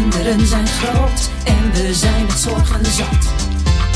kinderen 0.00 0.46
zijn 0.46 0.66
groot 0.66 1.30
en 1.44 1.72
we 1.72 1.94
zijn 1.94 2.26
het 2.26 2.38
zorgen 2.38 2.84
zat. 2.84 3.24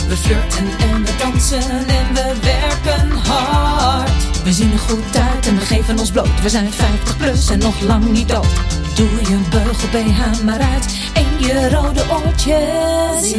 We 0.09 0.17
flirten 0.17 0.67
en 0.79 1.05
we 1.05 1.17
dansen 1.19 1.71
en 1.87 2.15
we 2.15 2.35
werken 2.43 3.11
hard. 3.11 4.43
We 4.45 4.53
zien 4.53 4.73
er 4.73 4.79
goed 4.79 5.17
uit 5.17 5.47
en 5.47 5.55
we 5.55 5.61
geven 5.61 5.99
ons 5.99 6.11
bloot. 6.11 6.43
We 6.43 6.49
zijn 6.49 6.73
50 6.73 7.17
plus 7.17 7.51
en 7.51 7.59
nog 7.59 7.81
lang 7.81 8.11
niet 8.11 8.29
dood. 8.29 8.55
Doe 8.95 9.09
je 9.09 9.39
beugel 9.51 9.89
BH 9.89 10.43
maar 10.45 10.61
uit 10.61 10.99
en 11.15 11.47
je 11.47 11.69
rode 11.71 12.03
oortjes. 12.11 13.35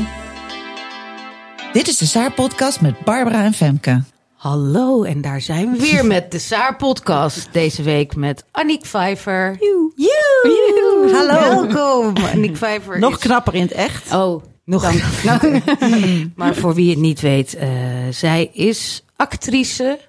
Dit 1.74 1.88
is 1.88 1.97
de 1.97 2.06
Saar 2.06 2.32
Podcast 2.32 2.82
met 2.82 3.00
Barbara 3.00 3.43
en 3.43 3.54
Femke. 3.54 4.14
Hallo, 4.36 5.04
en 5.04 5.22
daar 5.22 5.42
zijn 5.42 5.72
we 5.72 5.78
weer 5.80 6.06
met 6.06 6.32
de 6.32 6.40
Saar 6.40 6.76
Podcast. 6.76 7.48
Deze 7.52 7.84
week 7.84 8.16
met 8.16 8.44
Aniek 8.52 8.86
Vijver. 8.86 9.57
Joe. 9.96 11.12
Hallo. 11.14 11.68
Welkom. 11.68 12.14
Aniek 12.34 12.57
Vijver. 12.57 13.00
Nog 13.00 13.12
is- 13.12 13.18
knapper 13.20 13.54
in 13.56 13.62
het 13.62 13.71
echt. 13.71 14.14
Oh, 14.14 14.43
nog 14.66 14.93
Nou, 15.24 15.62
Maar 16.36 16.56
voor 16.56 16.74
wie 16.74 16.90
het 16.90 17.00
niet 17.00 17.21
weet, 17.21 17.56
eh, 17.56 17.70
zij 18.12 18.50
is 18.54 19.04
actrice. 19.16 20.00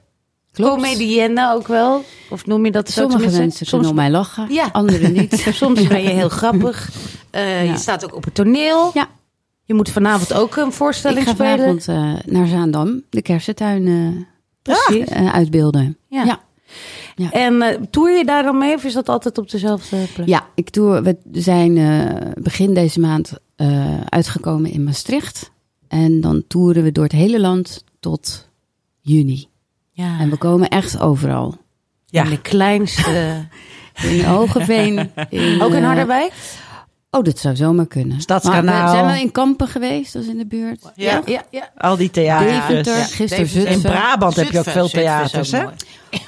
Comedienne 0.53 1.53
ook 1.55 1.67
wel. 1.69 2.05
Of 2.31 2.47
noem 2.47 2.65
je 2.65 2.70
dat 2.70 2.91
zo? 2.91 3.09
Sommige 3.09 3.39
mensen 3.39 3.67
kunnen 3.67 3.89
om 3.89 3.95
mij 3.95 4.11
lachen, 4.11 4.47
Ja. 4.53 4.69
anderen 4.73 5.12
niet. 5.12 5.47
Soms 5.53 5.87
ben 5.87 6.03
je 6.03 6.09
heel 6.09 6.29
grappig. 6.29 6.91
Eh, 7.31 7.65
Ja. 7.65 7.73
Je 7.73 7.79
staat 7.79 8.05
ook 8.05 8.15
op 8.15 8.25
het 8.25 8.34
toneel. 8.34 8.91
Ja. 8.95 9.09
Je 9.66 9.75
moet 9.75 9.91
vanavond 9.91 10.33
ook 10.33 10.56
een 10.56 10.73
voorstelling 10.73 11.20
Ik 11.20 11.27
ga 11.27 11.33
spelen. 11.34 11.80
vanavond 11.80 11.88
eh, 11.88 12.33
naar 12.33 12.47
Zaandam, 12.47 13.02
de 13.11 13.23
kersentuin 13.23 13.87
eh, 13.87 14.23
Precies. 14.62 15.09
eh, 15.09 15.34
uitbeelden. 15.34 15.97
Ja. 16.09 16.25
Ja. 16.25 16.41
Ja. 17.15 17.30
En 17.30 17.62
eh 17.62 17.80
toer 17.91 18.11
je 18.11 18.25
daar 18.25 18.42
dan 18.42 18.59
mee 18.59 18.75
of 18.75 18.84
is 18.84 18.92
dat 18.92 19.09
altijd 19.09 19.39
op 19.39 19.51
dezelfde 19.51 19.97
plek? 20.15 20.27
Ja, 20.27 20.47
ik 20.55 20.72
doe, 20.72 21.03
we 21.03 21.17
zijn 21.33 21.77
eh, 21.78 22.31
begin 22.42 22.75
deze 22.75 23.00
maand 23.00 23.33
eh, 23.56 24.00
uitgekomen 24.09 24.70
in 24.70 24.84
Maastricht. 24.84 25.50
En 25.89 26.20
dan 26.20 26.44
toeren 26.48 26.83
we 26.83 26.92
door 26.92 27.05
het 27.05 27.12
hele 27.12 27.41
land 27.41 27.84
tot 28.00 28.48
juni. 29.00 29.47
Ja. 29.91 30.19
En 30.20 30.31
we 30.31 30.37
komen 30.37 30.69
echt 30.69 31.00
overal. 31.00 31.56
Ja. 32.06 32.25
In 32.25 32.31
de 32.31 32.41
kleinste... 32.41 33.44
In 34.11 34.25
Hogeveen. 34.25 34.98
In, 35.31 35.62
ook 35.62 35.72
in 35.72 35.83
Harderwijk? 35.83 36.33
Oh, 37.17 37.25
dat 37.25 37.39
zou 37.39 37.56
zomaar 37.56 37.86
kunnen. 37.86 38.20
Stadskanaal. 38.20 38.62
Maar 38.62 38.84
we 38.84 38.91
zijn 38.91 39.06
wel 39.06 39.14
in 39.14 39.33
Kampen 39.33 39.69
geweest, 39.69 40.12
dat 40.12 40.22
is 40.22 40.28
in 40.28 40.39
de 40.39 40.47
buurt. 40.47 40.83
Ja. 40.95 41.22
ja, 41.27 41.42
ja. 41.50 41.69
Al 41.77 41.97
die 41.97 42.11
theaters. 42.11 42.67
Deventer, 42.67 42.97
Ja. 42.97 43.05
gisteren 43.05 43.28
Deventer. 43.45 43.67
In 43.67 43.72
Zutphen. 43.72 43.91
Brabant 43.91 44.36
heb 44.36 44.50
je 44.50 44.59
ook 44.59 44.64
veel 44.64 44.89
theaters, 44.89 45.50
hè? 45.50 45.64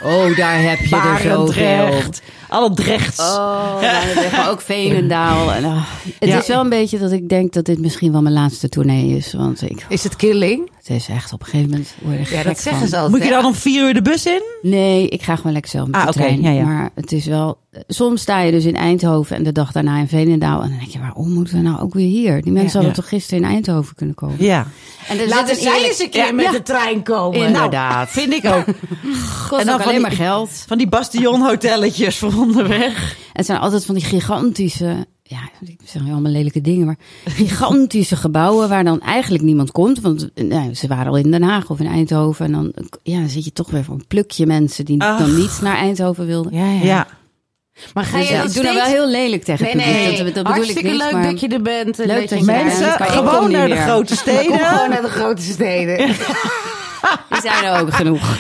Oh, 0.03 0.37
daar 0.37 0.61
heb 0.62 0.79
je 0.79 0.97
er 0.97 1.19
zoveel. 1.23 1.47
Barendrecht. 1.47 2.23
Alle 2.48 2.75
Drechts. 2.75 3.21
Oh, 3.21 3.81
Barendrecht, 3.81 4.33
maar 4.33 4.51
ook 4.51 4.61
Veenendaal. 4.61 5.53
En, 5.53 5.65
ah, 5.65 5.83
het 6.19 6.29
Ja. 6.29 6.39
is 6.39 6.47
wel 6.47 6.61
een 6.61 6.69
beetje 6.69 6.98
dat 6.98 7.12
ik 7.12 7.29
denk 7.29 7.53
dat 7.53 7.65
dit 7.65 7.79
misschien 7.79 8.12
wel 8.12 8.23
mijn 8.23 8.34
laatste 8.34 8.69
tournee 8.69 9.17
is. 9.17 9.33
Want 9.33 9.62
ik, 9.71 9.84
Is 9.89 10.05
het 10.05 10.17
killing? 10.17 10.71
het 10.77 10.91
is 10.97 11.09
echt 11.09 11.33
op 11.33 11.41
een 11.41 11.47
gegeven 11.47 11.71
moment 11.71 11.95
word 12.03 12.15
er 12.15 12.21
Ja, 12.21 12.27
gek 12.27 12.45
dat 12.45 12.59
zeggen 12.61 12.81
van. 12.81 12.89
ze 12.89 12.97
altijd. 12.97 13.15
Moet 13.15 13.25
je 13.25 13.31
dan 13.34 13.45
om 13.45 13.55
vier 13.55 13.87
uur 13.87 13.95
de 13.95 14.03
bus 14.03 14.27
in? 14.27 14.43
Nee, 14.62 15.09
ik 15.09 15.23
ga 15.23 15.37
gewoon 15.37 15.53
lekker 15.53 15.71
zelf 15.71 15.87
met 15.87 15.97
Ah, 15.97 16.03
de 16.03 16.09
oké. 16.09 16.19
trein. 16.19 16.41
Ja, 16.43 16.51
ja. 16.51 16.65
Maar 16.65 16.91
het 16.95 17.12
is 17.12 17.27
wel... 17.27 17.59
Soms 17.89 18.21
sta 18.23 18.41
je 18.41 18.51
dus 18.51 18.65
in 18.65 18.77
Eindhoven 18.77 19.37
en 19.37 19.43
de 19.43 19.53
dag 19.53 19.73
daarna 19.73 19.99
in 19.99 20.09
Veenendaal. 20.09 20.62
En 20.62 20.69
dan 20.69 20.79
denk 20.79 20.91
je, 20.91 20.99
waarom 20.99 21.33
moeten 21.33 21.55
we 21.55 21.61
nou 21.62 21.81
ook 21.81 21.95
weer 21.95 22.06
hier? 22.09 22.43
Die 22.43 22.53
mensen 22.53 22.81
Ja. 22.81 22.87
hadden 22.87 23.03
toch 23.03 23.09
gisteren 23.09 23.45
in 23.45 23.51
Eindhoven 23.51 23.95
kunnen 23.97 24.15
komen? 24.15 24.37
Ja. 24.39 24.67
En 25.09 25.19
er 25.21 25.29
Laten 25.29 25.56
zij 25.56 25.65
eerlijk- 25.65 25.87
eens 25.87 25.99
een 26.01 26.11
keer 26.11 26.27
Ja, 26.27 26.33
met 26.33 26.45
ja, 26.45 26.51
de 26.51 26.62
trein 26.62 27.03
komen. 27.03 27.47
Inderdaad. 27.47 28.09
Vind 28.11 28.33
ik 28.33 28.45
ook. 28.47 28.65
En 29.69 29.74
ook 29.74 29.80
van 29.83 29.91
alleen 29.92 30.08
die- 30.08 30.16
maar 30.19 30.27
geld. 30.27 30.50
Van 30.69 30.78
die 30.78 30.88
bastionhotelletjes 30.88 32.19
voor 32.19 32.33
onderweg. 32.36 33.16
Het 33.33 33.47
zijn 33.47 33.58
altijd 33.58 33.84
van 33.84 33.94
die 33.94 34.05
gigantische, 34.05 35.06
ja, 35.22 35.38
ik 35.64 35.78
zeg 35.84 36.02
allemaal 36.02 36.33
lelijke 36.33 36.60
dingen, 36.60 36.86
maar 36.86 36.97
gigantische 37.25 38.16
gebouwen 38.16 38.69
waar 38.69 38.84
dan 38.84 39.00
eigenlijk 39.00 39.44
niemand 39.44 39.70
komt. 39.72 40.00
Want 40.00 40.28
nou, 40.34 40.75
ze 40.75 40.87
waren 40.87 41.06
al 41.06 41.16
in 41.16 41.31
Den 41.31 41.43
Haag 41.43 41.70
of 41.70 41.81
in 41.81 41.87
Eindhoven. 41.87 42.44
En 42.47 42.53
dan, 42.53 42.72
ja, 43.03 43.19
dan 43.19 43.28
zit 43.28 43.44
je 43.44 43.53
toch 43.53 43.70
weer 43.70 43.84
voor 43.84 43.94
een 43.94 44.06
plukje 44.09 44.47
mensen 44.47 44.84
die 44.84 45.03
Ach. 45.03 45.19
dan 45.19 45.37
niet 45.37 45.59
naar 45.62 45.76
Eindhoven 45.76 46.26
wilden. 46.26 46.53
Ja, 46.54 46.70
ja. 46.70 46.82
Ja. 46.84 47.06
Maar 47.94 48.04
ga 48.04 48.16
Dus 48.19 48.26
je 48.28 48.32
ja, 48.34 48.38
dan 48.38 48.48
ik 48.48 48.54
doe 48.54 48.62
nou 48.62 48.75
steeds- 48.76 48.93
wel 48.93 49.03
heel 49.03 49.10
lelijk 49.10 49.44
tegen 49.44 49.64
Nee, 49.64 49.75
nee, 49.87 50.06
dat, 50.09 50.16
dat 50.16 50.25
bedoel 50.26 50.41
ik 50.43 50.47
hartstikke 50.54 50.88
niet. 50.91 50.98
leuk 50.98 51.12
maar 51.12 51.22
dat 51.22 51.41
je 51.41 51.48
er 51.48 51.62
bent. 51.62 51.98
en 52.00 52.06
Leuk 52.06 52.20
dat 52.20 52.28
dat 52.28 52.38
je. 52.38 52.44
Mensen, 52.44 52.88
ik 52.88 53.06
kom 53.16 53.28
gewoon 53.28 53.50
naar 53.50 53.69
de 53.69 53.76
grote 53.76 54.14
Kom 54.14 54.16
gewoon 54.25 54.44
steden. 54.44 54.91
naar 54.91 55.03
de 55.03 55.09
grote 55.09 55.43
steden. 55.43 55.97
die 57.31 57.41
zijn 57.41 57.64
er 57.64 57.81
ook 57.81 57.93
genoeg. 57.94 58.37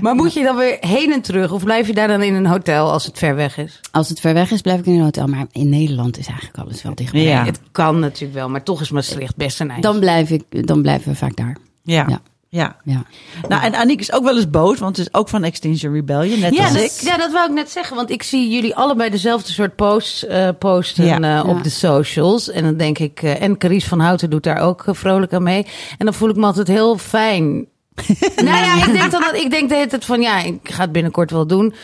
Maar 0.00 0.14
moet 0.14 0.32
je 0.32 0.42
dan 0.42 0.56
weer 0.56 0.76
heen 0.80 1.12
en 1.12 1.20
terug? 1.20 1.52
Of 1.52 1.64
blijf 1.64 1.86
je 1.86 1.94
daar 1.94 2.08
dan 2.08 2.22
in 2.22 2.34
een 2.34 2.46
hotel 2.46 2.92
als 2.92 3.04
het 3.06 3.18
ver 3.18 3.34
weg 3.34 3.56
is? 3.58 3.80
Als 3.90 4.08
het 4.08 4.20
ver 4.20 4.34
weg 4.34 4.50
is, 4.50 4.60
blijf 4.60 4.78
ik 4.78 4.86
in 4.86 4.94
een 4.94 5.02
hotel. 5.02 5.26
Maar 5.26 5.46
in 5.52 5.68
Nederland 5.68 6.18
is 6.18 6.26
eigenlijk 6.26 6.58
alles 6.58 6.82
wel 6.82 6.94
dichtbij. 6.94 7.22
Ja. 7.22 7.44
Het 7.44 7.60
kan 7.72 7.98
natuurlijk 7.98 8.34
wel, 8.34 8.48
maar 8.48 8.62
toch 8.62 8.80
is 8.80 8.90
Maastricht 8.90 9.36
best 9.36 9.60
een 9.60 9.70
eind. 9.70 9.82
Dan, 9.82 9.98
blijf 9.98 10.30
ik, 10.30 10.66
dan 10.66 10.82
blijven 10.82 11.10
we 11.10 11.16
vaak 11.16 11.36
daar. 11.36 11.56
Ja. 11.82 12.04
Ja. 12.08 12.20
ja. 12.48 12.76
Ja. 12.84 13.04
Nou, 13.48 13.62
en 13.62 13.74
Aniek 13.74 14.00
is 14.00 14.12
ook 14.12 14.24
wel 14.24 14.36
eens 14.36 14.50
boos, 14.50 14.78
want 14.78 14.96
het 14.96 15.06
is 15.06 15.14
ook 15.14 15.28
van 15.28 15.44
Extinction 15.44 15.92
Rebellion, 15.92 16.40
net 16.40 16.54
ja, 16.54 16.62
als 16.64 16.72
dat, 16.72 16.82
ik. 16.82 16.90
ja, 17.08 17.16
dat 17.16 17.32
wou 17.32 17.48
ik 17.48 17.54
net 17.54 17.70
zeggen. 17.70 17.96
Want 17.96 18.10
ik 18.10 18.22
zie 18.22 18.48
jullie 18.50 18.74
allebei 18.76 19.10
dezelfde 19.10 19.52
soort 19.52 19.76
posts 19.76 20.26
eh, 20.26 20.48
posten 20.58 21.04
Ja. 21.04 21.14
eh, 21.14 21.20
Ja. 21.20 21.42
op 21.42 21.62
de 21.62 21.68
socials. 21.70 22.50
En 22.50 22.62
dan 22.64 22.76
denk 22.76 22.98
ik, 22.98 23.22
eh, 23.22 23.42
en 23.42 23.58
Carice 23.58 23.88
van 23.88 24.00
Houten 24.00 24.30
doet 24.30 24.42
daar 24.42 24.58
ook 24.60 24.84
vrolijk 24.88 25.32
aan 25.32 25.42
mee. 25.42 25.66
En 25.98 26.04
dan 26.04 26.14
voel 26.14 26.28
ik 26.28 26.36
me 26.36 26.44
altijd 26.46 26.68
heel 26.68 26.98
fijn. 26.98 27.66
nou 28.44 28.56
ja, 28.56 28.86
ik 28.86 28.92
denk 28.92 29.10
dan 29.10 29.20
dat 29.20 29.34
ik 29.34 29.50
denk 29.50 29.68
de 29.68 29.74
hele 29.74 29.86
tijd 29.86 30.04
van 30.04 30.20
ja, 30.20 30.42
ik 30.42 30.58
ga 30.62 30.82
het 30.82 30.92
binnenkort 30.92 31.30
wel 31.30 31.46
doen. 31.46 31.74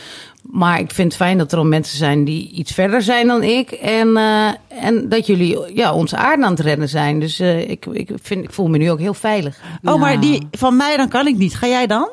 Maar 0.41 0.79
ik 0.79 0.91
vind 0.91 1.07
het 1.07 1.21
fijn 1.21 1.37
dat 1.37 1.51
er 1.51 1.57
al 1.57 1.65
mensen 1.65 1.97
zijn 1.97 2.23
die 2.23 2.49
iets 2.49 2.71
verder 2.71 3.01
zijn 3.01 3.27
dan 3.27 3.43
ik. 3.43 3.71
En, 3.71 4.17
eh, 4.17 4.47
en 4.67 5.09
dat 5.09 5.25
jullie 5.25 5.75
ja, 5.75 5.93
onze 5.93 6.17
aarde 6.17 6.43
aan 6.43 6.51
het 6.51 6.59
redden 6.59 6.89
zijn. 6.89 7.19
Dus 7.19 7.39
eh, 7.39 7.69
ik, 7.69 7.85
ik, 7.85 8.09
vind, 8.21 8.43
ik 8.43 8.53
voel 8.53 8.67
me 8.67 8.77
nu 8.77 8.91
ook 8.91 8.99
heel 8.99 9.13
veilig. 9.13 9.59
Oh, 9.83 9.99
maar 9.99 10.19
die 10.19 10.47
van 10.51 10.77
mij, 10.77 10.97
dan 10.97 11.09
kan 11.09 11.27
ik 11.27 11.37
niet. 11.37 11.55
Ga 11.55 11.67
jij 11.67 11.87
dan? 11.87 12.09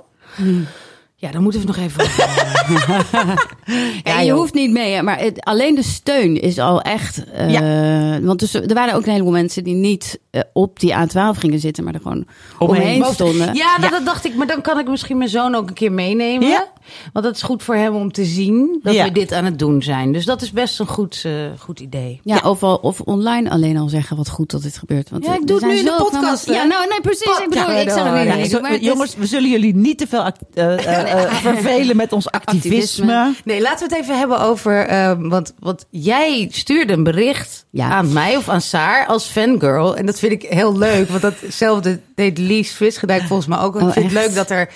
Ja, 1.21 1.31
dan 1.31 1.43
moeten 1.43 1.61
we 1.61 1.67
nog 1.67 1.77
even. 1.77 2.05
Ja, 4.05 4.21
je 4.21 4.33
hoeft 4.33 4.55
niet 4.55 4.71
mee, 4.71 5.03
maar 5.03 5.19
het, 5.19 5.41
alleen 5.41 5.75
de 5.75 5.83
steun 5.83 6.41
is 6.41 6.59
al 6.59 6.83
echt. 6.83 7.25
eh, 7.25 8.17
Want 8.23 8.39
dus, 8.39 8.55
er 8.55 8.75
waren 8.75 8.95
ook 8.95 9.05
een 9.07 9.13
heleboel 9.13 9.33
mensen 9.33 9.65
die 9.65 9.75
niet 9.75 10.19
eh, 10.31 10.41
op 10.53 10.81
die 10.81 10.95
A12 10.95 11.39
gingen 11.39 11.59
zitten, 11.61 11.85
maar 11.85 11.95
er 11.95 12.01
gewoon 12.01 12.27
Omheen. 12.59 12.83
omheen, 12.83 13.15
stonden. 13.15 13.55
Ja, 13.55 13.79
dat, 13.79 13.91
dat 13.91 14.05
dacht 14.05 14.25
ik. 14.25 14.35
Maar 14.35 14.47
dan 14.47 14.61
kan 14.61 14.79
ik 14.79 14.89
misschien 14.89 15.19
mijn 15.19 15.31
zoon 15.31 15.55
ook 15.55 15.69
een 15.69 15.75
keer 15.75 15.93
meenemen. 15.93 16.49
Ja. 16.49 16.67
Want 17.13 17.25
dat 17.25 17.35
is 17.35 17.43
goed 17.43 17.63
voor 17.63 17.75
hem 17.75 17.95
om 17.95 18.13
te 18.13 18.25
zien 18.25 18.81
dat 18.83 18.95
Ja. 18.95 19.05
we 19.05 19.13
dit 19.13 19.33
aan 19.33 19.45
het 19.45 19.59
doen 19.59 19.83
zijn. 19.83 20.13
Dus 20.13 20.25
dat 20.25 20.43
is 20.43 20.51
best 20.53 20.81
een 20.81 20.87
goed, 20.87 21.23
eh, 21.27 21.33
goed 21.59 21.81
idee. 21.81 22.21
Ja, 22.25 22.41
Of, 22.45 22.63
al, 22.63 22.77
of 22.77 23.01
online 23.01 23.51
alleen 23.51 23.77
al 23.77 23.89
zeggen 23.89 24.17
wat 24.17 24.29
goed 24.29 24.51
dat 24.51 24.63
dit 24.63 24.79
gebeurt. 24.79 25.11
Want 25.11 25.25
Ja, 25.25 25.35
ik 25.35 25.47
doe 25.47 25.57
het 25.57 25.67
nu 25.67 25.77
in 25.79 25.85
de 25.85 25.95
podcast? 25.99 26.47
Ja, 26.47 26.65
nou, 26.65 26.89
nee, 26.89 27.01
precies. 27.01 27.39
Ik 27.39 27.49
bedoel, 27.49 27.71
ik 27.71 27.91
zeg 27.91 28.05
het 28.05 28.27
Ja, 28.29 28.35
niet. 28.35 28.81
Is- 28.81 28.87
jongens, 28.87 29.15
we 29.17 29.27
zullen 29.27 29.51
jullie 29.51 29.75
niet 29.75 29.99
te 29.99 30.07
veel 30.07 30.25
eh, 30.55 30.87
eh, 31.25 31.33
vervelen 31.35 31.97
met 31.97 32.13
ons 32.13 32.31
activisme. 32.31 32.69
Activisme. 33.17 33.35
Nee, 33.45 33.61
laten 33.61 33.89
we 33.89 33.95
het 33.95 34.03
even 34.05 34.19
hebben 34.19 34.41
over. 34.41 34.87
eh, 34.87 35.13
want, 35.19 35.53
want 35.59 35.85
jij 35.91 36.49
stuurde 36.53 36.93
een 36.93 37.03
bericht 37.05 37.67
aan 37.79 38.13
mij 38.13 38.37
of 38.37 38.49
aan 38.49 38.61
Saar 38.61 39.07
als 39.07 39.27
fangirl. 39.27 39.97
En 39.97 40.07
dat 40.07 40.19
vind 40.19 40.33
ik 40.33 40.43
heel 40.43 40.79
leuk. 40.79 41.09
Want 41.09 41.23
datzelfde 41.23 42.01
deed 42.15 42.39
Lies 42.39 42.73
Visgedijk 42.73 43.23
volgens 43.23 43.49
mij 43.49 43.59
ook. 43.59 43.75
En 43.75 43.81
ik 43.81 43.87
Oh, 43.87 43.93
vind 43.93 44.05
het 44.05 44.15
leuk 44.15 44.35
dat 44.35 44.51
er. 44.51 44.69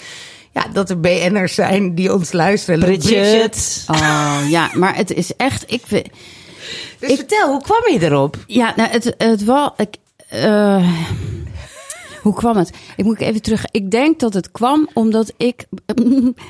Ja, 0.55 0.67
dat 0.73 0.91
er 0.91 1.01
BN'ers 1.01 1.55
zijn 1.55 1.95
die 1.95 2.13
ons 2.13 2.33
luisteren. 2.33 2.81
Bridget. 2.81 3.85
Oh, 3.91 4.39
ja, 4.49 4.71
maar 4.75 4.97
het 4.97 5.13
is 5.13 5.37
echt. 5.37 5.65
Ik, 5.73 5.83
Dus 6.99 7.15
vertel, 7.15 7.51
hoe 7.51 7.63
kwam 7.63 7.93
je 7.93 8.03
erop? 8.03 8.37
ja, 8.47 8.73
nou, 8.77 8.91
het, 8.91 9.15
het 9.19 9.45
was. 9.45 9.71
Ik, 9.77 9.95
eh, 10.29 10.89
hoe 12.25 12.35
kwam 12.35 12.57
het? 12.57 12.71
Ik 12.97 13.05
moet 13.05 13.19
even 13.21 13.43
terug. 13.43 13.65
Ik 13.71 13.91
denk 13.91 14.21
dat 14.21 14.35
het 14.35 14.51
kwam 14.51 14.89
omdat 14.95 15.33
ik 15.37 15.67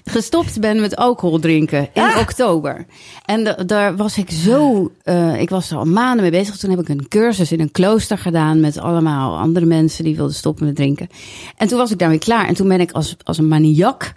gestopt 0.05 0.61
ben 0.61 0.81
met 0.81 0.97
alcohol 0.97 1.39
drinken 1.39 1.89
in 1.93 2.03
oktober. 2.21 2.87
En 3.25 3.45
da- 3.45 3.55
daar 3.67 3.97
was 3.97 4.19
ik 4.19 4.31
zo. 4.31 4.91
eh, 5.03 5.41
ik 5.41 5.51
was 5.51 5.71
er 5.71 5.77
al 5.77 5.85
maanden 5.85 6.21
mee 6.23 6.31
bezig. 6.31 6.57
Toen 6.57 6.71
heb 6.71 6.81
ik 6.81 6.89
een 6.89 7.09
cursus 7.09 7.53
in 7.53 7.61
een 7.61 7.71
klooster 7.71 8.19
gedaan 8.19 8.61
met 8.61 8.79
allemaal 8.79 9.39
andere 9.39 9.67
mensen 9.67 10.05
die 10.05 10.17
wilden 10.17 10.35
stoppen 10.35 10.67
met 10.67 10.77
drinken. 10.77 11.09
En 11.57 11.69
toen 11.69 11.79
was 11.79 11.91
ik 11.91 11.99
daarmee 11.99 12.19
klaar. 12.19 12.47
En 12.49 12.55
toen 12.55 12.69
ben 12.69 12.81
ik 12.81 12.93
als, 12.93 13.17
als 13.23 13.39
een 13.39 13.49
maniak 13.49 14.13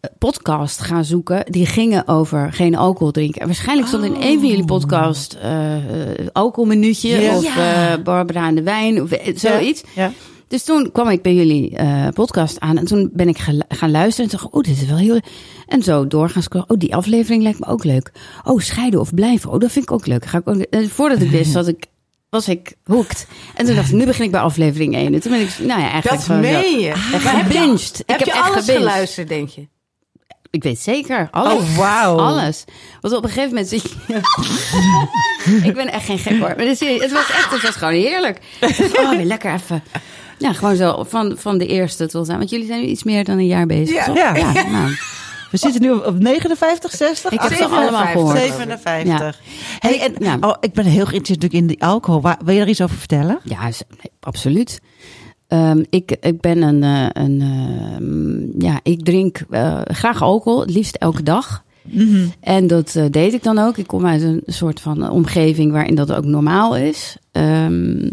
eh, 0.00 0.10
podcast 0.18 0.80
gaan 0.80 1.04
zoeken. 1.04 1.44
Die 1.52 1.66
gingen 1.66 2.08
over 2.08 2.52
geen 2.52 2.76
alcohol 2.76 3.10
drinken. 3.12 3.40
En 3.40 3.46
waarschijnlijk 3.46 3.88
stond 3.88 4.04
in 4.04 4.14
een 4.20 4.38
van 4.40 4.48
jullie 4.48 4.64
podcast 4.64 5.32
eh 5.42 5.76
eh, 5.76 6.26
alcoholminuutje. 6.32 7.08
Ja. 7.20 7.36
Of 7.36 7.56
eh, 7.56 7.94
Barbara 8.04 8.46
en 8.48 8.54
de 8.54 8.62
wijn. 8.62 9.02
Of 9.02 9.10
eh, 9.10 9.36
zoiets. 9.36 9.82
Ja. 9.94 10.12
Dus 10.48 10.64
toen 10.64 10.92
kwam 10.92 11.08
ik 11.08 11.22
bij 11.22 11.34
jullie 11.34 11.76
eh, 11.76 12.08
podcast 12.08 12.60
aan. 12.60 12.78
En 12.78 12.84
toen 12.84 13.10
ben 13.12 13.28
ik 13.28 13.38
gaan 13.68 13.90
luisteren. 13.90 14.30
En 14.30 14.30
toen 14.30 14.38
dacht 14.38 14.44
ik, 14.44 14.54
oh, 14.54 14.62
dit 14.62 14.82
is 14.82 14.88
wel 14.88 14.96
heel... 14.96 15.20
En 15.66 15.82
zo 15.82 16.06
door 16.06 16.30
gaan 16.30 16.42
scrollen. 16.42 16.70
Oh, 16.70 16.78
die 16.78 16.94
aflevering 16.94 17.42
lijkt 17.42 17.58
me 17.58 17.66
ook 17.66 17.84
leuk. 17.84 18.12
Oh, 18.44 18.60
scheiden 18.60 19.00
of 19.00 19.14
blijven. 19.14 19.50
Oh, 19.50 19.60
dat 19.60 19.72
vind 19.72 19.84
ik 19.84 19.92
ook 19.92 20.06
leuk. 20.06 20.24
Ga 20.24 20.38
ik 20.38 20.48
ook... 20.48 20.56
En 20.56 20.90
voordat 20.90 21.20
ik 21.20 21.30
wist, 21.30 21.52
dat 21.52 21.68
ik, 21.68 21.86
was 22.30 22.48
ik 22.48 22.74
hooked. 22.84 23.26
En 23.54 23.66
toen 23.66 23.74
dacht 23.74 23.88
ik, 23.88 23.94
nu 23.94 24.04
begin 24.04 24.24
ik 24.24 24.30
bij 24.30 24.40
aflevering 24.40 24.94
1. 24.94 25.14
En 25.14 25.20
toen 25.20 25.32
ben 25.32 25.40
ik, 25.40 25.58
nou 25.58 25.80
ja, 25.80 25.90
eigenlijk 25.90 26.26
Dat 26.26 26.40
meen 26.40 26.78
je. 26.78 26.88
Echt 26.88 27.24
Maar 27.24 27.36
heb 27.36 27.52
je-. 27.52 27.58
Heb 27.58 27.70
ik 27.80 27.96
je 27.96 28.04
heb 28.06 28.20
echt 28.20 28.40
alles 28.40 28.64
gebinged. 28.64 28.82
geluisterd, 28.82 29.28
denk 29.28 29.48
je? 29.48 29.68
Ik 30.50 30.62
weet 30.62 30.78
zeker. 30.78 31.28
Alles. 31.30 31.52
Oh, 31.52 31.76
wauw. 31.76 32.18
Alles. 32.18 32.64
Want 33.00 33.14
op 33.14 33.22
een 33.22 33.28
gegeven 33.28 33.48
moment 33.48 33.68
zit 33.68 33.82
je... 33.82 34.20
ik 35.68 35.74
ben 35.74 35.92
echt 35.92 36.04
geen 36.04 36.18
gek 36.18 36.38
hoor. 36.38 36.54
Maar 36.56 36.56
dus, 36.56 36.80
het 36.80 37.12
was 37.12 37.30
echt, 37.30 37.50
het 37.50 37.62
was 37.62 37.74
gewoon 37.74 37.94
heerlijk. 37.94 38.40
Ik 38.60 38.98
Oh, 38.98 39.10
weer 39.10 39.24
lekker 39.24 39.54
even... 39.54 39.82
Ja, 40.38 40.52
gewoon 40.52 40.76
zo 40.76 41.04
van, 41.08 41.34
van 41.36 41.58
de 41.58 41.66
eerste 41.66 42.06
tot 42.06 42.28
aan. 42.28 42.38
Want 42.38 42.50
jullie 42.50 42.66
zijn 42.66 42.80
nu 42.80 42.86
iets 42.86 43.04
meer 43.04 43.24
dan 43.24 43.38
een 43.38 43.46
jaar 43.46 43.66
bezig. 43.66 43.94
Ja. 43.94 44.04
toch? 44.04 44.16
Ja. 44.16 44.32
nou, 44.70 44.94
We 45.50 45.56
zitten 45.56 45.82
nu 45.82 45.90
op 45.90 46.18
59, 46.18 46.90
60? 46.90 47.32
ik 47.32 47.40
heb 47.40 47.50
ze 47.50 47.56
57. 47.56 47.78
allemaal 47.78 48.12
gehoord. 48.12 48.38
57. 48.38 49.40
Hey, 49.78 50.00
en, 50.00 50.14
Ja. 50.18 50.36
oh, 50.40 50.54
ik 50.60 50.72
ben 50.72 50.84
heel 50.84 51.06
geïnteresseerd 51.06 51.42
natuurlijk 51.42 51.52
in 51.52 51.66
die 51.66 51.82
alcohol. 51.82 52.20
Waar, 52.20 52.38
wil 52.44 52.54
je 52.54 52.60
er 52.60 52.68
iets 52.68 52.80
over 52.80 52.96
vertellen? 52.96 53.38
Ja, 53.44 53.70
absoluut. 54.20 54.80
Ehm, 55.48 55.82
ik, 55.90 56.16
ik 56.20 56.40
ben 56.40 56.62
een, 56.62 56.82
eh, 56.82 57.24
een 57.24 57.40
ehm, 57.40 58.64
ja, 58.64 58.80
ik 58.82 59.04
drink 59.04 59.40
eh, 59.50 59.80
graag 59.84 60.22
alcohol, 60.22 60.60
het 60.60 60.70
liefst 60.70 60.96
elke 60.96 61.22
dag. 61.22 61.64
En 62.40 62.66
dat 62.66 62.94
eh, 62.94 63.04
deed 63.10 63.32
ik 63.32 63.42
dan 63.42 63.58
ook. 63.58 63.76
Ik 63.76 63.86
kom 63.86 64.06
uit 64.06 64.22
een 64.22 64.42
soort 64.46 64.80
van 64.80 65.10
omgeving 65.10 65.72
waarin 65.72 65.94
dat 65.94 66.12
ook 66.12 66.24
normaal 66.24 66.76
is. 66.76 67.16
Ehm, 67.32 68.10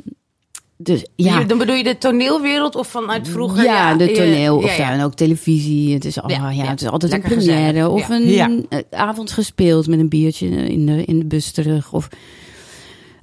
dus 0.83 1.05
ja, 1.15 1.37
Hier, 1.37 1.47
Dan 1.47 1.57
bedoel 1.57 1.75
je 1.75 1.83
de 1.83 1.97
toneelwereld 1.97 2.75
of 2.75 2.87
vanuit 2.87 3.27
vroeger? 3.27 3.63
ja, 3.63 3.95
de 3.95 4.11
toneel 4.11 4.57
of 4.57 4.77
ja. 4.77 4.83
ja, 4.85 4.91
en 4.91 5.03
ook 5.03 5.13
televisie. 5.13 5.93
Het 5.93 6.05
is, 6.05 6.21
al, 6.21 6.29
Ja, 6.29 6.49
ja, 6.49 6.63
ja. 6.63 6.69
het 6.69 6.81
is 6.81 6.87
altijd 6.87 7.11
Lekker 7.11 7.31
een 7.31 7.37
première 7.37 7.89
of 7.89 8.07
ja. 8.07 8.15
een 8.15 8.29
Ja. 8.29 8.49
eh, 8.69 8.79
avond 8.91 9.31
gespeeld 9.31 9.87
met 9.87 9.99
een 9.99 10.09
biertje 10.09 10.47
in 10.47 10.85
de, 10.85 11.05
in 11.05 11.19
de 11.19 11.25
bus 11.25 11.51
terug. 11.51 11.93
Of 11.93 12.07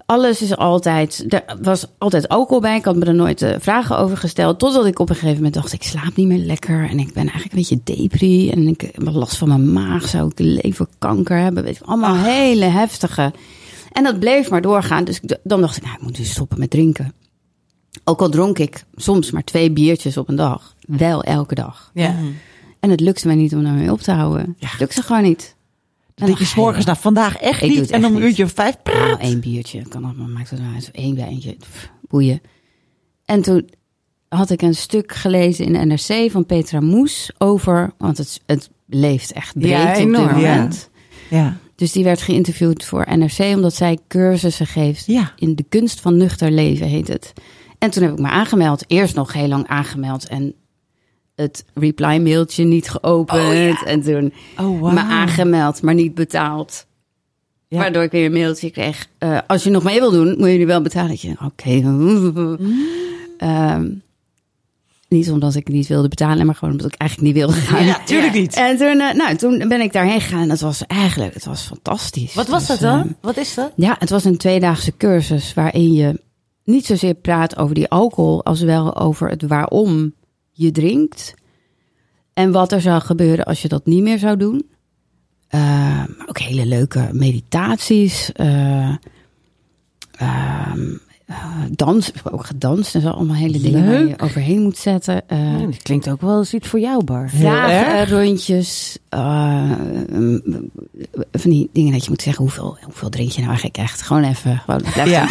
alles 0.07 0.43
is 0.43 0.57
altijd, 0.57 1.25
er 1.29 1.45
was 1.63 1.87
altijd 1.99 2.29
alcohol 2.29 2.61
bij. 2.61 2.77
Ik 2.77 2.85
had 2.85 2.97
me 2.97 3.05
er 3.05 3.15
nooit 3.15 3.43
eh, 3.43 3.55
vragen 3.59 3.99
over 3.99 4.17
gesteld. 4.17 4.59
Totdat 4.59 4.87
ik 4.87 4.99
op 4.99 5.09
een 5.09 5.15
gegeven 5.15 5.37
moment 5.37 5.55
dacht, 5.55 5.73
ik 5.73 5.83
slaap 5.83 6.17
niet 6.17 6.27
meer 6.27 6.39
lekker. 6.39 6.89
En 6.91 6.99
ik 6.99 7.13
ben 7.13 7.29
eigenlijk 7.29 7.53
een 7.53 7.59
beetje 7.59 7.81
depri. 8.03 8.51
En 8.51 8.69
ik 8.69 8.81
heb 8.81 9.09
last 9.13 9.37
van 9.37 9.49
mijn 9.49 9.73
maag. 9.73 10.09
Zou 10.09 10.31
ik 10.35 10.39
leverkanker 10.39 11.39
hebben? 11.39 11.63
Weet 11.65 11.77
je, 11.77 11.85
allemaal 11.85 12.17
hele 12.17 12.65
heftige. 12.65 13.33
En 13.93 14.05
dat 14.05 14.19
bleef 14.19 14.51
maar 14.51 14.63
doorgaan. 14.63 15.05
Dus 15.05 15.21
dan 15.43 15.61
dacht 15.61 15.77
ik, 15.77 15.83
nou, 15.83 15.95
ik 15.97 16.03
moet 16.03 16.17
dus 16.17 16.31
stoppen 16.31 16.59
met 16.59 16.71
drinken. 16.71 17.13
Ook 18.05 18.21
al 18.21 18.29
dronk 18.29 18.59
ik 18.59 18.85
soms 18.95 19.31
maar 19.31 19.45
twee 19.45 19.71
biertjes 19.71 20.17
op 20.17 20.29
een 20.29 20.37
dag. 20.37 20.75
Wel 20.87 21.23
elke 21.23 21.55
dag. 21.55 21.91
Ja. 21.95 22.17
En 22.81 22.91
het 22.91 23.01
lukte 23.01 23.27
mij 23.27 23.37
niet 23.37 23.55
om 23.55 23.63
daarmee 23.63 23.93
op 23.93 24.01
te 24.01 24.13
houden. 24.13 24.57
Het 24.59 24.79
lukte 24.81 25.03
gewoon 25.03 25.23
niet. 25.23 25.57
Denk 26.15 26.31
je 26.31 26.37
ga 26.37 26.43
je- 26.43 26.49
s'morgens, 26.49 26.85
nou 26.85 26.99
vandaag 27.01 27.37
echt 27.37 27.63
Ik 27.63 27.69
niet. 27.71 27.91
En 27.91 28.01
dan 28.01 28.11
echt 28.13 28.21
een 28.21 28.27
uurtje 28.27 28.45
of 28.45 28.53
vijf. 28.53 28.75
Nou, 28.85 29.19
één 29.21 29.41
biertje. 29.41 29.83
Kan 29.89 30.05
allemaal, 30.05 30.29
maakt 30.29 30.51
het 30.51 30.61
nou 30.61 30.75
uit. 30.75 30.89
Eén 30.93 31.15
wijntje. 31.17 31.53
Pff, 31.59 31.91
boeien. 32.09 32.41
En 33.25 33.43
toen 33.43 33.69
had 34.29 34.51
ik 34.51 34.63
een 34.63 34.75
stuk 34.75 35.13
gelezen 35.15 35.65
in 35.65 35.73
de 35.73 35.79
NRC 35.85 36.31
van 36.31 36.47
Petra 36.47 36.81
Moes 36.81 37.31
over... 37.39 37.93
Want 37.99 38.19
het, 38.19 38.41
het 38.47 38.71
leeft 38.87 39.33
echt 39.33 39.59
breed 39.59 39.71
Ja, 39.71 39.83
op 39.89 39.95
dit 39.95 39.97
enorm. 40.05 40.35
moment. 40.35 40.91
Ja. 41.31 41.57
Dus 41.75 41.93
die 41.93 42.05
werd 42.05 42.23
geïnterviewd 42.23 42.85
voor 42.85 43.07
NRC... 43.17 43.39
omdat 43.39 43.75
zij 43.75 43.99
cursussen 44.09 44.67
geeft 44.67 45.07
Ja. 45.07 45.33
in 45.37 45.55
de 45.55 45.65
kunst 45.69 46.01
van 46.01 46.17
nuchter 46.17 46.51
leven, 46.51 46.87
heet 46.87 47.09
het. 47.09 47.33
En 47.81 47.91
toen 47.91 48.03
heb 48.03 48.13
ik 48.13 48.19
me 48.19 48.29
aangemeld. 48.29 48.85
Eerst 48.87 49.15
nog 49.15 49.33
heel 49.33 49.49
lang 49.49 49.67
aangemeld 49.67 50.29
en 50.29 50.55
het 51.35 51.65
reply-mailtje 51.75 52.65
niet 52.65 52.89
geopend. 52.91 53.83
En 53.85 54.03
toen 54.03 54.33
Oh, 54.61 54.81
wauw. 54.81 54.93
me 54.95 55.01
aangemeld, 55.01 55.83
maar 55.83 55.95
niet 55.95 56.15
betaald. 56.15 56.87
Ja. 57.69 57.79
Waardoor 57.79 58.03
ik 58.03 58.11
weer 58.11 58.25
een 58.27 58.33
mailtje 58.33 58.71
kreeg. 58.71 59.07
eh, 59.19 59.39
als 59.47 59.63
je 59.65 59.71
nog 59.71 59.83
mee 59.83 59.99
wil 60.01 60.11
doen, 60.11 60.35
moet 60.39 60.49
je 60.51 60.59
nu 60.59 60.67
wel 60.67 60.83
betalen. 60.83 61.09
Dat 61.09 61.21
je, 61.21 61.35
Oké. 61.45 61.71
Ehm, 63.39 63.89
niet 65.09 65.31
omdat 65.31 65.55
ik 65.55 65.69
niet 65.69 65.87
wilde 65.87 66.09
betalen, 66.09 66.47
maar 66.47 66.55
gewoon 66.55 66.75
omdat 66.75 66.93
ik 66.93 67.01
eigenlijk 67.01 67.33
niet 67.35 67.45
wilde 67.45 67.61
gaan. 67.61 67.85
Ja, 67.85 68.05
tuurlijk 68.05 68.33
niet. 68.33 68.55
En 68.55 68.77
toen, 68.77 69.01
eh, 69.01 69.15
nou, 69.15 69.37
toen 69.37 69.69
ben 69.69 69.81
ik 69.81 69.93
daarheen 69.93 70.21
gegaan. 70.21 70.43
En 70.43 70.49
dat 70.49 70.61
was 70.61 70.87
eigenlijk, 70.87 71.35
het 71.35 71.45
was 71.45 71.63
fantastisch. 71.63 72.35
Wat 72.35 72.49
was 72.49 72.59
Dus, 72.67 72.69
dat 72.69 72.81
dan? 72.91 72.99
ehm, 73.01 73.09
Wat 73.21 73.37
is 73.37 73.55
dat? 73.55 73.73
ja, 73.77 73.97
het 73.99 74.11
was 74.11 74.25
een 74.25 74.37
tweedaagse 74.37 74.97
cursus 74.97 75.55
waarin 75.55 75.93
je 75.93 76.21
niet 76.71 76.87
zozeer 76.87 77.15
praat 77.15 77.57
over 77.57 77.75
die 77.75 77.89
alcohol, 77.89 78.45
als 78.45 78.61
wel 78.61 78.97
over 78.97 79.29
het 79.29 79.43
waarom 79.43 80.15
je 80.51 80.71
drinkt. 80.71 81.35
En 82.33 82.53
wat 82.53 82.73
er 82.73 82.81
zou 82.81 83.01
gebeuren 83.01 83.45
als 83.45 83.63
je 83.63 83.69
dat 83.69 83.87
niet 83.87 84.03
meer 84.03 84.19
zou 84.19 84.37
doen. 84.37 84.69
Maar 85.51 86.27
ook 86.27 86.39
hele 86.39 86.67
leuke 86.67 87.09
meditaties. 87.13 88.33
ehm, 88.33 88.97
eh, 91.31 91.37
dans, 91.71 92.13
ook 92.31 92.47
gedanst 92.47 92.95
en 92.95 93.01
zo. 93.01 93.09
Allemaal 93.09 93.37
hele 93.37 93.61
dingen 93.61 93.87
waar 93.87 94.07
je 94.09 94.19
overheen 94.19 94.63
moet 94.63 94.77
zetten. 94.77 95.29
Eh, 95.29 95.61
Ja, 95.61 95.67
dat 95.67 95.83
klinkt 95.83 96.09
ook 96.11 96.21
wel 96.21 96.39
eens 96.39 96.55
iets 96.55 96.69
voor 96.69 96.81
jou, 96.81 97.05
Bar. 97.05 97.29
Vragenrondjes. 97.31 98.99
eh, 99.09 99.71
van 101.33 101.51
die 101.51 101.71
dingen 101.73 101.93
dat 101.93 102.05
je 102.05 102.11
moet 102.11 102.23
zeggen, 102.23 102.43
hoeveel, 102.45 102.79
hoeveel 102.83 103.09
drink 103.09 103.31
je 103.31 103.37
nou 103.41 103.49
eigenlijk 103.49 103.77
echt? 103.79 104.03
Gewoon 104.03 104.25
even, 104.25 104.63
gewoon 104.65 104.83
Ja. 105.11 105.27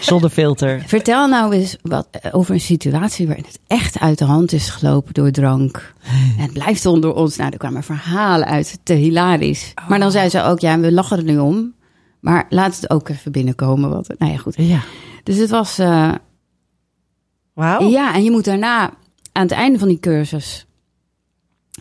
Zonder 0.00 0.30
filter. 0.30 0.82
Vertel 0.86 1.28
nou 1.28 1.54
eens 1.54 1.76
wat, 1.82 2.06
over 2.32 2.54
een 2.54 2.60
situatie 2.60 3.26
waarin 3.26 3.44
het 3.46 3.58
echt 3.66 3.98
uit 3.98 4.18
de 4.18 4.24
hand 4.24 4.52
is 4.52 4.68
gelopen 4.70 5.14
door 5.14 5.30
drank. 5.30 5.94
En 6.36 6.42
het 6.42 6.52
blijft 6.52 6.86
onder 6.86 7.14
ons. 7.14 7.36
Nou, 7.36 7.50
er 7.50 7.58
kwamen 7.58 7.82
verhalen 7.82 8.46
uit, 8.46 8.78
te 8.82 8.92
hilarisch. 8.92 9.72
Maar 9.88 9.98
dan 9.98 10.10
zei 10.10 10.28
ze 10.28 10.42
ook, 10.42 10.60
ja, 10.60 10.78
we 10.78 10.92
lachen 10.92 11.16
er 11.18 11.24
nu 11.24 11.38
om. 11.38 11.72
Maar 12.20 12.46
laat 12.48 12.76
het 12.76 12.90
ook 12.90 13.08
even 13.08 13.32
binnenkomen. 13.32 13.90
Wat, 13.90 14.14
nou 14.18 14.32
ja, 14.32 14.38
goed. 14.38 14.54
Ja. 14.56 14.80
Dus 15.22 15.36
het 15.36 15.50
was, 15.50 15.78
eh, 15.78 16.12
Wauw. 17.52 17.88
ja, 17.88 18.14
en 18.14 18.24
je 18.24 18.30
moet 18.30 18.44
daarna, 18.44 18.82
aan 19.32 19.42
het 19.42 19.50
einde 19.50 19.78
van 19.78 19.88
die 19.88 20.00
cursus. 20.00 20.66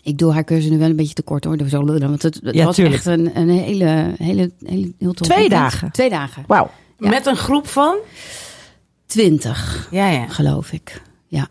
Ik 0.01 0.17
doe 0.17 0.31
haar 0.33 0.43
cursus 0.43 0.69
nu 0.69 0.77
wel 0.77 0.89
een 0.89 0.95
beetje 0.95 1.13
te 1.13 1.21
kort 1.23 1.43
hoor. 1.43 1.57
Want 1.69 2.21
het, 2.21 2.39
het 2.43 2.55
Ja, 2.55 2.65
was 2.65 2.75
tuurlijk. 2.75 2.95
echt 2.95 3.05
een, 3.05 3.37
een 3.37 3.49
hele, 3.49 4.13
hele, 4.17 4.51
hele, 4.65 4.93
heel 4.97 5.13
tof 5.13 5.27
Twee 5.27 5.37
weekend. 5.39 5.61
dagen? 5.61 5.91
Twee 5.91 6.09
dagen. 6.09 6.43
Wauw. 6.47 6.69
Ja. 6.99 7.09
Met 7.09 7.25
een 7.25 7.35
groep 7.35 7.67
van? 7.67 7.95
Twintig, 9.05 9.87
Ja, 9.91 10.09
ja. 10.09 10.27
geloof 10.27 10.71
ik. 10.71 11.01
Ja. 11.27 11.47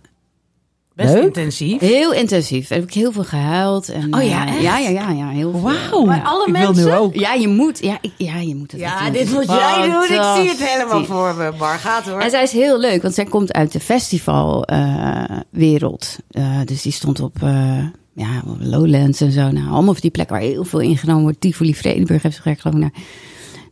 Best 0.95 1.13
Leuk. 1.15 1.23
intensief. 1.23 1.81
Heel 1.81 2.13
intensief. 2.13 2.69
Daar 2.69 2.79
heb 2.79 2.87
ik 2.89 2.95
heel 2.95 3.13
veel 3.13 3.25
gehuild. 3.25 3.89
En, 3.89 4.15
Oh 4.15 4.23
ja, 4.23 4.47
eh, 4.47 4.53
echt? 4.55 4.63
ja, 4.63 4.79
ja, 4.79 4.89
ja, 4.89 5.11
ja, 5.11 5.29
heel 5.29 5.51
veel. 5.51 5.61
Wauw. 5.61 6.05
Maar 6.05 6.23
alle 6.25 6.47
ik 6.47 6.53
mensen? 6.53 6.75
wil 6.75 6.85
nu 6.85 6.93
ook. 6.93 7.15
Ja, 7.15 7.33
je 7.33 7.49
moet, 7.49 7.79
ja, 7.83 7.99
ik, 8.01 8.13
ja, 8.17 8.37
je 8.39 8.55
moet 8.55 8.73
het 8.73 8.81
Ja, 8.81 9.11
dit 9.11 9.33
moet 9.33 9.47
jij 9.47 9.89
doen. 9.91 10.03
Ik 10.03 10.09
zie 10.37 10.49
het 10.49 10.69
helemaal 10.69 11.05
voor 11.05 11.35
me. 11.35 11.53
Bar, 11.59 11.79
gaat 11.79 12.05
hoor. 12.09 12.21
En 12.21 12.31
zij 12.31 12.43
is 12.43 12.53
heel 12.53 12.79
leuk, 12.79 13.03
want 13.03 13.15
zij 13.15 13.25
komt 13.25 13.53
uit 13.53 13.73
de 13.73 13.81
festivalwereld. 13.81 16.17
Eh 16.31 16.59
dus 16.65 16.83
die 16.83 16.93
stond 16.93 17.21
op, 17.21 17.37
eh, 17.43 17.79
ja, 18.15 18.43
Lowlands 18.59 19.21
en 19.21 19.33
zo. 19.33 19.51
Nou, 19.51 19.69
allemaal 19.71 19.93
van 19.93 20.01
die 20.01 20.11
plekken 20.11 20.37
waar 20.37 20.45
heel 20.45 20.65
veel 20.65 20.81
ingenomen 20.81 21.23
wordt. 21.23 21.41
Tivoli, 21.41 21.75
Vredenburg 21.75 22.23
heeft 22.23 22.37
ze 22.37 22.43
gek 22.43 22.61
geloof 22.61 22.77
ik 22.77 22.83
naar. 22.83 22.93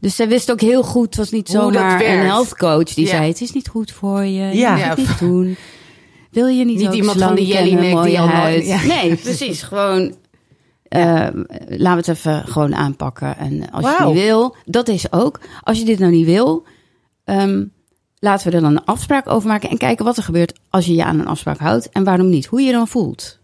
Dus 0.01 0.17
zij 0.17 0.29
wist 0.29 0.51
ook 0.51 0.61
heel 0.61 0.83
goed, 0.83 1.07
het 1.07 1.17
was 1.17 1.31
niet 1.31 1.49
zomaar 1.49 2.05
een 2.05 2.19
health 2.19 2.57
coach 2.57 2.95
die 2.95 3.05
Ja. 3.05 3.11
zei: 3.11 3.29
Het 3.29 3.41
is 3.41 3.53
niet 3.53 3.69
goed 3.69 3.93
voor 3.93 4.25
je, 4.25 4.31
je 4.31 4.57
Ja. 4.57 4.75
moet 4.77 4.85
het 4.85 4.97
niet 4.99 5.19
doen. 5.19 5.57
Wil 6.33 6.47
je 6.47 6.65
niet, 6.65 6.81
iemand 6.95 7.19
van 7.27 7.35
die 7.65 7.77
mooie 7.95 8.09
die 8.09 8.21
al 8.21 8.27
nooit- 8.43 8.67
ja. 8.67 8.83
Nee, 8.83 9.17
precies. 9.17 9.63
Gewoon, 9.63 10.15
eh, 10.83 11.27
laten 11.69 11.77
we 11.79 11.87
het 11.87 12.09
even 12.09 12.45
gewoon 12.47 12.75
aanpakken. 12.75 13.39
En 13.39 13.71
als 13.71 13.85
je 13.85 14.05
niet 14.15 14.23
wil, 14.25 14.57
dat 14.65 14.89
is 14.89 15.13
ook. 15.13 15.41
Als 15.63 15.79
je 15.79 15.85
dit 15.85 15.99
nou 15.99 16.13
niet 16.13 16.27
wil, 16.27 16.65
ehm, 17.25 17.65
laten 18.19 18.51
we 18.51 18.57
er 18.57 18.63
dan 18.63 18.71
een 18.71 18.85
afspraak 18.85 19.29
over 19.31 19.49
maken. 19.49 19.71
En 19.71 19.79
kijken 19.79 20.05
wat 20.05 20.17
er 20.17 20.23
gebeurt 20.23 20.59
als 20.71 20.87
je 20.87 20.95
je 20.95 21.05
aan 21.05 21.19
een 21.19 21.27
afspraak 21.27 21.59
houdt. 21.59 21.89
En 21.89 22.05
waarom 22.05 22.29
niet? 22.29 22.47
Hoe 22.47 22.61
je 22.61 22.67
je 22.67 22.73
dan 22.73 22.89
voelt. 22.89 23.41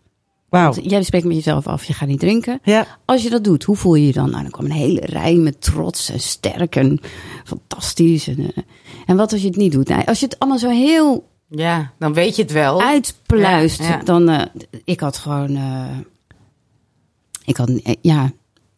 Wauw. 0.49 0.73
Want 0.73 0.91
jij 0.91 1.03
spreekt 1.03 1.25
met 1.27 1.37
jezelf 1.37 1.67
af, 1.67 1.85
je 1.85 1.93
gaat 1.93 2.09
niet 2.09 2.21
drinken. 2.21 2.61
Ja. 2.63 2.87
Als 3.05 3.23
je 3.23 3.31
dat 3.31 3.45
doet, 3.45 3.65
hoe 3.65 3.77
voel 3.77 3.95
je 3.95 4.07
je 4.07 4.13
dan? 4.13 4.31
Nou, 4.31 4.43
dan 4.43 4.51
kwam 4.51 4.65
een 4.65 4.71
hele 4.71 5.01
rij 5.05 5.35
met 5.35 5.61
trots 5.61 6.11
en 6.11 6.21
sterk 6.21 6.77
en 6.77 7.01
fantastisch. 7.45 8.29
En, 8.29 8.39
eh, 8.39 8.63
en 9.07 9.17
wat 9.17 9.33
als 9.33 9.41
je 9.41 9.47
het 9.47 9.57
niet 9.57 9.73
doet? 9.73 9.89
Nou, 9.89 10.05
als 10.05 10.19
je 10.21 10.25
het 10.25 10.39
allemaal 10.39 10.59
zo 10.59 10.69
heel 10.69 11.29
Ja, 11.51 11.93
dan 11.99 12.13
weet 12.13 12.37
je 12.37 12.43
het 12.43 12.53
wel. 12.53 12.83
uitpluist, 12.83 13.79
Ja, 13.79 13.89
ja. 13.89 13.99
dan... 13.99 14.29
eh, 14.29 14.47
ik 14.85 15.01
had 15.01 15.17
gewoon... 15.17 15.57
eh, 15.57 15.97
ik 17.45 17.57
had, 17.57 17.69
eh, 17.69 17.95
ja, 18.01 18.25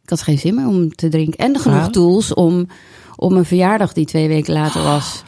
ik 0.03 0.11
had 0.11 0.23
geen 0.23 0.39
zin 0.39 0.55
meer 0.55 0.67
om 0.67 0.95
te 0.95 1.09
drinken. 1.09 1.39
En 1.39 1.59
genoeg 1.59 1.91
tools 1.91 2.35
om, 2.35 2.67
om 3.17 3.37
een 3.37 3.45
verjaardag 3.45 3.93
die 3.93 4.07
twee 4.07 4.29
weken 4.29 4.53
later 4.53 4.83
was... 4.83 5.23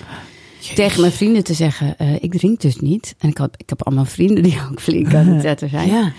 tegen 0.74 1.00
mijn 1.00 1.12
vrienden 1.12 1.44
te 1.44 1.54
zeggen, 1.54 1.96
ik 2.22 2.32
drink 2.32 2.60
dus 2.60 2.76
niet. 2.76 3.14
En 3.18 3.28
ik, 3.28 3.38
had, 3.38 3.54
ik 3.56 3.68
heb 3.68 3.86
allemaal 3.86 4.04
vrienden 4.04 4.42
die 4.42 4.60
ook 4.70 4.80
flink 4.80 5.14
aan 5.14 5.26
het 5.26 5.42
zetten 5.42 5.68
zijn. 5.68 5.88
Ja. 5.88 6.12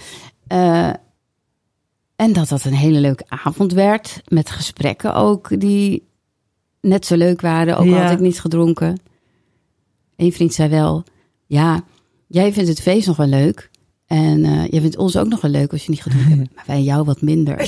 En 2.16 2.34
dat 2.34 2.50
dat 2.50 2.64
een 2.64 2.74
hele 2.74 3.00
leuke 3.00 3.24
avond 3.28 3.74
werd. 3.74 4.22
Met 4.28 4.50
gesprekken 4.50 5.16
ook 5.16 5.60
die 5.60 6.08
net 6.82 7.06
zo 7.06 7.16
leuk 7.16 7.42
waren. 7.42 7.78
Ook 7.78 7.88
al 7.88 7.94
had 7.94 8.12
ik 8.12 8.20
niet 8.20 8.40
gedronken. 8.42 9.00
Eén 10.16 10.34
vriend 10.34 10.54
zei 10.54 10.70
wel... 10.70 11.04
Ja, 11.54 11.84
jij 12.28 12.54
vindt 12.54 12.70
het 12.70 12.82
feest 12.82 13.08
nog 13.08 13.18
wel 13.18 13.28
leuk. 13.28 13.70
En 14.08 14.46
eh 14.46 14.68
jij 14.70 14.82
vindt 14.82 14.98
ons 14.98 15.18
ook 15.18 15.28
nog 15.28 15.42
wel 15.42 15.52
leuk 15.52 15.72
als 15.72 15.84
je 15.84 15.90
niet 15.90 16.02
gedronken 16.02 16.38
hebt. 16.40 16.56
Maar 16.56 16.64
wij 16.68 16.82
jou 16.82 17.04
wat 17.06 17.22
minder. 17.22 17.58
en 17.58 17.68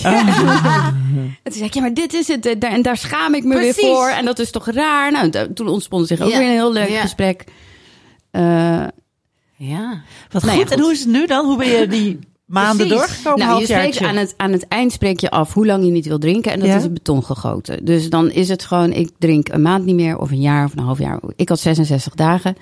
toen 1.44 1.54
zei 1.54 1.66
ik, 1.66 1.74
ja, 1.74 1.82
maar 1.82 1.94
dit 1.94 2.14
is 2.14 2.28
het. 2.28 2.46
eh, 2.46 2.74
En 2.74 2.82
daar 2.82 2.98
schaam 2.98 3.34
ik 3.34 3.44
me 3.44 3.56
Precies. 3.56 3.76
weer 3.82 3.96
voor. 3.96 4.08
En 4.10 4.26
dat 4.26 4.40
is 4.40 4.52
toch 4.52 4.70
raar? 4.70 5.12
Nou, 5.12 5.54
toen 5.54 5.68
ontspond 5.68 6.08
zich 6.08 6.22
ook 6.22 6.30
Ja. 6.30 6.38
weer 6.38 6.48
een 6.48 6.54
heel 6.54 6.74
leuk 6.74 6.90
Ja. 6.90 7.02
gesprek. 7.02 7.44
Eh, 8.32 8.84
Ja. 9.58 10.02
Wat 10.32 10.44
Nou 10.44 10.58
ja, 10.58 10.64
goed. 10.64 10.72
En 10.72 10.80
hoe 10.80 10.92
is 10.92 11.00
het 11.00 11.08
nu 11.10 11.26
dan? 11.26 11.46
Hoe 11.46 11.58
ben 11.58 11.68
je 11.68 11.88
die 11.88 12.20
maanden 12.46 12.88
Precies. 12.88 13.06
doorgekomen, 13.08 13.48
Nou, 13.48 13.60
je 13.60 13.66
spreekt 13.66 14.02
aan 14.02 14.16
het, 14.16 14.34
aan 14.38 14.52
het 14.52 14.68
eind 14.68 14.92
spreek 14.92 15.20
je 15.20 15.30
af 15.30 15.54
hoe 15.54 15.66
lang 15.66 15.86
je 15.86 15.92
niet 15.92 16.06
wil 16.06 16.18
drinken. 16.20 16.52
En 16.52 16.60
dat 16.60 16.68
Ja. 16.68 16.76
is 16.76 16.84
in 16.84 16.94
beton 16.94 17.24
gegoten. 17.24 17.86
Dus 17.86 18.10
dan 18.10 18.32
is 18.32 18.50
het 18.50 18.64
gewoon, 18.66 18.92
ik 18.92 19.10
drink 19.20 19.48
een 19.50 19.62
maand 19.62 19.86
niet 19.86 19.96
meer 19.96 20.18
of 20.18 20.32
een 20.32 20.42
jaar 20.42 20.66
of 20.66 20.72
een 20.76 20.84
half 20.84 21.00
jaar. 21.00 21.20
Ik 21.36 21.50
had 21.50 21.60
66 21.60 22.16
dagen. 22.16 22.56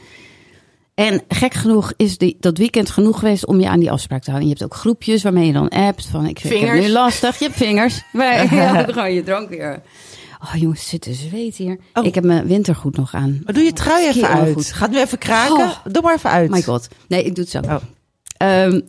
En 0.95 1.21
gek 1.27 1.53
genoeg 1.53 1.93
is 1.97 2.17
die, 2.17 2.37
dat 2.39 2.57
weekend 2.57 2.89
genoeg 2.89 3.19
geweest 3.19 3.45
om 3.45 3.59
je 3.59 3.69
aan 3.69 3.79
die 3.79 3.91
afspraak 3.91 4.23
te 4.23 4.29
houden. 4.31 4.49
En 4.49 4.55
je 4.55 4.59
hebt 4.63 4.73
ook 4.73 4.79
groepjes 4.79 5.23
waarmee 5.23 5.45
je 5.45 5.53
dan 5.53 5.69
appt 5.69 6.05
van 6.05 6.23
ik, 6.25 6.29
ik 6.29 6.37
heb 6.43 6.51
Vingers. 6.51 6.85
nu 6.85 6.91
lastig. 6.91 7.39
Je 7.39 7.45
hebt 7.45 7.57
vingers. 7.57 8.01
Maar 8.11 8.55
ja, 8.55 8.73
dan 8.83 8.93
gewoon 8.93 9.13
je 9.13 9.23
drank 9.23 9.49
weer. 9.49 9.81
Oh 10.41 10.55
jongens, 10.55 10.79
het 10.79 10.89
zit 10.89 11.01
te 11.01 11.13
zweet 11.13 11.55
hier. 11.55 11.79
Oh. 11.93 12.05
Ik 12.05 12.15
heb 12.15 12.23
mijn 12.23 12.47
wintergoed 12.47 12.97
nog 12.97 13.13
aan. 13.13 13.41
Maar 13.43 13.53
doe 13.53 13.63
je 13.63 13.73
trui 13.73 14.07
even 14.07 14.27
uit. 14.27 14.53
goed. 14.53 14.71
Gaat 14.71 14.91
nu 14.91 14.99
even 14.99 15.17
kraken. 15.17 15.55
Oh. 15.65 15.75
Doe 15.91 16.01
maar 16.01 16.15
even 16.15 16.29
uit. 16.29 16.49
My 16.49 16.61
god. 16.61 16.87
Nee, 17.07 17.23
ik 17.23 17.35
doe 17.35 17.43
het 17.43 17.53
zo. 17.53 17.59
Oh. 17.59 17.75
Ehm, 18.37 18.81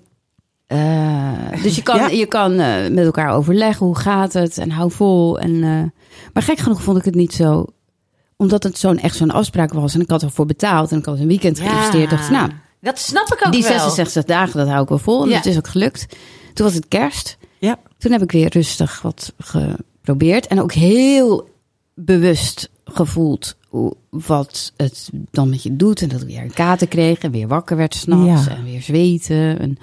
eh, 0.66 1.62
dus 1.62 1.76
je 1.76 1.82
kan, 1.82 1.96
Ja. 1.96 2.08
je 2.08 2.26
kan 2.26 2.52
eh, 2.58 2.90
met 2.90 3.04
elkaar 3.04 3.32
overleggen 3.34 3.86
hoe 3.86 3.98
gaat 3.98 4.32
het 4.32 4.58
en 4.58 4.70
hou 4.70 4.90
vol. 4.90 5.38
En, 5.38 5.54
eh, 5.54 6.00
maar 6.32 6.42
gek 6.42 6.58
genoeg 6.58 6.82
vond 6.82 6.98
ik 6.98 7.04
het 7.04 7.14
niet 7.14 7.32
zo. 7.32 7.66
Omdat 8.44 8.62
het 8.62 8.78
zo'n 8.78 8.98
echt 8.98 9.16
zo'n 9.16 9.30
afspraak 9.30 9.72
was. 9.72 9.94
En 9.94 10.00
ik 10.00 10.10
had 10.10 10.22
ervoor 10.22 10.46
betaald. 10.46 10.92
En 10.92 10.98
ik 10.98 11.04
had 11.04 11.18
een 11.18 11.26
weekend 11.26 11.60
geïnvesteerd. 11.60 12.10
Dacht, 12.10 12.24
ik, 12.24 12.30
nou, 12.30 12.50
dat 12.80 12.98
snap 12.98 13.26
ik 13.32 13.46
ook 13.46 13.52
die 13.52 13.62
wel. 13.62 13.70
66 13.72 14.24
dagen, 14.24 14.58
dat 14.58 14.68
hou 14.68 14.82
ik 14.82 14.88
wel 14.88 14.98
vol. 14.98 15.22
En 15.22 15.28
Ja. 15.28 15.34
dat 15.36 15.46
is 15.46 15.56
ook 15.56 15.68
gelukt. 15.68 16.06
Toen 16.54 16.66
was 16.66 16.74
het 16.74 16.88
kerst. 16.88 17.36
Ja. 17.58 17.78
Toen 17.98 18.12
heb 18.12 18.22
ik 18.22 18.32
weer 18.32 18.48
rustig 18.52 19.02
wat 19.02 19.32
geprobeerd. 19.38 20.46
En 20.46 20.60
ook 20.60 20.72
heel 20.72 21.48
bewust 21.94 22.70
gevoeld 22.84 23.56
hoe, 23.68 23.96
wat 24.10 24.72
het 24.76 25.10
dan 25.30 25.50
met 25.50 25.62
je 25.62 25.76
doet. 25.76 26.02
En 26.02 26.08
dat 26.08 26.20
ik 26.20 26.26
weer 26.26 26.42
een 26.42 26.52
kater 26.52 26.86
kreeg 26.86 27.18
en 27.18 27.30
weer 27.30 27.48
wakker 27.48 27.76
werd 27.76 27.94
s'nachts. 27.94 28.46
Ja. 28.46 28.56
En 28.56 28.64
weer 28.64 28.82
zweten. 28.82 29.58
En... 29.58 29.78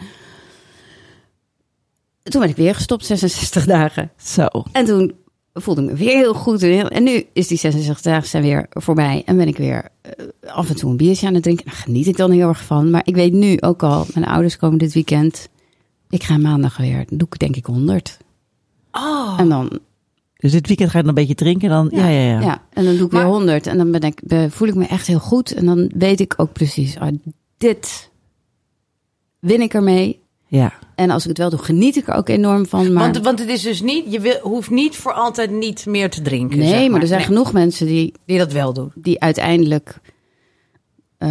Toen 2.23 2.41
ben 2.41 2.49
ik 2.49 2.55
weer 2.55 2.75
gestopt, 2.75 3.05
66 3.05 3.65
dagen. 3.65 4.11
Zo. 4.23 4.47
En 4.71 4.85
toen 4.85 5.13
voelde 5.53 5.81
ik 5.83 5.89
me 5.89 5.95
weer 5.95 6.15
heel 6.17 6.33
goed. 6.33 6.63
En, 6.63 7.03
nu 7.03 7.25
is 7.33 7.47
die 7.47 7.57
66 7.57 8.01
dagen 8.01 8.27
zijn 8.29 8.43
weer 8.43 8.65
voorbij. 8.69 9.21
En 9.25 9.37
ben 9.37 9.47
ik 9.47 9.57
weer 9.57 9.89
eh, 10.01 10.11
af 10.53 10.69
en 10.69 10.75
toe 10.75 10.89
een 10.91 10.97
biertje 10.97 11.27
aan 11.27 11.33
het 11.33 11.43
drinken. 11.43 11.65
Daar 11.65 11.73
geniet 11.73 12.07
ik 12.07 12.17
dan 12.17 12.31
heel 12.31 12.47
erg 12.47 12.63
van. 12.63 12.89
Maar 12.89 13.01
ik 13.05 13.15
weet 13.15 13.33
nu 13.33 13.57
ook 13.59 13.83
al, 13.83 14.05
mijn 14.13 14.25
ouders 14.25 14.57
komen 14.57 14.77
dit 14.77 14.93
weekend. 14.93 15.49
Ik 16.09 16.23
ga 16.23 16.37
maandag 16.37 16.77
weer, 16.77 17.05
dan 17.07 17.17
doe 17.17 17.27
ik 17.31 17.39
denk 17.39 17.55
ik 17.55 17.65
100. 17.65 18.17
Oh. 18.91 19.35
En 19.39 19.49
dan, 19.49 19.79
Dus 20.37 20.51
dit 20.51 20.67
weekend 20.67 20.89
ga 20.89 20.97
je 20.97 21.03
dan 21.03 21.09
een 21.13 21.19
beetje 21.19 21.35
drinken. 21.43 21.69
Dan, 21.69 21.89
ja, 21.91 22.07
ja, 22.07 22.21
ja. 22.29 22.39
ja. 22.41 22.63
en 22.73 22.85
dan 22.85 22.95
doe 22.97 23.05
ik 23.05 23.11
Maar- 23.11 23.21
weer 23.23 23.31
100. 23.31 23.67
En 23.67 23.77
dan 23.77 23.91
ben 23.91 24.01
ik, 24.01 24.21
voel 24.49 24.67
ik 24.67 24.75
me 24.75 24.85
echt 24.85 25.07
heel 25.07 25.19
goed. 25.19 25.53
En 25.53 25.65
dan 25.65 25.91
weet 25.97 26.19
ik 26.19 26.33
ook 26.37 26.53
precies, 26.53 26.97
ah, 26.97 27.13
dit 27.57 28.09
win 29.39 29.61
ik 29.61 29.73
ermee. 29.73 30.20
Ja. 30.51 30.73
En 30.95 31.09
als 31.09 31.21
ik 31.23 31.29
het 31.29 31.37
wel 31.37 31.49
doe, 31.49 31.59
geniet 31.59 31.95
ik 31.95 32.07
er 32.07 32.13
ook 32.15 32.29
enorm 32.29 32.65
van. 32.67 32.93
Maar, 32.93 33.03
Want, 33.03 33.19
want 33.25 33.39
het 33.39 33.49
is 33.49 33.61
dus 33.61 33.81
niet, 33.81 34.11
je 34.11 34.19
wil, 34.19 34.39
hoeft 34.41 34.69
niet 34.69 34.95
voor 34.95 35.13
altijd 35.13 35.51
niet 35.51 35.85
meer 35.85 36.09
te 36.09 36.21
drinken. 36.21 36.57
nee, 36.57 36.67
zeg 36.69 36.89
maar 36.89 37.01
er 37.01 37.07
zijn 37.07 37.19
Nee, 37.19 37.27
genoeg 37.27 37.53
mensen 37.53 37.85
die, 37.87 38.13
die 38.25 38.37
dat 38.37 38.51
wel 38.51 38.73
doen. 38.73 38.91
die 38.95 39.19
uiteindelijk 39.21 39.97
eh, 41.17 41.29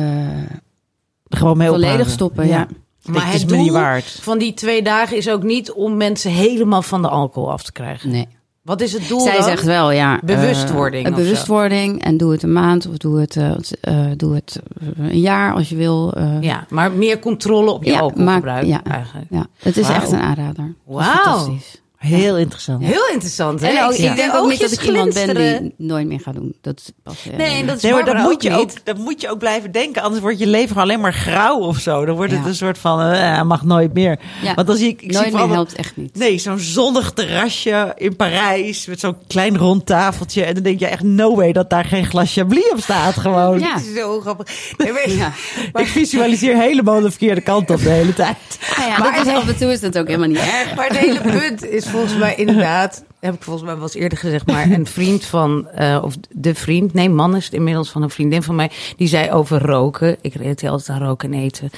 Gewoon 1.29 1.57
mee 1.57 1.69
volledig 1.69 1.91
ophouden. 1.91 2.13
stoppen. 2.13 2.47
Ja. 2.47 2.67
Maar 3.05 3.25
het 3.27 3.35
is 3.35 3.41
het 3.41 3.51
me 3.51 3.57
niet 3.57 3.67
doel 3.67 3.77
waard. 3.77 4.05
van 4.05 4.39
die 4.39 4.55
twee 4.55 4.83
dagen 4.83 5.17
is 5.17 5.29
ook 5.31 5.43
niet 5.43 5.73
om 5.73 5.97
mensen 5.97 6.31
helemaal 6.31 6.83
van 6.83 7.03
de 7.03 7.09
alcohol 7.09 7.51
af 7.53 7.63
te 7.63 7.73
krijgen. 7.73 8.11
Nee. 8.11 8.29
Wat 8.63 8.81
is 8.81 8.93
het 8.93 9.09
doel 9.09 9.21
Zij 9.21 9.35
dan? 9.37 9.43
zegt 9.43 9.65
wel, 9.65 9.91
ja. 9.91 10.21
Bewustwording 10.25 11.07
eh, 11.07 11.13
zo. 11.13 11.19
bewustwording. 11.19 12.05
En 12.05 12.17
doe 12.17 12.33
het 12.33 12.43
een 12.43 12.53
maand 12.53 12.87
of 12.89 12.97
doe 12.97 13.21
het, 13.21 13.37
eh, 13.37 13.51
eh, 13.81 14.13
doe 14.17 14.35
het 14.35 14.61
een 14.97 15.21
jaar 15.21 15.55
als 15.55 15.69
je 15.69 15.77
wil. 15.77 16.15
Ja, 16.41 16.67
maar 16.69 16.93
meer 16.93 17.19
controle 17.19 17.71
op 17.71 17.85
je 17.85 17.91
Ja, 17.91 17.99
alcoholgebruik 17.99 18.67
ja. 18.67 18.85
eigenlijk. 18.85 19.27
ja. 19.31 19.47
Het 19.59 19.77
is 19.77 19.89
echt 19.89 20.13
een 20.13 20.21
aanrader. 20.21 20.75
Wauw. 20.85 21.05
fantastisch. 21.05 21.83
Heel 22.01 22.37
interessant. 22.37 22.83
Heel 22.85 23.09
interessant, 23.13 23.61
hè? 23.61 23.67
En 23.67 23.85
ook, 23.85 23.93
zie 23.93 24.05
ik 24.09 24.17
denk 24.17 24.33
de 24.33 24.39
ook 24.39 24.49
niet 24.51 24.61
dat 24.61 24.73
ik 24.73 24.83
iemand 24.83 25.15
ben 25.15 25.35
die 25.35 25.75
nooit 25.77 26.07
meer 26.07 26.21
gaat 26.21 26.35
doen. 26.35 26.55
Dat 26.61 26.93
pas, 27.03 27.27
eh, 27.31 27.37
Nee, 27.37 27.65
dat 27.65 27.77
is 27.77 27.83
Nee, 27.83 27.93
maar 27.93 28.05
dat 28.05 28.17
moet, 28.17 28.43
je 28.43 28.53
ook 28.53 28.71
dat 28.85 28.99
moet 28.99 29.21
je 29.21 29.31
ook 29.31 29.39
blijven 29.39 29.71
denken. 29.73 30.03
Anders 30.03 30.23
wordt 30.23 30.39
je 30.39 30.47
leven 30.47 30.69
gewoon 30.69 30.83
alleen 30.83 31.01
maar 31.01 31.13
grauw 31.15 31.59
of 31.59 31.79
zo. 31.79 32.05
Dan 32.05 32.15
wordt 32.17 32.33
het 32.33 32.47
een 32.47 32.55
soort 32.55 32.79
van, 32.79 33.01
eh, 33.03 33.43
mag 33.43 33.65
nooit 33.65 33.93
meer. 33.95 34.19
Ja. 34.43 34.55
Want 34.55 34.67
dan 34.67 34.77
zie 34.77 34.89
ik, 34.89 34.95
ik 34.95 35.01
zie 35.01 35.11
nooit 35.13 35.23
meer 35.25 35.31
vooral- 35.41 35.55
helpt 35.55 35.75
echt 35.75 35.97
niet. 35.97 36.17
Nee, 36.17 36.39
zo'n 36.39 36.59
zonnig 36.59 37.11
terrasje 37.13 37.93
in 37.97 38.17
Parijs 38.17 38.87
met 38.87 39.01
zo'n 39.01 39.17
klein 39.27 39.57
rond 39.59 39.87
tafeltje. 39.87 40.45
En 40.45 40.55
dan 40.55 40.63
denk 40.63 40.79
je 40.81 40.87
echt, 40.87 41.03
no 41.03 41.35
way 41.37 41.53
dat 41.53 41.71
daar 41.71 41.85
geen 41.85 42.07
glas 42.07 42.33
Chablis 42.33 42.71
op 42.73 42.81
staat 42.81 43.17
gewoon. 43.17 43.59
Ja. 43.59 43.75
Het 43.75 43.85
is 43.87 43.95
zo 44.01 44.21
grappig. 44.21 44.47
Nee, 44.77 44.93
maar- 44.93 45.11
Ja. 45.11 45.33
Ik 45.81 45.87
visualiseer 45.87 46.57
helemaal 46.57 47.01
de 47.01 47.11
verkeerde 47.11 47.41
kant 47.41 47.71
op 47.71 47.83
de 47.83 47.89
hele 47.89 48.15
tijd. 48.15 48.37
Ja, 48.77 48.97
dat 49.13 49.27
is, 49.27 49.33
af 49.33 49.49
en 49.49 49.57
toe 49.57 49.73
is 49.73 49.81
dat 49.81 49.99
ook 49.99 50.07
helemaal 50.07 50.29
niet 50.29 50.39
erg. 50.39 50.75
Maar 50.75 50.87
het 50.89 50.97
hele 50.97 51.21
punt 51.21 51.65
is 51.67 51.89
volgens 51.91 52.17
mij 52.17 52.35
inderdaad, 52.35 53.05
heb 53.21 53.35
ik 53.35 53.43
volgens 53.43 53.65
mij 53.65 53.75
wel 53.75 53.83
eens 53.83 53.95
eerder 53.95 54.19
gezegd, 54.19 54.47
maar 54.47 54.71
een 54.71 54.87
vriend 54.87 55.25
van, 55.25 55.69
eh, 55.69 56.01
of 56.03 56.15
de 56.31 56.55
vriend, 56.55 56.93
nee, 56.93 57.09
man 57.09 57.37
is 57.37 57.45
het 57.45 57.55
inmiddels 57.55 57.91
van 57.91 58.03
een 58.03 58.11
vriendin 58.11 58.43
van 58.43 58.55
mij, 58.55 58.71
die 58.97 59.09
zei 59.09 59.31
over 59.31 59.63
roken. 59.63 60.17
Ik 60.21 60.35
relateer 60.35 60.71
altijd 60.71 60.99
aan 60.99 61.07
roken 61.07 61.33
en 61.33 61.41
eten. 61.41 61.71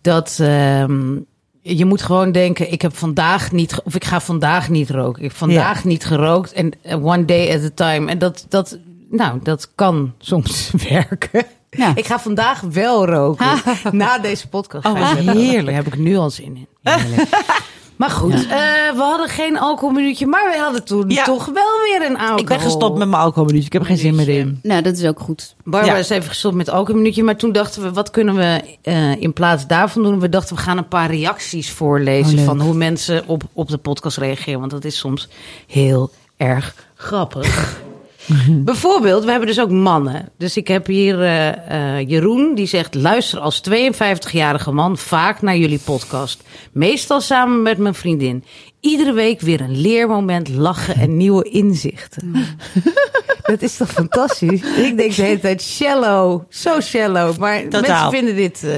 Dat 0.00 0.38
ehm, 0.40 1.16
je 1.60 1.84
moet 1.84 2.02
gewoon 2.02 2.32
denken, 2.32 2.72
ik 2.72 2.82
heb 2.82 2.96
vandaag 2.96 3.52
niet, 3.52 3.80
of 3.84 3.94
ik 3.94 4.04
ga 4.04 4.20
vandaag 4.20 4.68
niet 4.68 4.90
roken. 4.90 5.22
Ik 5.22 5.28
heb 5.28 5.38
vandaag 5.38 5.84
niet 5.84 6.04
gerookt 6.04 6.52
en 6.52 6.72
one 7.02 7.24
day 7.24 7.56
at 7.56 7.64
a 7.64 7.70
time. 7.74 8.10
En 8.10 8.18
dat, 8.18 8.46
dat, 8.48 8.78
nou, 9.10 9.38
dat 9.42 9.70
kan 9.74 10.12
soms 10.18 10.70
werken. 10.88 11.44
Ja. 11.70 11.92
Ik 11.94 12.06
ga 12.06 12.18
vandaag 12.18 12.60
wel 12.60 13.06
roken. 13.06 13.46
Na 13.92 14.18
deze 14.18 14.48
podcast. 14.48 14.86
Oh, 14.86 15.12
heerlijk. 15.14 15.66
Daar 15.66 15.74
heb 15.74 15.86
ik 15.86 15.98
nu 15.98 16.16
al 16.16 16.30
zin 16.30 16.56
in. 16.56 16.68
Maar 17.96 18.10
goed, 18.10 18.32
eh, 18.34 18.48
we 18.94 19.00
hadden 19.00 19.28
geen 19.28 19.58
alcoholminuutje, 19.58 20.26
maar 20.26 20.50
we 20.52 20.58
hadden 20.58 20.84
toen 20.84 21.10
Ja. 21.10 21.24
toch 21.24 21.44
wel 21.44 21.80
weer 21.84 22.10
een 22.10 22.16
alcohol. 22.18 22.38
Ik 22.38 22.46
ben 22.46 22.60
gestopt 22.60 22.98
met 22.98 23.08
mijn 23.08 23.22
alcoholminuutje. 23.22 23.66
Ik 23.66 23.72
heb 23.72 23.82
geen 23.82 23.96
zin 23.96 24.14
meer 24.14 24.28
in. 24.28 24.58
Nou, 24.62 24.82
dat 24.82 24.96
is 24.96 25.04
ook 25.06 25.20
goed. 25.20 25.54
Barbara 25.64 25.92
Ja. 25.92 25.98
is 25.98 26.08
even 26.08 26.28
gestopt 26.28 26.54
met 26.54 26.68
alcoholminuutje, 26.70 27.22
maar 27.22 27.36
toen 27.36 27.52
dachten 27.52 27.82
we, 27.82 27.92
wat 27.92 28.10
kunnen 28.10 28.34
we 28.34 28.60
eh, 28.82 29.20
in 29.22 29.32
plaats 29.32 29.66
daarvan 29.66 30.02
doen? 30.02 30.20
We 30.20 30.28
dachten, 30.28 30.56
we 30.56 30.62
gaan 30.62 30.78
een 30.78 30.88
paar 30.88 31.10
reacties 31.10 31.70
voorlezen 31.70 32.38
Oh, 32.38 32.44
van 32.44 32.60
hoe 32.60 32.74
mensen 32.74 33.22
op, 33.26 33.42
op 33.52 33.68
de 33.68 33.78
podcast 33.78 34.16
reageren, 34.16 34.58
want 34.60 34.70
dat 34.70 34.84
is 34.84 34.98
soms 34.98 35.28
heel 35.66 36.10
erg 36.36 36.74
grappig. 36.94 37.78
Bijvoorbeeld, 38.64 39.24
we 39.24 39.30
hebben 39.30 39.48
dus 39.48 39.60
ook 39.60 39.70
mannen. 39.70 40.28
Dus 40.38 40.56
ik 40.56 40.68
heb 40.68 40.86
hier 40.86 41.20
eh, 41.22 41.98
eh, 41.98 42.08
Jeroen, 42.08 42.54
die 42.54 42.66
zegt... 42.66 42.94
luister 42.94 43.38
als 43.40 43.62
52-jarige 43.70 44.72
man 44.72 44.98
vaak 44.98 45.42
naar 45.42 45.56
jullie 45.56 45.80
podcast. 45.84 46.42
Meestal 46.72 47.20
samen 47.20 47.62
met 47.62 47.78
mijn 47.78 47.94
vriendin. 47.94 48.44
Iedere 48.80 49.12
week 49.12 49.40
weer 49.40 49.60
een 49.60 49.80
leermoment, 49.80 50.48
lachen 50.48 50.94
en 50.94 51.16
nieuwe 51.16 51.44
inzichten. 51.48 52.34
Dat 53.42 53.62
is 53.62 53.76
toch 53.76 53.90
fantastisch? 53.90 54.60
Ik 54.62 54.96
denk 54.96 55.14
de 55.14 55.22
hele 55.22 55.40
tijd 55.40 55.62
shallow, 55.62 56.42
zo 56.48 56.80
shallow. 56.80 57.36
Maar 57.38 57.62
Totaal. 57.68 57.80
mensen 57.80 58.10
vinden 58.10 58.36
dit... 58.36 58.64
eh, 58.64 58.70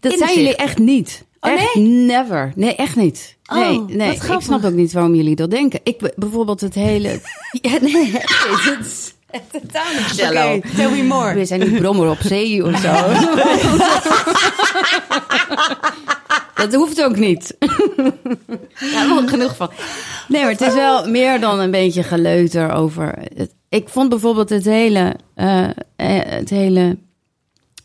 Dat 0.00 0.12
inzicht. 0.12 0.18
zijn 0.30 0.42
jullie 0.44 0.56
echt 0.56 0.78
niet. 0.78 1.24
Oh, 1.44 1.52
echt 1.52 1.74
never. 1.74 2.52
Nee, 2.56 2.74
echt 2.74 2.96
niet. 2.96 3.36
Oh, 3.52 3.58
nee, 3.58 3.96
nee. 3.96 4.12
ik 4.14 4.22
snap 4.38 4.64
ook 4.64 4.72
niet 4.72 4.92
waarom 4.92 5.14
jullie 5.14 5.36
dat 5.36 5.50
denken. 5.50 5.80
Ik 5.82 5.98
be- 5.98 6.12
bijvoorbeeld 6.16 6.60
het 6.60 6.74
hele. 6.74 7.20
Ja, 7.62 7.78
nee, 7.80 8.12
echt 8.18 8.68
niet. 8.78 9.14
Het 9.26 9.42
is 9.52 9.60
totaal 9.60 9.92
niet 9.92 10.14
shallow. 10.16 10.54
Oké, 10.56 10.68
tell 10.76 10.90
me 10.90 11.02
more. 11.02 11.34
We 11.34 11.44
zijn 11.44 11.60
niet 11.60 11.78
brommer 11.80 12.10
op 12.10 12.18
zee 12.20 12.64
of 12.64 12.78
zo. 12.78 12.92
Dat 16.54 16.74
hoeft 16.74 17.02
ook 17.02 17.16
niet. 17.16 17.56
Ik 17.60 19.22
genoeg 19.26 19.56
van. 19.56 19.70
Nee, 20.28 20.42
maar 20.42 20.50
het 20.50 20.60
is 20.60 20.74
wel 20.74 21.08
meer 21.10 21.40
dan 21.40 21.60
een 21.60 21.70
beetje 21.70 22.02
geleuter 22.02 22.72
over. 22.72 23.14
Het, 23.34 23.54
ik 23.68 23.88
vond 23.88 24.08
bijvoorbeeld 24.08 24.48
het 24.48 24.64
hele, 24.64 25.16
eh, 25.34 25.64
eh, 25.64 25.70
het 26.24 26.50
hele 26.50 26.98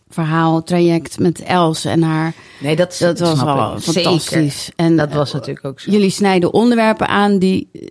verhaal, 0.09 0.63
traject 0.63 1.19
met 1.19 1.39
Els 1.41 1.85
en 1.85 2.01
haar. 2.03 2.33
Nee, 2.59 2.75
dat, 2.75 2.95
Dat 2.99 3.19
was 3.19 3.43
wel 3.43 3.75
ik. 3.75 3.81
fantastisch. 3.81 4.63
Zeker. 4.63 4.73
En 4.75 4.97
dat 4.97 5.13
was 5.13 5.27
eh, 5.29 5.33
natuurlijk 5.35 5.65
ook 5.65 5.79
zo. 5.79 5.91
Jullie 5.91 6.09
snijden 6.09 6.53
onderwerpen 6.53 7.07
aan 7.07 7.39
die, 7.39 7.69
eh, 7.73 7.81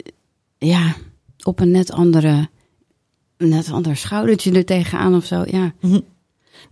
ja, 0.59 0.95
op 1.43 1.61
een 1.61 1.71
net 1.71 1.93
andere, 1.93 2.49
net 3.39 3.71
ander 3.73 3.97
schoudertje 3.97 4.53
er 4.53 4.65
tegenaan 4.65 5.15
of 5.15 5.25
zo. 5.25 5.45
Ja. 5.47 5.73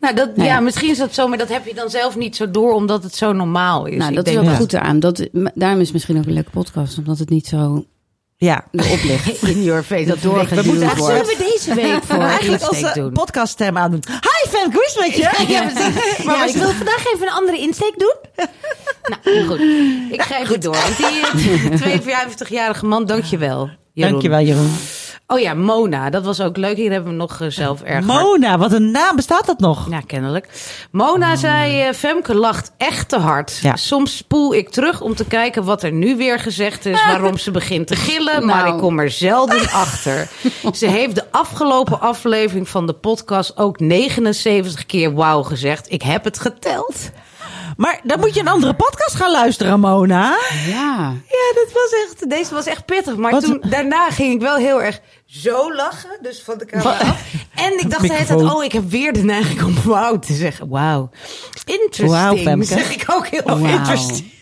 Nou, 0.01 0.15
dat, 0.15 0.37
Nou 0.37 0.49
ja, 0.49 0.55
ja. 0.55 0.61
misschien 0.61 0.91
is 0.91 0.99
dat 0.99 1.15
zo, 1.15 1.29
maar 1.29 1.39
dat 1.39 1.49
heb 1.49 1.67
je 1.67 1.75
dan 1.75 1.91
zelf 1.91 2.17
niet 2.17 2.37
zo 2.37 2.51
door, 2.51 2.73
omdat 2.73 3.03
het 3.03 3.15
zo 3.15 3.33
normaal 3.33 3.87
is. 3.87 3.97
Nou, 3.97 4.11
Ik 4.11 4.17
dat 4.17 4.27
is 4.27 4.37
ook 4.37 4.45
ja. 4.45 4.55
goed 4.55 4.73
eraan. 4.73 5.01
Dat, 5.01 5.29
daarom 5.55 5.79
is 5.81 5.85
het 5.85 5.93
misschien 5.93 6.19
ook 6.19 6.27
een 6.27 6.33
leuke 6.33 6.51
podcast, 6.51 6.99
omdat 6.99 7.19
het 7.19 7.29
niet 7.29 7.47
zo 7.47 7.85
Ja. 8.37 8.65
erop 8.73 9.03
ligt. 9.03 9.43
In 9.55 9.63
your 9.63 9.83
face. 9.83 10.05
Dat 10.05 10.23
doorgeduwd 10.23 10.65
we 10.65 10.71
moeten 10.71 10.97
wordt. 10.97 11.27
We 11.27 11.37
deze 11.55 11.75
week 11.75 12.03
voor 12.03 12.23
Eigenlijk 12.23 12.63
als 12.63 12.93
doen? 12.95 13.13
podcaststem 13.13 13.77
aandoen. 13.77 14.03
Hi 14.09 14.36
Fan, 14.47 14.73
met 15.01 15.17
je? 15.17 15.45
Ja, 15.49 15.63
precies. 15.73 16.25
Maar 16.25 16.49
ik 16.49 16.55
wil 16.55 16.71
vandaag 16.71 17.07
even 17.15 17.27
een 17.27 17.33
andere 17.33 17.59
insteek 17.59 17.99
doen. 17.99 18.15
nou, 19.25 19.47
goed. 19.47 19.61
Ik 20.11 20.23
ga 20.23 20.39
even 20.39 20.61
door. 20.61 20.77
Want 20.77 20.97
die 20.97 21.21
eh, 21.83 22.01
52-jarige 22.01 22.87
man, 22.87 23.07
dankjewel. 23.07 23.71
Jeroen. 23.93 24.11
Dankjewel 24.11 24.41
Jeroen. 24.41 24.77
Oh 25.29 25.39
ja, 25.41 25.55
Mona. 25.55 26.11
Dat 26.11 26.25
was 26.25 26.41
ook 26.41 26.57
leuk. 26.57 26.77
Hier 26.77 26.91
hebben 26.93 27.11
we 27.11 27.17
nog 27.17 27.41
eh, 27.41 27.49
zelf 27.51 27.83
erg 27.83 28.07
hard- 28.07 28.23
Mona, 28.23 28.59
wat 28.59 28.73
een 28.73 28.91
naam. 28.91 29.17
Bestaat 29.17 29.47
dat 29.47 29.59
nog? 29.59 29.87
Ja, 29.91 30.01
kennelijk. 30.01 30.49
Mona 30.91 31.37
zei, 31.37 31.81
eh, 31.83 31.93
Femke 31.95 32.35
lacht 32.35 32.73
echt 32.77 33.09
te 33.09 33.19
hard. 33.19 33.59
Ja. 33.63 33.77
Soms 33.77 34.17
spoel 34.17 34.55
ik 34.55 34.69
terug 34.71 35.01
om 35.01 35.15
te 35.15 35.25
kijken 35.25 35.65
wat 35.65 35.83
er 35.83 35.93
nu 35.93 36.17
weer 36.17 36.39
gezegd 36.39 36.87
is, 36.87 37.05
waarom 37.05 37.39
ze 37.39 37.51
begint 37.51 37.87
te 37.87 37.97
gillen, 37.97 38.47
maar 38.47 38.63
Nou. 38.65 38.75
ik 38.75 38.81
kom 38.81 38.99
er 38.99 39.11
zelden 39.11 39.69
achter. 39.71 40.29
Ze 40.73 40.87
heeft 40.87 41.15
de 41.15 41.25
afgelopen 41.31 42.01
aflevering 42.01 42.69
van 42.69 42.87
de 42.87 42.93
podcast 42.93 43.57
ook 43.59 43.81
79 43.81 44.87
keer 44.87 45.15
wauw 45.15 45.43
gezegd. 45.43 45.93
Ik 45.93 46.03
heb 46.03 46.25
het 46.25 46.41
geteld. 46.41 46.95
Maar 47.77 48.01
dan 48.03 48.21
moet 48.21 48.35
je 48.35 48.41
een 48.41 48.49
andere 48.49 48.75
podcast 48.75 49.15
gaan 49.15 49.31
luisteren, 49.31 49.81
Mona. 49.81 50.39
Ja. 50.67 51.13
Ja, 51.29 51.53
dat 51.55 51.73
was 51.73 51.91
echt, 52.07 52.31
deze 52.31 52.55
was 52.55 52.67
echt 52.67 52.85
pittig. 52.85 53.17
Maar 53.17 53.31
Wat- 53.31 53.45
toen, 53.45 53.63
daarna 53.69 54.11
ging 54.11 54.35
ik 54.35 54.41
wel 54.41 54.57
heel 54.57 54.83
erg 54.83 55.01
zo 55.27 55.75
lachen, 55.75 56.19
dus 56.23 56.43
van 56.43 56.59
de 56.59 56.65
camera 56.67 56.91
af. 56.99 57.25
En 57.55 57.79
ik 57.79 57.91
dacht 57.91 58.09
de 58.09 58.15
hele 58.15 58.55
oh, 58.55 58.65
ik 58.65 58.73
heb 58.73 58.91
weer 58.91 59.13
de 59.13 59.23
neiging 59.23 59.63
om 59.63 59.75
wauw 59.85 60.19
te 60.19 60.33
zeggen. 60.33 60.69
Wauw. 60.69 61.11
Interesting, 61.65 62.11
Wauw, 62.11 62.37
Femke. 62.37 62.65
zeg 62.67 62.95
ik 62.95 63.05
ook 63.15 63.27
heel 63.27 63.57
interesting. 63.59 64.35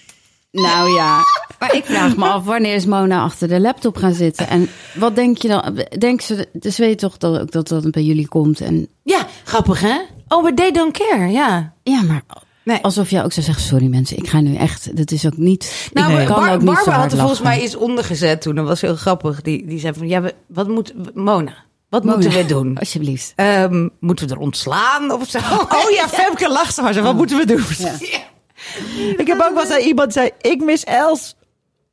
Nou 0.50 0.90
ja, 0.94 1.18
maar 1.58 1.74
ik 1.74 1.84
vraag 1.84 2.16
me 2.16 2.24
af 2.26 2.44
wanneer 2.44 2.74
is 2.74 2.86
Mona 2.86 3.22
achter 3.22 3.48
de 3.48 3.60
laptop 3.60 3.96
gaan 3.96 4.14
zitten. 4.14 4.48
En 4.48 4.70
wat 4.94 5.14
denk 5.14 5.38
je 5.42 5.48
dan? 5.48 5.84
Denk 5.98 6.20
ze, 6.20 6.48
dus 6.52 6.78
weet 6.78 6.90
je 7.00 7.06
toch 7.06 7.16
dat 7.16 7.52
dat 7.52 7.68
dat 7.68 7.90
bij 7.90 8.02
jullie 8.02 8.28
komt? 8.28 8.60
En 8.60 8.88
Ja, 9.02 9.26
grappig 9.44 9.80
hè? 9.80 9.98
Oh, 10.28 10.42
maar 10.42 10.54
they 10.54 10.70
don't 10.70 10.98
care, 10.98 11.26
ja. 11.30 11.72
ja, 11.82 12.02
maar 12.02 12.22
Nee. 12.64 12.78
alsof 12.83 13.11
jij 13.11 13.25
ook 13.25 13.33
zou 13.33 13.47
zeggen: 13.47 13.64
sorry 13.64 13.87
mensen, 13.87 14.16
ik 14.16 14.28
ga 14.28 14.40
nu 14.40 14.56
echt. 14.56 14.97
Dat 14.97 15.11
is 15.11 15.26
ook 15.26 15.37
niet. 15.37 15.88
Nou, 15.92 16.21
ik 16.21 16.26
kan 16.26 16.40
Bar- 16.40 16.52
ook 16.52 16.61
niet 16.61 16.68
zo 16.68 16.75
Barbara 16.75 16.97
hard 16.97 17.02
had 17.02 17.12
er 17.12 17.18
volgens 17.18 17.40
mij 17.40 17.62
iets 17.62 17.76
ondergezet 17.76 18.42
toen. 18.42 18.54
Dat 18.54 18.66
was 18.66 18.80
heel 18.80 18.97
grappig. 18.97 19.42
Die, 19.42 19.66
die 19.66 19.78
zei 19.78 19.94
van, 19.94 20.09
ja, 20.09 20.23
wat 20.47 20.68
moet... 20.68 21.14
Mona, 21.14 21.54
wat 21.88 22.04
Mona, 22.04 22.16
moeten 22.16 22.38
we 22.38 22.47
doen? 22.47 22.76
Alsjeblieft. 22.80 23.33
Ehm, 23.37 23.88
moeten 24.00 24.28
we 24.28 24.35
er 24.35 24.40
ontslaan 24.40 25.11
of 25.11 25.28
zo? 25.28 25.38
Oh 25.68 25.90
ja, 25.90 26.09
Femke 26.09 26.49
lacht 26.49 26.75
zo. 26.75 27.02
Wat 27.02 27.14
moeten 27.14 27.37
we 27.38 27.47
doen? 27.47 27.64
Ik 29.16 29.26
heb 29.26 29.40
ook 29.40 29.54
wel 29.54 29.76
eens 29.76 29.85
iemand 29.87 30.12
zei, 30.12 30.30
ik 30.40 30.64
mis 30.64 30.85
Els. 30.85 31.35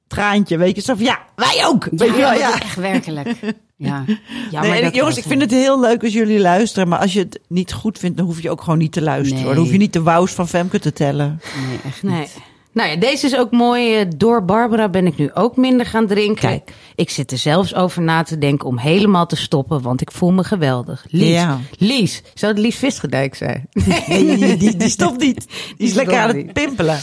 Traantje, 0.08 0.58
weet 0.58 0.76
je. 0.76 0.82
Zo 0.82 0.96
van, 0.96 1.04
ja, 1.06 1.20
wij 1.36 1.66
ook. 1.66 1.88
Weet 1.92 2.10
je 2.10 2.16
wel, 2.16 2.34
ja. 2.34 2.62
echt 2.62 2.76
werkelijk. 2.76 3.28
Ja. 3.82 4.04
Ja, 4.52 4.62
Nee, 4.62 4.82
maar 4.82 4.94
jongens, 4.94 5.18
ik 5.18 5.24
vind 5.24 5.42
het 5.42 5.52
heel 5.52 5.80
leuk 5.80 6.04
als 6.04 6.14
jullie 6.14 6.40
luisteren. 6.40 6.88
Maar 6.88 7.00
als 7.00 7.14
je 7.14 7.20
het 7.20 7.40
niet 7.48 7.74
goed 7.74 7.98
vindt, 7.98 8.18
dan 8.18 8.26
hoef 8.26 8.42
je 8.42 8.50
ook 8.50 8.62
gewoon 8.62 8.80
niet 8.80 8.92
te 8.92 9.02
luisteren. 9.02 9.44
Nee. 9.44 9.54
Dan 9.54 9.64
hoef 9.64 9.72
je 9.72 9.78
niet 9.78 9.94
de 9.94 10.02
wous 10.02 10.32
van 10.32 10.48
Femke 10.48 10.80
te 10.80 10.94
tellen. 10.94 11.42
Nee, 11.68 11.80
echt 11.86 12.04
Nee. 12.04 12.28
Nou 12.74 12.90
ja, 12.90 12.96
deze 12.96 13.26
is 13.26 13.36
ook 13.38 13.52
mooi. 13.52 13.96
Eh, 13.96 14.06
Door 14.18 14.46
Barbara 14.46 14.90
ben 14.90 15.06
ik 15.06 15.18
nu 15.18 15.30
ook 15.34 15.58
minder 15.58 15.86
gaan 15.86 16.08
drinken. 16.08 16.50
Kijk. 16.50 16.72
Ik 16.96 17.10
zit 17.10 17.32
er 17.32 17.38
zelfs 17.38 17.76
over 17.76 18.02
na 18.02 18.24
te 18.24 18.38
denken 18.38 18.68
om 18.68 18.78
helemaal 18.78 19.26
te 19.26 19.36
stoppen, 19.36 19.82
want 19.82 20.02
ik 20.02 20.12
voel 20.12 20.32
me 20.32 20.44
geweldig. 20.44 21.06
Lies, 21.10 21.28
Ja. 21.30 21.60
Lies, 21.78 22.22
zou 22.34 22.54
het 22.54 22.62
Lies 22.62 22.76
Visgedijk 22.76 23.36
zijn? 23.36 23.68
Nee, 24.08 24.38
die, 24.38 24.58
die, 24.58 24.78
die 24.78 24.90
stopt 24.90 25.20
niet. 25.20 25.48
Die 25.78 25.88
is 25.88 25.94
lekker 25.94 26.18
aan 26.18 26.36
het 26.36 26.54
pimpelen. 26.54 27.00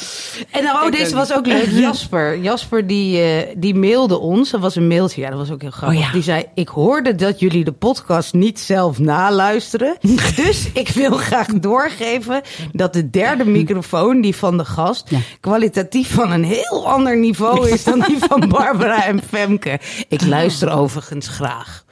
En 0.51 0.65
nou, 0.65 0.87
oh, 0.87 0.93
deze 0.93 1.15
was 1.15 1.33
ook 1.33 1.47
leuk. 1.47 1.67
Jasper. 1.87 2.39
Jasper 2.41 2.87
die, 2.87 3.21
eh, 3.21 3.55
die 3.57 3.75
mailde 3.75 4.19
ons. 4.19 4.51
Dat 4.51 4.61
was 4.61 4.77
een 4.77 4.87
mailtje. 4.89 5.21
Ja, 5.21 5.29
dat 5.31 5.39
was 5.39 5.51
ook 5.51 5.61
heel 5.61 5.71
grappig. 5.71 5.99
Oh 5.99 6.05
ja. 6.05 6.13
Die 6.13 6.23
zei, 6.23 6.45
ik 6.55 6.69
hoorde 6.69 7.15
dat 7.15 7.41
jullie 7.41 7.65
de 7.65 7.73
podcast 7.73 8.35
niet 8.35 8.61
zelf 8.61 8.99
naluisteren. 8.99 9.97
dus 10.37 10.69
ik 10.73 10.89
wil 10.89 11.11
graag 11.11 11.47
doorgeven 11.47 12.41
dat 12.73 12.93
de 12.93 13.11
derde 13.11 13.45
microfoon, 13.45 14.21
die 14.21 14.35
van 14.37 14.57
de 14.57 14.65
gast, 14.65 15.11
Ja. 15.11 15.19
Kwalitatief 15.59 16.15
van 16.15 16.31
een 16.31 16.45
heel 16.45 16.89
ander 16.89 17.17
niveau 17.17 17.71
is 17.71 17.85
dan 17.85 18.01
die 18.01 18.19
van 18.19 18.49
Barbara 18.59 19.05
en 19.05 19.23
Femke. 19.23 19.81
Ik 20.09 20.27
luister 20.27 20.73
overigens 20.73 21.29
graag. 21.29 21.85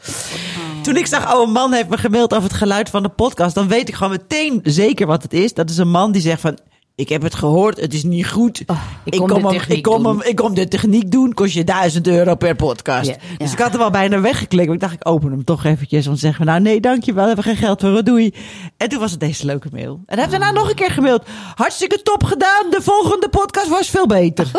Toen 0.83 0.97
ik 0.97 1.07
zag, 1.07 1.35
oh, 1.35 1.43
een 1.43 1.53
man 1.53 1.73
heeft 1.73 1.89
me 1.89 1.99
gemaild 1.99 2.35
over 2.35 2.49
het 2.49 2.59
geluid 2.59 2.91
van 2.91 3.03
de 3.03 3.09
podcast. 3.09 3.55
Dan 3.55 3.69
weet 3.69 3.89
ik 3.89 3.95
gewoon 3.95 4.13
meteen 4.13 4.61
zeker 4.63 5.07
wat 5.07 5.23
het 5.23 5.33
is. 5.33 5.55
Dat 5.55 5.71
is 5.71 5.77
een 5.77 5.91
man 5.91 6.13
die 6.13 6.23
zegt 6.23 6.41
van, 6.41 6.59
ik 6.97 7.09
heb 7.09 7.23
het 7.23 7.35
gehoord, 7.35 7.81
het 7.81 7.95
is 7.95 8.03
niet 8.05 8.27
goed. 8.29 8.63
Oh, 8.67 8.83
ik 9.05 9.19
kom 9.19 9.29
de 9.29 9.35
hem, 9.35 9.61
ik, 9.69 9.83
kom 9.83 10.03
doen." 10.03 10.19
hem, 10.19 10.29
ik 10.29 10.37
kom 10.37 10.55
de 10.55 10.69
techniek 10.69 11.11
doen, 11.11 11.35
kost 11.35 11.55
je 11.55 11.65
1000 11.65 12.07
euro 12.07 12.35
per 12.35 12.55
podcast. 12.55 13.07
Dus 13.07 13.17
Ja. 13.39 13.53
ik 13.53 13.59
had 13.59 13.73
hem 13.73 13.81
al 13.81 13.91
bijna 13.91 14.21
weggeklikt. 14.21 14.67
Maar 14.67 14.75
ik 14.75 14.81
dacht, 14.81 14.93
ik 14.95 15.09
open 15.09 15.31
hem 15.31 15.45
toch 15.45 15.65
eventjes. 15.65 16.07
Want 16.07 16.19
zeggen 16.19 16.45
we, 16.45 16.51
nou 16.51 16.63
nee, 16.63 16.81
dankjewel, 16.81 17.21
we 17.23 17.27
hebben 17.27 17.45
geen 17.45 17.57
geld 17.57 17.81
voor, 17.81 18.05
doei. 18.05 18.35
En 18.77 18.89
toen 18.89 18.99
was 18.99 19.11
het 19.11 19.21
deze 19.21 19.47
leuke 19.47 19.69
mail. 19.73 19.93
En 20.07 20.19
hij 20.19 20.19
heeft 20.27 20.31
daarna 20.31 20.51
nog 20.51 20.69
een 20.69 20.75
keer 20.75 20.91
gemaild. 20.91 21.23
Hartstikke 21.55 22.03
top 22.03 22.25
gedaan, 22.25 22.71
de 22.71 22.83
volgende 22.83 23.29
podcast 23.29 23.69
was 23.69 23.91
veel 23.91 24.07
beter. 24.07 24.51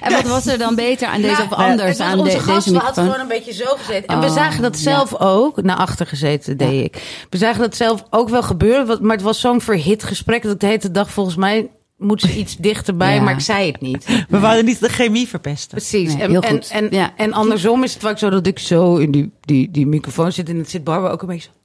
En 0.00 0.12
wat 0.12 0.22
was 0.26 0.46
er 0.46 0.58
dan 0.58 0.74
beter 0.74 1.08
aan 1.08 1.20
deze 1.20 1.32
Nou, 1.34 1.44
of 1.44 1.52
anders 1.52 2.00
aan 2.00 2.12
de, 2.16 2.18
onze 2.22 2.32
deze 2.32 2.44
gast, 2.44 2.66
we 2.70 2.76
hadden 2.78 3.04
gewoon 3.04 3.20
een 3.20 3.28
beetje 3.28 3.52
zo 3.52 3.64
gezeten. 3.76 4.06
En 4.06 4.20
we 4.20 4.26
Oh, 4.26 4.32
zagen 4.32 4.62
dat 4.62 4.74
ja. 4.76 4.82
zelf 4.82 5.20
ook, 5.20 5.62
naar 5.62 5.76
achter 5.76 6.06
gezeten 6.06 6.56
deed 6.56 6.84
ik. 6.84 7.26
We 7.30 7.36
zagen 7.38 7.60
dat 7.60 7.76
zelf 7.76 8.04
ook 8.10 8.28
wel 8.28 8.42
gebeuren, 8.42 8.98
maar 9.00 9.16
het 9.16 9.24
was 9.24 9.40
zo'n 9.40 9.60
verhit 9.60 10.04
gesprek 10.04 10.42
dat 10.42 10.52
ik 10.52 10.60
de 10.60 10.66
hele 10.66 10.90
dag 10.90 11.10
volgens 11.10 11.36
mij 11.36 11.70
moet 11.98 12.20
ze 12.20 12.36
iets 12.38 12.56
dichterbij, 12.56 13.14
Ja. 13.14 13.22
maar 13.22 13.32
ik 13.34 13.40
zei 13.40 13.70
het 13.72 13.80
niet. 13.80 14.06
We 14.28 14.38
wouden 14.38 14.64
niet 14.64 14.80
de 14.80 14.88
chemie 14.88 15.28
verpesten. 15.28 15.70
Precies. 15.78 16.12
Nee, 16.14 16.22
en, 16.22 16.30
heel 16.30 16.40
en, 16.42 16.50
goed. 16.50 16.68
en, 16.70 16.88
Ja. 16.90 17.12
en 17.16 17.32
andersom 17.32 17.82
is 17.82 17.92
het 17.92 18.02
vaak 18.02 18.18
zo 18.18 18.30
dat 18.30 18.46
ik 18.46 18.58
zo 18.58 18.96
in 18.96 19.10
die, 19.10 19.32
die, 19.40 19.70
die 19.70 19.86
microfoon 19.86 20.32
zit 20.32 20.48
en 20.48 20.56
het 20.58 20.70
zit 20.70 20.84
Barbara 20.84 21.12
ook 21.12 21.22
een 21.22 21.28
beetje 21.28 21.50
zo. 21.52 21.58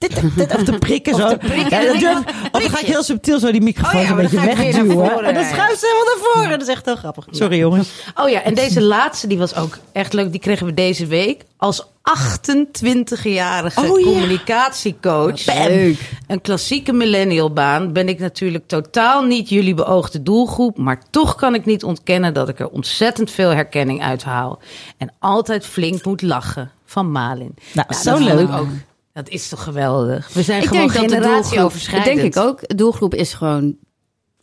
Dit, 0.00 0.20
dit 0.36 0.54
of 0.54 0.62
te 0.64 0.72
prikken 0.78 1.14
zo. 1.14 1.36
prikken. 1.36 1.82
Ja, 1.82 1.98
durf- 1.98 2.18
of 2.52 2.60
dan 2.62 2.70
ga 2.70 2.80
ik 2.80 2.86
heel 2.86 3.02
subtiel 3.02 3.38
zo 3.38 3.50
die 3.52 3.60
microfoon 3.60 4.00
Oh 4.00 4.06
ja, 4.06 4.10
een 4.10 4.16
beetje 4.16 4.40
wegduwen. 4.40 5.24
En 5.24 5.34
dan 5.34 5.44
schuift 5.44 5.80
ze 5.80 5.86
helemaal 5.86 6.04
naar 6.16 6.32
voren. 6.32 6.50
Dat 6.50 6.68
is 6.68 6.74
echt 6.74 6.84
heel 6.84 6.96
grappig. 6.96 7.26
Sorry 7.30 7.58
jongens. 7.58 7.88
Oh 8.14 8.28
ja, 8.28 8.42
en 8.42 8.54
deze 8.54 8.82
laatste, 8.82 9.26
die 9.26 9.38
was 9.38 9.54
ook 9.56 9.78
echt 9.92 10.12
leuk. 10.12 10.30
Die 10.30 10.40
kregen 10.40 10.66
we 10.66 10.74
deze 10.74 11.06
week 11.06 11.42
als 11.56 11.86
28-jarige 11.86 13.80
Oh 13.80 13.98
ja. 13.98 14.04
communicatiecoach. 14.04 15.46
Leuk. 15.68 16.10
Een 16.26 16.40
klassieke 16.40 16.92
millennialbaan 16.92 17.92
ben 17.92 18.08
ik 18.08 18.18
natuurlijk 18.18 18.66
totaal 18.66 19.22
niet 19.22 19.48
jullie 19.48 19.74
beoogde 19.74 20.22
doelgroep. 20.22 20.78
Maar 20.78 21.02
toch 21.10 21.34
kan 21.34 21.54
ik 21.54 21.64
niet 21.64 21.84
ontkennen 21.84 22.34
dat 22.34 22.48
ik 22.48 22.60
er 22.60 22.68
ontzettend 22.68 23.30
veel 23.30 23.50
herkenning 23.50 24.02
uit 24.02 24.22
haal. 24.22 24.58
En 24.98 25.12
altijd 25.18 25.66
flink 25.66 26.04
moet 26.04 26.22
lachen 26.22 26.70
van 26.84 27.10
Malin. 27.10 27.54
Nou, 27.72 27.94
zo 27.94 28.10
dat 28.10 28.18
vond 28.18 28.34
leuk. 28.34 28.52
ook. 28.52 28.66
Dat 29.12 29.28
is 29.28 29.48
toch 29.48 29.62
geweldig. 29.62 30.30
We 30.32 30.42
zijn 30.42 30.62
Ik 30.62 30.68
gewoon 30.68 30.80
denk 30.88 30.92
dat 30.92 31.02
de 31.02 31.08
doelgroep, 31.08 31.30
generatieoverschrijdend. 31.32 32.16
denk 32.16 32.34
ik 32.34 32.42
ook, 32.42 32.68
de 32.68 32.74
doelgroep 32.74 33.14
is 33.14 33.34
gewoon 33.34 33.76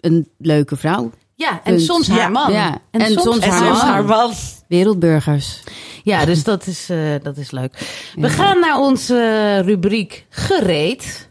een 0.01 0.27
leuke 0.37 0.75
vrouw. 0.75 1.11
Ja, 1.35 1.51
en 1.51 1.73
Punt. 1.75 1.81
soms 1.81 2.07
haar 2.07 2.31
man. 2.31 2.51
Ja, 2.51 2.77
en 2.91 3.11
soms 3.11 3.39
En 3.39 3.49
haar 3.49 3.65
soms 3.65 3.81
man. 3.81 3.87
haar 3.91 4.05
man. 4.05 4.31
Wereldburgers. 4.67 5.63
Ja, 6.03 6.25
dus 6.25 6.43
dat 6.43 6.67
is, 6.67 6.89
eh, 6.89 6.97
dat 7.23 7.37
is 7.37 7.51
leuk. 7.51 7.73
We 8.15 8.29
gaan 8.29 8.59
naar 8.59 8.77
onze 8.79 9.59
rubriek 9.65 10.25
gereed. 10.29 11.29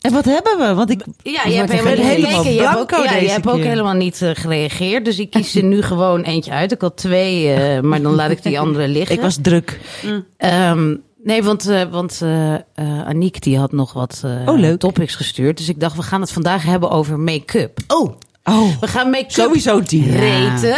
En 0.00 0.12
wat 0.12 0.24
hebben 0.24 0.58
we? 0.58 0.74
Want 0.74 0.90
ik 0.90 1.04
Ja, 1.22 1.42
je 1.44 1.52
hebt 1.54 1.72
helemaal. 1.72 2.44
Je 2.44 2.62
hebt 2.62 2.78
ook, 2.78 2.90
ja, 2.90 3.14
je 3.16 3.28
hebt 3.28 3.48
ook 3.48 3.56
helemaal 3.62 3.94
niet 3.94 4.22
eh, 4.22 4.30
gereageerd. 4.34 5.04
Dus 5.04 5.18
ik 5.18 5.30
kies 5.30 5.54
er 5.54 5.62
nu 5.64 5.82
gewoon 5.82 6.22
eentje 6.22 6.50
uit. 6.50 6.72
Ik 6.72 6.80
had 6.80 6.96
twee, 6.96 7.52
eh, 7.52 7.80
maar 7.80 8.02
dan 8.02 8.14
laat 8.14 8.30
ik 8.30 8.42
die 8.42 8.60
andere 8.60 8.88
liggen. 8.98 9.16
Ik 9.16 9.22
was 9.22 9.38
druk. 9.42 9.80
Ehm, 10.36 10.94
nee, 11.26 11.42
want, 11.42 11.68
eh, 11.68 11.82
want 11.90 12.20
eh 12.22 12.54
eh, 12.54 12.60
Aniek 13.06 13.42
die 13.42 13.58
had 13.58 13.72
nog 13.72 13.92
wat 13.92 14.22
Oh, 14.46 14.72
topics 14.72 15.14
gestuurd. 15.14 15.56
Dus 15.56 15.68
ik 15.68 15.80
dacht, 15.80 15.96
we 15.96 16.02
gaan 16.02 16.20
het 16.20 16.32
vandaag 16.32 16.62
hebben 16.62 16.90
over 16.90 17.18
make-up. 17.18 17.78
Oh. 17.86 18.12
Oh. 18.44 18.80
We 18.80 18.86
gaan 18.86 19.10
make-up 19.10 19.30
Sowieso 19.30 19.82
die. 19.82 20.10
reten. 20.10 20.76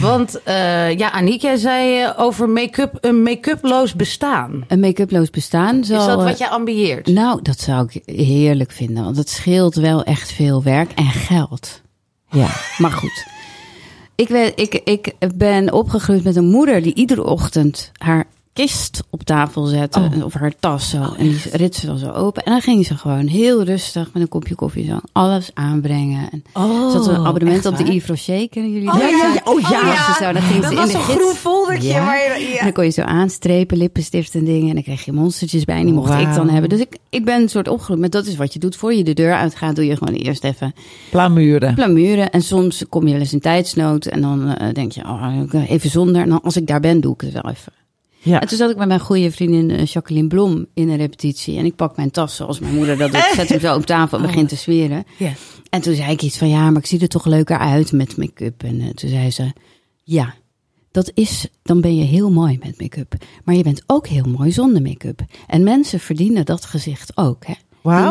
Want 0.00 0.40
ja, 0.96 1.12
Aniek, 1.12 1.42
jij 1.42 1.56
zei 1.56 2.12
over 2.16 2.48
make-up, 2.48 2.98
een 3.00 3.22
make-uploos 3.22 3.94
bestaan. 3.94 4.64
Een 4.68 4.80
make-uploos 4.80 5.30
bestaan 5.30 5.84
zal... 5.84 6.00
Is 6.00 6.06
dat 6.06 6.22
wat 6.22 6.38
jij 6.38 6.48
ambieert? 6.48 7.06
Nou, 7.06 7.42
dat 7.42 7.60
zou 7.60 7.88
ik 7.90 8.16
heerlijk 8.16 8.72
vinden. 8.72 9.04
Want 9.04 9.16
het 9.16 9.28
scheelt 9.28 9.74
wel 9.74 10.04
echt 10.04 10.32
veel 10.32 10.62
werk 10.62 10.92
en 10.92 11.10
geld. 11.10 11.80
Ja. 12.30 12.48
Maar 12.78 12.90
goed. 12.90 13.26
Ik, 14.14 14.28
weet, 14.28 14.60
ik, 14.60 14.74
ik 14.84 15.14
ben 15.34 15.72
opgegroeid 15.72 16.24
met 16.24 16.36
een 16.36 16.50
moeder 16.50 16.82
die 16.82 16.94
iedere 16.94 17.24
ochtend 17.24 17.92
haar 17.98 18.26
kist 18.52 19.02
op 19.10 19.22
tafel 19.22 19.64
zette. 19.64 19.98
Oh. 20.16 20.24
Of 20.24 20.32
haar 20.34 20.52
tas 20.60 20.90
zo. 20.90 21.02
En 21.02 21.28
die 21.28 21.40
rit 21.52 21.74
ze 21.74 21.86
dan 21.86 21.98
zo 21.98 22.08
open. 22.10 22.42
En 22.44 22.52
dan 22.52 22.60
ging 22.60 22.86
ze 22.86 22.96
gewoon 22.96 23.26
heel 23.26 23.62
rustig 23.62 24.10
met 24.12 24.22
een 24.22 24.28
kopje 24.28 24.54
koffie 24.54 24.86
zo 24.86 24.98
alles 25.12 25.50
aanbrengen. 25.54 26.28
En 26.30 26.44
Oh, 26.52 26.90
ze 26.90 26.96
had 26.96 27.06
een 27.06 27.26
abonnement 27.26 27.64
echt 27.64 27.80
op 27.80 27.86
de? 27.86 27.92
Yves 27.94 28.06
Rocher. 28.08 28.48
Kennen 28.48 28.72
jullie 28.72 28.88
Oh, 28.88 28.94
dat? 28.98 29.10
ja, 29.10 29.32
ja. 29.34 29.40
Oh 29.52 29.60
ja. 29.60 29.68
Ja, 29.70 30.14
zo, 30.14 30.32
dan 30.32 30.42
ging 30.42 30.62
dat 30.62 30.70
ze 30.70 30.76
was 30.76 30.88
in 30.90 30.96
een 30.96 31.02
groen 31.02 31.34
foldertje. 31.34 31.88
Ja. 31.88 32.04
waar 32.04 32.18
je- 32.18 32.44
En 32.46 32.52
ja. 32.52 32.62
dan 32.62 32.72
kon 32.72 32.84
je 32.84 32.90
zo 32.90 33.02
aanstrepen, 33.02 33.76
lippenstift 33.76 34.34
en 34.34 34.44
dingen. 34.44 34.68
En 34.68 34.74
dan 34.74 34.82
kreeg 34.82 35.04
je 35.04 35.12
monstertjes 35.12 35.64
bij. 35.64 35.78
En 35.78 35.84
die 35.84 35.94
mocht 35.94 36.20
ik 36.20 36.34
dan 36.34 36.48
hebben. 36.48 36.70
Dus 36.70 36.80
ik, 36.80 36.96
ik 37.10 37.24
ben 37.24 37.40
een 37.42 37.48
soort 37.48 37.68
opgegroeid 37.68 38.00
met 38.00 38.12
dat 38.12 38.26
is 38.26 38.36
wat 38.36 38.52
je 38.52 38.58
doet. 38.58 38.76
Voor 38.76 38.94
je 38.94 39.04
de 39.04 39.12
deur 39.14 39.34
uitgaat, 39.34 39.76
doe 39.76 39.86
je 39.86 39.96
gewoon 39.96 40.14
eerst 40.14 40.44
even 40.44 40.74
Plamuren. 41.10 41.74
plamuren. 41.74 42.30
En 42.30 42.42
soms 42.42 42.84
kom 42.88 43.04
je 43.06 43.12
wel 43.12 43.20
eens 43.20 43.32
in 43.32 43.40
tijdsnood. 43.40 44.06
En 44.06 44.20
dan 44.20 44.54
eh, 44.54 44.74
denk 44.74 44.92
je, 44.92 45.00
oh, 45.02 45.36
even 45.68 45.90
zonder. 45.90 46.22
En 46.22 46.28
dan, 46.28 46.40
als 46.42 46.56
ik 46.56 46.66
daar 46.66 46.80
ben, 46.80 47.00
doe 47.00 47.14
ik 47.14 47.20
het 47.20 47.32
wel 47.32 47.48
even. 47.50 47.72
Ja. 48.22 48.40
En 48.40 48.48
toen 48.48 48.58
zat 48.58 48.70
ik 48.70 48.76
met 48.76 48.88
mijn 48.88 49.00
goede 49.00 49.30
vriendin 49.30 49.70
eh, 49.70 49.86
Jacqueline 49.86 50.28
Blom 50.28 50.66
in 50.74 50.88
een 50.88 50.96
repetitie. 50.96 51.58
En 51.58 51.64
ik 51.64 51.76
pak 51.76 51.96
mijn 51.96 52.10
tas 52.10 52.36
zoals 52.36 52.58
mijn 52.58 52.74
moeder 52.74 52.96
dat 52.96 53.12
doet. 53.12 53.30
Zet 53.34 53.48
hem 53.48 53.60
zo 53.60 53.74
op 53.74 53.86
tafel 53.86 54.18
en 54.18 54.26
begint 54.26 54.48
te 54.48 54.56
zweren. 54.56 55.04
Ja. 55.16 55.32
En 55.70 55.80
toen 55.80 55.94
zei 55.94 56.10
ik 56.10 56.22
iets 56.22 56.38
van, 56.38 56.48
ja, 56.48 56.70
maar 56.70 56.80
ik 56.80 56.86
zie 56.86 57.00
er 57.00 57.08
toch 57.08 57.24
leuker 57.24 57.58
uit 57.58 57.92
met 57.92 58.16
make-up. 58.16 58.62
En 58.62 58.80
eh, 58.80 58.88
toen 58.88 59.08
zei 59.08 59.30
ze, 59.30 59.52
ja, 60.02 60.34
dat 60.90 61.10
is, 61.14 61.48
dan 61.62 61.80
ben 61.80 61.96
je 61.96 62.04
heel 62.04 62.30
mooi 62.30 62.58
met 62.62 62.80
make-up. 62.80 63.14
Maar 63.44 63.54
je 63.54 63.62
bent 63.62 63.82
ook 63.86 64.06
heel 64.06 64.24
mooi 64.24 64.52
zonder 64.52 64.82
make-up. 64.82 65.20
En 65.46 65.62
mensen 65.62 66.00
verdienen 66.00 66.44
dat 66.44 66.64
gezicht 66.64 67.16
ook. 67.16 67.44
Hè? 67.46 67.54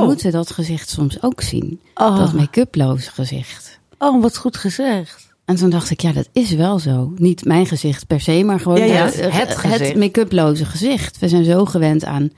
Moeten 0.06 0.32
dat 0.32 0.52
gezicht 0.52 0.90
soms 0.90 1.22
ook 1.22 1.42
zien. 1.42 1.80
Oh. 1.96 2.18
Dat 2.18 2.34
make-uploze 2.34 3.12
gezicht. 3.12 3.80
Oh, 3.98 4.22
wat 4.22 4.38
goed 4.38 4.58
gezegd. 4.58 5.31
En 5.52 5.58
toen 5.58 5.70
dacht 5.70 5.90
ik, 5.90 6.00
ja, 6.02 6.12
dat 6.12 6.30
is 6.34 6.52
wel 6.52 6.80
zo. 6.80 7.14
Niet 7.16 7.46
mijn 7.46 7.66
gezicht 7.66 8.08
per 8.08 8.22
se, 8.22 8.44
maar 8.44 8.60
gewoon 8.60 8.78
Ja, 8.80 8.86
ja, 8.86 9.06
de- 9.06 9.18
het 9.32 9.62
het, 9.62 9.96
make-uploze 9.96 10.66
gezicht. 10.66 11.20
We 11.20 11.28
zijn 11.28 11.44
zo 11.44 11.66
gewend 11.66 12.06
aan 12.06 12.32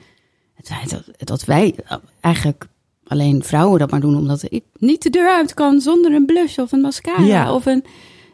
het 0.53 0.67
feit 0.67 0.89
dat, 0.89 1.03
dat 1.17 1.43
wij 1.45 1.75
eigenlijk 2.21 2.65
alleen 3.07 3.43
vrouwen 3.43 3.79
dat 3.79 3.91
maar 3.91 3.99
doen, 3.99 4.15
omdat 4.17 4.43
ik 4.49 4.63
niet 4.79 5.01
de 5.03 5.09
deur 5.09 5.29
uit 5.29 5.53
kan 5.53 5.81
zonder 5.81 6.13
een 6.13 6.25
blush 6.25 6.57
of 6.57 6.71
een 6.71 6.81
mascara 6.81 7.23
Ja. 7.23 7.53
of 7.53 7.65
een. 7.65 7.83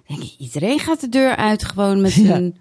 Denk 0.08 0.22
ik, 0.22 0.36
iedereen 0.38 0.80
gaat 0.80 1.02
de 1.02 1.10
deur 1.10 1.36
uit 1.36 1.64
gewoon 1.66 2.02
met 2.02 2.14
Ja. 2.14 2.26
zijn 2.26 2.58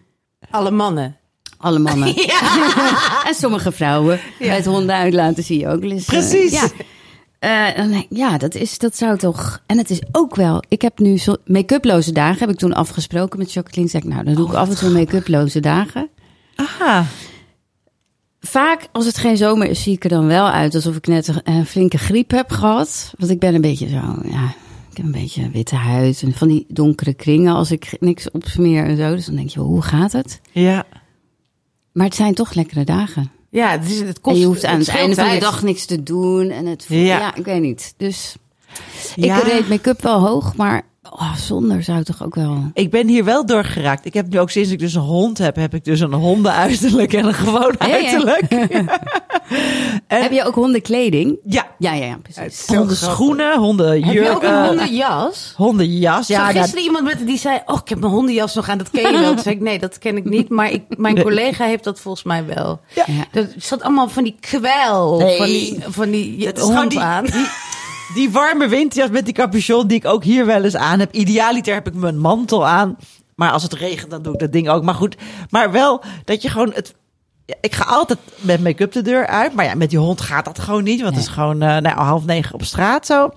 Alle 0.51 0.71
mannen. 0.71 1.17
alle 1.59 1.79
mannen. 1.79 2.15
en 3.29 3.35
sommige 3.35 3.73
vrouwen 3.73 4.21
met 4.39 4.67
honden 4.67 4.95
uit 4.97 5.15
laten 5.15 5.43
zie 5.45 5.59
je 5.59 5.69
ook. 5.69 5.83
eh, 5.83 6.05
Precies. 6.05 6.53
ja. 6.53 6.69
Eh, 7.39 8.01
ja, 8.09 8.39
dat, 8.39 8.55
is, 8.55 8.79
dat 8.79 8.97
zou 8.97 9.19
toch. 9.19 9.63
En 9.67 9.79
het 9.79 9.91
is 9.91 10.01
ook 10.13 10.35
wel. 10.35 10.63
Ik 10.69 10.83
heb 10.83 10.99
nu 10.99 11.19
make-uploze 11.45 12.13
dagen. 12.13 12.39
Heb 12.39 12.51
ik 12.51 12.57
toen 12.57 12.75
afgesproken 12.75 13.39
met 13.39 13.53
Jacqueline. 13.53 13.89
Zeg 13.89 14.03
ik, 14.03 14.09
nou, 14.09 14.25
dan 14.25 14.35
doe 14.35 14.49
ik 14.49 14.55
af 14.55 14.69
en 14.69 14.77
toe 14.77 14.91
make-uploze 14.91 15.61
dagen. 15.61 16.09
Aha. 16.55 17.05
Vaak, 18.41 18.89
als 18.93 19.07
het 19.07 19.19
geen 19.19 19.37
zomer 19.37 19.69
is, 19.69 19.83
zie 19.83 19.95
ik 19.95 20.05
er 20.05 20.11
dan 20.11 20.27
wel 20.27 20.49
uit 20.49 20.75
alsof 20.75 20.97
ik 20.97 21.07
net 21.07 21.29
een, 21.29 21.41
een 21.45 21.67
flinke 21.67 21.99
griep 21.99 22.31
heb 22.31 22.51
gehad. 22.51 23.15
Want 23.19 23.31
ik 23.31 23.39
ben 23.39 23.55
een 23.55 23.61
beetje 23.61 23.89
zo, 23.89 24.19
ja, 24.25 24.55
ik 24.91 24.97
heb 24.97 25.07
een 25.07 25.13
beetje 25.13 25.51
witte 25.51 25.75
huid 25.77 26.23
en 26.23 26.33
van 26.33 26.49
die 26.49 26.67
donkere 26.69 27.15
kringen 27.15 27.55
als 27.55 27.71
ik 27.71 27.97
niks 28.01 28.31
opsmeer 28.31 28.85
en 28.85 28.97
zo. 28.97 29.15
Dus 29.15 29.27
dan 29.27 29.37
denk 29.37 29.49
je, 29.49 29.61
hoe 29.61 29.83
gaat 29.83 30.13
het? 30.13 30.41
Ja. 30.53 30.87
Maar 31.93 32.07
het 32.07 32.15
zijn 32.15 32.35
toch 32.35 32.55
lekkere 32.55 32.85
dagen. 32.85 33.31
Ja, 33.51 33.71
het, 33.71 33.91
is, 33.91 34.01
het 34.01 34.21
kost. 34.21 34.35
en 34.37 34.41
je 34.41 34.47
hoeft 34.47 34.65
aan 34.65 34.79
het, 34.79 34.89
einde 34.89 35.15
van 35.15 35.29
de 35.31 35.39
dag 35.39 35.63
niks 35.63 35.85
te 35.85 36.03
doen. 36.03 36.51
En 36.51 36.67
het 36.67 36.85
voelt, 36.87 37.01
Ja. 37.01 37.19
ja. 37.19 37.35
ik 37.35 37.45
weet 37.45 37.61
niet. 37.61 37.95
Dus 37.97 38.37
Ja. 39.15 39.37
ik 39.37 39.43
reed 39.43 39.69
make-up 39.69 40.03
wel 40.03 40.27
hoog, 40.27 40.57
maar 40.57 40.83
oh, 41.13 41.37
zonder 41.37 41.83
zou 41.83 42.03
toch 42.03 42.23
ook 42.25 42.35
wel... 42.35 42.71
Ik 42.75 42.91
ben 42.91 43.09
hier 43.09 43.25
wel 43.25 43.47
doorgeraakt. 43.47 44.05
Ik 44.05 44.15
heb 44.15 44.29
nu 44.29 44.39
ook 44.41 44.51
sinds 44.51 44.71
ik 44.71 44.79
dus 44.79 44.95
een 44.95 45.01
hond 45.01 45.39
heb, 45.39 45.57
heb 45.57 45.75
ik 45.75 45.85
dus 45.85 46.01
een 46.01 46.13
hondenuiterlijk 46.13 47.13
en 47.13 47.25
een 47.25 47.35
gewoon 47.35 47.75
Ja, 47.79 47.87
ja. 47.87 47.95
uiterlijk. 47.95 48.43
En- 50.07 50.23
Heb 50.23 50.33
je 50.33 50.45
ook 50.45 50.55
hondenkleding? 50.55 51.37
Ja, 51.45 51.67
Ja, 51.79 51.93
ja, 51.93 52.05
ja, 52.05 52.19
precies. 52.23 52.67
hondenschoenen, 52.67 53.59
hondenjurken. 53.59 54.07
Heb 54.15 54.25
je 54.25 54.31
ook 54.31 54.43
een 54.43 54.67
hondenjas? 54.67 55.53
hondenjas. 55.57 56.27
Ja, 56.27 56.47
gisteren 56.51 56.85
iemand 56.85 57.05
met, 57.05 57.27
die 57.27 57.39
zei, 57.39 57.61
oh, 57.67 57.79
ik 57.83 57.89
heb 57.89 57.99
mijn 58.01 58.13
hondenjas 58.13 58.55
nog 58.55 58.69
aan, 58.69 58.79
dat 58.79 58.91
ken 58.91 59.13
je 59.13 59.19
wel. 59.19 59.35
Toen 59.35 59.43
zei 59.43 59.55
ik, 59.55 59.61
nee, 59.61 59.79
dat 59.79 59.99
ken 59.99 60.17
ik 60.17 60.25
niet. 60.25 60.49
Maar 60.49 60.71
ik, 60.71 60.83
mijn 60.89 61.23
collega 61.23 61.65
heeft 61.65 61.85
dat 61.85 62.01
volgens 62.01 62.25
mij 62.25 62.47
wel. 62.47 62.81
Ja. 62.95 63.05
Ja. 63.07 63.25
Er 63.41 63.49
zat 63.57 63.83
allemaal 63.83 64.09
van 64.09 64.25
die 64.25 64.37
kwel, 64.41 65.19
Nee. 65.19 65.37
van 65.37 65.47
die, 65.47 65.79
van 65.89 66.11
die 66.11 66.49
hond 66.61 66.91
die- 66.91 67.01
aan. 67.01 67.25
die 67.25 67.47
warme 68.31 68.69
winterjas 68.69 69.11
met 69.11 69.25
die 69.25 69.35
capuchon 69.35 69.87
die 69.87 69.97
ik 69.97 70.07
ook 70.07 70.25
hier 70.25 70.47
wel 70.47 70.65
eens 70.65 70.77
aan 70.77 70.99
heb. 70.99 71.13
Idealiter 71.13 71.75
heb 71.75 71.87
ik 71.87 71.95
mijn 71.95 72.19
mantel 72.19 72.67
aan. 72.67 72.97
Maar 73.35 73.53
als 73.53 73.63
het 73.63 73.73
regent, 73.73 74.11
dan 74.11 74.23
doe 74.23 74.33
ik 74.33 74.39
dat 74.39 74.53
ding 74.53 74.69
ook. 74.69 74.83
Maar 74.83 74.95
goed, 74.95 75.17
maar 75.51 75.73
wel 75.73 76.03
dat 76.25 76.43
je 76.43 76.49
gewoon 76.49 76.73
het... 76.73 76.95
ja, 77.45 77.55
Ik 77.61 77.75
ga 77.75 77.85
altijd 77.85 78.19
met 78.41 78.63
make-up 78.63 78.93
de 78.93 79.03
deur 79.03 79.27
uit. 79.27 79.55
Maar 79.55 79.65
ja, 79.65 79.75
met 79.75 79.91
die 79.91 79.99
hond 79.99 80.21
gaat 80.21 80.45
dat 80.45 80.59
gewoon 80.59 80.85
niet. 80.85 81.01
Want 81.01 81.15
het 81.15 81.25
is 81.25 81.31
gewoon 81.31 81.63
eh, 81.63 81.77
nou, 81.77 81.97
half 81.97 82.25
negen 82.25 82.55
op 82.55 82.65
straat 82.65 83.07
zo. 83.07 83.31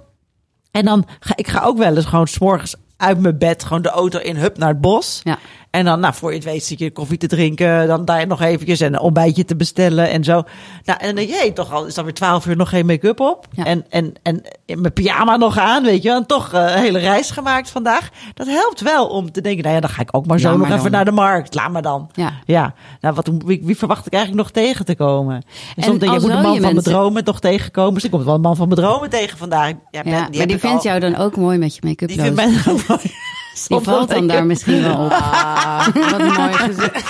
En 0.72 0.86
dan 0.86 1.08
ga 1.20 1.36
ik 1.36 1.48
ga 1.48 1.62
ook 1.64 1.78
wel 1.78 1.96
eens 1.96 2.06
gewoon 2.06 2.28
s'morgens 2.28 2.76
uit 2.98 3.20
mijn 3.20 3.38
bed, 3.38 3.64
gewoon 3.64 3.82
de 3.82 3.90
auto 3.90 4.20
in, 4.20 4.36
hup 4.36 4.58
naar 4.58 4.70
het 4.70 4.82
bos. 4.82 5.22
Ja. 5.24 5.38
En 5.72 5.86
dan, 5.86 6.00
nou, 6.00 6.14
voor 6.14 6.30
je 6.30 6.36
het 6.36 6.46
weet, 6.46 6.64
zit 6.64 6.80
je 6.80 6.92
koffie 6.92 7.18
te 7.18 7.28
drinken. 7.28 7.88
Dan 7.88 8.06
daar 8.06 8.28
nog 8.28 8.42
eventjes 8.42 8.80
en 8.80 8.94
een 8.94 9.00
ontbijtje 9.00 9.46
te 9.46 9.56
bestellen 9.56 10.10
en 10.10 10.24
zo. 10.24 10.44
Nou, 10.84 11.00
en 11.00 11.16
dan 11.16 11.28
je, 11.28 11.52
toch 11.54 11.74
al 11.74 11.86
is 11.86 11.94
dan 11.94 12.04
weer 12.04 12.14
twaalf 12.14 12.46
uur 12.46 12.56
nog 12.56 12.70
geen 12.70 12.86
make-up 12.86 13.20
op. 13.20 13.48
Ja. 13.52 13.66
En, 13.66 13.86
en, 13.90 14.14
en 14.24 14.42
mijn 14.66 14.94
pyjama 14.94 15.36
nog 15.38 15.58
aan, 15.58 15.84
weet 15.84 16.02
je 16.02 16.10
wel. 16.10 16.18
En 16.18 16.26
toch 16.26 16.54
eh, 16.54 16.62
een 16.62 16.82
hele 16.82 17.00
reis 17.00 17.32
gemaakt 17.32 17.70
vandaag. 17.70 18.10
Dat 18.34 18.48
helpt 18.48 18.82
wel 18.82 19.08
om 19.08 19.32
te 19.32 19.42
denken, 19.42 19.64
nou 19.64 19.76
ja, 19.76 19.82
dan 19.82 19.90
ga 19.90 20.02
ik 20.02 20.10
ook 20.12 20.26
maar 20.26 20.40
zo 20.40 20.58
nog 20.58 20.68
even 20.68 20.82
dan. 20.82 20.92
naar 20.92 21.06
de 21.06 21.12
markt. 21.12 21.56
Laat 21.56 21.72
maar 21.72 21.82
dan. 21.82 22.10
Ja. 22.14 22.34
Ja, 22.46 22.74
nou, 23.02 23.16
wat, 23.16 23.30
wie, 23.46 23.62
wie 23.64 23.78
verwacht 23.78 24.06
ik 24.06 24.14
eigenlijk 24.14 24.44
nog 24.44 24.52
tegen 24.64 24.86
te 24.86 24.96
komen? 24.96 25.36
En, 25.36 25.42
En 25.76 25.84
soms 25.84 26.00
denk 26.00 26.14
je, 26.14 26.20
moet 26.20 26.30
de 26.30 26.42
man 26.42 26.54
van 26.54 26.62
mijn 26.62 26.82
dromen 26.82 27.24
toch 27.24 27.40
tegenkomen. 27.40 27.94
Dus 27.94 28.04
ik 28.04 28.12
kom 28.12 28.24
wel 28.24 28.36
een 28.36 28.42
man 28.42 28.56
van 28.56 28.68
mijn 28.68 28.80
dromen 28.80 29.10
tegen 29.10 29.38
vandaag. 29.38 29.68
Ja, 29.70 29.78
Ja, 29.92 30.02
ben- 30.04 30.38
maar 30.38 30.48
die 30.48 30.58
vindt 30.58 30.84
jou 30.84 31.00
dan 31.00 31.16
ook 31.16 31.36
mooi 31.36 31.58
met 31.58 31.76
je 31.76 31.82
make-up 31.84 32.08
Die 32.10 32.22
vindt 32.22 32.36
mij 32.36 32.48
ook 32.74 32.88
mooi. 32.88 33.00
Die 33.68 33.80
valt 33.80 34.10
dan 34.10 34.28
daar 34.28 34.46
misschien 34.46 34.82
wel 34.82 34.98
op. 35.06 35.12
Ah, 35.12 35.88
wat 35.88 36.20
mooi 36.38 36.54
gezegd. 36.54 37.04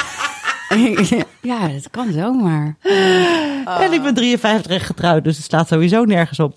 ja, 1.41 1.67
dat 1.67 1.89
kan 1.91 2.11
zomaar. 2.11 2.75
En 3.79 3.93
ik 3.93 4.03
ben 4.03 4.13
53 4.13 4.71
en 4.71 4.79
getrouwd, 4.79 5.23
dus 5.23 5.35
het 5.35 5.45
staat 5.45 5.67
sowieso 5.67 6.03
nergens 6.03 6.39
op. 6.39 6.55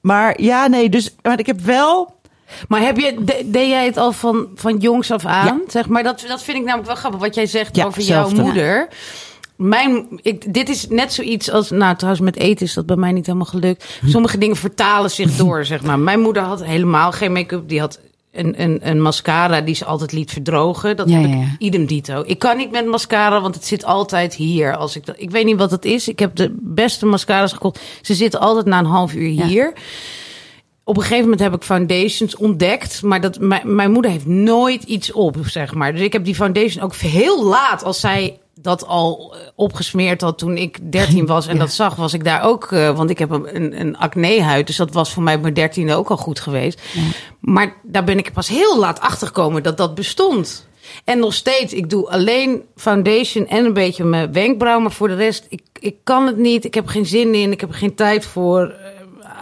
Maar 0.00 0.42
ja, 0.42 0.66
nee, 0.66 0.88
dus 0.88 1.14
maar 1.22 1.38
ik 1.38 1.46
heb 1.46 1.60
wel. 1.60 2.14
Maar 2.68 2.80
heb 2.80 2.96
je, 2.98 3.14
de- 3.24 3.42
deed 3.44 3.68
jij 3.68 3.84
het 3.84 3.96
al 3.96 4.12
van, 4.12 4.46
van 4.54 4.76
jongs 4.78 5.10
af 5.10 5.24
aan? 5.24 5.60
Zeg 5.68 5.88
maar, 5.88 6.02
dat, 6.02 6.24
dat 6.28 6.42
vind 6.42 6.56
ik 6.56 6.62
namelijk 6.64 6.86
wel 6.86 6.96
grappig. 6.96 7.20
Wat 7.20 7.34
jij 7.34 7.46
zegt 7.46 7.76
Ja, 7.76 7.84
over 7.84 8.02
jouw 8.02 8.28
moeder. 8.30 8.88
Mijn, 9.56 10.06
ik, 10.22 10.54
dit 10.54 10.68
is 10.68 10.88
net 10.88 11.12
zoiets 11.12 11.50
als, 11.50 11.70
nou 11.70 11.94
trouwens 11.96 12.24
met 12.24 12.36
eten 12.36 12.66
is 12.66 12.74
dat 12.74 12.86
bij 12.86 12.96
mij 12.96 13.12
niet 13.12 13.26
helemaal 13.26 13.46
gelukt. 13.46 13.98
Sommige 14.06 14.38
dingen 14.38 14.56
vertalen 14.56 15.10
zich 15.10 15.36
door, 15.36 15.64
zeg 15.64 15.82
maar. 15.82 15.98
Mijn 15.98 16.20
moeder 16.20 16.42
had 16.42 16.64
helemaal 16.64 17.12
geen 17.12 17.32
make-up. 17.32 17.68
Die 17.68 17.80
had 17.80 18.00
een, 18.34 18.62
een, 18.62 18.78
een 18.82 19.02
mascara 19.02 19.60
die 19.60 19.74
ze 19.74 19.84
altijd 19.84 20.12
liet 20.12 20.30
verdrogen. 20.30 20.96
Dat 20.96 21.08
Ja, 21.08 21.18
heb 21.18 21.30
ja, 21.30 21.36
ik 21.36 21.48
idem 21.58 21.86
dito. 21.86 22.22
Ik 22.26 22.38
kan 22.38 22.56
niet 22.56 22.70
met 22.70 22.86
mascara, 22.86 23.40
want 23.40 23.54
het 23.54 23.64
zit 23.64 23.84
altijd 23.84 24.34
hier. 24.34 24.76
Als 24.76 24.96
ik, 24.96 25.06
dat, 25.06 25.14
ik 25.18 25.30
weet 25.30 25.44
niet 25.44 25.58
wat 25.58 25.70
het 25.70 25.84
is. 25.84 26.08
Ik 26.08 26.18
heb 26.18 26.36
de 26.36 26.54
beste 26.60 27.06
mascara's 27.06 27.52
gekocht. 27.52 27.80
Ze 28.02 28.14
zitten 28.14 28.40
altijd 28.40 28.66
na 28.66 28.78
een 28.78 28.84
half 28.84 29.14
uur 29.14 29.44
hier. 29.44 29.72
Op 30.84 30.96
een 30.96 31.02
gegeven 31.02 31.22
moment 31.22 31.40
heb 31.40 31.54
ik 31.54 31.62
foundations 31.62 32.36
ontdekt. 32.36 33.02
Maar 33.02 33.20
dat, 33.20 33.38
mijn, 33.40 33.74
mijn 33.74 33.92
moeder 33.92 34.10
heeft 34.10 34.26
nooit 34.26 34.82
iets 34.82 35.12
op, 35.12 35.36
zeg 35.44 35.74
maar. 35.74 35.92
Dus 35.92 36.00
ik 36.00 36.12
heb 36.12 36.24
die 36.24 36.34
foundation 36.34 36.84
ook 36.84 36.94
heel 36.94 37.44
laat, 37.44 37.84
als 37.84 38.00
zij 38.00 38.38
dat 38.54 38.86
al 38.86 39.34
eh, 39.34 39.40
opgesmeerd 39.54 40.20
had 40.20 40.38
toen 40.38 40.56
ik 40.56 40.92
13 40.92 41.26
was 41.26 41.46
en 41.46 41.58
dat 41.64 41.72
zag, 41.72 41.94
was 41.96 42.12
ik 42.12 42.24
daar 42.24 42.42
ook. 42.42 42.72
eh, 42.72 42.96
want 42.96 43.10
ik 43.10 43.18
heb 43.18 43.30
een, 43.30 43.80
een, 43.80 43.96
acnehuid, 43.96 44.66
dus 44.66 44.76
dat 44.76 44.92
was 44.92 45.12
voor 45.12 45.22
mij 45.22 45.34
op 45.34 45.42
mijn 45.42 45.54
dertiende 45.54 45.94
ook 45.94 46.10
al 46.10 46.16
goed 46.16 46.40
geweest. 46.40 46.80
Maar 47.40 47.74
daar 47.82 48.04
ben 48.04 48.18
ik 48.18 48.32
pas 48.32 48.48
heel 48.48 48.78
laat 48.78 49.00
achter 49.00 49.26
gekomen 49.26 49.62
dat 49.62 49.76
dat 49.76 49.94
bestond. 49.94 50.66
En 51.04 51.18
nog 51.18 51.34
steeds, 51.34 51.72
ik 51.72 51.90
doe 51.90 52.10
alleen 52.10 52.62
foundation 52.76 53.46
en 53.46 53.64
een 53.64 53.72
beetje 53.72 54.04
mijn 54.04 54.32
wenkbrauw. 54.32 54.78
Maar 54.80 54.92
voor 54.92 55.08
de 55.08 55.14
rest, 55.14 55.46
ik, 55.48 55.62
ik 55.80 55.94
kan 56.04 56.26
het 56.26 56.36
niet. 56.36 56.64
Ik 56.64 56.74
heb 56.74 56.86
geen 56.86 57.06
zin 57.06 57.34
in. 57.34 57.52
Ik 57.52 57.60
heb 57.60 57.70
geen 57.72 57.94
tijd 57.94 58.26
voor. 58.26 58.74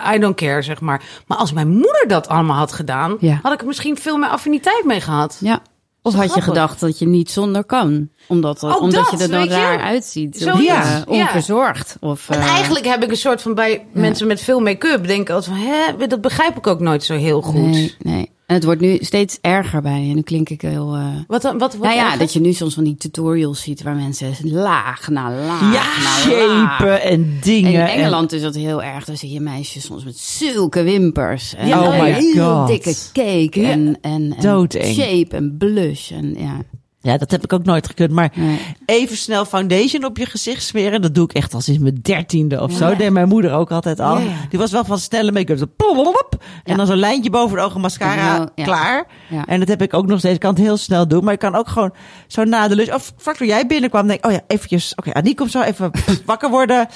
eh, 0.07 0.15
I 0.15 0.19
don't 0.19 0.37
care, 0.37 0.63
zeg 0.63 0.81
maar. 0.81 1.03
Maar 1.27 1.39
als 1.39 1.53
mijn 1.53 1.69
moeder 1.69 2.05
dat 2.09 2.29
allemaal 2.29 2.57
had 2.57 2.73
gedaan, 2.73 3.17
Ja. 3.21 3.39
had 3.43 3.53
ik 3.53 3.61
er 3.61 3.67
misschien 3.67 3.97
veel 3.97 4.17
meer 4.17 4.29
affiniteit 4.29 4.85
mee 4.85 5.01
gehad. 5.01 5.39
Ja. 5.41 5.63
Of 6.03 6.15
had 6.15 6.35
je 6.35 6.41
gedacht 6.41 6.81
dat 6.81 6.99
je 6.99 7.07
niet 7.07 7.31
zonder 7.31 7.65
kan? 7.65 8.09
Omdat, 8.29 8.63
omdat 8.63 9.11
dat, 9.11 9.11
je 9.11 9.25
er 9.25 9.31
dan 9.31 9.45
je? 9.45 9.51
raar 9.51 9.81
uitziet. 9.81 10.47
Of, 10.47 10.63
ja. 10.63 11.05
onverzorgd. 11.07 11.97
Of, 12.01 12.29
En 12.29 12.41
eh, 12.41 12.47
eigenlijk 12.47 12.87
heb 12.87 13.03
ik 13.03 13.11
een 13.11 13.17
soort 13.17 13.43
van 13.43 13.55
bij 13.55 13.87
mensen 13.93 14.27
met 14.27 14.41
veel 14.41 14.61
make-up 14.61 15.07
denken 15.07 15.35
altijd 15.35 15.57
van, 15.57 15.67
hè, 15.67 16.07
dat 16.07 16.21
begrijp 16.21 16.57
ik 16.57 16.67
ook 16.67 16.81
nooit 16.81 17.05
zo 17.05 17.15
heel 17.15 17.41
goed. 17.41 17.71
Nee, 17.71 17.95
nee. 17.99 18.31
En 18.47 18.55
het 18.59 18.65
wordt 18.65 18.81
nu 18.81 18.97
steeds 19.01 19.39
erger 19.41 19.83
bij 19.83 20.01
je. 20.03 20.09
En 20.09 20.15
nu 20.15 20.23
klink 20.23 20.49
ik 20.49 20.61
heel... 20.63 20.95
eh, 20.95 21.07
Wat? 21.27 21.43
Wat, 21.43 21.57
wat 21.59 21.79
nou 21.79 21.95
ja, 21.95 22.05
erger? 22.05 22.19
dat 22.19 22.33
je 22.33 22.41
nu 22.41 22.53
soms 22.53 22.75
van 22.75 22.85
die 22.85 22.97
tutorials 22.97 23.63
ziet 23.63 23.83
waar 23.83 23.95
mensen 23.95 24.35
laag 24.43 25.09
na 25.09 25.31
laag 25.31 25.73
Ja, 25.73 25.83
shapen 26.21 27.03
en 27.03 27.11
En 27.11 27.39
dingen. 27.41 27.73
in 27.73 27.81
Engeland 27.87 28.33
is 28.33 28.43
dat 28.43 28.55
heel 28.55 28.83
erg. 28.83 29.05
Daar 29.05 29.17
zie 29.17 29.31
je 29.33 29.41
meisjes 29.41 29.85
soms 29.85 30.05
met 30.05 30.19
zulke 30.19 30.83
wimpers. 30.83 31.55
En 31.55 31.67
Ja, 31.69 31.83
oh 31.83 32.01
my 32.01 32.11
heel 32.13 32.57
god. 32.59 32.67
dikke 32.69 32.95
cake. 33.13 33.67
En, 33.67 33.99
en, 34.01 34.35
en 34.37 34.43
Doodeng. 34.43 34.95
shape 34.95 35.37
en 35.37 35.57
blush. 35.59 36.11
En, 36.11 36.35
ja. 36.39 36.57
Ja, 37.03 37.17
dat 37.17 37.31
heb 37.31 37.45
ik 37.45 37.53
ook 37.53 37.65
nooit 37.65 37.87
gekund. 37.87 38.11
Maar 38.11 38.31
Nee. 38.35 38.59
even 38.87 39.17
snel 39.17 39.45
foundation 39.45 40.05
op 40.05 40.17
je 40.19 40.27
gezicht 40.27 40.63
smeren. 40.63 41.03
Dat 41.03 41.15
doe 41.15 41.25
ik 41.25 41.33
echt 41.33 41.55
al 41.55 41.61
sinds 41.61 41.81
mijn 41.81 41.99
dertiende 42.03 42.61
of 42.61 42.73
zo. 42.73 42.97
Deed 42.97 43.11
mijn 43.11 43.29
moeder 43.29 43.53
ook 43.53 43.71
altijd 43.71 44.01
al. 44.01 44.19
Ja, 44.19 44.25
ja. 44.25 44.31
Die 44.51 44.59
was 44.59 44.71
wel 44.71 44.85
van 44.85 44.99
snelle 44.99 45.33
make-up. 45.33 46.37
En 46.65 46.77
dan 46.77 46.87
zo'n 46.87 46.97
lijntje 46.97 47.31
boven 47.31 47.57
de 47.57 47.63
ogen, 47.63 47.81
mascara, 47.81 48.49
klaar. 48.55 49.07
En 49.47 49.59
dat 49.59 49.69
heb 49.69 49.83
ik 49.83 49.95
ook 49.95 50.07
nog 50.07 50.19
steeds. 50.19 50.35
Ik 50.35 50.41
kan 50.41 50.55
het 50.55 50.63
heel 50.63 50.77
snel 50.77 51.09
doen. 51.09 51.25
Maar 51.25 51.33
ik 51.33 51.39
kan 51.39 51.55
ook 51.55 51.69
gewoon 51.69 51.93
zo 52.27 52.45
na 52.45 52.69
de 52.69 52.77
lunch. 52.77 52.95
Of 52.95 53.13
vlak 53.17 53.37
toen 53.37 53.47
jij 53.47 53.67
binnenkwam, 53.67 54.07
denk 54.07 54.27
oh 54.27 54.33
ja, 54.33 54.41
eventjes. 54.47 54.93
Oké, 54.95 55.13
Aniek 55.13 55.37
komt 55.37 55.51
zo 55.51 55.61
even 55.63 55.91
wakker 56.27 56.51
worden. 56.51 56.89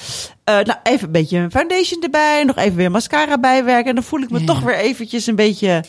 Eh, 0.43 0.55
nou, 0.55 0.77
even 0.83 1.05
een 1.05 1.11
beetje 1.11 1.47
foundation 1.51 2.03
erbij. 2.03 2.43
Nog 2.43 2.55
even 2.57 2.75
weer 2.75 2.91
mascara 2.91 3.37
bijwerken. 3.39 3.89
En 3.89 3.95
dan 3.95 4.03
voel 4.03 4.21
ik 4.21 4.29
me 4.29 4.43
toch 4.43 4.59
weer 4.59 4.75
eventjes 4.77 5.27
een 5.27 5.35
beetje 5.35 5.83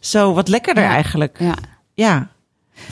zo 0.00 0.32
wat 0.34 0.48
lekkerder 0.48 0.84
Ja. 0.84 0.90
eigenlijk. 0.90 1.38
ja. 1.94 2.28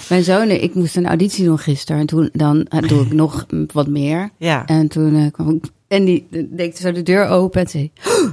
Mijn 0.08 0.24
zoon, 0.24 0.50
ik 0.50 0.74
moest 0.74 0.96
een 0.96 1.06
auditie 1.06 1.44
doen 1.44 1.58
gisteren. 1.58 2.00
En 2.00 2.06
toen 2.06 2.28
dan 2.32 2.64
eh, 2.64 2.88
doe 2.88 3.02
ik 3.06 3.12
nog 3.22 3.46
wat 3.72 3.86
meer. 3.86 4.30
Ja. 4.36 4.66
En 4.66 4.88
toen 4.88 5.16
eh, 5.16 5.32
kwam 5.32 5.50
ik... 5.50 5.64
En 5.88 6.04
die 6.04 6.26
deed 6.50 6.78
zo 6.78 6.92
de 6.92 7.02
deur 7.02 7.26
open 7.28 7.60
en 7.60 7.68
zei... 7.68 7.92
"Oh, 8.06 8.30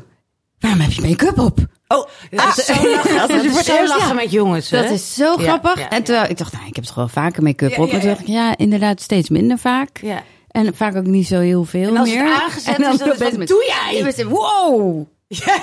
waarom 0.59 0.79
heb 0.79 0.91
je 0.91 1.01
make-up 1.01 1.39
op? 1.39 1.59
Oh, 1.87 2.05
Dat 2.31 2.57
is 2.57 2.65
zo 2.65 2.73
lachen, 2.91 3.27
dat 3.27 3.43
is 3.43 3.65
zo 3.65 3.87
lachen 3.87 4.15
met 4.15 4.31
jongens. 4.31 4.69
hè? 4.69 4.81
Dat 4.81 4.91
is 4.91 5.13
zo 5.13 5.23
Ja, 5.37 5.43
grappig. 5.43 5.79
ja, 5.79 5.89
En 5.89 6.03
terwijl 6.03 6.29
ik 6.29 6.37
dacht, 6.37 6.53
nou, 6.53 6.65
ik 6.67 6.75
heb 6.75 6.85
toch 6.85 6.95
wel 6.95 7.07
vaker 7.07 7.43
make-up 7.43 7.77
op. 7.77 7.85
ja, 7.85 7.91
Maar 7.91 7.99
toen 8.01 8.09
dacht 8.09 8.21
ik, 8.21 8.27
ja, 8.27 8.57
inderdaad 8.57 9.01
steeds 9.01 9.29
minder 9.29 9.57
vaak. 9.57 9.99
Ja. 10.01 10.23
En 10.47 10.75
vaak 10.75 10.95
ook 10.95 11.05
niet 11.05 11.27
zo 11.27 11.39
heel 11.39 11.63
veel 11.65 11.87
En 11.89 11.97
als 11.97 12.09
meer. 12.09 12.23
het 12.23 12.41
aangezet 12.41 12.75
En 12.75 12.81
dan 12.81 12.91
is, 12.93 12.97
dan 12.97 13.07
is 13.07 13.13
opeens 13.13 13.29
het, 13.29 13.39
met- 13.39 13.47
doe 13.47 13.65
jij? 13.91 14.13
Ja, 15.34 15.60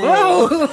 wow! 0.00 0.50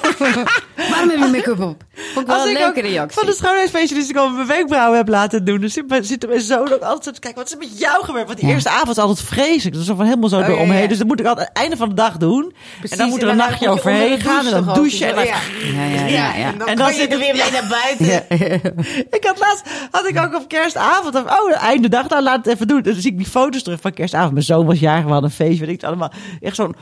Waarom 0.92 1.10
heb 1.10 1.20
je 1.20 1.30
make-up 1.32 1.60
op? 1.60 1.84
Vond 1.94 2.20
ik 2.20 2.26
wel 2.28 2.36
Als 2.36 2.46
een 2.46 2.54
leuke 2.54 2.82
reactie. 2.82 3.18
Van 3.20 3.26
de 3.30 3.34
schoonheidsspecialist 3.36 4.10
ik 4.10 4.16
al 4.18 4.30
mijn 4.30 4.48
wenkbrauwen 4.48 4.98
heb 4.98 5.08
laten 5.08 5.46
doen. 5.46 5.60
Dus 5.62 5.74
zit, 5.74 5.86
zit 6.02 6.28
mijn 6.28 6.42
zoon 6.42 6.74
ook 6.74 6.82
altijd 6.82 7.14
te 7.16 7.20
kijken. 7.22 7.40
Wat 7.40 7.48
is 7.48 7.54
er 7.54 7.58
met 7.60 7.80
jou 7.80 8.04
gebeurd? 8.04 8.26
Want 8.26 8.38
die 8.40 8.48
Ja. 8.48 8.54
eerste 8.54 8.70
avond 8.70 8.90
is 8.90 8.98
altijd 8.98 9.28
vreselijk. 9.28 9.76
Dus 9.76 9.86
zo 9.86 9.96
van 9.96 10.06
helemaal 10.06 10.30
zo 10.30 10.40
ja, 10.40 10.48
eromheen. 10.48 10.82
ja. 10.82 10.88
Dus 10.88 10.98
dat 10.98 11.08
moet 11.08 11.20
ik 11.20 11.26
altijd 11.26 11.48
het 11.48 11.58
einde 11.58 11.78
van 11.78 11.90
de 11.90 11.96
dag 11.96 12.18
doen. 12.18 12.54
Precies, 12.80 12.92
en 12.92 12.98
dan 12.98 13.10
moet 13.10 13.18
er 13.22 13.24
en 13.28 13.30
een 13.30 13.38
nachtje 13.38 13.70
overheen 13.70 14.20
gaan. 14.20 14.46
En 14.46 14.52
dan 14.52 14.64
douche 14.74 14.98
douchen. 14.98 15.08
En 15.08 15.16
dan. 15.16 15.26
Ja, 15.26 15.86
ja, 15.86 16.06
ja. 16.06 16.36
ja. 16.36 16.46
En 16.52 16.58
dan, 16.58 16.68
En 16.68 16.76
dan 16.78 16.92
zit 16.94 17.12
er 17.14 17.20
weer 17.20 17.36
mee 17.36 17.52
naar 17.52 17.68
buiten. 17.70 18.26
ik 19.18 19.24
had 19.26 19.40
laatst, 19.40 19.64
had 19.92 20.08
ik 20.08 20.18
ook 20.20 20.36
op 20.36 20.48
kerstavond. 20.48 21.16
of, 21.16 21.22
Oh, 21.24 21.48
de 21.50 21.56
einde 21.56 21.90
dag, 21.90 22.10
nou 22.10 22.24
laat 22.24 22.46
het 22.46 22.54
even 22.54 22.68
doen. 22.68 22.82
Dan 22.82 22.94
zie 22.94 23.12
ik 23.12 23.18
die 23.18 23.28
foto's 23.28 23.64
terug 23.64 23.82
van 23.82 23.94
kerstavond. 23.94 24.32
Mijn 24.34 24.46
zoon 24.46 24.66
was 24.66 24.80
jarig, 24.80 25.04
we 25.06 25.12
hadden 25.12 25.30
een 25.30 25.36
feestje. 25.36 25.60
Weet 25.66 25.70
ik 25.76 25.82
het 25.82 25.90
allemaal. 25.90 26.12
Echt 26.42 26.56
zo'n 26.56 26.76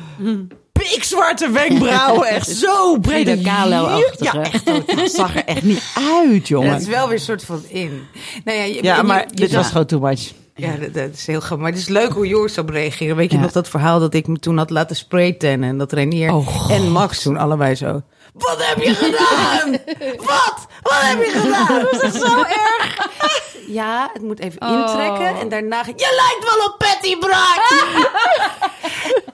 pikzwarte 0.80 1.50
wenkbrauwen. 1.50 2.28
Echt 2.28 2.50
zo 2.66 2.98
breed. 2.98 3.28
Frida 3.28 3.52
Kahlo-achtig, 3.52 4.34
Ja, 4.34 4.42
echt. 4.42 4.66
Het 4.96 5.12
zag 5.12 5.36
er 5.36 5.46
echt 5.46 5.64
niet 5.64 5.84
uit, 6.24 6.48
jongen. 6.48 6.72
Dat 6.72 6.82
is 6.82 6.88
wel 6.88 7.06
weer 7.08 7.18
een 7.18 7.24
soort 7.24 7.44
van 7.46 7.62
in. 7.68 8.02
Nou 8.44 8.58
ja, 8.58 8.64
je- 8.64 8.84
Ja, 8.84 9.02
maar 9.02 9.26
je 9.30 9.36
dit 9.36 9.52
was 9.54 9.68
gewoon 9.68 9.86
too 9.86 10.00
much. 10.00 10.32
Ja, 10.56 10.76
dat, 10.76 10.94
dat 10.94 11.10
is 11.14 11.28
heel 11.28 11.40
grappig. 11.40 11.58
Maar 11.58 11.70
het 11.72 11.80
is 11.82 11.88
leuk 11.88 12.12
hoe 12.12 12.28
Joris 12.28 12.58
op 12.58 12.70
reageren. 12.70 13.16
Weet 13.16 13.32
je 13.32 13.38
Ja. 13.38 13.44
nog 13.44 13.52
dat 13.52 13.68
verhaal 13.70 14.00
dat 14.00 14.14
ik 14.14 14.28
me 14.28 14.40
toen 14.40 14.58
had 14.58 14.70
laten 14.70 14.96
spraytannen... 14.96 15.70
en 15.70 15.78
dat 15.78 15.92
Renier 15.94 16.34
Oh, 16.34 16.68
en 16.72 16.92
Max 16.92 17.22
toen 17.22 17.38
allebei 17.38 17.76
zo... 17.76 18.02
Wat 18.40 18.58
heb 18.58 18.78
je 18.84 18.96
gedaan? 18.96 19.72
Wat? 20.32 20.68
Wat 20.82 20.94
heb 21.02 21.24
je 21.24 21.32
gedaan? 21.40 21.88
Dat 21.92 22.04
is 22.04 22.20
zo 22.22 22.44
erg. 22.78 22.98
Ja, 23.68 24.10
het 24.14 24.22
moet 24.22 24.40
even 24.40 24.62
Oh. 24.62 24.70
intrekken. 24.72 25.40
En 25.40 25.50
daarna... 25.50 25.84
Je 25.86 25.94
lijkt 26.26 26.56
wel 26.56 26.68
op 26.68 26.76
Patty 26.78 27.18
Braak! 27.18 27.68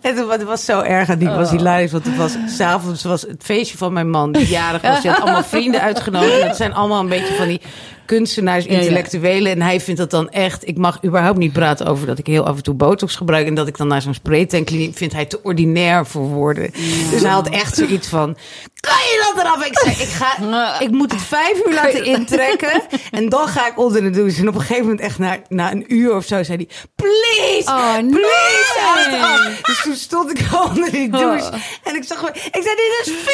En 0.01 0.15
toen, 0.15 0.29
het 0.31 0.43
was 0.43 0.65
zo 0.65 0.79
erg 0.81 1.09
en 1.09 1.19
die 1.19 1.29
was 1.29 1.51
hilarisch. 1.51 1.91
Want 1.91 2.05
het 2.05 2.15
was 2.17 2.35
s'avonds 2.47 3.03
was 3.03 3.21
het 3.21 3.41
feestje 3.43 3.77
van 3.77 3.93
mijn 3.93 4.09
man, 4.09 4.31
die 4.31 4.47
jarig 4.47 4.81
was. 4.81 5.01
Die 5.01 5.11
had 5.11 5.21
allemaal 5.21 5.43
vrienden 5.43 5.81
uitgenodigd. 5.81 6.39
En 6.39 6.47
dat 6.47 6.55
zijn 6.57 6.73
allemaal 6.73 6.99
een 6.99 7.09
beetje 7.09 7.33
van 7.35 7.47
die 7.47 7.61
kunstenaars, 8.05 8.65
ja. 8.65 8.71
intellectuelen. 8.71 9.51
En 9.51 9.61
hij 9.61 9.79
vindt 9.79 9.99
dat 9.99 10.11
dan 10.11 10.29
echt... 10.29 10.67
Ik 10.67 10.77
mag 10.77 11.03
überhaupt 11.03 11.37
niet 11.37 11.53
praten 11.53 11.85
over 11.85 12.07
dat 12.07 12.17
ik 12.17 12.27
heel 12.27 12.45
af 12.45 12.55
en 12.55 12.63
toe 12.63 12.73
botox 12.73 13.15
gebruik. 13.15 13.47
En 13.47 13.55
dat 13.55 13.67
ik 13.67 13.77
dan 13.77 13.87
naar 13.87 14.01
zo'n 14.01 14.13
spraytankliniek 14.13 14.97
vindt 14.97 15.13
hij 15.13 15.25
te 15.25 15.39
ordinair 15.43 16.05
voor 16.05 16.27
woorden. 16.27 16.71
Dus 17.11 17.21
hij 17.21 17.31
had 17.31 17.49
echt 17.49 17.75
zoiets 17.75 18.07
van... 18.07 18.37
Kan 18.79 18.93
je 18.93 19.31
dat 19.33 19.43
eraf? 19.43 19.65
Ik 19.65 19.79
zei, 19.79 19.95
ik, 19.95 20.07
ga, 20.07 20.79
ik 20.79 20.91
moet 20.91 21.11
het 21.11 21.21
vijf 21.21 21.65
uur 21.65 21.73
laten 21.73 22.05
intrekken. 22.05 22.81
En 23.11 23.29
dan 23.29 23.47
ga 23.47 23.67
ik 23.67 23.79
onder 23.79 24.01
de 24.01 24.09
douche. 24.09 24.41
En 24.41 24.47
op 24.47 24.55
een 24.55 24.61
gegeven 24.61 24.83
moment 24.83 25.01
echt 25.01 25.19
na, 25.19 25.37
na 25.49 25.71
een 25.71 25.93
uur 25.93 26.15
of 26.15 26.25
zo 26.25 26.43
zei 26.43 26.57
hij... 26.57 26.67
Please, 26.95 27.69
Oh, 27.69 27.97
please, 27.97 28.79
af. 29.21 29.61
Dus 29.61 29.81
toen 29.81 29.95
stond 29.95 30.39
ik 30.39 30.47
onder 30.69 30.91
die 30.91 31.09
douche. 31.09 31.51
En 31.83 31.95
ik 31.95 32.03
zag 32.03 32.17
gewoon... 32.17 32.35
Ik 32.35 32.61
zei, 32.63 32.75
dit 32.75 33.01
is 33.01 33.13
40 33.23 33.29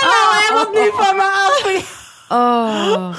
euro. 0.00 0.14
Hij 0.30 0.54
wat 0.54 0.72
nu 0.72 0.90
van 0.96 1.16
me 1.16 1.22
af. 1.22 2.06
Oh. 2.28 3.14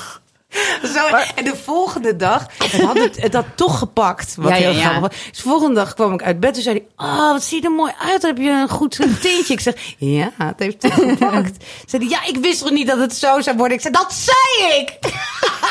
Zo, 0.96 1.06
en 1.36 1.44
de 1.44 1.56
volgende 1.64 2.16
dag, 2.16 2.46
had, 2.82 2.98
het, 2.98 3.34
had 3.34 3.46
toch 3.56 3.78
gepakt. 3.78 4.36
Wat 4.36 4.50
Ja, 4.50 4.56
ja, 4.56 4.62
heel 4.62 4.72
ja. 4.72 4.80
grappig 4.80 5.02
was. 5.02 5.10
Dus 5.30 5.38
de 5.44 5.50
volgende 5.50 5.76
dag 5.76 5.94
kwam 5.94 6.14
ik 6.14 6.24
uit 6.24 6.40
bed 6.40 6.56
en 6.56 6.62
zei 6.62 6.86
hij... 6.96 7.08
Oh, 7.08 7.32
wat 7.32 7.44
zie 7.44 7.62
je 7.62 7.68
er 7.68 7.74
mooi 7.74 7.94
uit. 8.00 8.22
Heb 8.22 8.38
je 8.38 8.50
een 8.50 8.70
goed 8.70 9.00
tintje? 9.22 9.54
Ik 9.54 9.60
zeg, 9.60 9.96
ja, 9.98 10.32
het 10.38 10.60
heeft 10.60 10.80
toch 10.80 10.94
gepakt. 10.94 11.66
Zei 11.86 12.08
hij, 12.08 12.12
ja, 12.12 12.26
ik 12.26 12.38
wist 12.38 12.60
toch 12.60 12.72
niet 12.72 12.88
dat 12.88 12.98
het 13.00 13.14
zo 13.16 13.42
zou 13.42 13.58
worden. 13.58 13.78
Ik 13.78 13.82
zei, 13.82 13.94
dat 13.94 14.14
zei 14.14 14.80
ik! 14.80 14.98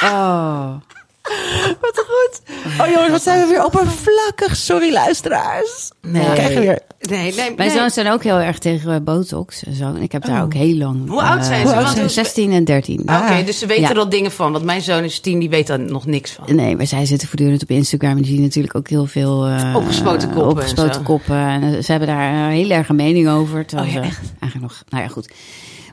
Oh. 0.03 0.75
Wat 1.81 2.05
goed. 2.09 2.41
Oh 2.81 2.87
jongens, 2.87 3.11
wat 3.11 3.23
zijn 3.23 3.41
we 3.41 3.47
weer 3.47 3.65
oppervlakkig. 3.65 4.57
Sorry 4.57 4.93
luisteraars. 4.93 5.91
Nee. 6.03 6.27
We 6.27 6.33
krijgen 6.33 6.61
weer... 6.61 6.79
Nee, 7.01 7.23
nee, 7.23 7.35
Mijn 7.35 7.55
nee. 7.57 7.71
zoons 7.71 7.95
zijn 7.95 8.11
ook 8.11 8.23
heel 8.23 8.39
erg 8.39 8.59
tegen 8.59 8.95
eh, 8.95 9.01
botox 9.01 9.65
en 9.65 9.75
zo. 9.75 9.85
En 9.85 10.03
ik 10.03 10.13
heb 10.13 10.25
daar 10.25 10.43
ook 10.43 10.55
heel 10.55 10.75
lang... 10.77 11.09
Hoe 11.09 11.23
oud 11.23 11.45
zijn 11.45 11.67
eh, 11.67 11.87
ze? 11.87 11.93
Zijn 11.93 12.03
we- 12.07 12.09
16 12.13 12.53
en 12.53 12.65
13. 12.65 13.01
Oké, 13.01 13.13
Ah. 13.13 13.47
dus 13.47 13.59
ze 13.59 13.67
weten 13.67 13.83
Ja. 13.83 13.91
er 13.91 13.99
al 13.99 14.09
dingen 14.09 14.31
van. 14.33 14.53
Want 14.53 14.65
mijn 14.65 14.83
zoon 14.83 15.05
is 15.05 15.21
tien, 15.21 15.39
die 15.39 15.49
weet 15.51 15.67
daar 15.67 15.81
nog 15.81 16.07
niks 16.07 16.33
van. 16.33 16.57
Nee, 16.57 16.77
maar 16.77 16.87
zij 16.87 17.07
zitten 17.07 17.29
voortdurend 17.29 17.63
op 17.63 17.71
Instagram 17.71 18.11
en 18.11 18.23
die 18.23 18.33
zien 18.33 18.43
natuurlijk 18.43 18.75
ook 18.77 18.89
heel 18.89 19.07
veel... 19.07 19.47
eh, 19.47 19.73
Opgespoten 19.77 20.29
koppen 20.29 20.43
en 20.45 20.49
Opgespoten 20.51 20.95
zo. 20.95 21.01
koppen. 21.03 21.37
En 21.37 21.85
ze 21.85 21.91
hebben 21.91 22.09
daar 22.09 22.33
een 22.33 22.51
heel 22.51 22.71
erg 22.71 22.89
een 22.89 22.97
mening 22.97 23.29
over. 23.29 23.67
terwijl 23.67 23.89
Oh 23.89 23.95
ja, 23.95 24.03
ze 24.03 24.09
echt? 24.09 24.21
Eigenlijk 24.41 24.73
nog... 24.73 24.83
Nou 24.89 25.03
ja, 25.03 25.09
goed. 25.09 25.29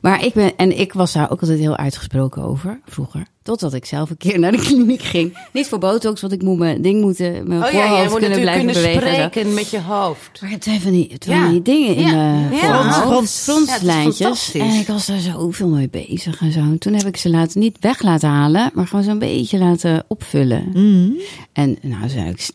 Maar 0.06 0.26
ik 0.26 0.34
ben... 0.34 0.56
En 0.58 0.80
ik 0.80 0.94
was 0.94 1.14
daar 1.14 1.32
ook 1.32 1.42
altijd 1.42 1.60
heel 1.60 1.76
uitgesproken 1.78 2.44
over, 2.44 2.80
vroeger. 2.86 3.26
Totdat 3.44 3.74
ik 3.74 3.86
zelf 3.86 4.10
een 4.10 4.18
keer 4.18 4.40
naar 4.40 4.52
de 4.52 4.58
kliniek 4.58 5.02
ging. 5.02 5.38
Niet 5.54 5.68
voor 5.68 5.80
botox, 5.80 6.22
want 6.22 6.34
ik 6.34 6.42
moet 6.42 6.58
mijn 6.58 6.82
ding 6.82 7.02
moeten... 7.02 7.48
Mijn 7.48 7.64
Oh 7.64 7.72
ja, 7.72 7.88
voorhoofd 7.88 8.04
je 8.04 8.10
moet 8.10 8.20
kunnen 8.20 8.30
natuurlijk 8.30 8.42
blijven 8.42 8.66
kunnen 8.66 8.84
bewegen. 8.84 9.30
spreken 9.32 9.54
met 9.54 9.70
je 9.70 9.82
hoofd. 9.82 10.42
Maar 10.42 10.50
hebt 10.50 10.62
twee 10.62 10.82
van 10.82 10.92
die, 10.92 11.16
Ja. 11.20 11.50
die 11.50 11.62
dingen 11.62 11.96
in 11.96 12.08
Ja. 12.08 12.50
Frons- 12.52 12.96
frons. 12.96 13.44
Fronslijntjes. 13.44 14.46
Het 14.54 14.62
en 14.62 14.70
ik 14.80 14.88
was 14.88 15.06
daar 15.06 15.20
zoveel 15.20 15.68
mee 15.70 15.90
bezig 15.90 16.42
en 16.42 16.52
zo. 16.52 16.60
En 16.60 16.78
toen 16.80 16.94
heb 16.94 17.06
ik 17.08 17.18
ze 17.18 17.30
laten, 17.30 17.60
niet 17.60 17.78
weg 17.80 18.02
laten 18.02 18.30
halen, 18.30 18.72
maar 18.74 18.88
gewoon 18.88 19.04
zo'n 19.04 19.20
beetje 19.20 19.58
laten 19.58 20.04
opvullen. 20.08 20.70
Mm. 20.74 21.16
En 21.54 21.78
nou, 21.82 22.10
zei 22.10 22.30
ik 22.30 22.50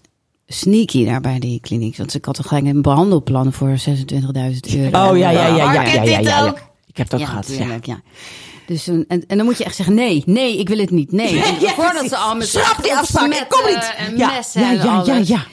sneaky 0.46 1.04
daar 1.04 1.20
bij 1.20 1.38
die 1.38 1.60
kliniek. 1.60 1.96
Want 1.96 2.14
ik 2.14 2.24
had 2.24 2.34
toch 2.34 2.46
gelijk 2.48 2.66
een 2.66 2.82
behandelplan 2.82 3.52
voor 3.52 3.76
26.000 3.88 4.76
euro. 4.76 5.08
Oh 5.10 5.18
ja, 5.18 5.30
ja, 5.30 5.46
ja, 5.46 5.46
ja, 5.56 5.72
ja, 5.72 5.82
ja, 5.92 6.02
ja, 6.02 6.18
ja. 6.18 6.54
Ik 6.90 6.96
heb 6.96 7.10
het 7.10 7.14
ook 7.14 7.20
Ja, 7.20 7.26
gehad. 7.26 7.46
Ja. 7.48 7.52
natuurlijk, 7.58 7.86
ja. 7.86 8.00
Dus 8.66 8.84
toen, 8.84 9.04
en, 9.08 9.24
en 9.26 9.36
dan 9.36 9.46
moet 9.46 9.58
je 9.58 9.64
echt 9.64 9.76
zeggen, 9.76 9.94
nee, 9.94 10.22
nee, 10.26 10.58
ik 10.58 10.68
wil 10.68 10.78
het 10.78 10.90
niet, 10.90 11.12
nee. 11.12 11.34
Ja, 11.60 11.72
voordat 11.74 12.08
ze 12.08 12.16
al 12.16 12.34
met 12.36 12.48
Schrap 12.48 12.82
die 12.82 12.94
afspraak, 12.94 13.46
kom 13.48 13.66
niet. 13.66 13.92
En 13.96 14.16
Ja, 14.16 14.40
ja, 14.52 14.70
ja, 14.72 15.02
ja, 15.06 15.20
ja. 15.24 15.46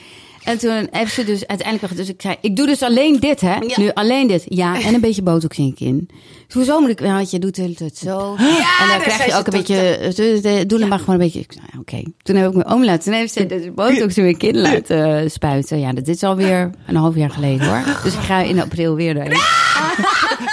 En 0.48 0.58
toen 0.58 0.88
heeft 0.90 1.12
ze 1.14 1.24
dus 1.24 1.46
uiteindelijk, 1.46 1.96
dus 1.96 2.08
ik 2.08 2.22
zei, 2.22 2.36
ik 2.40 2.56
doe 2.56 2.66
dus 2.66 2.82
alleen 2.82 3.20
dit, 3.20 3.40
hè? 3.40 3.54
Ja. 3.54 3.80
Nu 3.80 3.90
alleen 3.94 4.26
dit, 4.26 4.44
ja, 4.48 4.80
en 4.82 4.94
een 4.94 5.00
beetje 5.00 5.22
botox 5.22 5.58
in 5.58 5.66
je 5.66 5.74
kin. 5.74 6.08
Dus 6.46 6.54
hoezo 6.56 6.80
moet 6.80 6.88
ik, 6.90 7.00
want 7.00 7.30
je 7.30 7.38
doet 7.38 7.54
de 7.54 7.62
hele 7.62 7.74
tijd 7.74 7.96
zo. 7.96 8.34
en 8.38 8.88
dan 8.88 9.00
krijg 9.00 9.26
je 9.26 9.34
ook 9.34 9.46
een 9.46 9.52
beetje, 9.52 9.96
eh, 10.42 10.60
doe 10.66 10.78
dan 10.78 10.88
maar 10.88 10.98
gewoon 10.98 11.14
een 11.14 11.20
beetje. 11.20 11.44
Nou, 11.56 11.80
Oké. 11.80 12.02
Toen 12.22 12.36
heb 12.36 12.48
ik 12.48 12.54
mijn 12.54 12.66
oom 12.66 12.84
laten, 12.84 13.02
toen 13.04 13.12
heeft 13.12 13.32
ze 13.32 13.46
de 13.46 13.72
botox 13.74 14.16
in 14.16 14.22
mijn 14.22 14.36
kin 14.36 14.58
laten 14.60 15.16
eh, 15.22 15.28
spuiten. 15.28 15.80
Ja, 15.80 15.92
dat 15.92 16.08
is 16.08 16.22
alweer 16.22 16.70
een 16.86 16.96
half 16.96 17.14
jaar 17.16 17.30
geleden, 17.30 17.66
hoor. 17.68 17.82
Dus 18.02 18.14
ik 18.14 18.20
ga 18.20 18.40
in 18.40 18.60
april 18.60 18.94
weer 18.94 19.14
daarheen. 19.14 19.36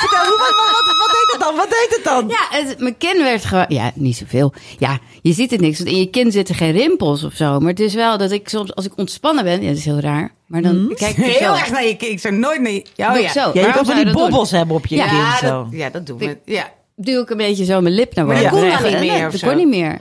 Vertel, 0.01 0.25
hoe- 0.27 0.37
wat, 0.37 0.55
wat, 0.55 0.71
wat, 0.71 0.85
wat 0.85 0.94
deed 1.15 1.31
het 1.31 1.39
dan? 1.39 1.55
Wat 1.55 1.69
deed 1.69 1.87
het 1.95 2.03
dan? 2.03 2.27
Ja, 2.27 2.57
het, 2.67 2.79
mijn 2.79 2.97
kin 2.97 3.17
werd 3.23 3.45
gewoon... 3.45 3.65
Ja, 3.67 3.91
niet 3.95 4.17
zoveel. 4.17 4.53
Ja, 4.77 4.99
je 5.21 5.33
ziet 5.33 5.51
het 5.51 5.59
niks. 5.61 5.77
Want 5.77 5.89
in 5.89 5.99
je 5.99 6.09
kin 6.09 6.31
zitten 6.31 6.55
geen 6.55 6.71
rimpels 6.71 7.23
of 7.23 7.33
zo. 7.33 7.59
Maar 7.59 7.69
het 7.69 7.79
is 7.79 7.93
wel 7.93 8.17
dat 8.17 8.31
ik 8.31 8.49
soms, 8.49 8.75
als 8.75 8.85
ik 8.85 8.91
ontspannen 8.95 9.43
ben... 9.43 9.61
Ja, 9.61 9.67
dat 9.67 9.77
is 9.77 9.85
heel 9.85 9.99
raar. 9.99 10.31
Maar 10.47 10.61
dan 10.61 10.93
kijk 10.95 11.17
ik 11.17 11.25
Heel 11.39 11.53
zo. 11.55 11.59
erg 11.59 11.71
naar 11.71 11.85
je 11.85 11.95
kind. 11.95 12.11
Ik 12.11 12.19
zou 12.19 12.33
nooit 12.33 12.61
naar 12.61 12.71
je... 12.71 12.85
Ja, 12.95 13.13
oh, 13.15 13.19
ja. 13.21 13.31
zo. 13.31 13.51
Ja, 13.53 13.65
je 13.65 13.71
kan 13.73 13.85
van 13.85 13.95
die 13.95 14.03
doen? 14.05 14.13
bobbels 14.13 14.51
hebben 14.51 14.75
op 14.75 14.85
je 14.85 14.95
Ja, 14.95 15.07
kin. 15.07 15.17
Ja, 15.17 15.37
zo. 15.37 15.47
dat, 15.63 15.67
ja, 15.71 15.89
dat 15.89 16.05
doen 16.07 16.17
we. 16.17 16.37
Ja. 16.45 16.71
Duw 16.95 17.21
ik 17.21 17.29
een 17.29 17.37
beetje 17.37 17.65
zo 17.65 17.81
mijn 17.81 17.95
lip 17.95 18.15
naar 18.15 18.25
Maar 18.25 18.35
boven. 18.35 18.51
dat 18.69 18.81
kon 18.81 18.91
dan 18.91 19.01
niet 19.01 19.11
meer 19.11 19.31
Dat 19.31 19.39
kon 19.41 19.55
niet 19.55 19.67
meer. 19.67 19.99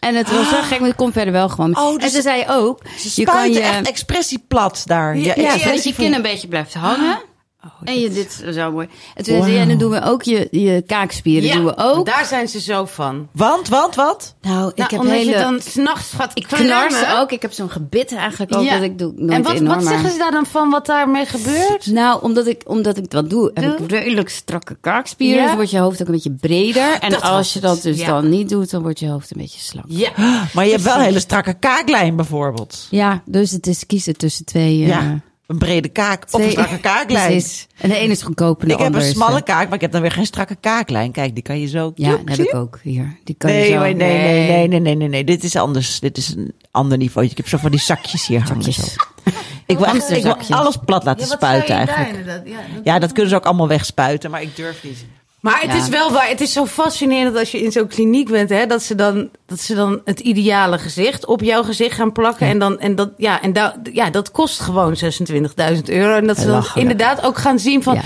En 0.00 0.14
het 0.14 0.30
was 0.30 0.48
zo 0.48 0.56
gek, 0.62 0.78
maar 0.78 0.88
het 0.88 0.96
komt 0.96 1.12
verder 1.12 1.32
wel 1.32 1.48
gewoon. 1.48 1.78
Oh, 1.78 1.94
dus 1.94 2.02
en 2.04 2.10
ze 2.10 2.22
zei 2.22 2.44
ook, 2.48 2.80
Ze 2.98 3.10
je 3.14 3.24
kan 3.26 3.52
je... 3.52 3.60
echt 3.60 3.88
expressieplat 3.88 4.82
daar. 4.84 5.16
Ja, 5.16 5.32
Ja, 5.36 5.52
ja, 5.54 5.64
dat 5.70 5.84
je 5.84 5.94
kin 5.94 6.14
een 6.14 6.22
beetje 6.22 6.48
blijft 6.48 6.74
hangen. 6.74 7.18
En 7.84 8.00
je 8.00 8.10
dit 8.10 8.44
zo 8.52 8.72
mooi. 8.72 8.88
En 9.14 9.24
toen 9.24 9.34
zei 9.36 9.42
ze, 9.42 9.58
ja, 9.58 9.64
dan 9.64 9.78
doen 9.78 9.90
we 9.90 10.02
ook 10.02 10.22
je, 10.22 10.48
je 10.50 10.82
kaakspieren. 10.86 11.56
doen 11.56 11.64
we 11.64 11.74
ook. 11.76 12.06
daar 12.06 12.24
zijn 12.26 12.48
ze 12.48 12.60
zo 12.60 12.84
van. 12.84 13.28
Want, 13.32 13.68
want, 13.68 13.94
wat? 13.94 14.34
Nou, 14.42 14.68
ik 14.68 14.76
Nou, 14.76 14.90
heb 14.90 15.00
omdat 15.00 15.14
hele... 15.16 15.30
je 15.30 15.36
dan 15.38 15.60
s'nachts 15.60 16.12
gaat 16.12 16.30
Ik 16.34 16.46
knars 16.46 16.94
ook. 17.18 17.32
Ik 17.32 17.42
heb 17.42 17.52
zo'n 17.52 17.70
gebit 17.70 18.14
eigenlijk 18.14 18.54
ook. 18.56 18.62
Ja. 18.64 18.74
Dat 18.74 18.82
ik 18.82 18.98
doe 18.98 19.12
nooit 19.16 19.32
En 19.32 19.42
wat, 19.42 19.54
enorm, 19.54 19.78
wat 19.78 19.88
zeggen 19.88 20.10
ze 20.10 20.18
daar 20.18 20.30
dan 20.30 20.46
van 20.46 20.70
wat 20.70 20.86
daarmee 20.86 21.26
gebeurt? 21.26 21.86
Nou, 21.86 22.22
omdat 22.22 22.46
ik, 22.46 22.62
omdat 22.66 22.96
ik 22.96 23.10
dat 23.10 23.30
doe, 23.30 23.50
heb 23.54 23.72
ik 23.72 23.78
Doe? 23.78 23.86
redelijk 23.86 24.28
strakke 24.28 24.76
kaakspieren. 24.80 25.38
Ja. 25.40 25.46
Dus 25.46 25.54
wordt 25.54 25.70
je 25.70 25.78
hoofd 25.78 26.00
ook 26.00 26.06
een 26.06 26.12
beetje 26.14 26.32
breder. 26.40 26.98
En 27.00 27.10
Dat 27.10 27.20
was 27.20 27.30
als 27.30 27.52
je 27.52 27.60
dat 27.60 27.82
dus 27.82 27.98
ja. 27.98 28.06
dan 28.06 28.28
niet 28.28 28.48
doet, 28.48 28.70
dan 28.70 28.82
wordt 28.82 28.98
je 28.98 29.08
hoofd 29.08 29.30
een 29.30 29.40
beetje 29.40 29.60
slank. 29.60 29.86
Ja. 29.88 30.10
Maar 30.54 30.64
je 30.64 30.70
hebt 30.70 30.82
wel 30.82 30.94
een 30.96 31.02
hele 31.02 31.20
strakke 31.20 31.54
kaaklijn 31.58 32.16
bijvoorbeeld. 32.16 32.86
Ja, 32.90 33.22
dus 33.26 33.50
het 33.50 33.66
is 33.66 33.86
kiezen 33.86 34.16
tussen 34.16 34.44
twee... 34.44 34.82
eh, 34.82 34.88
Ja, 34.88 35.20
een 35.46 35.58
brede 35.58 35.88
kaak 35.88 36.24
of 36.30 36.40
een 36.40 36.50
strakke 36.50 36.78
kaaklijn. 36.90 37.30
Precies. 37.30 37.66
En 37.76 37.88
de 37.88 37.96
ene 37.96 38.12
is 38.12 38.22
goedkoop 38.22 38.62
en 38.62 38.68
de 38.68 38.74
Ik 38.74 38.80
heb 38.80 38.94
een 38.94 39.02
smalle 39.02 39.42
kaak, 39.42 39.64
maar 39.64 39.74
ik 39.74 39.80
heb 39.80 39.92
dan 39.92 40.00
weer 40.00 40.12
geen 40.12 40.26
strakke 40.26 40.56
kaaklijn. 40.60 41.12
Kijk, 41.12 41.34
die 41.34 41.42
kan 41.42 41.60
je 41.60 41.66
zo... 41.66 41.92
Ja, 41.94 42.08
Joep, 42.08 42.26
dat 42.26 42.36
heb 42.36 42.46
ik 42.46 42.52
je? 42.52 42.58
ook 42.58 42.78
hier. 42.82 43.16
Die 43.24 43.34
kan 43.34 43.52
je 43.52 43.56
Nee, 43.58 43.68
zo... 43.72 43.78
maar 43.78 43.94
nee, 43.94 44.18
nee, 44.18 44.48
nee, 44.48 44.68
nee, 44.68 44.80
nee, 44.80 44.94
nee, 44.94 45.08
nee. 45.08 45.24
Dit 45.24 45.42
is 45.44 45.56
anders. 45.56 46.00
Dit 46.00 46.16
is 46.16 46.28
een 46.34 46.52
ander 46.70 46.98
niveau. 46.98 47.26
Ik 47.26 47.36
heb 47.36 47.48
zo 47.48 47.58
van 47.58 47.70
die 47.70 47.80
zakjes 47.80 48.26
hier 48.26 48.40
hangen. 48.42 48.62
Zakjes. 48.62 48.92
Zo. 48.92 49.00
Ik 49.24 49.32
wil, 49.32 49.32
echt, 49.36 49.66
ik 49.66 49.78
wil 49.78 49.86
Hamsterzakjes. 49.86 50.50
alles 50.50 50.76
plat 50.84 51.04
laten 51.04 51.26
spuiten 51.26 51.74
eigenlijk. 51.74 52.42
Ja, 52.84 52.98
dat 52.98 53.12
kunnen 53.12 53.30
ze 53.30 53.36
ook 53.36 53.44
allemaal 53.44 53.68
wegspuiten, 53.68 54.30
maar 54.30 54.42
ik 54.42 54.56
durf 54.56 54.84
niet. 54.84 55.04
Maar 55.44 55.60
het 55.60 55.70
Ja. 55.72 55.76
is 55.76 55.88
wel 55.88 56.12
waar. 56.12 56.28
Het 56.28 56.40
is 56.40 56.52
zo 56.52 56.66
fascinerend 56.66 57.36
als 57.36 57.50
je 57.50 57.62
in 57.62 57.72
zo'n 57.72 57.86
kliniek 57.86 58.28
bent, 58.30 58.50
hè, 58.50 58.66
dat 58.66 58.82
ze 58.82 58.94
dan, 58.94 59.28
dat 59.46 59.60
ze 59.60 59.74
dan 59.74 60.00
het 60.04 60.20
ideale 60.20 60.78
gezicht 60.78 61.26
op 61.26 61.40
jouw 61.40 61.62
gezicht 61.62 61.96
gaan 61.96 62.12
plakken. 62.12 62.46
En 62.46 62.58
dan, 62.58 62.78
en 62.78 62.94
dat, 62.94 63.10
ja, 63.16 63.42
en 63.42 63.52
da, 63.52 63.76
ja, 63.92 64.10
dat 64.10 64.30
kost 64.30 64.60
gewoon 64.60 64.96
26.000 64.96 65.88
euro. 65.88 66.14
En 66.16 66.26
dat 66.26 66.38
ze 66.38 66.46
dan 66.46 66.64
inderdaad 66.74 67.22
ook 67.24 67.38
gaan 67.38 67.58
zien 67.58 67.82
van, 67.82 67.94
Ja. 67.94 68.02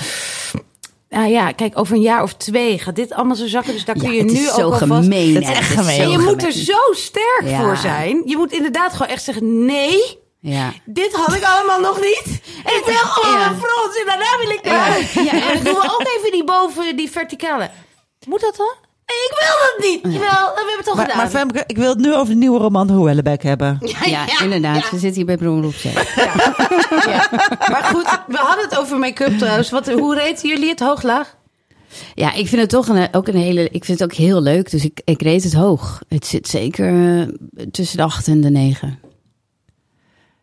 nou 1.09 1.29
ja, 1.31 1.53
kijk, 1.53 1.79
over 1.79 1.95
een 1.95 2.01
jaar 2.03 2.23
of 2.23 2.35
twee 2.35 2.79
gaat 2.79 2.97
dit 2.97 3.13
allemaal 3.13 3.37
zo 3.37 3.47
zakken. 3.47 3.73
Dus 3.73 3.85
daar 3.85 3.97
kun 3.99 4.13
je 4.13 4.25
nu 4.25 4.51
ook 4.51 4.59
alvast... 4.61 5.03
gemeen. 5.03 5.35
Het 5.35 5.43
is 5.45 5.49
echt 5.51 5.71
gemeen. 5.71 6.01
En 6.01 6.11
je 6.11 6.19
moet 6.19 6.45
er 6.45 6.53
zo 6.53 6.79
sterk 6.93 7.43
Ja. 7.45 7.61
voor 7.61 7.77
zijn. 7.77 8.23
Je 8.25 8.37
moet 8.37 8.53
inderdaad 8.53 8.93
gewoon 8.93 9.09
echt 9.13 9.23
zeggen, 9.23 9.65
nee, 9.65 10.19
Ja. 10.41 10.73
dit 10.85 11.13
had 11.13 11.35
ik 11.35 11.45
allemaal 11.45 11.81
nog 11.81 12.01
niet. 12.01 12.41
En 12.65 12.75
ik 12.77 12.83
wil 12.85 12.95
gewoon 12.97 13.39
Ja. 13.39 13.47
een 13.51 13.57
frons 13.57 13.99
en 14.01 14.07
daarna 14.07 14.39
wil 14.41 14.51
ik 14.51 14.61
daar. 14.65 14.99
Ja. 15.25 15.33
En 15.49 15.55
dan 15.55 15.65
doen 15.65 15.75
we 15.83 15.91
ook 15.99 16.07
even 16.17 16.31
die 16.33 16.45
boven, 16.45 16.97
die 16.97 17.11
verticale. 17.11 17.71
Moet 18.27 18.41
dat 18.41 18.57
dan? 18.57 18.75
Ik 19.07 19.33
wil 19.39 19.49
dat 19.49 19.91
niet. 19.91 20.15
Jawel, 20.15 20.47
we 20.47 20.53
hebben 20.57 20.77
het 20.77 20.85
toch 20.85 20.95
Maar, 20.95 21.05
gedaan. 21.05 21.19
maar 21.19 21.29
Femke, 21.31 21.65
ik 21.67 21.77
wil 21.77 21.89
het 21.89 21.99
nu 21.99 22.15
over 22.15 22.29
de 22.29 22.35
nieuwe 22.39 22.59
roman 22.59 22.91
Hoellebeck 22.91 23.43
hebben. 23.43 23.79
Ja, 24.07 24.41
inderdaad. 24.43 24.91
We 24.91 24.99
zitten 24.99 25.25
hier 25.27 25.39
bij. 25.39 25.51
Ja. 26.17 27.29
Maar 27.71 27.85
goed, 27.95 28.21
we 28.27 28.37
hadden 28.37 28.65
het 28.65 28.79
over 28.79 28.99
make-up 28.99 29.39
trouwens. 29.39 29.71
Wat, 29.71 29.89
hoe 29.91 30.15
reten 30.15 30.49
jullie 30.49 30.69
het 30.69 30.81
hoog-laag? 30.81 31.37
Ja, 32.15 32.33
ik 32.33 32.49
vind 32.49 32.61
het 32.61 32.71
toch 32.71 32.89
een, 32.89 33.09
ook 33.13 33.29
een 33.29 33.37
hele. 33.37 33.69
Ik 33.71 33.85
vind 33.85 33.99
het 33.99 34.11
ook 34.11 34.17
heel 34.17 34.41
leuk. 34.41 34.71
Dus 34.71 34.85
ik, 34.85 35.01
ik 35.05 35.23
reed 35.23 35.45
het 35.45 35.55
hoog. 35.55 36.01
Het 36.09 36.27
zit 36.27 36.49
zeker 36.49 37.19
eh, 37.21 37.27
tussen 37.71 37.97
de 37.97 38.03
acht 38.03 38.27
en 38.27 38.41
de 38.41 38.51
negen. 38.51 38.99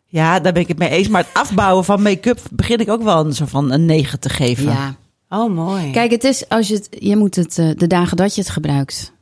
Ja, 0.06 0.40
daar 0.40 0.52
ben 0.52 0.62
ik 0.62 0.68
het 0.68 0.78
mee 0.78 0.88
eens. 0.88 1.08
Maar 1.08 1.22
het 1.22 1.34
afbouwen 1.42 1.84
van 1.84 2.02
make-up 2.02 2.40
begin 2.50 2.78
ik 2.78 2.88
ook 2.88 3.02
wel 3.02 3.24
een 3.24 3.34
soort 3.34 3.50
van 3.50 3.72
een 3.72 3.84
9 3.84 4.20
te 4.20 4.28
geven. 4.28 4.64
Ja. 4.64 4.96
Oh, 5.28 5.54
mooi. 5.54 5.90
Kijk, 5.90 6.10
het 6.10 6.24
is 6.24 6.48
als 6.48 6.68
je 6.68 6.74
het. 6.74 6.88
Je 6.98 7.16
moet 7.16 7.36
het 7.36 7.58
eh, 7.58 7.70
de 7.76 7.86
dagen 7.86 8.16
dat 8.16 8.34
je 8.34 8.40
het 8.40 8.50
gebruikt. 8.50 9.12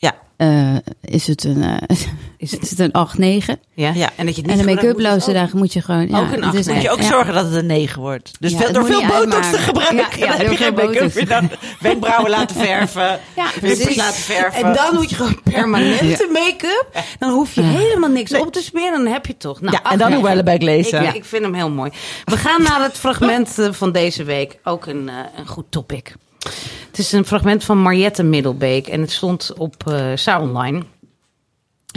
Ja. 0.00 0.14
eh, 0.36 0.76
is 1.00 1.26
het 1.26 1.44
een, 1.44 1.62
eh, 1.62 1.96
is 2.36 2.50
het 2.70 2.78
een 2.78 2.92
8, 2.92 3.18
9. 3.18 3.58
ja. 3.74 3.92
Ja. 3.94 4.10
En 4.16 4.26
dat 4.26 4.36
je 4.36 4.42
het 4.42 4.50
En 4.50 4.56
niet 4.56 4.66
de 4.66 4.74
make-uploze 4.74 5.32
dagen 5.32 5.58
moet 5.58 5.72
je 5.72 5.82
gewoon. 5.82 6.08
Ja, 6.08 6.18
Ook 6.18 6.32
een 6.32 6.44
het 6.44 6.54
is 6.54 6.66
acht, 6.66 6.74
Moet 6.74 6.82
je 6.84 6.90
ook 6.90 7.00
ja. 7.00 7.08
zorgen 7.08 7.34
dat 7.34 7.44
het 7.44 7.54
een 7.54 7.66
9 7.66 8.00
wordt. 8.00 8.30
Dus 8.40 8.52
Ja, 8.52 8.68
door 8.72 8.86
veel 8.86 9.00
niet 9.00 9.08
botox 9.08 9.50
te 9.50 9.58
gebruiken. 9.58 9.96
Ja, 10.18 10.26
ja, 10.26 10.26
dan 10.26 10.36
heb 10.40 10.50
je 10.50 10.56
geen 10.56 10.74
make-up 10.74 11.28
dan 11.28 11.50
wenkbrauwen 11.80 12.30
laten 12.30 12.56
verven. 12.66 13.20
Ja, 13.36 13.46
precies. 13.60 13.96
laten 13.96 14.20
verven. 14.20 14.64
En 14.64 14.74
dan 14.74 14.94
moet 14.94 15.10
je 15.10 15.16
gewoon 15.16 15.42
permanente 15.42 16.28
make-up. 16.32 17.04
Dan 17.18 17.30
hoef 17.30 17.54
je 17.54 17.62
helemaal 17.62 18.10
niks 18.10 18.34
op 18.34 18.52
te 18.52 18.62
smeren. 18.62 19.04
Dan 19.04 19.12
heb 19.12 19.26
je 19.26 19.32
het 19.32 19.40
toch. 19.40 19.60
Nou, 19.60 19.78
ja, 19.82 19.90
en 19.90 19.98
dan 19.98 20.12
ach, 20.12 20.18
Hoellebeck 20.18 20.62
lezen. 20.62 21.02
Ik, 21.02 21.14
ik 21.14 21.24
vind 21.24 21.42
hem 21.42 21.54
heel 21.54 21.70
mooi. 21.70 21.90
We 22.24 22.36
gaan 22.36 22.62
naar 22.62 22.82
het 22.82 22.96
fragment 22.98 23.58
eh, 23.58 23.72
van 23.72 23.92
deze 23.92 24.24
week. 24.24 24.58
Ook 24.64 24.86
een, 24.86 25.10
een 25.36 25.46
goed 25.46 25.64
topic. 25.70 26.14
Het 26.38 26.98
is 26.98 27.12
een 27.12 27.24
fragment 27.24 27.64
van 27.64 27.82
Mariette 27.82 28.22
Middelbeek. 28.22 28.86
En 28.86 29.00
het 29.00 29.12
stond 29.12 29.52
op 29.56 29.86
eh 29.86 30.10
Sa 30.14 30.40
Online. 30.40 30.82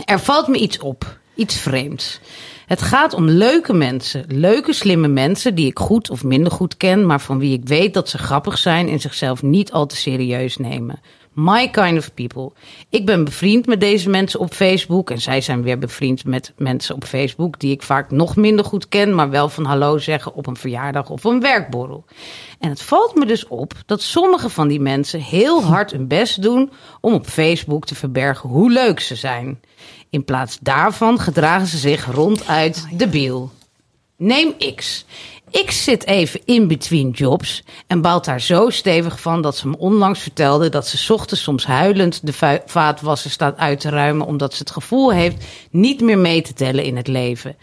Er 0.05 0.19
valt 0.19 0.47
me 0.47 0.57
iets 0.57 0.79
op. 0.79 1.19
Iets 1.35 1.55
vreemds. 1.55 2.19
Het 2.65 2.81
gaat 2.81 3.13
om 3.13 3.29
leuke 3.29 3.73
mensen. 3.73 4.25
Leuke, 4.27 4.73
slimme 4.73 5.07
mensen 5.07 5.55
die 5.55 5.67
ik 5.67 5.79
goed 5.79 6.09
of 6.09 6.23
minder 6.23 6.51
goed 6.51 6.77
ken. 6.77 7.05
Maar 7.05 7.21
van 7.21 7.39
wie 7.39 7.53
ik 7.53 7.67
weet 7.67 7.93
dat 7.93 8.09
ze 8.09 8.17
grappig 8.17 8.57
zijn 8.57 8.89
en 8.89 8.99
zichzelf 8.99 9.43
niet 9.43 9.71
al 9.71 9.85
te 9.85 9.95
serieus 9.95 10.57
nemen. 10.57 10.99
My 11.33 11.69
kind 11.69 11.97
of 11.97 12.13
people. 12.13 12.51
Ik 12.89 13.05
ben 13.05 13.23
bevriend 13.23 13.65
met 13.65 13.79
deze 13.79 14.09
mensen 14.09 14.39
op 14.39 14.53
Facebook. 14.53 15.09
En 15.09 15.21
zij 15.21 15.41
zijn 15.41 15.63
weer 15.63 15.77
bevriend 15.77 16.25
met 16.25 16.53
mensen 16.57 16.95
op 16.95 17.03
Facebook 17.03 17.59
die 17.59 17.71
ik 17.71 17.83
vaak 17.83 18.11
nog 18.11 18.35
minder 18.35 18.65
goed 18.65 18.87
ken. 18.87 19.15
Maar 19.15 19.29
wel 19.29 19.49
van 19.49 19.65
hallo 19.65 19.97
zeggen 19.97 20.33
op 20.33 20.47
een 20.47 20.55
verjaardag 20.55 21.09
of 21.09 21.23
een 21.23 21.39
werkborrel. 21.39 22.05
En 22.59 22.69
het 22.69 22.81
valt 22.81 23.15
me 23.15 23.25
dus 23.25 23.47
op 23.47 23.73
dat 23.85 24.01
sommige 24.01 24.49
van 24.49 24.67
die 24.67 24.79
mensen 24.79 25.21
heel 25.21 25.63
hard 25.63 25.91
hun 25.91 26.07
best 26.07 26.41
doen 26.41 26.71
om 27.01 27.13
op 27.13 27.25
Facebook 27.25 27.85
te 27.85 27.95
verbergen 27.95 28.49
hoe 28.49 28.71
leuk 28.71 28.99
ze 28.99 29.15
zijn. 29.15 29.59
In 30.09 30.23
plaats 30.23 30.57
daarvan 30.61 31.19
gedragen 31.19 31.67
ze 31.67 31.77
zich 31.77 32.11
ronduit 32.11 32.87
debiel. 32.91 33.51
Neem 34.17 34.55
X. 34.75 35.05
X 35.51 35.83
zit 35.83 36.05
even 36.05 36.41
in 36.45 36.67
between 36.67 37.09
jobs 37.09 37.63
en 37.87 38.01
baalt 38.01 38.25
daar 38.25 38.41
zo 38.41 38.69
stevig 38.69 39.21
van 39.21 39.41
dat 39.41 39.57
ze 39.57 39.67
me 39.67 39.77
onlangs 39.77 40.19
vertelde 40.19 40.69
dat 40.69 40.87
ze 40.87 41.13
ochtends 41.13 41.43
soms 41.43 41.65
huilend 41.65 42.25
de 42.25 42.61
vaatwasser 42.65 43.31
staat 43.31 43.57
uit 43.57 43.79
te 43.79 43.89
ruimen 43.89 44.25
omdat 44.25 44.53
ze 44.53 44.59
het 44.59 44.71
gevoel 44.71 45.11
heeft 45.11 45.45
niet 45.71 46.01
meer 46.01 46.17
mee 46.17 46.41
te 46.41 46.53
tellen 46.53 46.83
in 46.83 46.97
het 46.97 47.07
leven. 47.07 47.55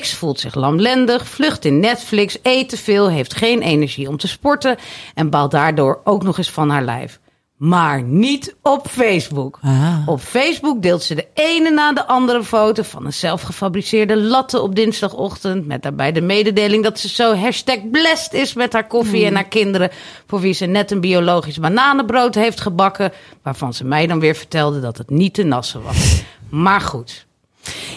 X 0.00 0.14
voelt 0.14 0.40
zich 0.40 0.54
lamlendig, 0.54 1.28
vlucht 1.28 1.64
in 1.64 1.80
Netflix, 1.80 2.38
eet 2.42 2.68
te 2.68 2.76
veel, 2.76 3.10
heeft 3.10 3.34
geen 3.34 3.62
energie 3.62 4.08
om 4.08 4.16
te 4.16 4.28
sporten 4.28 4.76
en 5.14 5.30
baalt 5.30 5.50
daardoor 5.50 6.00
ook 6.04 6.22
nog 6.22 6.38
eens 6.38 6.50
van 6.50 6.70
haar 6.70 6.84
lijf. 6.84 7.20
Maar 7.56 8.02
niet 8.02 8.56
op 8.62 8.86
Facebook. 8.88 9.58
Ah. 9.62 9.98
Op 10.06 10.20
Facebook 10.20 10.82
deelt 10.82 11.02
ze 11.02 11.14
de 11.14 11.26
ene 11.34 11.70
na 11.70 11.92
de 11.92 12.06
andere 12.06 12.44
foto 12.44 12.82
van 12.82 13.06
een 13.06 13.12
zelfgefabriceerde 13.12 14.16
latte 14.16 14.60
op 14.60 14.74
dinsdagochtend. 14.74 15.66
Met 15.66 15.82
daarbij 15.82 16.12
de 16.12 16.20
mededeling 16.20 16.82
dat 16.82 16.98
ze 16.98 17.08
zo 17.08 17.34
hashtag 17.34 17.90
blessed 17.90 18.32
is 18.32 18.54
met 18.54 18.72
haar 18.72 18.86
koffie 18.86 19.24
en 19.24 19.34
haar 19.34 19.48
kinderen. 19.48 19.90
Voor 20.26 20.40
wie 20.40 20.52
ze 20.52 20.66
net 20.66 20.90
een 20.90 21.00
biologisch 21.00 21.58
bananenbrood 21.58 22.34
heeft 22.34 22.60
gebakken. 22.60 23.12
Waarvan 23.42 23.74
ze 23.74 23.84
mij 23.84 24.06
dan 24.06 24.20
weer 24.20 24.34
vertelde 24.34 24.80
dat 24.80 24.98
het 24.98 25.10
niet 25.10 25.34
te 25.34 25.42
nassen 25.42 25.82
was. 25.82 26.22
Maar 26.48 26.80
goed. 26.80 27.26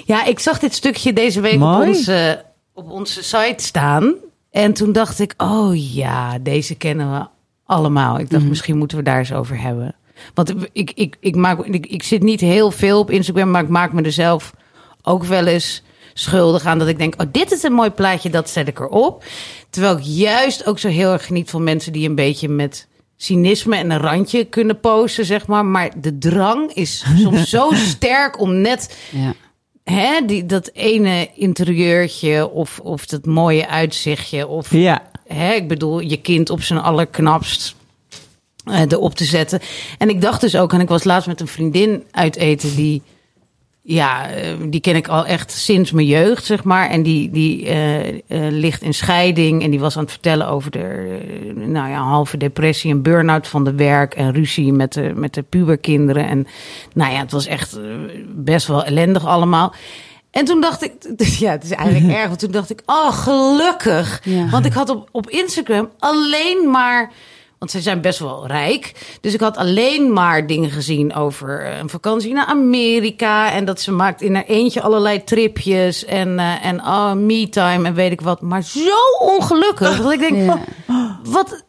Ja, 0.05 0.25
ik 0.25 0.39
zag 0.39 0.59
dit 0.59 0.73
stukje 0.73 1.13
deze 1.13 1.41
week 1.41 1.61
op 1.61 1.81
onze, 1.81 2.43
op 2.73 2.89
onze 2.89 3.23
site 3.23 3.63
staan. 3.63 4.13
En 4.51 4.73
toen 4.73 4.91
dacht 4.91 5.19
ik, 5.19 5.33
oh 5.37 5.93
ja, 5.93 6.39
deze 6.39 6.75
kennen 6.75 7.11
we 7.11 7.27
allemaal. 7.67 8.19
Ik 8.19 8.30
dacht, 8.30 8.43
misschien 8.43 8.77
moeten 8.77 8.97
we 8.97 9.03
daar 9.03 9.17
eens 9.19 9.34
over 9.34 9.62
hebben. 9.62 9.95
Want 10.34 10.53
ik, 10.71 10.91
ik, 10.95 11.15
ik, 11.19 11.36
maak, 11.36 11.65
ik, 11.65 11.86
ik 11.86 12.03
zit 12.03 12.23
niet 12.23 12.39
heel 12.41 12.71
veel 12.71 12.99
op 12.99 13.12
Instagram, 13.12 13.51
maar 13.51 13.63
ik 13.63 13.69
maak 13.69 13.93
me 13.93 14.01
er 14.01 14.12
zelf 14.12 14.53
ook 15.01 15.23
wel 15.23 15.45
eens 15.45 15.84
schuldig 16.13 16.65
aan. 16.65 16.80
Dat 16.80 16.88
ik 16.88 16.97
denk, 16.97 17.21
oh, 17.21 17.27
dit 17.32 17.51
is 17.51 17.63
een 17.63 17.73
mooi 17.73 17.89
plaatje, 17.89 18.30
dat 18.30 18.49
zet 18.49 18.67
ik 18.67 18.80
erop. 18.80 19.23
Terwijl 19.69 19.97
ik 19.97 20.03
juist 20.03 20.65
ook 20.65 20.80
zo 20.80 20.88
heel 20.88 21.12
erg 21.12 21.25
geniet 21.25 21.49
van 21.49 21.63
mensen 21.63 21.91
die 21.91 22.10
een 22.10 22.15
beetje 22.15 22.49
met 22.49 22.88
cynisme 23.17 23.75
en 23.75 23.91
een 23.91 23.99
randje 23.99 24.45
kunnen 24.45 24.80
posten, 24.80 25.25
zeg 25.25 25.47
maar. 25.47 25.65
Maar 25.65 25.91
de 26.01 26.17
drang 26.17 26.73
is 26.73 27.06
soms 27.23 27.49
zo 27.49 27.69
sterk 27.73 28.39
om 28.39 28.62
net 28.62 28.97
Ja. 29.12 29.34
hè, 29.84 30.25
die, 30.25 30.45
dat 30.45 30.69
ene 30.73 31.30
interieurtje 31.36 32.49
of, 32.49 32.80
of 32.80 33.06
dat 33.06 33.25
mooie 33.25 33.67
uitzichtje. 33.67 34.47
Of 34.47 34.71
Ja. 34.71 35.01
Hè, 35.27 35.53
ik 35.53 35.67
bedoel, 35.67 35.99
je 35.99 36.17
kind 36.17 36.49
op 36.49 36.61
zijn 36.61 36.79
allerknapst 36.79 37.75
eh, 38.67 38.81
erop 38.81 39.15
te 39.15 39.25
zetten. 39.25 39.59
En 39.97 40.09
ik 40.09 40.21
dacht 40.21 40.41
dus 40.41 40.57
ook, 40.57 40.73
en 40.73 40.79
ik 40.79 40.87
was 40.87 41.03
laatst 41.03 41.27
met 41.27 41.41
een 41.41 41.47
vriendin 41.47 42.03
uit 42.11 42.35
eten 42.35 42.75
die. 42.75 43.01
Ja, 43.81 44.29
eh, 44.29 44.53
die 44.69 44.81
ken 44.81 44.95
ik 44.95 45.07
al 45.07 45.25
echt 45.25 45.51
sinds 45.51 45.91
mijn 45.91 46.07
jeugd, 46.07 46.45
zeg 46.45 46.63
maar. 46.63 46.89
En 46.89 47.03
die, 47.03 47.29
die 47.29 47.67
eh, 47.67 48.13
ligt 48.49 48.81
in 48.81 48.93
scheiding. 48.93 49.63
En 49.63 49.69
die 49.69 49.79
was 49.79 49.95
aan 49.95 50.01
het 50.01 50.11
vertellen 50.11 50.47
over 50.47 50.71
de 50.71 51.19
nou 51.55 51.89
ja, 51.89 52.01
halve 52.01 52.37
depressie 52.37 52.91
en 52.91 53.01
burn-out 53.01 53.47
van 53.47 53.63
de 53.63 53.73
werk. 53.73 54.13
En 54.13 54.33
ruzie 54.33 54.73
met 54.73 54.93
de, 54.93 55.11
met 55.15 55.33
de 55.33 55.41
puberkinderen. 55.41 56.27
En 56.27 56.47
nou 56.93 57.11
ja, 57.11 57.19
het 57.19 57.31
was 57.31 57.45
echt 57.45 57.79
best 58.35 58.67
wel 58.67 58.83
ellendig 58.83 59.25
allemaal. 59.25 59.73
En 60.31 60.45
toen 60.45 60.61
dacht 60.61 60.83
ik, 60.83 60.93
ja, 61.39 61.51
het 61.51 61.63
is 61.63 61.71
eigenlijk 61.71 62.13
erg. 62.17 62.27
Want 62.27 62.39
toen 62.39 62.51
dacht 62.51 62.69
ik, 62.69 62.81
oh, 62.85 63.11
gelukkig. 63.13 64.21
Ja. 64.23 64.49
Want 64.49 64.65
ik 64.65 64.73
had 64.73 64.89
op, 64.89 65.09
op 65.11 65.29
Instagram 65.29 65.89
alleen 65.99 66.69
maar. 66.71 67.11
Want 67.59 67.71
ze 67.71 67.81
zijn 67.81 68.01
best 68.01 68.19
wel 68.19 68.47
rijk. 68.47 69.17
Dus 69.21 69.33
ik 69.33 69.39
had 69.39 69.57
alleen 69.57 70.13
maar 70.13 70.47
dingen 70.47 70.69
gezien 70.69 71.13
over 71.15 71.65
eh, 71.65 71.77
een 71.77 71.89
vakantie 71.89 72.33
naar 72.33 72.45
Amerika. 72.45 73.51
En 73.51 73.65
dat 73.65 73.81
ze 73.81 73.91
maakt 73.91 74.21
in 74.21 74.35
haar 74.35 74.45
eentje 74.45 74.81
allerlei 74.81 75.23
tripjes. 75.23 76.05
En, 76.05 76.39
eh, 76.39 76.65
en 76.65 76.79
oh, 76.79 77.13
me-time 77.13 77.87
en 77.87 77.93
weet 77.93 78.11
ik 78.11 78.21
wat. 78.21 78.41
Maar 78.41 78.63
zo 78.63 78.97
ongelukkig. 79.19 80.01
Dat 80.01 80.11
ik 80.11 80.19
denk, 80.19 80.35
Ja. 80.45 80.59
oh, 80.87 81.11
wat, 81.23 81.65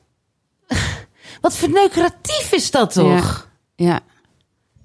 wat 1.40 1.57
verneukeratief 1.57 2.53
is 2.53 2.71
dat 2.71 2.92
toch? 2.92 3.49
Ja. 3.77 4.01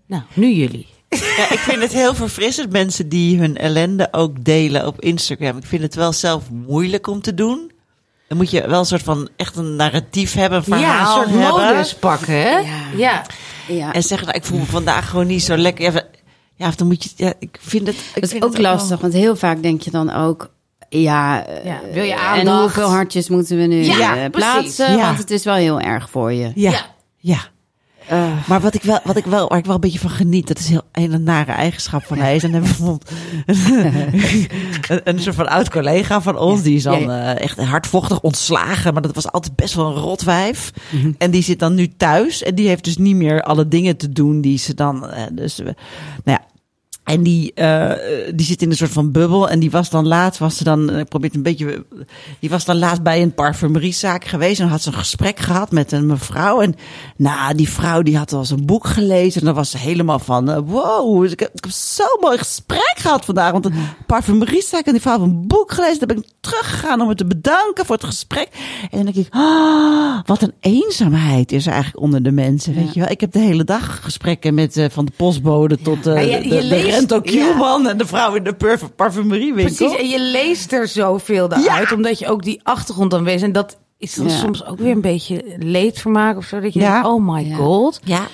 Nou, 0.08 0.24
nu 0.34 0.52
jullie. 0.52 0.93
Ja, 1.38 1.52
ik 1.52 1.60
vind 1.60 1.82
het 1.82 1.94
heel 1.94 2.16
verfrissend, 2.16 2.72
mensen 2.72 3.10
die 3.10 3.40
hun 3.40 3.58
ellende 3.58 4.08
ook 4.12 4.44
delen 4.44 4.88
op 4.88 5.02
Instagram. 5.02 5.58
Ik 5.58 5.66
vind 5.66 5.82
het 5.82 5.96
wel 5.96 6.14
zelf 6.14 6.44
moeilijk 6.50 7.08
om 7.08 7.22
te 7.22 7.34
doen. 7.34 7.72
Dan 8.28 8.38
moet 8.38 8.52
je 8.52 8.68
wel 8.68 8.80
een 8.80 8.86
soort 8.86 9.04
van 9.04 9.30
echt 9.36 9.56
een 9.56 9.76
narratief 9.76 10.34
hebben, 10.34 10.64
een 10.70 10.80
ja, 10.80 10.86
verhaal 10.96 11.22
een 11.24 11.30
soort 11.30 11.42
hebben. 11.44 11.66
modus 11.74 11.96
pakken, 11.96 12.34
hè? 12.34 12.58
Ja. 12.58 12.66
ja. 12.96 13.22
ja. 13.68 13.94
En 13.94 14.04
zeggen, 14.04 14.28
nou, 14.28 14.40
ik 14.40 14.46
voel 14.46 14.60
me 14.60 14.66
vandaag 14.66 15.10
gewoon 15.10 15.28
niet 15.28 15.44
zo 15.44 15.58
lekker. 15.58 15.94
Ja, 15.94 16.02
ja 16.56 16.68
of 16.68 16.76
dan 16.76 16.88
moet 16.88 17.04
je, 17.04 17.10
ja, 17.16 17.34
ik 17.40 17.58
vind 17.62 17.88
het. 17.88 17.96
Ik 17.96 18.14
Dat 18.14 18.24
is 18.24 18.30
vind 18.30 18.44
ook 18.44 18.54
het 18.54 18.62
wel- 18.62 18.72
lastig, 18.74 19.00
want 19.00 19.14
heel 19.14 19.36
vaak 19.36 19.62
denk 19.62 19.82
je 19.82 19.92
dan 19.92 20.14
ook... 20.14 20.52
Ja, 20.90 21.46
eh, 21.46 21.66
Ja, 21.66 21.80
wil 21.94 22.04
je 22.04 22.12
en 22.14 22.20
aandacht? 22.20 22.60
hoeveel 22.62 22.90
hartjes 22.90 23.30
moeten 23.30 23.58
we 23.58 23.64
nu 23.64 23.84
Ja, 23.84 24.18
eh, 24.18 24.30
plaatsen? 24.30 24.92
Ja. 24.98 25.06
Want 25.06 25.18
het 25.18 25.32
is 25.32 25.44
wel 25.44 25.56
heel 25.56 25.80
erg 25.80 26.10
voor 26.10 26.34
je. 26.34 26.52
Ja, 26.56 26.86
Ja. 27.18 27.38
Eh, 28.14 28.48
Maar 28.48 28.62
wat 28.62 28.74
ik 28.74 28.84
wel, 28.84 29.00
wat 29.04 29.18
ik 29.18 29.26
wel, 29.26 29.48
waar 29.48 29.58
ik 29.58 29.66
wel 29.66 29.76
een 29.76 29.82
beetje 29.82 30.00
van 30.00 30.10
geniet, 30.10 30.48
dat 30.48 30.60
is 30.60 30.68
heel 30.68 30.82
een 30.92 31.02
hele 31.02 31.18
nare 31.18 31.52
eigenschap 31.52 32.04
van 32.04 32.18
mij. 32.18 32.36
is. 32.36 32.44
En 32.44 32.52
dan 32.52 32.62
bijvoorbeeld 32.62 33.12
een, 34.90 35.02
een 35.04 35.20
soort 35.20 35.36
van 35.36 35.48
oud 35.48 35.70
collega 35.70 36.22
van 36.22 36.38
ons, 36.38 36.62
die 36.62 36.76
is 36.76 36.84
dan 36.84 37.12
eh, 37.12 37.40
echt 37.40 37.58
hardvochtig 37.58 38.22
ontslagen, 38.22 38.94
maar 38.94 39.02
dat 39.02 39.16
was 39.16 39.32
altijd 39.32 39.56
best 39.56 39.74
wel 39.74 39.86
een 39.86 40.02
rotwijf. 40.02 40.72
Mhm. 40.92 41.12
En 41.18 41.32
die 41.32 41.44
zit 41.44 41.60
dan 41.60 41.74
nu 41.74 41.94
thuis 41.98 42.44
en 42.44 42.56
die 42.56 42.68
heeft 42.68 42.84
dus 42.84 42.98
niet 42.98 43.16
meer 43.16 43.42
alle 43.42 43.68
dingen 43.68 43.98
te 43.98 44.10
doen 44.10 44.42
die 44.42 44.58
ze 44.58 44.74
dan, 44.74 45.10
eh, 45.10 45.24
dus, 45.32 45.58
nou 45.58 45.74
ja. 46.24 46.42
En 47.04 47.24
die, 47.24 47.54
eh, 47.54 47.92
die 48.36 48.46
zit 48.46 48.62
in 48.62 48.70
een 48.70 48.76
soort 48.76 48.92
van 48.92 49.12
bubbel. 49.12 49.50
En 49.50 49.60
die 49.60 49.72
was 49.72 49.90
dan 49.90 50.08
laatst, 50.08 50.40
was 50.40 50.58
ze 50.58 50.64
dan, 50.64 50.90
eh, 50.90 51.00
ik 51.00 51.08
probeer 51.08 51.28
het 51.28 51.38
een 51.38 51.44
beetje, 51.44 51.86
die 52.40 52.50
was 52.50 52.66
dan 52.66 52.78
laatst 52.78 53.04
bij 53.04 53.22
een 53.22 53.34
parfumeriezaak 53.34 54.26
geweest. 54.26 54.60
En 54.60 54.68
had 54.68 54.82
ze 54.82 54.88
een 54.88 54.96
gesprek 54.96 55.40
gehad 55.40 55.72
met 55.72 55.92
een 55.92 56.06
mevrouw. 56.06 56.62
En 56.62 56.76
nou, 57.18 57.56
die 57.56 57.70
vrouw 57.70 58.02
die 58.02 58.18
had 58.18 58.34
al 58.34 58.40
eens 58.40 58.50
een 58.50 58.66
boek 58.66 58.88
gelezen. 58.88 59.40
En 59.40 59.46
dan 59.46 59.56
was 59.56 59.72
ze 59.72 59.78
helemaal 59.78 60.20
van, 60.20 60.50
eh, 60.50 60.60
wow, 60.66 61.24
ik 61.24 61.40
heb, 61.40 61.54
ik 61.54 61.64
heb 61.64 61.74
zo'n 61.74 62.18
mooi 62.22 62.38
gesprek 62.38 62.94
gehad 62.96 63.26
vandaag. 63.26 63.52
Want 63.52 63.66
een 63.66 63.74
parfumeriezaak 64.08 64.86
en 64.86 64.92
die 64.92 65.02
vrouw 65.02 65.18
had 65.18 65.28
een 65.28 65.48
boek 65.48 65.72
gelezen. 65.72 66.00
Dan 66.00 66.08
ben 66.08 66.18
ik 66.18 66.32
teruggegaan 66.40 67.02
om 67.02 67.08
haar 67.08 67.16
te 67.16 67.26
bedanken 67.26 67.86
voor 67.86 67.96
het 67.96 68.06
gesprek. 68.06 68.48
En 68.92 69.04
dan 69.04 69.06
denk 69.14 69.28
ik, 69.28 69.34
ah, 69.34 70.20
wat 70.26 70.42
een 70.42 70.54
eenzaamheid 70.60 71.52
is 71.52 71.66
er 71.66 71.72
eigenlijk 71.72 72.04
onder 72.04 72.24
de 72.24 72.32
mensen. 72.32 72.74
Weet 72.74 72.94
je 72.94 73.00
wel, 73.00 73.10
ik 73.10 73.22
heb 73.22 73.32
de 73.32 73.40
hele 73.40 73.64
dag 73.64 74.04
gesprekken 74.04 74.54
met 74.54 74.78
uh, 74.78 74.86
van 74.90 75.06
de 75.06 75.12
postbode 75.16 75.78
tot 75.82 76.04
de, 76.04 76.14
de, 76.50 76.92
leest- 77.00 77.12
Rento 77.12 77.16
ja. 77.16 77.22
Kielman 77.32 77.88
en 77.88 77.98
de 77.98 78.06
vrouw 78.06 78.34
in 78.36 78.44
de 78.44 78.54
parf- 78.54 78.96
parfumeriewinkel. 78.96 79.76
Precies, 79.76 79.98
en 79.98 80.10
je 80.10 80.20
leest 80.20 80.72
er 80.74 80.88
zoveel 80.88 81.50
uit, 81.52 81.92
omdat 81.92 82.20
je 82.20 82.28
ook 82.28 82.44
die 82.44 82.60
achtergrond 82.64 83.12
dan 83.12 83.24
weet. 83.24 83.42
En 83.42 83.52
dat 83.52 83.78
is 83.98 84.14
dan 84.14 84.28
Ja. 84.30 84.38
soms 84.38 84.66
ook 84.66 84.78
weer 84.80 84.92
een 84.92 85.02
beetje 85.02 85.56
leedvermaak 85.60 86.38
of 86.38 86.46
zo. 86.46 86.60
Dat 86.60 86.74
je 86.74 86.80
Ja. 86.80 86.92
denkt, 86.94 87.08
oh 87.08 87.28
my 87.34 87.48
Ja. 87.50 87.56
god. 87.56 88.00
Ja, 88.04 88.28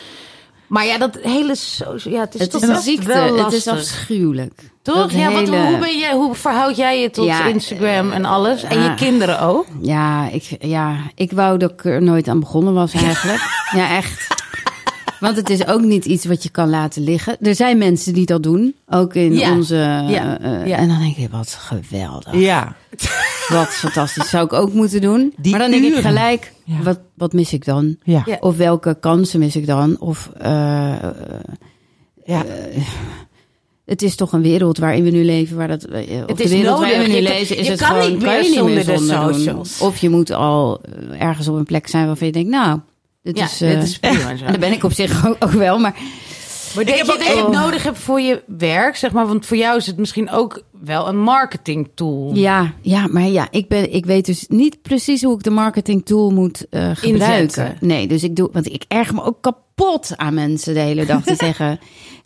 Maar 0.67 0.85
ja, 0.85 0.97
dat 0.97 1.17
hele... 1.21 1.55
Ja, 2.03 2.19
het 2.19 2.33
is 2.35 2.41
Het 2.41 2.51
toch 2.51 2.61
is 2.61 2.67
een 2.67 2.81
ziekte. 2.81 3.07
wel 3.07 3.43
Het 3.43 3.53
is 3.53 3.67
afschuwelijk. 3.67 4.53
Toch? 4.81 4.95
Dat 4.95 5.11
Ja, 5.11 5.31
wat, 5.31 5.39
hele- 5.49 5.65
hoe, 5.67 5.77
ben 5.77 5.97
jij, 5.97 6.13
hoe 6.13 6.35
verhoud 6.35 6.75
jij 6.75 7.01
je 7.01 7.09
tot 7.09 7.25
Ja, 7.25 7.45
Instagram 7.45 8.11
en 8.11 8.25
alles? 8.25 8.63
En 8.63 8.77
je 8.77 8.83
ja. 8.83 8.93
kinderen 8.93 9.39
ook? 9.41 9.65
Ja 9.81 10.29
ik, 10.31 10.57
ja, 10.59 10.95
ik 11.15 11.31
wou 11.31 11.57
dat 11.57 11.71
ik 11.71 11.85
er 11.85 12.01
nooit 12.01 12.27
aan 12.27 12.39
begonnen 12.39 12.73
was 12.73 12.93
eigenlijk. 12.93 13.41
Ja, 13.75 13.95
echt. 13.95 14.38
Want 15.19 15.35
het 15.35 15.49
is 15.49 15.67
ook 15.67 15.81
niet 15.81 16.05
iets 16.05 16.25
wat 16.25 16.43
je 16.43 16.49
kan 16.49 16.69
laten 16.69 17.03
liggen. 17.03 17.37
Er 17.41 17.55
zijn 17.55 17.77
mensen 17.77 18.13
die 18.13 18.25
dat 18.25 18.43
doen. 18.43 18.75
Ook 18.87 19.13
in 19.15 19.33
Ja. 19.33 19.51
onze... 19.55 19.75
Ja. 19.75 20.39
eh, 20.39 20.67
Ja. 20.67 20.77
En 20.77 20.87
dan 20.87 20.99
denk 20.99 21.15
ik, 21.17 21.29
wat 21.31 21.49
geweldig. 21.59 22.33
ja. 22.35 22.75
Wat 23.47 23.67
fantastisch. 23.67 24.29
Zou 24.29 24.45
ik 24.45 24.53
ook 24.53 24.73
moeten 24.73 25.01
doen. 25.01 25.33
Die 25.37 25.51
maar 25.51 25.61
dan 25.61 25.71
denk 25.71 25.83
ik 25.95 26.01
gelijk, 26.01 26.53
Ja. 26.63 26.81
wat, 26.83 26.99
wat 27.13 27.33
mis 27.33 27.53
ik 27.53 27.65
dan? 27.65 27.95
Ja. 28.03 28.23
Ja. 28.25 28.37
Of 28.39 28.57
welke 28.57 28.97
kansen 28.99 29.39
mis 29.39 29.55
ik 29.55 29.65
dan? 29.67 29.99
Of 29.99 30.29
eh, 30.37 30.93
eh, 31.03 31.09
Ja. 32.25 32.45
het 33.85 34.01
is 34.01 34.15
toch 34.15 34.33
een 34.33 34.41
wereld 34.41 34.77
waarin 34.77 35.03
we 35.03 35.09
nu 35.09 35.23
leven, 35.25 35.57
waar 35.57 35.67
dat. 35.67 35.83
eh, 35.83 36.19
Het 36.27 36.37
de 36.37 36.43
is 36.43 36.49
wereld 36.51 36.65
nodig. 36.79 36.79
waarin 36.79 37.01
we 37.01 37.07
nu 37.07 37.15
Je 37.15 37.21
leven, 37.21 37.57
is 37.57 37.65
je 37.65 37.71
het 37.71 37.79
kan 37.81 37.87
gewoon 37.89 38.11
niet 38.11 38.23
kan 38.23 38.27
meer 38.33 38.43
je 38.43 38.49
niet 38.49 38.63
meer 38.63 38.83
zonder 38.83 39.07
de 39.09 39.23
doen. 39.23 39.33
socials. 39.33 39.79
Of 39.81 39.97
je 39.97 40.09
moet 40.09 40.31
al 40.31 40.81
eh, 41.11 41.21
ergens 41.21 41.47
op 41.47 41.55
een 41.55 41.63
plek 41.65 41.87
zijn 41.87 42.05
waarvan 42.05 42.27
je 42.27 42.33
denkt, 42.33 42.49
nou, 42.49 42.79
dit 43.21 43.37
Ja, 43.37 43.45
is. 43.45 43.61
eh, 43.61 43.69
dit 43.73 43.83
is 43.83 43.99
prima 43.99 44.35
zo. 44.37 44.45
en 44.45 44.51
dat 44.51 44.59
ben 44.59 44.71
ik 44.71 44.83
op 44.83 44.93
zich 44.93 45.25
ook, 45.27 45.35
ook 45.39 45.51
wel, 45.51 45.79
maar 45.79 45.95
Maar 46.75 46.85
dat 46.85 46.97
je 46.97 47.03
dat 47.03 47.15
je 47.15 47.23
het 47.29 47.37
echt- 47.37 47.47
nodig 47.47 47.83
hebt 47.83 47.97
voor 47.99 48.21
je 48.21 48.43
werk, 48.47 48.95
zeg 48.95 49.11
maar. 49.11 49.27
Want 49.27 49.45
voor 49.45 49.57
jou 49.57 49.77
is 49.77 49.85
het 49.85 49.97
misschien 49.97 50.29
ook 50.29 50.63
wel 50.81 51.07
een 51.07 51.19
marketing 51.19 51.89
tool. 51.95 52.31
ja, 52.35 52.73
ja, 52.81 53.07
maar 53.07 53.23
ja, 53.27 53.47
ik 53.51 53.67
ben, 53.67 53.93
ik 53.93 54.05
weet 54.05 54.25
dus 54.25 54.45
niet 54.47 54.81
precies 54.81 55.23
hoe 55.23 55.35
ik 55.35 55.43
de 55.43 55.49
marketing 55.49 56.05
tool 56.05 56.31
moet 56.31 56.65
eh, 56.69 56.89
gebruiken. 56.93 57.37
Inzetten. 57.41 57.77
Nee, 57.87 58.07
dus 58.07 58.23
ik 58.23 58.35
doe, 58.35 58.49
want 58.53 58.73
ik 58.73 58.83
erger 58.87 59.15
me 59.15 59.23
ook 59.23 59.41
kapot 59.41 59.67
aan 60.15 60.33
mensen 60.33 60.73
de 60.73 60.79
hele 60.79 61.05
dag 61.05 61.23
die 61.23 61.35
zeggen. 61.47 61.79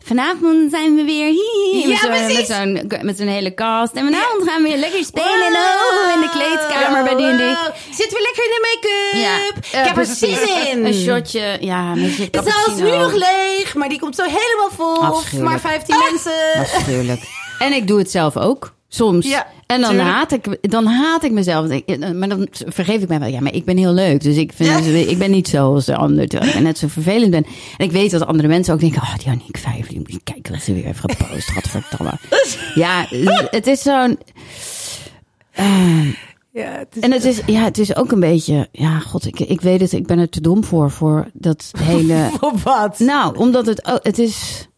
Vanavond 0.04 0.70
zijn 0.70 0.94
we 0.96 1.02
weer 1.04 1.26
hier. 1.26 1.88
Ja, 1.88 2.08
met 2.08 2.46
zo'n- 2.46 3.14
zo'n 3.16 3.26
hele 3.26 3.54
cast. 3.54 3.92
En 3.94 4.04
vanavond 4.04 4.48
gaan 4.50 4.62
we 4.62 4.68
weer 4.68 4.78
lekker 4.78 5.04
spelen. 5.04 5.28
Oh, 5.52 6.14
in 6.14 6.20
de 6.20 6.28
kleedkamer 6.32 7.04
bij 7.04 7.14
die 7.16 7.26
en 7.26 7.36
die. 7.36 7.46
Wow. 7.46 7.74
Zitten 7.90 8.18
we 8.18 8.22
lekker 8.22 8.44
in 8.44 8.50
de 8.50 8.68
make-up? 8.72 9.64
Ja, 9.72 9.80
ik 9.80 9.86
heb 9.86 9.96
er 9.96 10.06
zin 10.06 10.68
in. 10.78 10.86
Een 10.86 10.94
shotje, 10.94 11.56
ja, 11.60 11.94
je 11.94 12.28
De 12.30 12.42
zaal 12.44 12.74
is 12.74 12.80
nu 12.82 12.90
nog 12.96 13.12
leeg, 13.14 13.74
maar 13.74 13.88
die 13.88 13.98
komt 13.98 14.14
zo 14.14 14.22
helemaal 14.22 14.70
vol. 14.76 15.42
Maar 15.42 15.60
15 15.60 15.96
mensen. 16.10 16.60
Afschuwelijk. 16.74 17.22
En 17.58 17.72
ik 17.72 17.86
doe 17.86 17.98
het 17.98 18.10
zelf 18.10 18.36
ook. 18.36 18.72
Soms. 18.94 19.28
Ja, 19.28 19.46
en 19.66 19.80
dan 19.80 19.90
tuurlijk. 19.90 20.10
haat, 20.10 20.32
ik, 20.32 20.70
dan 20.70 20.86
haat 20.86 21.24
ik 21.24 21.32
mezelf. 21.32 21.68
Maar 22.14 22.28
dan 22.28 22.48
vergeef 22.50 23.02
ik 23.02 23.08
mij 23.08 23.18
wel. 23.18 23.28
Ja, 23.28 23.40
maar 23.40 23.54
ik 23.54 23.64
ben 23.64 23.76
heel 23.76 23.92
leuk. 23.92 24.20
Dus 24.22 24.36
ik, 24.36 24.52
vind, 24.54 24.86
ik 25.08 25.18
ben 25.18 25.30
niet 25.30 25.48
zoals 25.48 25.84
de 25.84 25.96
ander. 25.96 26.28
Terwijl 26.28 26.52
ik 26.52 26.60
net 26.60 26.78
zo 26.78 26.86
vervelend 26.88 27.30
ben. 27.30 27.46
En 27.76 27.84
ik 27.84 27.92
weet 27.92 28.10
dat 28.10 28.26
andere 28.26 28.48
mensen 28.48 28.74
ook 28.74 28.80
denken... 28.80 29.02
Oh, 29.02 29.14
die 29.18 29.26
Annick 29.28 29.56
Vijf, 29.56 29.86
die 29.86 29.98
moet 29.98 30.12
je 30.12 30.20
kijken 30.24 30.52
wat 30.52 30.62
ze 30.62 30.74
weer 30.74 30.84
heeft 30.84 31.00
gepost. 31.00 31.50
Gadverdamme. 31.50 32.12
Ja, 32.74 33.06
het 33.50 33.66
is 33.66 33.82
zo'n... 33.82 34.18
eh, 35.52 36.04
Ja, 36.52 36.70
het 36.78 36.96
is 36.96 37.02
en 37.02 37.12
het 37.12 37.24
is, 37.24 37.40
ja, 37.46 37.62
het 37.64 37.78
is 37.78 37.96
ook 37.96 38.12
een 38.12 38.20
beetje... 38.20 38.68
Ja, 38.72 38.98
god, 38.98 39.26
ik, 39.26 39.40
ik 39.40 39.60
weet 39.60 39.80
het. 39.80 39.92
Ik 39.92 40.06
ben 40.06 40.18
er 40.18 40.28
te 40.28 40.40
dom 40.40 40.64
voor. 40.64 40.90
Voor 40.90 41.30
dat 41.32 41.70
hele... 41.78 42.28
voor 42.40 42.52
wat? 42.64 42.98
Nou, 42.98 43.36
omdat 43.38 43.66
het, 43.66 43.84
oh, 43.86 43.94
het 44.02 44.18
is. 44.18 44.68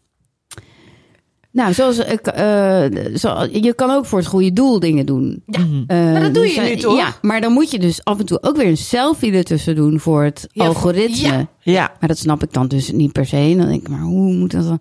Nou, 1.51 1.73
zoals 1.73 1.97
ik, 1.97 2.27
eh, 2.27 2.83
zo, 3.15 3.47
je 3.51 3.73
kan 3.75 3.91
ook 3.91 4.05
voor 4.05 4.19
het 4.19 4.27
goede 4.27 4.53
doel 4.53 4.79
dingen 4.79 5.05
doen. 5.05 5.43
Ja, 5.45 5.59
Eh, 5.87 6.11
maar 6.11 6.21
dat 6.21 6.33
doe 6.33 6.43
je 6.47 6.53
dus, 6.55 6.63
nu 6.63 6.71
eh, 6.71 6.79
toch? 6.79 6.97
Ja, 6.97 7.15
maar 7.21 7.41
dan 7.41 7.51
moet 7.51 7.71
je 7.71 7.79
dus 7.79 8.03
af 8.03 8.19
en 8.19 8.25
toe 8.25 8.37
ook 8.43 8.57
weer 8.57 8.67
een 8.67 8.77
selfie 8.77 9.31
ertussen 9.33 9.75
doen 9.75 9.99
voor 9.99 10.23
het 10.23 10.47
Ja, 10.51 10.65
algoritme. 10.65 11.27
ja. 11.27 11.47
Ja. 11.59 11.91
Maar 11.99 12.09
dat 12.09 12.17
snap 12.17 12.43
ik 12.43 12.53
dan 12.53 12.67
dus 12.67 12.91
niet 12.91 13.11
per 13.11 13.25
se. 13.25 13.35
En 13.37 13.57
dan 13.57 13.67
denk 13.67 13.81
ik, 13.81 13.89
maar 13.89 13.99
hoe 14.01 14.33
moet 14.33 14.51
dat 14.51 14.63
dan? 14.67 14.79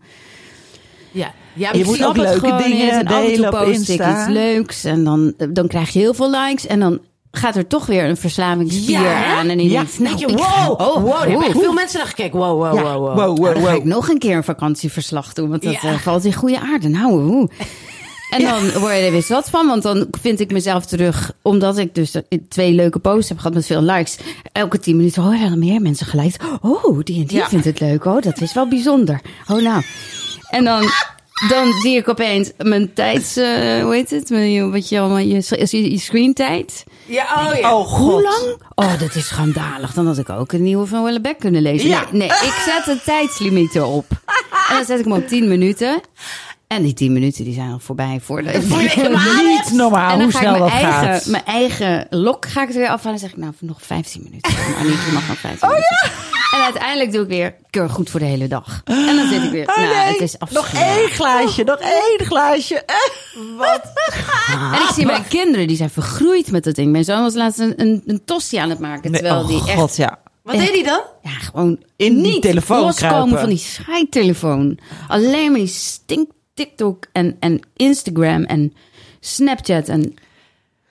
Ja, 1.12 1.33
ja 1.55 1.73
Je 1.73 1.85
moet 1.85 2.05
ook 2.05 2.17
leuke 2.17 2.57
dingen. 2.62 2.91
En 2.91 3.07
af 3.07 3.12
en 3.14 3.21
toe 3.27 3.31
delen 3.31 3.53
op 3.53 3.59
post 3.59 3.69
ik 3.69 3.77
Insta. 3.89 4.21
iets 4.23 4.33
leuks. 4.33 4.85
En 4.85 5.05
dan, 5.05 5.35
dan 5.53 5.67
krijg 5.69 5.91
je 5.93 5.99
heel 5.99 6.14
veel 6.14 6.31
likes. 6.31 6.67
En 6.67 6.81
dan 6.81 6.99
gaat 7.37 7.57
er 7.57 7.66
toch 7.66 7.87
weer 7.87 8.05
een 8.05 8.16
verslavingsspier 8.16 9.01
Ja, 9.01 9.24
aan. 9.37 9.49
En 9.49 9.59
je 9.59 9.70
Ja. 9.70 9.76
denkt, 9.76 9.99
nou, 9.99 10.16
je, 10.18 10.28
ga- 10.28 10.66
wow, 10.66 10.80
oh, 10.80 11.03
wow, 11.03 11.51
veel 11.61 11.72
mensen 11.72 11.99
naar 11.99 12.07
gekeken. 12.09 12.39
Wow, 12.39 12.62
wow, 12.62 12.74
Ja. 12.74 12.82
wow, 12.82 12.99
wow. 13.07 13.16
Wow, 13.18 13.39
wow, 13.39 13.55
dan 13.55 13.64
ga 13.64 13.72
ik 13.72 13.84
nog 13.84 14.09
een 14.09 14.18
keer 14.18 14.37
een 14.37 14.45
vakantieverslag 14.45 15.32
doen, 15.32 15.49
want 15.51 15.62
dat 15.62 15.74
eh, 15.74 15.95
valt 15.95 16.24
in 16.24 16.34
goede 16.34 16.61
aarde. 16.61 16.89
Nou, 16.89 17.12
oeh. 17.12 17.51
En 18.30 18.43
dan 18.43 18.80
word 18.80 18.95
je 18.95 19.01
er 19.01 19.11
weer 19.12 19.22
zat 19.22 19.51
van, 19.51 19.66
want 19.66 19.82
dan 19.82 20.07
vind 20.20 20.41
ik 20.41 20.53
mezelf 20.53 20.87
terug, 20.87 21.32
omdat 21.43 21.78
ik 21.78 21.95
dus 21.95 22.14
twee 22.49 22.72
leuke 22.72 22.99
posts 22.99 23.28
heb 23.28 23.39
gehad 23.39 23.55
met 23.55 23.66
veel 23.66 23.82
likes. 23.82 24.16
Elke 24.53 24.78
tien 24.78 24.97
minuten, 24.97 25.22
oh, 25.22 25.32
er 25.32 25.39
hebben 25.39 25.59
meer 25.59 25.80
mensen 25.80 26.07
geliked. 26.07 26.43
Oh, 26.62 26.99
die 27.05 27.20
en 27.20 27.26
die 27.26 27.37
Ja. 27.37 27.49
vindt 27.49 27.64
het 27.64 27.80
leuk. 27.80 28.05
Oh, 28.05 28.22
dat 28.22 28.41
is 28.41 28.53
wel 28.55 28.68
bijzonder. 28.68 29.20
Oh, 29.51 29.62
nou. 29.62 29.82
En 30.51 30.64
dan, 30.64 30.82
dan 31.49 31.72
zie 31.72 31.97
ik 31.97 32.09
opeens 32.09 32.51
mijn 32.59 32.93
tijds, 32.93 33.37
eh, 33.37 33.82
hoe 33.82 33.95
heet 33.95 34.11
het? 34.11 34.30
Mijn- 34.30 34.70
Wat 34.70 34.89
je 34.89 34.99
allemaal, 35.01 35.18
je, 35.18 35.43
je, 35.70 35.91
je 35.91 35.99
screentijd. 35.99 36.84
Ja, 37.07 37.24
oh 37.49 37.59
ja. 37.59 37.74
Oh, 37.76 37.87
god. 37.87 37.99
Hoe 38.12 38.22
lang? 38.22 38.57
Oh, 38.74 39.01
dat 39.01 39.14
is 39.14 39.26
schandalig. 39.26 39.93
Dan 39.93 40.07
had 40.07 40.18
ik 40.18 40.28
ook 40.30 40.53
een 40.53 40.62
nieuwe 40.62 40.87
van 40.87 41.03
Wellebeck 41.03 41.39
kunnen 41.39 41.62
lezen. 41.62 41.89
Ja. 41.89 42.01
Nee, 42.11 42.18
nee, 42.18 42.28
ik 42.28 42.62
zet 42.64 42.87
een 42.87 43.01
tijdslimiet 43.05 43.74
erop. 43.74 44.07
En 44.68 44.76
dan 44.76 44.84
zet 44.84 44.99
ik 44.99 45.05
hem 45.05 45.14
op 45.14 45.28
10 45.28 45.49
minuten. 45.49 46.01
En 46.67 46.83
die 46.83 46.93
10 46.95 47.12
minuten 47.12 47.45
die 47.45 47.55
zijn 47.55 47.71
al 47.71 47.79
voorbij 47.79 48.21
voor 48.23 48.43
de... 48.43 48.51
Niet 49.67 49.73
normaal 49.73 50.11
en 50.12 50.23
hoe 50.23 50.31
snel 50.31 50.51
mijn 50.51 50.62
dat 50.62 50.71
eigen, 50.71 50.93
gaat. 50.93 51.27
mijn 51.27 51.45
eigen 51.45 52.07
lok 52.11 52.47
ga 52.47 52.62
ik 52.62 52.69
er 52.69 52.75
weer 52.75 52.89
afhalen. 52.89 53.12
En 53.12 53.19
zeg 53.19 53.31
ik, 53.31 53.37
nou, 53.37 53.53
nog 53.61 53.83
15 53.83 54.23
minuten. 54.23 54.53
Mag 55.14 55.29
nog 55.29 55.39
15 55.39 55.69
Oh, 55.69 55.75
minuten. 55.75 56.11
En 56.55 56.62
uiteindelijk 56.62 57.12
doe 57.12 57.23
ik 57.23 57.29
weer 57.29 57.55
keur 57.71 57.91
goed 57.91 58.11
voor 58.11 58.21
de 58.21 58.27
hele 58.27 58.49
dag. 58.49 58.81
En 58.85 59.17
dan 59.17 59.29
zit 59.29 59.43
ik 59.43 59.51
weer, 59.51 59.69
Oh, 59.71 59.77
nou, 59.77 59.89
nee. 59.89 59.97
het 60.12 60.21
is 60.21 60.33
Nog 60.39 60.51
afschuwelijk. 60.55 60.99
één 60.99 61.09
glaasje, 61.09 61.64
nog 61.64 61.79
één 61.79 62.27
glaasje. 62.27 62.83
Eh. 62.87 62.95
En 64.75 64.83
ik 64.83 64.91
zie 64.95 65.07
mijn 65.07 65.27
kinderen, 65.29 65.67
die 65.67 65.77
zijn 65.77 65.91
vergroeid 65.91 66.51
met 66.51 66.64
dat 66.64 66.75
ding. 66.75 66.93
Mijn 66.93 67.05
zoon 67.05 67.23
was 67.23 67.35
laatst 67.35 67.59
een, 67.59 67.73
een, 67.77 68.03
een 68.07 68.61
aan 68.61 68.71
het 68.71 68.79
maken. 68.79 69.11
Nee, 69.11 69.21
Terwijl 69.21 69.43
oh 69.43 69.49
die 69.49 69.59
echt 69.67 69.79
god, 69.79 69.97
ja. 69.97 70.19
Wat 70.43 70.57
deed 70.59 70.71
hij 70.71 70.83
dan? 70.83 71.01
Ja, 71.23 71.31
gewoon 71.31 71.79
In 71.97 72.14
die 72.23 72.33
niet 72.33 72.43
telefoon 72.43 72.81
loskomen 72.81 73.14
kruipen. 73.14 73.39
van 73.39 73.49
die 73.49 73.59
scheidtelefoon. 73.59 74.79
Alleen 75.09 75.51
maar 75.51 75.61
die 75.61 75.69
stink 75.69 76.31
TikTok 76.57 77.07
en, 77.13 77.37
en 77.41 77.61
Instagram 77.77 78.43
en 78.45 78.73
Snapchat. 79.21 79.89
En 79.89 80.15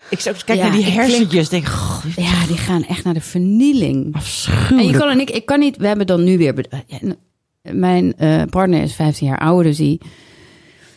Ik 0.10 0.20
zou 0.20 0.36
eens 0.36 0.44
kijken 0.44 0.66
Ja, 0.66 0.72
naar 0.72 0.82
die 0.82 0.92
hersentjes. 0.92 1.50
Denk, 1.50 1.66
goh, 1.66 2.06
ja, 2.16 2.46
die 2.48 2.58
gaan 2.58 2.86
echt 2.86 3.04
naar 3.04 3.14
de 3.14 3.22
vernieling. 3.22 4.16
afschuwelijk. 4.16 4.80
En 4.80 4.86
je 4.88 4.98
kan 4.98 5.10
en 5.10 5.20
ik, 5.20 5.30
ik 5.30 5.46
kan 5.46 5.60
niet, 5.60 5.78
we 5.78 5.88
hebben 5.88 6.08
dan 6.08 6.24
nu 6.24 6.38
weer, 6.38 6.66
n- 7.06 7.16
mijn 7.62 8.18
eh, 8.18 8.42
partner 8.50 8.82
is 8.82 8.94
15 8.94 9.28
jaar 9.28 9.40
ouder, 9.40 9.64
dus 9.64 9.78
die, 9.78 10.02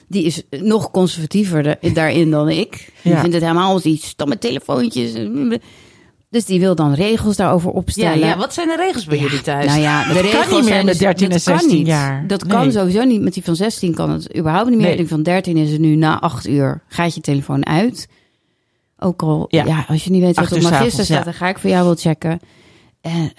die 0.09 0.25
is 0.25 0.43
nog 0.51 0.91
conservatiever 0.91 1.63
da- 1.63 1.77
daarin 1.93 2.31
dan 2.31 2.49
ik. 2.49 2.93
Die 3.03 3.13
Ja. 3.13 3.21
vindt 3.21 3.35
het 3.35 3.43
helemaal 3.45 3.73
als 3.73 3.83
die 3.83 3.99
stomme 4.03 4.39
telefoontjes. 4.39 5.13
Dus 6.31 6.45
die 6.45 6.61
wil 6.61 6.75
dan 6.75 6.93
regels 6.95 7.37
daarover 7.37 7.71
opstellen. 7.71 8.19
ja, 8.19 8.37
wat 8.37 8.55
zijn 8.55 8.69
de 8.69 8.77
regels 8.77 9.05
bij 9.05 9.19
jullie 9.19 9.41
thuis? 9.41 9.67
Nou 9.67 9.81
ja, 9.81 10.03
de 10.03 10.13
kan 10.15 10.23
regels 10.23 10.45
niet 10.47 10.55
meer 10.55 10.63
zijn 10.65 10.85
met 10.85 10.95
dus- 10.95 11.03
13 11.03 11.29
dat 11.29 11.39
en 11.39 11.45
kan 11.45 11.59
16 11.59 11.79
niet. 11.79 11.87
jaar. 11.87 12.27
Dat 12.27 12.43
Nee. 12.45 12.53
kan 12.53 12.73
sowieso 12.73 13.05
niet. 13.05 13.21
Met 13.23 13.35
die 13.35 13.45
van 13.45 13.57
16 13.57 13.95
kan 13.95 14.11
het 14.11 14.37
überhaupt 14.37 14.69
niet 14.69 14.79
meer. 14.79 14.87
Nee. 14.87 14.97
Die 14.97 15.09
van 15.09 15.23
13 15.23 15.57
is 15.57 15.71
het 15.71 15.81
nu 15.81 15.95
na 15.97 16.21
8 16.21 16.49
uur. 16.49 16.83
Gaat 16.89 17.15
je 17.15 17.21
telefoon 17.21 17.67
uit. 17.67 18.09
Ook 18.99 19.23
al, 19.23 19.47
ja, 19.49 19.65
Ja. 19.65 19.85
als 19.89 20.05
je 20.05 20.11
niet 20.11 20.23
weet 20.23 20.37
wat 20.37 20.53
op 20.53 20.61
magister 20.63 21.05
staat, 21.05 21.25
dan 21.25 21.35
ga 21.35 21.49
ik 21.49 21.59
voor 21.59 21.71
jou 21.71 21.85
wel 21.85 21.95
checken. 21.97 22.41
En, 23.01 23.33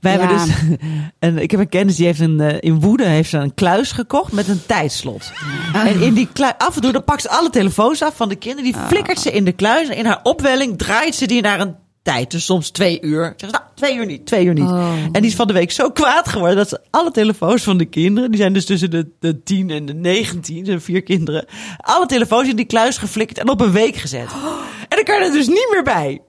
Wij 0.00 0.12
hebben 0.12 0.28
dus, 0.28 0.48
en 1.18 1.38
ik 1.38 1.50
heb 1.50 1.60
een 1.60 1.68
kennis 1.68 1.96
die 1.96 2.06
heeft 2.06 2.20
een, 2.20 2.40
eh, 2.40 2.56
in 2.60 2.80
Woede 2.80 3.04
heeft 3.04 3.30
ze 3.30 3.38
een 3.38 3.54
kluis 3.54 3.92
gekocht 3.92 4.32
met 4.32 4.48
een 4.48 4.66
tijdslot. 4.66 5.32
En 5.72 6.00
in 6.00 6.14
die 6.14 6.28
kluis, 6.32 6.54
af 6.58 6.76
en 6.76 6.82
toe 6.82 6.92
dan 6.92 7.04
pakt 7.04 7.22
ze 7.22 7.30
alle 7.30 7.50
telefoons 7.50 8.02
af 8.02 8.16
van 8.16 8.28
de 8.28 8.36
kinderen, 8.36 8.72
die 8.72 8.82
flikkert 8.86 9.20
ze 9.20 9.30
in 9.30 9.44
de 9.44 9.52
kluis 9.52 9.88
en 9.88 9.96
in 9.96 10.06
haar 10.06 10.20
opwelling 10.22 10.78
draait 10.78 11.14
ze 11.14 11.26
die 11.26 11.42
naar 11.42 11.60
een 11.60 11.74
tijd. 12.02 12.30
Dus 12.30 12.44
soms 12.44 12.70
twee 12.70 13.00
uur. 13.00 13.34
Zeg, 13.36 13.50
nou, 13.50 13.64
twee 13.74 13.96
uur 13.96 14.06
niet, 14.06 14.26
twee 14.26 14.44
uur 14.44 14.54
niet. 14.54 14.64
Oh. 14.64 14.92
En 14.92 15.12
die 15.12 15.30
is 15.30 15.34
van 15.34 15.46
de 15.46 15.52
week 15.52 15.70
zo 15.70 15.90
kwaad 15.90 16.28
geworden 16.28 16.56
dat 16.56 16.68
ze 16.68 16.80
alle 16.90 17.10
telefoons 17.10 17.62
van 17.62 17.78
de 17.78 17.84
kinderen, 17.84 18.30
die 18.30 18.40
zijn 18.40 18.52
dus 18.52 18.64
tussen 18.64 18.90
de, 18.90 19.08
de 19.18 19.42
10 19.42 19.70
en 19.70 19.86
de 19.86 19.94
19, 19.94 20.64
zijn 20.64 20.80
vier 20.80 21.02
kinderen, 21.02 21.44
alle 21.76 22.06
telefoons 22.06 22.48
in 22.48 22.56
die 22.56 22.64
kluis 22.64 22.98
geflikkerd 22.98 23.38
en 23.38 23.48
op 23.48 23.60
een 23.60 23.72
week 23.72 23.96
gezet. 23.96 24.32
En 24.88 24.96
dan 24.96 25.04
kan 25.04 25.18
je 25.18 25.24
er 25.24 25.32
dus 25.32 25.46
niet 25.46 25.68
meer 25.70 25.82
bij. 25.82 26.20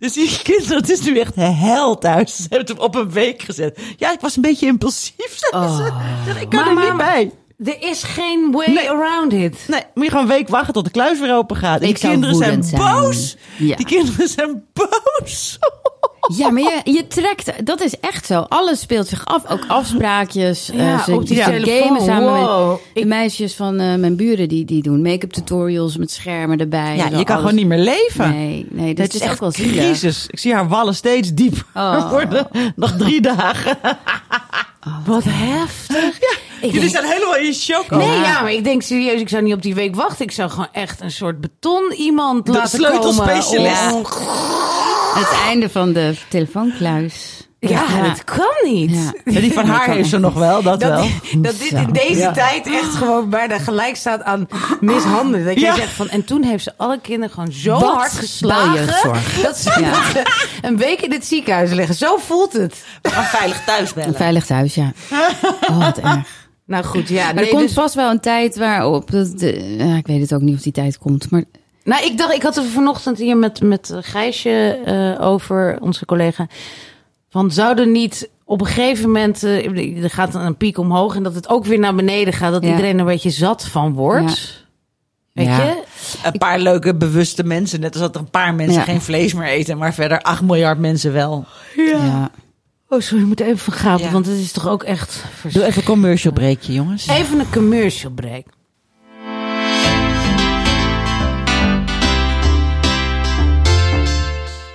Dus 0.00 0.12
die 0.12 0.38
kinderen, 0.42 0.76
het 0.76 0.90
is 0.90 1.00
nu 1.00 1.18
echt 1.18 1.34
hel 1.34 1.98
thuis. 1.98 2.36
Ze 2.36 2.42
hebben 2.48 2.68
het 2.68 2.78
op 2.78 2.94
een 2.94 3.10
week 3.10 3.42
gezet. 3.42 3.78
Ja, 3.96 4.12
ik 4.12 4.20
was 4.20 4.36
een 4.36 4.42
beetje 4.42 4.66
impulsief. 4.66 5.38
ze. 5.50 5.92
Ik 6.40 6.48
kan 6.48 6.58
Maar- 6.60 6.68
er 6.68 6.74
maar- 6.74 6.84
niet 6.84 6.96
bij. 6.96 7.30
Er 7.64 7.76
is 7.82 8.02
geen 8.02 8.50
way 8.52 8.66
Nee. 8.74 8.90
around 8.90 9.32
it. 9.32 9.64
Nee, 9.68 9.80
moet 9.94 10.04
je 10.04 10.10
gewoon 10.10 10.24
een 10.24 10.32
week 10.36 10.48
wachten 10.48 10.72
tot 10.74 10.84
de 10.84 10.90
kluis 10.90 11.20
weer 11.20 11.34
open 11.34 11.56
gaat. 11.56 11.80
En 11.80 11.88
Ik 11.88 12.00
die 12.00 12.08
kinderen 12.10 12.34
zijn, 12.36 12.64
boos. 12.76 13.36
Ja. 13.58 13.76
Die 13.76 13.86
kinderen 13.86 14.28
zijn 14.28 14.62
boos. 14.72 15.58
Ja, 16.36 16.50
maar 16.50 16.62
je, 16.62 16.80
je 16.92 17.06
trekt, 17.06 17.66
dat 17.66 17.80
is 17.80 17.98
echt 18.00 18.26
zo. 18.26 18.40
Alles 18.48 18.80
speelt 18.80 19.06
zich 19.06 19.24
af. 19.26 19.50
Ook 19.50 19.64
afspraakjes. 19.68 20.70
Ja, 20.72 21.02
ze 21.04 21.12
op 21.12 21.26
die 21.26 21.42
gamen 21.42 22.00
samen 22.02 22.32
Wow. 22.32 22.70
met 22.70 22.78
de 22.94 23.04
meisjes 23.04 23.54
van 23.54 23.78
eh, 23.80 23.94
mijn 23.94 24.16
buren. 24.16 24.48
Die, 24.48 24.64
die 24.64 24.82
doen 24.82 25.02
make-up 25.02 25.32
tutorials 25.32 25.96
met 25.96 26.10
schermen 26.10 26.58
erbij. 26.58 26.96
Ja, 26.96 27.04
je 27.04 27.10
kan 27.10 27.16
alles. 27.26 27.36
gewoon 27.36 27.54
niet 27.54 27.66
meer 27.66 27.78
leven. 27.78 28.30
Nee, 28.30 28.66
nee, 28.70 28.94
dat 28.94 29.04
Het 29.06 29.14
is, 29.14 29.20
echt 29.20 29.38
wel 29.40 29.50
zielig. 29.50 29.84
crisis. 29.84 30.26
Ik 30.30 30.38
zie 30.38 30.54
haar 30.54 30.68
wallen 30.68 30.94
steeds 30.94 31.34
dieper 31.34 31.64
Oh. 31.74 32.10
worden. 32.12 32.48
Nog 32.76 32.92
drie 32.96 33.20
dagen. 33.20 33.78
Wat 35.06 35.22
heftig. 35.26 36.16
Ik 36.60 36.72
Jullie 36.72 36.80
denk- 36.80 36.92
zijn 36.92 37.04
helemaal 37.12 37.36
in 37.36 37.54
shock. 37.54 37.90
Nee, 37.90 38.08
ja, 38.20 38.42
maar 38.42 38.52
ik 38.52 38.64
denk 38.64 38.82
serieus, 38.82 39.20
ik 39.20 39.28
zou 39.28 39.42
niet 39.42 39.54
op 39.54 39.62
die 39.62 39.74
week 39.74 39.94
wachten. 39.94 40.24
Ik 40.24 40.30
zou 40.32 40.50
gewoon 40.50 40.68
echt 40.72 41.00
een 41.00 41.10
soort 41.10 41.40
beton 41.40 41.92
iemand 41.92 42.46
De 42.46 42.52
laten 42.52 42.80
komen. 42.80 43.12
sleutelspecialist. 43.12 43.92
om- 43.92 44.04
Het 45.14 45.38
einde 45.46 45.68
van 45.68 45.92
de 45.92 46.14
telefoonkluis. 46.28 47.48
Ja, 47.60 48.02
dat 48.02 48.24
kan 48.24 48.46
niet. 48.64 48.90
Ja. 48.90 49.12
En 49.24 49.40
die 49.40 49.52
van 49.52 49.64
haar 49.66 49.90
heeft 49.90 50.08
ze 50.08 50.18
nog 50.18 50.34
wel, 50.34 50.62
dat, 50.62 50.82
wel. 50.82 51.06
Dat, 51.38 51.58
dit 51.58 51.70
in 51.72 51.92
deze 51.92 52.18
Ja. 52.18 52.32
tijd 52.32 52.66
echt 52.66 52.94
gewoon 52.94 53.30
bijna 53.30 53.58
gelijk 53.58 53.96
staat 53.96 54.22
aan 54.22 54.48
mishandelen. 54.80 55.44
Dat 55.44 55.54
je 55.54 55.60
Ja. 55.60 55.74
zegt 55.74 55.92
van, 55.92 56.08
en 56.08 56.24
toen 56.24 56.42
heeft 56.42 56.64
ze 56.64 56.72
alle 56.76 57.00
kinderen 57.00 57.30
gewoon 57.34 57.52
zo 57.52 57.78
Wat 57.78 57.94
hard 57.94 58.12
geslagen. 58.12 58.86
Dat 59.42 59.56
ze, 59.58 60.22
een 60.62 60.76
week 60.76 61.00
in 61.00 61.12
het 61.12 61.26
ziekenhuis 61.26 61.70
liggen. 61.72 61.94
Zo 61.94 62.16
voelt 62.16 62.52
het. 62.52 62.84
Gaan 63.02 63.24
veilig 63.24 63.64
thuis 63.64 63.92
bellen. 63.92 64.08
Een 64.08 64.14
veilig 64.14 64.46
thuis, 64.46 64.74
ja. 64.74 64.92
Oh, 65.70 65.78
wat 65.78 65.98
erg. 65.98 66.38
Nou 66.66 66.84
goed, 66.84 67.08
ja. 67.08 67.24
Maar 67.24 67.34
nee, 67.34 67.44
er 67.44 67.50
komt 67.50 67.62
dus- 67.62 67.72
vast 67.72 67.94
wel 67.94 68.10
een 68.10 68.20
tijd 68.20 68.56
waarop... 68.56 69.10
Dat 69.10 69.38
de, 69.38 69.52
ik 69.98 70.06
weet 70.06 70.20
het 70.20 70.34
ook 70.34 70.40
niet 70.40 70.56
of 70.56 70.62
die 70.62 70.72
tijd 70.72 70.98
komt. 70.98 71.30
Maar 71.30 71.44
Nou, 71.84 72.04
ik 72.04 72.18
dacht, 72.18 72.32
ik 72.34 72.42
had 72.42 72.56
er 72.56 72.64
vanochtend 72.64 73.18
hier 73.18 73.36
met, 73.36 73.60
met 73.62 73.92
Gijsje 74.00 74.80
eh, 74.84 75.26
over, 75.26 75.78
onze 75.80 76.04
collega. 76.04 76.46
Van 77.30 77.50
zouden 77.50 77.92
niet 77.92 78.28
op 78.44 78.60
een 78.60 78.66
gegeven 78.66 79.04
moment, 79.06 79.42
eh, 79.42 80.02
er 80.02 80.10
gaat 80.10 80.34
een 80.34 80.56
piek 80.56 80.78
omhoog 80.78 81.14
en 81.16 81.22
dat 81.22 81.34
het 81.34 81.48
ook 81.48 81.64
weer 81.64 81.78
naar 81.78 81.94
beneden 81.94 82.32
gaat, 82.32 82.52
dat 82.52 82.62
Ja. 82.62 82.68
iedereen 82.70 82.94
er 82.94 83.00
een 83.00 83.06
beetje 83.06 83.30
zat 83.30 83.66
van 83.66 83.92
wordt. 83.94 84.64
Weet 85.32 85.46
Ja. 85.46 85.62
je? 85.64 85.82
Een 86.22 86.38
paar 86.38 86.58
leuke, 86.58 86.94
bewuste 86.94 87.44
mensen. 87.44 87.80
Net 87.80 87.92
als 87.92 88.00
dat 88.02 88.14
er 88.14 88.20
een 88.20 88.30
paar 88.30 88.54
mensen 88.54 88.78
Ja. 88.78 88.84
geen 88.84 89.00
vlees 89.00 89.32
meer 89.34 89.46
eten. 89.48 89.78
Maar 89.78 89.94
verder 89.94 90.22
8 90.22 90.42
miljard 90.42 90.78
mensen 90.78 91.12
wel. 91.12 91.44
ja. 91.76 92.30
Oh, 92.88 93.00
sorry, 93.00 93.22
ik 93.22 93.28
moet 93.28 93.40
even 93.40 93.72
Ja. 94.00 94.10
want 94.10 94.26
het 94.26 94.36
is 94.36 94.52
toch 94.52 94.68
ook 94.68 94.82
echt. 94.82 95.24
Doe 95.52 95.64
even 95.64 95.78
een 95.78 95.84
commercial 95.88 96.32
breakje, 96.32 96.72
jongens. 96.72 97.06
Even 97.06 97.38
een 97.38 97.50
commercial 97.52 98.12
break. 98.12 98.44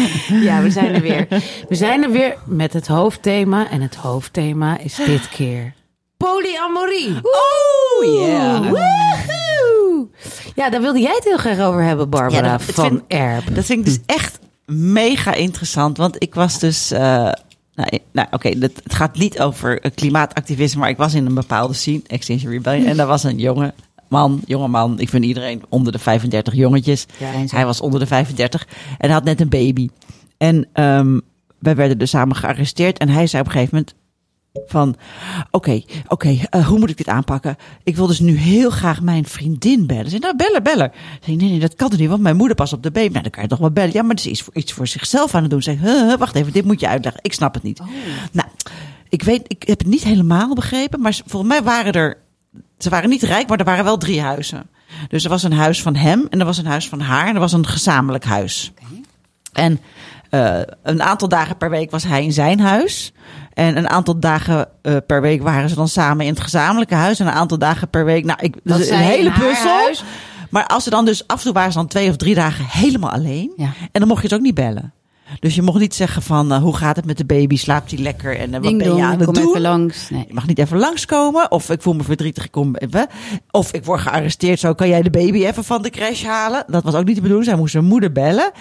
Ja, 0.48 0.62
we 0.62 0.70
zijn 0.70 0.94
er 0.94 1.00
weer. 1.00 1.26
We 1.68 1.74
zijn 1.74 2.02
er 2.02 2.10
weer 2.10 2.36
met 2.46 2.72
het 2.72 2.86
hoofdthema. 2.86 3.70
En 3.70 3.80
het 3.80 3.94
hoofdthema 3.94 4.78
is 4.78 4.94
dit 4.94 5.28
keer 5.28 5.72
polyamorie. 6.16 7.08
Oeh, 7.08 8.26
yeah. 8.26 8.58
Woehoe! 8.58 10.08
Ja, 10.54 10.70
daar 10.70 10.80
wilde 10.80 11.00
jij 11.00 11.14
het 11.14 11.24
heel 11.24 11.36
graag 11.36 11.58
over 11.60 11.82
hebben, 11.82 12.08
Barbara 12.10 12.44
Ja, 12.46 12.50
dat- 12.56 12.66
het 12.66 12.74
van 12.74 12.88
vind- 12.88 13.02
Erb. 13.08 13.54
Dat 13.54 13.64
vind 13.64 13.78
ik 13.78 13.84
dus 13.84 13.98
echt 14.06 14.38
mega 14.66 15.34
interessant. 15.34 15.96
Want 15.96 16.22
ik 16.22 16.34
was 16.34 16.58
dus. 16.58 16.90
eh, 16.90 17.00
nou, 17.74 17.98
nou 18.12 18.28
oké, 18.30 18.48
het 18.48 18.80
gaat 18.84 19.16
niet 19.16 19.40
over 19.40 19.80
eh, 19.80 19.90
klimaatactivisme. 19.94 20.80
Maar 20.80 20.88
ik 20.90 20.96
was 20.96 21.14
in 21.14 21.26
een 21.26 21.34
bepaalde 21.34 21.74
scene, 21.74 22.00
Extinction 22.06 22.52
Rebellion. 22.52 22.86
En 22.86 22.96
daar 22.96 23.06
was 23.06 23.22
een 23.24 23.38
jonge 23.38 23.74
man, 24.12 24.40
jonge 24.46 24.68
man. 24.68 24.98
Ik 25.00 25.08
vind 25.08 25.24
iedereen 25.24 25.62
onder 25.68 25.92
de 25.92 25.98
35 25.98 26.54
jongetjes. 26.54 27.06
Ja, 27.18 27.26
hij 27.56 27.64
was 27.66 27.80
onder 27.80 28.00
de 28.00 28.06
35 28.06 28.66
en 28.98 29.10
had 29.10 29.24
net 29.24 29.40
een 29.40 29.48
baby. 29.48 29.88
En 30.38 30.68
ehm, 30.72 31.18
wij 31.58 31.74
werden 31.76 31.98
dus 31.98 32.10
samen 32.10 32.36
gearresteerd. 32.36 32.98
En 32.98 33.08
hij 33.08 33.26
zei 33.26 33.42
op 33.42 33.48
een 33.48 33.54
gegeven 33.54 33.74
moment 33.76 33.94
van, 34.66 34.96
oké, 35.50 35.82
oké, 36.08 36.38
eh, 36.50 36.66
hoe 36.66 36.78
moet 36.78 36.90
ik 36.90 36.96
dit 36.96 37.08
aanpakken? 37.08 37.56
Ik 37.84 37.96
wil 37.96 38.06
dus 38.06 38.20
nu 38.20 38.36
heel 38.36 38.70
graag 38.70 39.02
mijn 39.02 39.24
vriendin 39.24 39.86
bellen. 39.86 40.04
Ze 40.04 40.10
zei, 40.10 40.20
nou, 40.22 40.36
bellen, 40.36 40.62
bellen. 40.62 40.92
Zei, 41.24 41.36
nee, 41.36 41.50
nee, 41.50 41.58
dat 41.60 41.74
kan 41.74 41.90
toch 41.90 41.98
niet, 41.98 42.08
want 42.08 42.22
mijn 42.22 42.36
moeder 42.36 42.56
pas 42.56 42.72
op 42.72 42.82
de 42.82 42.90
baby. 42.90 43.10
Nou, 43.10 43.22
dan 43.22 43.30
kan 43.30 43.42
je 43.42 43.48
toch 43.48 43.58
wel 43.58 43.70
bellen. 43.70 43.92
Ja, 43.92 44.02
maar 44.02 44.18
ze 44.18 44.30
is 44.30 44.42
voor, 44.42 44.54
iets 44.54 44.72
voor 44.72 44.86
zichzelf 44.86 45.34
aan 45.34 45.42
het 45.42 45.50
doen. 45.50 45.62
Ze 45.62 45.76
zei, 45.80 45.92
huh, 46.08 46.18
wacht 46.18 46.34
even, 46.34 46.52
dit 46.52 46.64
moet 46.64 46.80
je 46.80 46.88
uitleggen. 46.88 47.20
Ik 47.24 47.32
snap 47.32 47.54
het 47.54 47.62
niet. 47.62 47.80
Nou, 48.32 48.48
ik 49.08 49.22
weet, 49.22 49.42
ik 49.46 49.62
heb 49.66 49.78
het 49.78 49.88
niet 49.88 50.04
helemaal 50.04 50.54
begrepen, 50.54 51.00
maar 51.00 51.14
ze- 51.14 51.22
volgens 51.26 51.52
mij 51.52 51.62
waren 51.62 51.92
er, 51.92 52.16
ze 52.82 52.90
waren 52.90 53.08
niet 53.08 53.22
rijk, 53.22 53.48
maar 53.48 53.58
er 53.58 53.64
waren 53.64 53.84
wel 53.84 53.98
drie 53.98 54.20
huizen. 54.20 54.70
Dus 55.08 55.24
er 55.24 55.30
was 55.30 55.42
een 55.42 55.52
huis 55.52 55.82
van 55.82 55.94
hem 55.96 56.26
en 56.30 56.40
er 56.40 56.46
was 56.46 56.58
een 56.58 56.66
huis 56.66 56.88
van 56.88 57.00
haar 57.00 57.26
en 57.26 57.34
er 57.34 57.40
was 57.40 57.52
een 57.52 57.66
gezamenlijk 57.66 58.24
huis. 58.24 58.72
En 59.52 59.80
eh, 60.30 60.60
een 60.82 61.02
aantal 61.02 61.28
dagen 61.28 61.56
per 61.56 61.70
week 61.70 61.90
was 61.90 62.04
hij 62.04 62.24
in 62.24 62.32
zijn 62.32 62.60
huis. 62.60 63.12
En 63.54 63.76
een 63.76 63.88
aantal 63.88 64.20
dagen 64.20 64.68
eh, 64.82 64.96
per 65.06 65.20
week 65.20 65.42
waren 65.42 65.68
ze 65.68 65.74
dan 65.74 65.88
samen 65.88 66.26
in 66.26 66.32
het 66.32 66.42
gezamenlijke 66.42 66.94
huis. 66.94 67.20
En 67.20 67.26
een 67.26 67.32
aantal 67.32 67.58
dagen 67.58 67.88
per 67.88 68.04
week. 68.04 68.24
Nou, 68.24 68.38
ik, 68.42 68.56
Dat 68.64 68.78
dus 68.78 68.88
een 68.88 68.98
hele 68.98 69.30
puzzel. 69.30 70.04
Maar 70.50 70.66
als 70.66 70.84
ze 70.84 70.90
dan 70.90 71.04
dus 71.04 71.26
af 71.26 71.38
en 71.38 71.44
toe 71.44 71.52
waren 71.52 71.72
ze 71.72 71.78
dan 71.78 71.86
twee 71.86 72.08
of 72.08 72.16
drie 72.16 72.34
dagen 72.34 72.64
helemaal 72.68 73.10
alleen. 73.10 73.52
Ja. 73.56 73.72
En 73.92 74.00
dan 74.00 74.08
mocht 74.08 74.22
je 74.22 74.28
het 74.28 74.36
ook 74.36 74.42
niet 74.42 74.54
bellen. 74.54 74.92
Dus 75.40 75.54
je 75.54 75.62
mocht 75.62 75.78
niet 75.78 75.94
zeggen 75.94 76.22
van 76.22 76.52
eh, 76.52 76.62
hoe 76.62 76.76
gaat 76.76 76.96
het 76.96 77.04
met 77.04 77.16
de 77.16 77.24
baby? 77.24 77.56
Slaapt 77.56 77.90
hij 77.90 78.00
lekker? 78.00 78.38
En 78.38 78.46
eh, 78.46 78.52
wat 78.52 78.62
Ding 78.62 78.78
ben 78.78 78.86
je 78.86 78.92
dong, 78.92 79.04
aan 79.04 79.16
het 79.16 79.24
kom 79.24 79.34
doen? 79.34 79.48
even 79.48 79.60
langs. 79.60 80.10
Nee. 80.10 80.24
Je 80.28 80.34
mag 80.34 80.46
niet 80.46 80.58
even 80.58 80.78
langskomen. 80.78 81.50
Of 81.50 81.70
ik 81.70 81.82
voel 81.82 81.94
me 81.94 82.02
verdrietig. 82.02 82.44
Ik 82.44 82.50
kom 82.50 82.76
even. 82.76 83.06
Of 83.50 83.72
ik 83.72 83.84
word 83.84 84.00
gearresteerd. 84.00 84.60
Zo 84.60 84.74
kan 84.74 84.88
jij 84.88 85.02
de 85.02 85.10
baby 85.10 85.44
even 85.44 85.64
van 85.64 85.82
de 85.82 85.90
crash 85.90 86.24
halen. 86.24 86.64
Dat 86.66 86.82
was 86.82 86.94
ook 86.94 87.04
niet 87.04 87.14
de 87.16 87.22
bedoeling. 87.22 87.48
Zij 87.48 87.56
moest 87.58 87.72
zijn 87.72 87.84
moeder 87.84 88.12
bellen. 88.12 88.52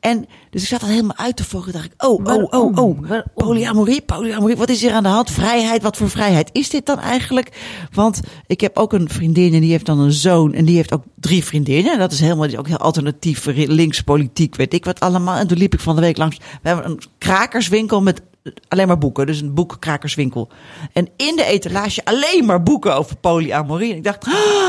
En 0.00 0.26
dus 0.50 0.62
ik 0.62 0.68
zat 0.68 0.80
dat 0.80 0.88
helemaal 0.88 1.16
uit 1.16 1.36
te 1.36 1.44
volgen. 1.44 1.72
Dacht 1.72 1.84
ik, 1.84 2.04
oh, 2.04 2.24
oh, 2.24 2.44
oh, 2.50 2.78
oh. 2.78 3.18
Polyamorie, 3.34 4.00
polyamorie. 4.02 4.56
Wat 4.56 4.68
is 4.68 4.80
hier 4.80 4.92
aan 4.92 5.02
de 5.02 5.08
hand? 5.08 5.30
Vrijheid. 5.30 5.82
Wat 5.82 5.96
voor 5.96 6.10
vrijheid 6.10 6.50
is 6.52 6.70
dit 6.70 6.86
dan 6.86 6.98
eigenlijk? 6.98 7.48
Want 7.92 8.20
ik 8.46 8.60
heb 8.60 8.76
ook 8.78 8.92
een 8.92 9.08
vriendin 9.08 9.54
en 9.54 9.60
die 9.60 9.70
heeft 9.70 9.86
dan 9.86 9.98
een 9.98 10.12
zoon. 10.12 10.52
En 10.52 10.64
die 10.64 10.76
heeft 10.76 10.92
ook 10.92 11.02
drie 11.14 11.44
vriendinnen. 11.44 11.92
En 11.92 11.98
dat 11.98 12.12
is 12.12 12.20
helemaal 12.20 12.56
ook 12.56 12.66
heel 12.68 12.76
alternatief. 12.76 13.44
Linkspolitiek, 13.54 14.56
weet 14.56 14.74
ik 14.74 14.84
wat 14.84 15.00
allemaal. 15.00 15.36
En 15.36 15.46
toen 15.46 15.58
liep 15.58 15.74
ik 15.74 15.80
van 15.80 15.94
de 15.94 16.00
week 16.00 16.16
langs. 16.16 16.36
We 16.36 16.68
hebben 16.68 16.84
een 16.90 17.00
krakerswinkel 17.18 18.02
met 18.02 18.22
alleen 18.68 18.86
maar 18.86 18.98
boeken. 18.98 19.26
Dus 19.26 19.40
een 19.40 19.54
boekkrakerswinkel. 19.54 20.48
En 20.92 21.08
in 21.16 21.36
de 21.36 21.44
etalage 21.44 22.04
alleen 22.04 22.44
maar 22.44 22.62
boeken 22.62 22.96
over 22.96 23.16
polyamorie. 23.16 23.90
En 23.90 23.96
ik 23.96 24.04
dacht, 24.04 24.24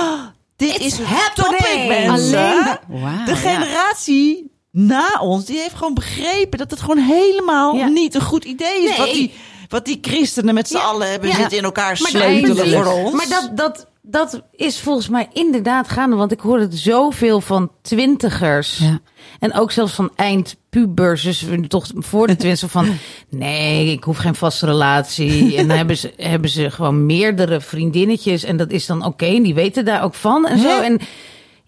dit 0.56 0.80
is 0.80 0.98
het 1.02 1.36
topic, 1.36 1.88
mensen. 1.88 2.40
Alleen- 2.40 2.78
Wauw, 3.02 3.26
de 3.26 3.36
generatie 3.36 4.52
na 4.72 5.18
ons, 5.22 5.46
die 5.46 5.58
heeft 5.60 5.76
gewoon 5.76 5.94
begrepen 5.94 6.58
dat 6.58 6.72
het 6.72 6.80
gewoon 6.82 6.98
helemaal 6.98 7.76
Ja. 7.76 7.88
niet 7.88 8.16
een 8.16 8.22
goed 8.22 8.46
idee 8.46 8.84
is. 8.84 8.90
Nee. 8.90 8.98
Wat, 8.98 9.12
die, 9.14 9.32
wat 9.70 9.86
die 9.86 9.98
christenen 10.02 10.54
met 10.54 10.68
z'n 10.68 10.76
Ja. 10.78 10.84
allen 10.84 11.10
hebben 11.12 11.30
Ja. 11.30 11.36
zitten 11.36 11.58
in 11.58 11.64
elkaar 11.64 11.98
Maar 12.02 12.10
sleutelen 12.12 12.70
voor 12.72 12.86
ons. 12.94 13.14
Maar 13.14 13.28
dat, 13.30 13.52
dat, 13.58 13.88
dat 14.02 14.42
is 14.52 14.80
volgens 14.80 15.10
mij 15.10 15.28
inderdaad 15.34 15.90
gaande. 15.90 16.16
Want 16.16 16.32
ik 16.32 16.40
hoor 16.40 16.60
het 16.60 16.78
zoveel 16.78 17.42
van 17.42 17.72
twintigers. 17.82 18.78
Ja. 18.78 19.00
En 19.40 19.54
ook 19.54 19.72
zelfs 19.72 19.94
van 19.94 20.10
eindpubers. 20.16 21.22
Dus 21.24 21.46
toch 21.68 21.86
voor 21.96 22.28
de 22.28 22.36
twintig 22.36 22.72
van... 22.72 22.88
Nee, 23.30 23.92
ik 23.92 24.04
hoef 24.04 24.18
geen 24.18 24.36
vaste 24.36 24.66
relatie. 24.66 25.56
En 25.58 25.68
dan 25.68 25.78
hebben 25.78 25.98
ze, 25.98 26.14
hebben 26.18 26.50
ze 26.50 26.72
gewoon 26.72 27.06
meerdere 27.06 27.62
vriendinnetjes. 27.62 28.44
En 28.44 28.58
dat 28.58 28.72
is 28.72 28.86
dan 28.86 29.06
oké. 29.06 29.26
en 29.26 29.44
die 29.44 29.54
weten 29.54 29.86
daar 29.86 30.04
ook 30.04 30.14
van 30.14 30.48
en 30.48 30.60
zo. 30.60 30.80
En 30.82 31.00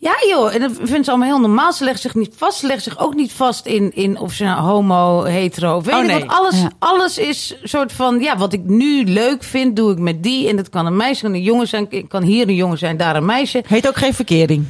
ja 0.03 0.15
joh, 0.29 0.53
en 0.53 0.59
dat 0.61 0.71
vinden 0.83 1.03
ze 1.03 1.09
allemaal 1.09 1.27
heel 1.27 1.39
normaal. 1.39 1.73
Ze 1.73 1.83
leggen 1.83 2.01
zich 2.01 2.15
niet 2.15 2.33
vast. 2.37 2.59
Ze 2.59 2.65
leggen 2.67 2.83
zich 2.91 2.99
ook 2.99 3.13
niet 3.13 3.31
vast 3.31 3.65
in, 3.65 3.91
in 3.95 4.19
of 4.19 4.33
ze 4.33 4.43
nou 4.43 4.59
homo, 4.61 5.23
hetero, 5.23 5.81
weet 5.81 5.95
Oh, 5.95 6.05
nee. 6.05 6.19
wat. 6.19 6.27
Alles, 6.37 6.61
Ja. 6.61 6.71
alles 6.79 7.17
is 7.17 7.55
soort 7.63 7.91
van, 7.93 8.19
ja, 8.19 8.37
wat 8.37 8.53
ik 8.53 8.63
nu 8.63 9.03
leuk 9.03 9.43
vind, 9.43 9.75
doe 9.75 9.91
ik 9.91 9.97
met 9.99 10.23
die. 10.23 10.47
En 10.49 10.55
dat 10.55 10.69
kan 10.69 10.85
een 10.85 10.95
meisje, 10.95 11.21
kan 11.23 11.33
een 11.33 11.41
jongen 11.41 11.67
zijn. 11.67 12.07
Kan 12.07 12.23
hier 12.23 12.47
een 12.47 12.55
jongen 12.55 12.77
zijn, 12.77 12.97
daar 12.97 13.15
een 13.15 13.25
meisje. 13.25 13.63
Heet 13.67 13.87
ook 13.87 13.97
geen 13.97 14.13
verkering. 14.13 14.65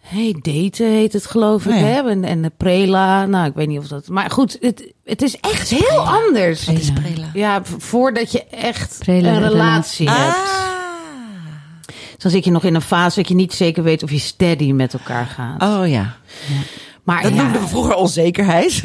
Hey, 0.00 0.36
daten 0.40 0.86
heet 0.86 1.12
het 1.12 1.26
geloof 1.26 1.64
ik, 1.66 1.72
Oh 1.72 1.78
hè? 1.78 2.08
En, 2.10 2.24
en 2.24 2.42
de 2.42 2.52
prela, 2.56 3.26
nou, 3.26 3.46
ik 3.46 3.54
weet 3.54 3.68
niet 3.68 3.78
of 3.78 3.86
dat... 3.86 4.08
Maar 4.08 4.30
goed, 4.30 4.56
het, 4.60 4.92
het 5.04 5.22
is 5.22 5.36
echt 5.40 5.70
heel 5.70 5.98
anders. 5.98 6.64
Prela? 6.64 7.26
Ja, 7.34 7.60
voordat 7.78 8.32
je 8.32 8.44
echt 8.44 8.96
Prela, 8.98 9.28
een 9.28 9.34
rela- 9.34 9.48
relatie 9.48 10.10
hebt. 10.10 10.36
Ah. 10.36 10.73
Dan 12.24 12.32
zit 12.32 12.44
je 12.44 12.50
nog 12.50 12.64
in 12.64 12.74
een 12.74 12.82
fase 12.82 13.18
dat 13.18 13.28
je 13.28 13.34
niet 13.34 13.52
zeker 13.52 13.82
weet 13.82 14.02
of 14.02 14.10
je 14.10 14.18
steady 14.18 14.72
met 14.72 14.92
elkaar 14.92 15.26
gaat. 15.26 15.62
Oh 15.62 15.88
ja. 15.88 16.16
Maar 17.04 17.22
Dat 17.22 17.34
ja, 17.34 17.42
noemden 17.42 17.60
we 17.60 17.68
vroeger 17.68 17.94
onzekerheid. 17.94 18.72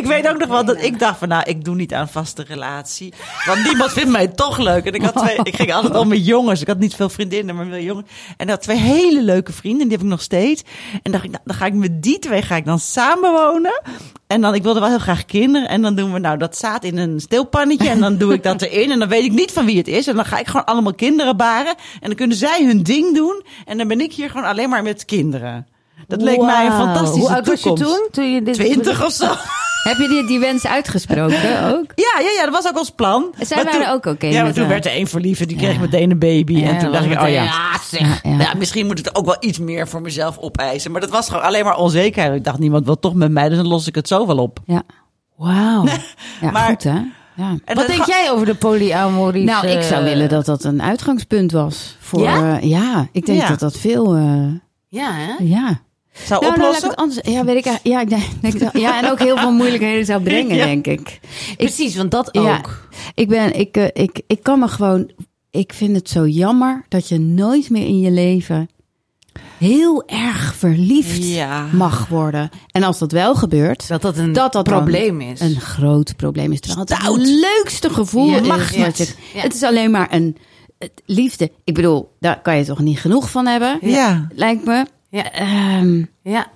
ik 0.00 0.04
weet 0.06 0.28
ook 0.28 0.38
nog 0.38 0.48
wel 0.48 0.64
dat 0.64 0.82
ik 0.82 0.98
dacht 0.98 1.18
van 1.18 1.28
nou, 1.28 1.42
ik 1.46 1.64
doe 1.64 1.74
niet 1.74 1.94
aan 1.94 2.08
vaste 2.08 2.44
relatie. 2.48 3.12
Want 3.46 3.64
niemand 3.64 3.92
vindt 3.92 4.10
mij 4.10 4.26
toch 4.28 4.58
leuk. 4.58 4.84
En 4.84 4.92
ik, 4.92 5.02
had 5.02 5.16
twee, 5.16 5.38
ik 5.42 5.56
ging 5.56 5.72
altijd 5.72 5.94
al 5.94 6.04
met 6.04 6.26
jongens. 6.26 6.60
Ik 6.60 6.66
had 6.66 6.78
niet 6.78 6.94
veel 6.94 7.08
vriendinnen, 7.08 7.56
maar 7.56 7.66
veel 7.66 7.82
jongens. 7.82 8.06
En 8.36 8.46
ik 8.46 8.50
had 8.50 8.62
twee 8.62 8.76
hele 8.76 9.22
leuke 9.22 9.52
vrienden. 9.52 9.82
Die 9.88 9.96
heb 9.96 10.06
ik 10.06 10.10
nog 10.10 10.22
steeds. 10.22 10.62
En 11.02 11.12
dacht 11.12 11.24
ik, 11.24 11.30
nou, 11.30 11.42
dan 11.44 11.56
ga 11.56 11.66
ik 11.66 11.74
met 11.74 12.02
die 12.02 12.18
twee 12.18 12.42
ga 12.42 12.56
ik 12.56 12.64
dan 12.64 12.78
samenwonen. 12.78 13.82
En 14.26 14.40
dan, 14.40 14.54
ik 14.54 14.62
wilde 14.62 14.80
wel 14.80 14.88
heel 14.88 14.98
graag 14.98 15.24
kinderen. 15.24 15.68
En 15.68 15.82
dan 15.82 15.94
doen 15.94 16.12
we 16.12 16.18
nou 16.18 16.38
dat 16.38 16.56
zaad 16.56 16.84
in 16.84 16.98
een 16.98 17.20
stilpannetje. 17.20 17.88
En 17.88 18.00
dan 18.00 18.16
doe 18.16 18.32
ik 18.32 18.42
dat 18.42 18.62
erin. 18.62 18.90
En 18.90 18.98
dan 18.98 19.08
weet 19.08 19.24
ik 19.24 19.32
niet 19.32 19.52
van 19.52 19.64
wie 19.66 19.78
het 19.78 19.88
is. 19.88 20.06
En 20.06 20.16
dan 20.16 20.24
ga 20.24 20.38
ik 20.38 20.46
gewoon 20.46 20.66
allemaal 20.66 20.94
kinderen 20.94 21.36
baren. 21.36 21.74
En 22.00 22.06
dan 22.06 22.14
kunnen 22.14 22.36
zij 22.36 22.64
hun 22.64 22.82
ding 22.82 23.14
doen. 23.14 23.42
En 23.64 23.78
dan 23.78 23.88
ben 23.88 24.00
ik 24.00 24.12
hier 24.12 24.30
gewoon 24.30 24.46
alleen 24.46 24.68
maar 24.68 24.82
met 24.82 25.04
kinderen. 25.04 25.66
Dat 26.06 26.22
leek 26.22 26.40
mij 26.40 26.66
een 26.66 26.72
fantastische 26.72 27.20
Hoe 27.20 27.34
oud 27.36 27.46
was 27.46 27.62
je 27.62 27.72
toen? 27.72 28.08
toen 28.10 28.32
je 28.34 28.42
dit 28.42 28.54
Twintig 28.54 29.04
of 29.04 29.12
zo. 29.12 29.26
Heb 29.88 29.96
je 29.96 30.08
die, 30.08 30.26
die 30.26 30.38
wens 30.38 30.66
uitgesproken 30.66 31.36
ook? 31.74 31.84
Ja, 31.94 32.20
ja, 32.20 32.30
ja, 32.38 32.44
dat 32.44 32.54
was 32.62 32.68
ook 32.68 32.78
ons 32.78 32.90
plan. 32.90 33.34
Zij 33.40 33.56
Maar 33.56 33.64
waren 33.72 33.80
toen- 33.86 33.90
ook 33.94 34.06
oké 34.06 34.26
Ja, 34.26 34.42
maar 34.42 34.52
toen 34.52 34.62
haar. 34.62 34.72
werd 34.72 34.86
er 34.86 34.92
één 34.92 35.06
verliefd. 35.06 35.48
Die 35.48 35.56
kreeg 35.56 35.74
Ja. 35.74 35.80
meteen 35.80 36.10
een 36.10 36.18
baby. 36.18 36.54
Ja, 36.56 36.68
en 36.68 36.78
toen 36.78 36.92
dacht 36.92 37.04
ik, 37.04 37.20
oh 37.20 37.28
ja. 37.28 37.78
zeg. 37.82 38.00
Ja, 38.22 38.30
ja. 38.30 38.38
Ja, 38.38 38.54
misschien 38.58 38.86
moet 38.86 38.98
het 38.98 39.14
ook 39.16 39.24
wel 39.24 39.36
iets 39.40 39.58
meer 39.58 39.88
voor 39.88 40.00
mezelf 40.02 40.38
opeisen. 40.38 40.90
Maar 40.90 41.00
dat 41.00 41.10
was 41.10 41.28
gewoon 41.28 41.42
alleen 41.42 41.64
maar 41.64 41.76
onzekerheid. 41.76 42.34
Ik 42.34 42.44
dacht, 42.44 42.58
niemand 42.58 42.84
wil 42.84 42.98
toch 42.98 43.14
met 43.14 43.30
mij, 43.30 43.48
dus 43.48 43.56
dan 43.58 43.66
los 43.68 43.86
ik 43.86 43.94
het 43.94 44.08
zo 44.08 44.26
wel 44.26 44.38
op. 44.38 44.58
Ja, 44.64 44.82
Wauw. 45.36 45.84
ja 46.40 46.50
Maar- 46.50 46.68
goed 46.68 46.82
hè? 46.82 46.98
Ja. 47.34 47.54
En 47.64 47.76
Wat 47.76 47.86
denk 47.86 48.04
jij 48.06 48.30
over 48.30 48.46
de 48.46 48.54
polyamorie? 48.54 49.44
Nou, 49.44 49.66
ik 49.66 49.82
zou 49.82 50.04
willen 50.04 50.28
dat 50.28 50.44
dat 50.44 50.64
een 50.64 50.82
uitgangspunt 50.82 51.52
was. 51.52 51.96
Voor, 52.00 52.20
Ja? 52.22 52.36
ja? 52.36 52.58
ja, 52.62 53.08
ik 53.12 53.26
denk 53.26 53.40
Ja. 53.40 53.48
dat 53.48 53.58
dat 53.58 53.76
veel... 53.76 54.14
eh, 54.14 54.46
Ja, 54.88 55.12
hè? 55.12 55.44
ja. 55.44 55.80
Zou 56.26 56.40
Nou, 56.40 56.56
nou, 56.58 56.72
laat 56.72 56.82
ik 56.82 56.88
oplossen? 56.88 56.88
het 56.88 56.96
anders. 56.98 57.20
Ja, 57.36 57.44
weet 57.44 57.66
ik. 57.66 57.78
Ja, 57.82 58.00
ik 58.00 58.08
denk, 58.10 58.76
ja, 58.76 59.02
en 59.02 59.10
ook 59.10 59.18
heel 59.18 59.36
veel 59.38 59.52
moeilijkheden 59.52 60.04
zou 60.04 60.22
brengen, 60.22 60.56
Ja. 60.56 60.64
denk 60.64 60.86
ik. 60.86 61.20
Precies, 61.56 61.96
want 61.96 62.10
dat 62.10 62.28
Ja. 62.32 62.56
ook. 62.56 62.88
Ik 63.14 63.28
ben, 63.28 63.58
ik, 63.58 63.76
eh, 63.76 63.84
ik, 63.92 64.20
ik 64.26 64.42
kan 64.42 64.58
me 64.58 64.68
gewoon. 64.68 65.10
Ik 65.50 65.72
vind 65.72 65.96
het 65.96 66.08
zo 66.08 66.26
jammer 66.26 66.84
dat 66.88 67.08
je 67.08 67.18
nooit 67.18 67.70
meer 67.70 67.86
in 67.86 68.00
je 68.00 68.10
leven 68.10 68.68
heel 69.58 70.02
erg 70.06 70.54
verliefd 70.54 71.24
Ja. 71.24 71.66
mag 71.72 72.08
worden. 72.08 72.50
En 72.70 72.82
als 72.82 72.98
dat 72.98 73.12
wel 73.12 73.34
gebeurt, 73.34 73.88
Dat 73.88 74.02
dat 74.02 74.16
een 74.18 74.32
dat 74.32 74.52
dat 74.52 74.64
probleem 74.64 75.20
is. 75.20 75.40
een 75.40 75.60
groot 75.60 76.16
probleem 76.16 76.52
is. 76.52 76.60
Terwijl 76.60 76.80
het 76.80 76.90
Stout. 76.96 77.16
het 77.18 77.26
leukste 77.28 77.90
gevoel 77.90 78.30
Ja, 78.30 78.40
mag 78.40 78.74
ja. 78.74 78.84
Het, 78.84 79.16
Ja. 79.34 79.40
het 79.40 79.54
is 79.54 79.62
alleen 79.62 79.90
maar 79.90 80.08
een 80.14 80.36
het 80.78 81.02
liefde. 81.06 81.50
Ik 81.64 81.74
bedoel, 81.74 82.10
daar 82.20 82.42
kan 82.42 82.56
je 82.56 82.64
toch 82.64 82.78
niet 82.78 82.98
genoeg 83.00 83.30
van 83.30 83.46
hebben, 83.46 83.78
Ja. 83.80 84.26
lijkt 84.34 84.64
me. 84.64 84.86
Ja. 85.10 85.32
Ehm, 85.32 86.02
ja. 86.22 86.46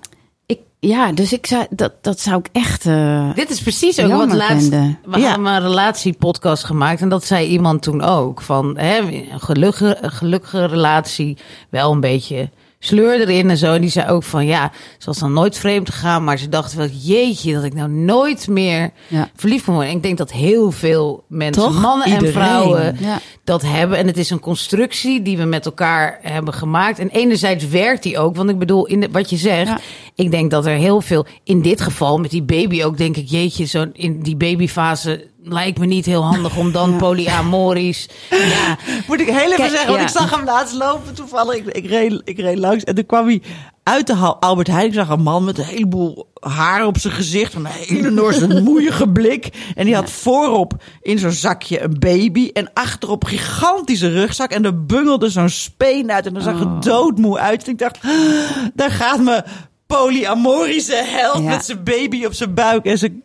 ik, 0.45 0.59
ja, 0.79 1.11
dus 1.11 1.33
ik 1.33 1.45
zou, 1.45 1.65
dat, 1.69 1.93
dat 2.01 2.19
zou 2.19 2.39
ik 2.39 2.49
echt. 2.51 2.85
eh, 2.85 3.33
Dit 3.35 3.49
is 3.49 3.61
precies 3.61 3.99
ook 3.99 4.11
wat 4.11 4.33
laatst. 4.33 4.69
vinden. 4.69 4.99
We 5.05 5.19
Ja. 5.19 5.29
hebben 5.29 5.47
een 5.53 5.61
relatiepodcast 5.61 6.63
gemaakt 6.63 7.01
en 7.01 7.09
dat 7.09 7.25
zei 7.25 7.47
iemand 7.47 7.81
toen 7.81 8.01
ook 8.01 8.41
van 8.41 8.77
hè, 8.77 8.97
een 8.99 9.39
gelukkige, 9.39 9.97
een 10.01 10.11
gelukkige 10.11 10.65
relatie, 10.65 11.37
wel 11.69 11.91
een 11.91 11.99
beetje 11.99 12.49
sleur 12.85 13.19
erin 13.19 13.49
en 13.49 13.57
zo. 13.57 13.73
En 13.73 13.81
die 13.81 13.89
zei 13.89 14.09
ook 14.09 14.23
van 14.23 14.45
ja, 14.45 14.71
ze 14.97 15.05
was 15.05 15.19
dan 15.19 15.33
nooit 15.33 15.57
vreemd 15.57 15.89
gegaan, 15.89 16.23
maar 16.23 16.37
ze 16.37 16.49
dacht 16.49 16.73
wel 16.73 16.87
jeetje 16.87 17.53
dat 17.53 17.63
ik 17.63 17.73
nou 17.73 17.89
nooit 17.89 18.47
meer 18.47 18.91
Ja. 19.07 19.29
verliefd 19.35 19.63
kan 19.65 19.73
worden. 19.73 19.91
En 19.91 19.97
ik 19.97 20.03
denk 20.03 20.17
dat 20.17 20.31
heel 20.31 20.71
veel 20.71 21.23
mensen, 21.27 21.63
Toch? 21.63 21.81
mannen 21.81 22.07
en 22.07 22.31
vrouwen, 22.31 22.97
Ja. 22.99 23.19
dat 23.43 23.61
hebben. 23.61 23.97
En 23.97 24.07
het 24.07 24.17
is 24.17 24.29
een 24.29 24.39
constructie 24.39 25.21
die 25.21 25.37
we 25.37 25.43
met 25.43 25.65
elkaar 25.65 26.19
hebben 26.21 26.53
gemaakt. 26.53 26.99
En 26.99 27.09
enerzijds 27.09 27.67
werkt 27.67 28.03
die 28.03 28.17
ook. 28.17 28.35
Want 28.35 28.49
ik 28.49 28.59
bedoel, 28.59 28.85
in 28.87 28.99
de, 28.99 29.09
wat 29.11 29.29
je 29.29 29.37
zegt, 29.37 29.67
Ja. 29.67 29.79
ik 30.15 30.31
denk 30.31 30.51
dat 30.51 30.65
er 30.65 30.75
heel 30.75 31.01
veel, 31.01 31.25
in 31.43 31.61
dit 31.61 31.81
geval 31.81 32.17
met 32.17 32.31
die 32.31 32.43
baby 32.43 32.83
ook, 32.83 32.97
denk 32.97 33.17
ik, 33.17 33.27
jeetje, 33.29 33.65
zo 33.65 33.85
in 33.93 34.19
die 34.21 34.35
babyfase 34.37 35.27
lijkt 35.47 35.79
me 35.79 35.85
niet 35.85 36.05
heel 36.05 36.23
handig 36.23 36.57
om 36.57 36.71
dan 36.71 36.95
polyamorisch. 36.97 38.09
Ja, 38.29 38.77
Moet 39.07 39.19
ik 39.19 39.27
heel 39.27 39.35
even 39.37 39.55
Kijk, 39.55 39.69
zeggen, 39.69 39.87
want 39.87 39.99
ja. 39.99 40.05
ik 40.05 40.13
zag 40.13 40.29
hem 40.35 40.45
laatst 40.45 40.75
lopen 40.75 41.13
toevallig. 41.15 41.55
Ik, 41.55 41.65
ik, 41.67 41.85
reed, 41.89 42.21
ik 42.23 42.39
reed 42.39 42.57
langs 42.57 42.83
en 42.83 42.95
toen 42.95 43.05
kwam 43.05 43.25
hij 43.27 43.41
uit 43.83 44.07
de 44.07 44.13
hal- 44.13 44.41
Albert 44.41 44.67
Heijn. 44.67 44.87
Ik 44.87 44.93
zag 44.93 45.09
een 45.09 45.21
man 45.21 45.43
met 45.43 45.57
een 45.57 45.63
heleboel 45.65 46.29
haar 46.39 46.85
op 46.85 46.97
zijn 46.97 47.13
gezicht. 47.13 47.53
Een 47.53 47.65
hele 47.65 48.09
Noorse 48.09 48.61
moeige 48.63 49.09
blik. 49.09 49.49
En 49.75 49.85
die 49.85 49.95
had 49.95 50.09
voorop 50.11 50.73
in 51.01 51.19
zo'n 51.19 51.31
zakje 51.31 51.81
een 51.81 51.99
baby. 51.99 52.49
En 52.53 52.69
achterop 52.73 53.23
gigantische 53.23 54.09
rugzak. 54.09 54.51
En 54.51 54.65
er 54.65 54.85
bungelde 54.85 55.29
zo'n 55.29 55.49
speen 55.49 56.11
uit. 56.11 56.25
En 56.25 56.33
dan 56.33 56.43
zag 56.43 56.59
het 56.59 56.83
doodmoe 56.83 57.39
uit. 57.39 57.63
En 57.65 57.71
ik 57.71 57.77
dacht, 57.79 57.97
"Ah, 58.01 58.11
daar 58.73 58.91
gaat 58.91 59.21
mijn 59.21 59.43
polyamorische 59.87 61.03
held 61.05 61.43
Ja. 61.43 61.49
met 61.49 61.65
zijn 61.65 61.83
baby 61.83 62.25
op 62.25 62.33
zijn 62.33 62.53
buik. 62.53 62.85
En 62.85 62.97
zijn 62.97 63.23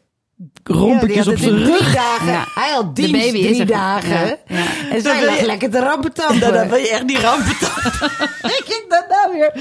rompetjes 0.64 1.28
op 1.28 1.36
zijn 1.38 1.56
rug. 1.64 1.94
dagen. 1.94 2.32
Ja. 2.32 2.44
Hij 2.54 2.70
had 2.72 2.96
De 2.96 3.02
dienst 3.02 3.12
baby 3.26 3.38
is 3.38 3.56
drie 3.56 3.64
dagen. 3.64 4.10
Ja. 4.46 4.56
En 4.56 4.90
Dan 4.90 5.00
zij 5.00 5.16
wil 5.18 5.26
lag 5.26 5.40
je- 5.40 5.46
lekker 5.46 5.70
te 5.70 5.78
rampetampen. 5.80 6.38
Nou, 6.40 6.52
dan 6.52 6.68
ben 6.68 6.80
je 6.80 6.88
echt 6.90 7.08
die 7.08 7.20
rampen. 7.20 7.50
Ik 8.60 8.84
dat 8.88 9.04
nou 9.08 9.32
weer. 9.38 9.52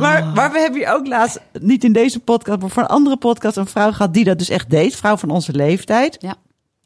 Maar, 0.00 0.22
Oh. 0.22 0.34
maar 0.34 0.52
we 0.52 0.58
hebben 0.58 0.78
hier 0.80 0.92
ook 0.94 1.06
laatst, 1.06 1.40
niet 1.60 1.84
in 1.84 1.92
deze 1.92 2.18
podcast, 2.20 2.60
maar 2.60 2.70
voor 2.70 2.82
een 2.82 2.88
andere 2.88 3.16
podcast, 3.16 3.56
een 3.56 3.66
vrouw 3.66 3.92
gehad 3.92 4.14
die 4.14 4.24
dat 4.24 4.38
dus 4.38 4.48
echt 4.48 4.70
deed. 4.70 4.96
Vrouw 4.96 5.16
van 5.16 5.30
onze 5.30 5.52
leeftijd. 5.52 6.16
Ja. 6.20 6.34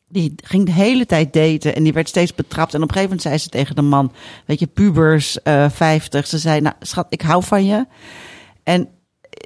Die 0.09 0.35
ging 0.45 0.67
de 0.67 0.73
hele 0.73 1.07
tijd 1.07 1.33
daten 1.33 1.75
en 1.77 1.83
die 1.83 1.93
werd 1.93 2.09
steeds 2.09 2.35
betrapt. 2.35 2.75
En 2.75 2.83
op 2.83 2.89
een 2.89 2.95
gegeven 2.95 3.17
moment 3.17 3.23
zei 3.23 3.39
ze 3.39 3.49
tegen 3.49 3.75
de 3.77 3.83
man, 3.83 4.13
weet 4.47 4.59
je, 4.59 4.67
pubers, 4.67 5.43
eh 5.43 5.67
50. 5.71 6.27
Ze 6.27 6.39
zei, 6.39 6.61
nou 6.61 6.75
schat, 6.81 7.07
ik 7.09 7.23
hou 7.23 7.43
van 7.45 7.65
je. 7.67 7.87
En 8.63 8.89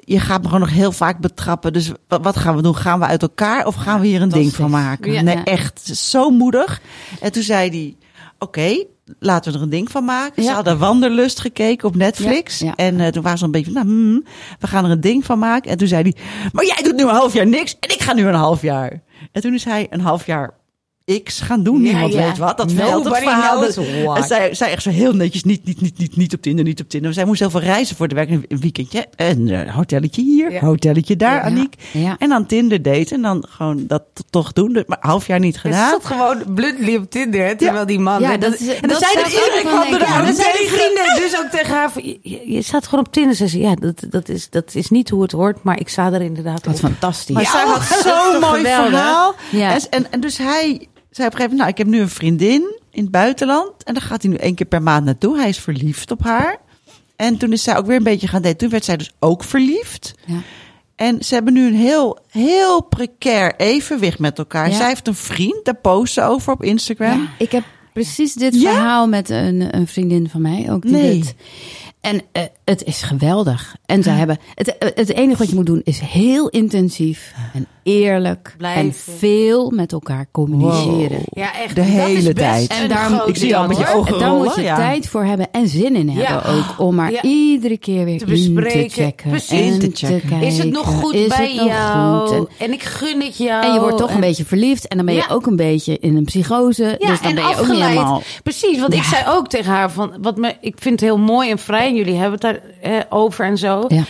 je 0.05 0.19
gaat 0.19 0.39
me 0.41 0.45
gewoon 0.45 0.59
nog 0.59 0.69
heel 0.69 0.91
vaak 0.91 1.19
betrappen. 1.19 1.73
Dus 1.73 1.91
wat, 2.07 2.37
gaan 2.37 2.55
we 2.55 2.61
doen? 2.61 2.75
Gaan 2.75 2.99
we 2.99 3.05
uit 3.05 3.21
elkaar 3.21 3.65
of 3.65 3.75
gaan 3.75 3.99
we 3.99 4.07
hier 4.07 4.21
een 4.21 4.29
ding 4.29 4.53
van 4.53 4.69
maken? 4.69 5.23
Nee, 5.25 5.43
echt 5.43 5.97
zo 5.97 6.29
moedig. 6.29 6.81
En 7.21 7.31
toen 7.31 7.43
zei 7.43 7.69
hij, 7.69 7.95
oké, 8.39 8.83
laten 9.19 9.51
we 9.51 9.57
er 9.57 9.63
een 9.63 9.69
ding 9.69 9.91
van 9.91 10.05
maken. 10.05 10.43
Ze 10.43 10.49
Ja. 10.49 10.55
hadden 10.55 10.77
Wanderlust 10.77 11.39
gekeken 11.39 11.87
op 11.87 11.95
Netflix. 11.95 12.59
Ja, 12.59 12.65
ja. 12.65 12.75
En 12.75 12.99
eh, 12.99 13.07
toen 13.07 13.23
waren 13.23 13.37
ze 13.37 13.45
een 13.45 13.51
beetje 13.51 13.71
van, 13.71 13.85
nou, 13.85 13.87
hmm, 13.95 14.23
we 14.59 14.67
gaan 14.67 14.85
er 14.85 14.91
een 14.91 15.01
ding 15.01 15.25
van 15.25 15.39
maken. 15.39 15.71
En 15.71 15.77
toen 15.77 15.87
zei 15.87 16.01
hij, 16.01 16.15
maar 16.51 16.65
jij 16.65 16.79
doet 16.83 16.95
nu 16.95 17.03
een 17.03 17.09
half 17.15 17.33
jaar 17.33 17.47
niks 17.47 17.75
en 17.79 17.89
ik 17.89 18.01
ga 18.01 18.13
nu 18.13 18.27
een 18.27 18.33
half 18.33 18.61
jaar. 18.61 19.01
En 19.31 19.41
toen 19.41 19.53
is 19.53 19.63
hij 19.63 19.87
een 19.89 20.01
half 20.01 20.25
jaar 20.25 20.53
X 21.23 21.39
gaan 21.41 21.63
doen. 21.63 21.75
Ja, 21.83 21.91
Niemand 21.91 22.13
ja. 22.13 22.25
weet 22.27 22.37
wat. 22.37 22.57
Dat 22.57 22.71
verhaal. 22.71 23.57
knows 23.59 23.75
Dus-. 23.75 24.17
En 24.17 24.23
zij, 24.23 24.53
zij 24.53 24.71
echt 24.71 24.81
zo 24.83 24.89
heel 24.89 25.13
netjes, 25.13 25.43
niet, 25.43 25.65
niet, 25.65 25.81
niet, 25.81 25.97
niet, 25.97 26.15
niet 26.17 26.33
op 26.33 26.41
Tinder, 26.41 26.65
niet 26.65 26.81
op 26.81 26.89
Tinder. 26.89 27.13
Zij 27.13 27.25
moest 27.25 27.39
heel 27.39 27.49
veel 27.49 27.59
reizen 27.59 27.95
voor 27.95 28.07
de 28.07 28.15
werk, 28.15 28.29
een 28.29 28.45
een 28.47 28.59
weekendje. 28.59 29.05
En 29.15 29.47
een 29.47 29.69
hotelletje 29.69 30.21
hier, 30.21 30.51
Ja. 30.51 30.59
hotelletje 30.59 31.15
daar, 31.15 31.35
Ja. 31.35 31.41
Aniek. 31.41 31.75
Ja. 31.91 32.15
En 32.19 32.29
dan 32.29 32.45
Tinder 32.45 32.81
daten 32.81 33.15
en 33.15 33.21
dan 33.21 33.45
gewoon 33.49 33.83
dat 33.87 34.03
toch 34.29 34.53
doen. 34.53 34.73
Dus- 34.73 34.83
Maar 34.87 34.97
half 35.01 35.27
jaar 35.27 35.39
niet 35.39 35.53
Het 35.53 35.61
gedaan. 35.61 35.89
zat 35.89 36.05
gewoon 36.05 36.43
bluntly 36.53 36.95
op 36.95 37.09
Tinder, 37.11 37.45
hè, 37.45 37.55
terwijl 37.55 37.85
die 37.85 37.99
man... 37.99 38.21
Ja, 38.21 38.31
en 38.33 38.39
dat 38.39 38.51
dat, 38.51 38.59
is- 38.59 38.67
en 38.67 38.81
dan 38.81 38.89
dat 38.89 38.99
zei 38.99 39.13
de 39.13 39.19
er 39.19 40.25
dat 40.25 40.35
zei 40.35 40.67
vrienden 40.67 41.15
dus 41.15 41.37
ook 41.39 41.47
tegen 41.51 41.73
haar... 41.73 41.91
van, 41.91 42.03
Je, 42.05 42.19
je- 42.21 42.51
je 42.51 42.61
staat 42.61 42.87
gewoon 42.87 43.05
op 43.05 43.11
Tinder. 43.13 43.35
Zei 43.35 43.49
ze, 43.49 43.59
ja, 43.59 43.75
dat, 43.75 44.03
dat, 44.09 44.29
is, 44.29 44.49
dat 44.49 44.75
is 44.75 44.89
niet 44.89 45.09
hoe 45.09 45.21
het 45.21 45.31
hoort, 45.31 45.63
maar 45.63 45.79
ik 45.79 45.89
sta 45.89 46.11
er 46.11 46.21
inderdaad 46.21 46.65
Wat 46.65 46.73
op. 46.75 46.79
fantastisch. 46.81 47.35
Maar 47.35 47.43
Ja, 47.43 47.51
zij 47.51 47.63
had 47.65 47.77
dat 47.89 47.99
zo'n 48.03 48.31
toch 48.31 48.49
mooi 48.49 48.57
geweldig? 48.61 48.89
verhaal. 48.89 49.35
En, 49.89 50.11
en 50.11 50.19
dus 50.19 50.37
hij 50.37 50.87
zei 51.15 51.27
op 51.27 51.33
een 51.33 51.39
gegeven 51.39 51.57
moment, 51.57 51.57
nou, 51.57 51.69
ik 51.69 51.77
heb 51.77 51.87
nu 51.87 51.99
een 51.99 52.09
vriendin 52.09 52.79
in 52.91 53.01
het 53.03 53.11
buitenland. 53.11 53.83
En 53.83 53.93
daar 53.93 54.03
gaat 54.03 54.21
hij 54.21 54.31
nu 54.31 54.37
één 54.37 54.55
keer 54.55 54.65
per 54.65 54.81
maand 54.81 55.05
naartoe. 55.05 55.37
Hij 55.37 55.49
is 55.49 55.59
verliefd 55.59 56.11
op 56.11 56.23
haar. 56.23 56.57
En 57.15 57.37
toen 57.37 57.51
is 57.51 57.63
zij 57.63 57.77
ook 57.77 57.85
weer 57.85 57.97
een 57.97 58.03
beetje 58.03 58.27
gaan 58.27 58.41
daten. 58.41 58.57
Toen 58.57 58.69
werd 58.69 58.85
zij 58.85 58.97
dus 58.97 59.11
ook 59.19 59.43
verliefd. 59.43 60.13
Ja. 60.25 60.37
En 60.95 61.23
ze 61.23 61.33
hebben 61.33 61.53
nu 61.53 61.67
een 61.67 61.75
heel, 61.75 62.19
heel 62.29 62.83
precair 62.83 63.53
evenwicht 63.57 64.19
met 64.19 64.37
elkaar. 64.37 64.69
Ja. 64.69 64.75
Zij 64.75 64.87
heeft 64.87 65.07
een 65.07 65.15
vriend, 65.15 65.65
daar 65.65 65.75
post 65.75 66.13
ze 66.13 66.21
over 66.21 66.53
op 66.53 66.63
Instagram. 66.63 67.21
Ja, 67.21 67.27
ik 67.37 67.51
heb 67.51 67.63
precies 67.93 68.33
dit 68.33 68.57
verhaal 68.57 69.07
met 69.07 69.29
een, 69.29 69.75
een 69.75 69.87
vriendin 69.87 70.29
van 70.29 70.41
mij. 70.41 70.71
Ook 70.71 70.81
die 70.81 70.91
Nee. 70.91 71.19
dit. 71.19 71.35
En 72.05 72.21
eh, 72.31 72.43
het 72.65 72.83
is 72.83 73.01
geweldig. 73.01 73.75
En 73.85 74.03
ze 74.03 74.09
hebben. 74.09 74.37
Het, 74.55 74.77
eh, 74.77 74.89
het 74.95 75.13
enige 75.13 75.37
wat 75.37 75.49
je 75.49 75.55
moet 75.55 75.65
doen 75.65 75.81
is 75.83 75.99
heel 75.99 76.49
intensief 76.49 77.33
en 77.53 77.67
eerlijk. 77.83 78.53
Blijven. 78.57 78.81
En 78.81 78.93
veel 79.17 79.69
met 79.69 79.91
elkaar 79.91 80.27
communiceren. 80.31 81.17
Wow. 81.17 81.37
Ja, 81.43 81.55
echt. 81.59 81.75
De 81.75 81.81
dat 81.81 81.85
hele 81.89 82.33
tijd. 82.33 82.67
En 82.81 82.89
daarom, 82.89 83.17
groot 83.17 83.29
Ik 83.29 83.35
zie 83.35 83.47
je 83.47 83.55
al 83.55 83.67
met 83.67 83.77
je 83.77 83.93
ogen 83.93 84.13
En 84.13 84.19
daar 84.19 84.33
moet 84.33 84.55
je 84.55 84.61
ja. 84.61 84.75
tijd 84.75 85.07
voor 85.07 85.23
hebben 85.23 85.47
en 85.51 85.67
zin 85.67 85.95
in 85.95 86.09
hebben 86.09 86.51
Ja. 86.51 86.57
ook. 86.57 86.79
Om 86.87 86.95
maar 86.95 87.11
Ja. 87.11 87.21
iedere 87.21 87.77
keer 87.77 88.05
weer 88.05 88.19
Te 88.19 88.25
in 88.25 88.53
bespreken. 88.53 88.87
te 88.89 89.01
checken. 89.01 89.29
Precies. 89.29 89.71
En 89.73 89.79
Te 89.79 89.91
te 89.91 90.05
checken. 90.05 90.29
kijken. 90.29 90.47
Is 90.47 90.57
het 90.57 90.71
nog 90.71 90.87
goed 90.87 91.13
Is 91.13 91.27
bij 91.27 91.47
het 91.47 91.55
nog 91.55 91.67
jou? 91.67 92.27
goed? 92.27 92.37
En, 92.57 92.65
En 92.65 92.73
ik 92.73 92.83
gun 92.83 93.21
het 93.21 93.37
jou. 93.37 93.65
en 93.65 93.73
je 93.73 93.79
wordt 93.79 93.97
toch 93.97 94.09
een 94.09 94.15
En- 94.15 94.21
beetje 94.21 94.45
verliefd. 94.45 94.87
En 94.87 94.97
dan 94.97 95.05
ben 95.05 95.15
je 95.15 95.21
Ja. 95.27 95.33
ook 95.33 95.45
een 95.45 95.55
beetje 95.55 95.97
in 95.99 96.15
een 96.15 96.23
psychose. 96.25 96.83
Ja, 96.99 97.07
dus 97.07 97.21
dan 97.21 97.29
en 97.29 97.35
ben 97.35 97.43
je 97.43 97.49
ook 97.49 97.55
niet 97.55 97.59
afgeleid. 97.69 97.89
helemaal... 97.91 98.21
Precies, 98.43 98.79
want 98.79 98.93
ik 98.93 99.03
zei 99.03 99.23
ook 99.27 99.47
tegen 99.47 99.71
haar 99.71 99.91
van, 99.91 100.13
wat 100.21 100.37
me, 100.37 100.53
ik 100.61 100.75
vind 100.79 100.99
het 100.99 101.09
heel 101.09 101.17
mooi 101.19 101.49
en 101.49 101.57
vrij, 101.59 101.91
en 101.95 102.03
jullie 102.03 102.19
hebben 102.19 102.39
het 102.41 102.61
daar 102.81 103.05
over 103.09 103.45
en 103.45 103.57
zo. 103.57 103.85
Ja. 103.87 104.03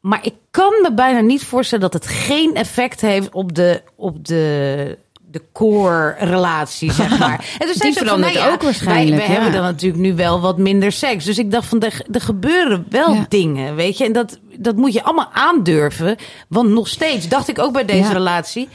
Maar 0.00 0.20
ik 0.22 0.34
kan 0.50 0.72
me 0.82 0.92
bijna 0.94 1.20
niet 1.20 1.44
voorstellen 1.44 1.90
dat 1.90 2.02
het 2.02 2.12
geen 2.12 2.54
effect 2.54 3.00
heeft 3.00 3.32
op 3.32 3.54
de, 3.54 3.82
op 3.96 4.24
de, 4.26 4.98
de 5.30 5.42
core 5.52 6.14
relatie, 6.18 6.92
zeg 6.92 7.18
maar. 7.18 7.56
En 7.58 7.66
toen 7.66 7.74
zei 7.74 7.92
ze 7.92 7.98
van, 7.98 8.06
verandert 8.06 8.34
nou 8.34 8.46
ja, 8.46 8.52
ook 8.52 8.62
waarschijnlijk, 8.62 9.08
Wij, 9.08 9.26
wij 9.26 9.26
ja. 9.26 9.32
hebben 9.32 9.52
dan 9.52 9.62
natuurlijk 9.62 10.02
nu 10.02 10.14
wel 10.14 10.40
wat 10.40 10.58
minder 10.58 10.92
seks. 10.92 11.24
Dus 11.24 11.38
ik 11.38 11.50
dacht 11.50 11.66
van, 11.66 11.80
er, 11.80 12.02
er 12.12 12.20
gebeuren 12.20 12.86
wel 12.88 13.14
Ja. 13.14 13.26
dingen, 13.28 13.74
weet 13.74 13.98
je. 13.98 14.04
En 14.04 14.12
dat, 14.12 14.38
dat 14.56 14.76
moet 14.76 14.92
je 14.92 15.02
allemaal 15.02 15.30
aandurven. 15.32 16.16
Want 16.48 16.68
nog 16.68 16.88
steeds, 16.88 17.28
dacht 17.28 17.48
ik 17.48 17.58
ook 17.58 17.72
bij 17.72 17.84
deze 17.84 18.12
relatie... 18.12 18.68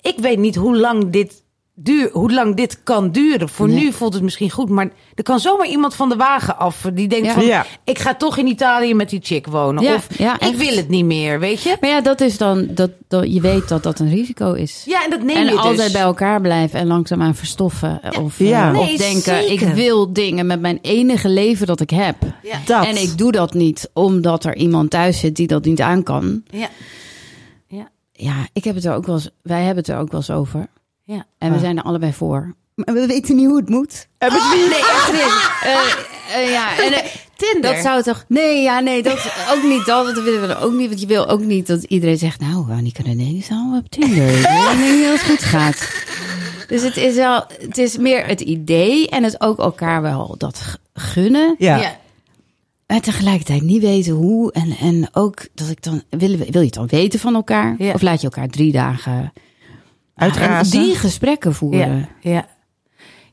ik 0.00 0.18
weet 0.18 0.38
niet 0.38 0.54
hoe 0.56 0.76
lang 0.76 1.10
dit 1.10 1.42
duur, 1.76 2.10
hoe 2.12 2.32
lang 2.32 2.56
dit 2.56 2.82
kan 2.82 3.10
duren. 3.12 3.48
Voor 3.48 3.68
Nee. 3.68 3.84
nu 3.84 3.92
voelt 3.92 4.14
het 4.14 4.22
misschien 4.22 4.50
goed, 4.50 4.68
maar 4.68 4.90
er 5.14 5.22
kan 5.22 5.40
zomaar 5.40 5.66
iemand 5.66 5.94
van 5.94 6.08
de 6.08 6.16
wagen 6.16 6.58
af 6.58 6.86
die 6.94 7.08
denkt 7.08 7.26
Ja. 7.26 7.32
van, 7.32 7.44
Ja. 7.44 7.66
ik 7.84 7.98
ga 7.98 8.14
toch 8.14 8.36
in 8.36 8.46
Italië 8.46 8.94
met 8.94 9.10
die 9.10 9.20
chick 9.22 9.46
wonen. 9.46 9.82
Ja, 9.82 9.94
of 9.94 10.18
ja, 10.18 10.34
ik 10.34 10.40
echt. 10.40 10.56
wil 10.56 10.76
het 10.76 10.88
niet 10.88 11.04
meer, 11.04 11.40
weet 11.40 11.62
je? 11.62 11.76
Maar 11.80 11.90
ja, 11.90 12.00
dat 12.00 12.20
is 12.20 12.38
dan, 12.38 12.66
dat, 12.70 12.90
dat, 13.08 13.32
je 13.34 13.40
weet 13.40 13.68
dat 13.68 13.82
dat 13.82 13.98
een 13.98 14.10
risico 14.10 14.52
is. 14.52 14.82
Ja, 14.86 15.04
en 15.04 15.10
dat 15.10 15.22
neem 15.22 15.36
en 15.36 15.44
je 15.44 15.50
dus. 15.50 15.58
altijd 15.60 15.92
bij 15.92 16.00
elkaar 16.02 16.40
blijven 16.40 16.78
en 16.80 16.86
langzaamaan 16.86 17.34
verstoffen. 17.34 18.00
Of, 18.20 18.40
eh, 18.40 18.48
Ja. 18.48 18.70
of 18.78 18.86
Nee, 18.86 18.96
denken, 18.98 19.22
zeker. 19.22 19.50
ik 19.68 19.74
wil 19.74 20.12
dingen 20.12 20.46
met 20.46 20.60
mijn 20.60 20.78
enige 20.82 21.28
leven 21.28 21.66
dat 21.66 21.80
ik 21.80 21.90
heb. 21.90 22.16
Ja. 22.42 22.58
Dat. 22.64 22.86
En 22.86 23.02
ik 23.02 23.18
doe 23.18 23.32
dat 23.32 23.54
niet 23.54 23.90
omdat 23.92 24.44
er 24.44 24.56
iemand 24.56 24.90
thuis 24.90 25.18
zit 25.20 25.36
die 25.36 25.46
dat 25.46 25.64
niet 25.64 25.80
aan 25.80 26.02
kan. 26.02 26.42
Ja. 26.50 26.68
Ja. 27.68 27.88
Ja, 28.12 28.34
ik 28.52 28.64
heb 28.64 28.74
het 28.74 28.84
er 28.84 28.94
ook 28.94 29.06
wel 29.06 29.14
eens, 29.14 29.30
wij 29.42 29.58
hebben 29.62 29.84
het 29.84 29.88
er 29.88 29.98
ook 29.98 30.10
wel 30.10 30.20
eens 30.20 30.30
over. 30.30 30.66
Ja. 31.04 31.26
En 31.38 31.52
we 31.52 31.58
zijn 31.58 31.76
er 31.76 31.82
allebei 31.82 32.12
voor. 32.12 32.54
Maar 32.74 32.94
we 32.94 33.06
weten 33.06 33.36
niet 33.36 33.46
hoe 33.46 33.56
het 33.56 33.68
moet. 33.68 34.08
Niet? 34.18 34.68
Nee, 34.70 34.78
echt 34.78 35.12
niet. 35.12 35.52
Eh, 35.64 36.42
eh, 36.42 36.50
ja, 36.50 36.78
en, 36.78 36.92
eh, 36.92 37.10
Tinder. 37.36 37.72
Dat 37.72 37.82
zou 37.82 38.02
toch... 38.02 38.24
Nee, 38.28 38.62
ja, 38.62 38.80
nee, 38.80 39.02
dat 39.02 39.32
ook 39.54 39.62
niet. 39.62 39.86
Dat, 39.86 40.14
dat 40.14 40.24
willen 40.24 40.48
we 40.48 40.58
ook 40.58 40.72
niet. 40.72 40.88
Want 40.88 41.00
je 41.00 41.06
wil 41.06 41.28
ook 41.28 41.40
niet 41.40 41.66
dat 41.66 41.82
iedereen 41.82 42.18
zegt... 42.18 42.40
Nou, 42.40 42.72
Annika 42.72 43.02
René 43.02 43.36
is 43.36 43.50
al 43.50 43.76
op 43.76 43.88
Tinder. 43.88 44.28
Ik 44.28 44.76
weet 44.76 44.92
niet 44.92 45.04
dat 45.04 45.12
het 45.12 45.30
goed 45.30 45.42
gaat. 45.42 46.04
Dus 46.68 46.82
het 46.82 46.96
is 46.96 47.14
wel... 47.14 47.44
Het 47.60 47.78
is 47.78 47.96
meer 47.96 48.26
het 48.26 48.40
idee 48.40 49.08
en 49.08 49.22
het 49.22 49.40
ook 49.40 49.58
elkaar 49.58 50.02
wel 50.02 50.34
dat 50.38 50.78
gunnen. 50.94 51.54
Ja. 51.58 51.76
Ja. 51.76 51.96
En 52.86 53.02
tegelijkertijd 53.02 53.62
niet 53.62 53.82
weten 53.82 54.12
hoe. 54.12 54.52
En, 54.52 54.76
en 54.80 55.08
ook 55.12 55.46
dat 55.54 55.68
ik 55.68 55.82
dan... 55.82 56.02
Wil, 56.10 56.36
wil 56.36 56.60
je 56.60 56.66
het 56.66 56.74
dan 56.74 56.86
weten 56.86 57.20
van 57.20 57.34
elkaar? 57.34 57.74
Ja. 57.78 57.92
Of 57.92 58.02
laat 58.02 58.20
je 58.20 58.26
elkaar 58.26 58.48
drie 58.48 58.72
dagen... 58.72 59.32
Uitrazen. 60.14 60.78
En 60.80 60.84
die 60.86 60.94
gesprekken 60.96 61.54
voeren. 61.54 62.08
Ja. 62.20 62.30
ja. 62.32 62.46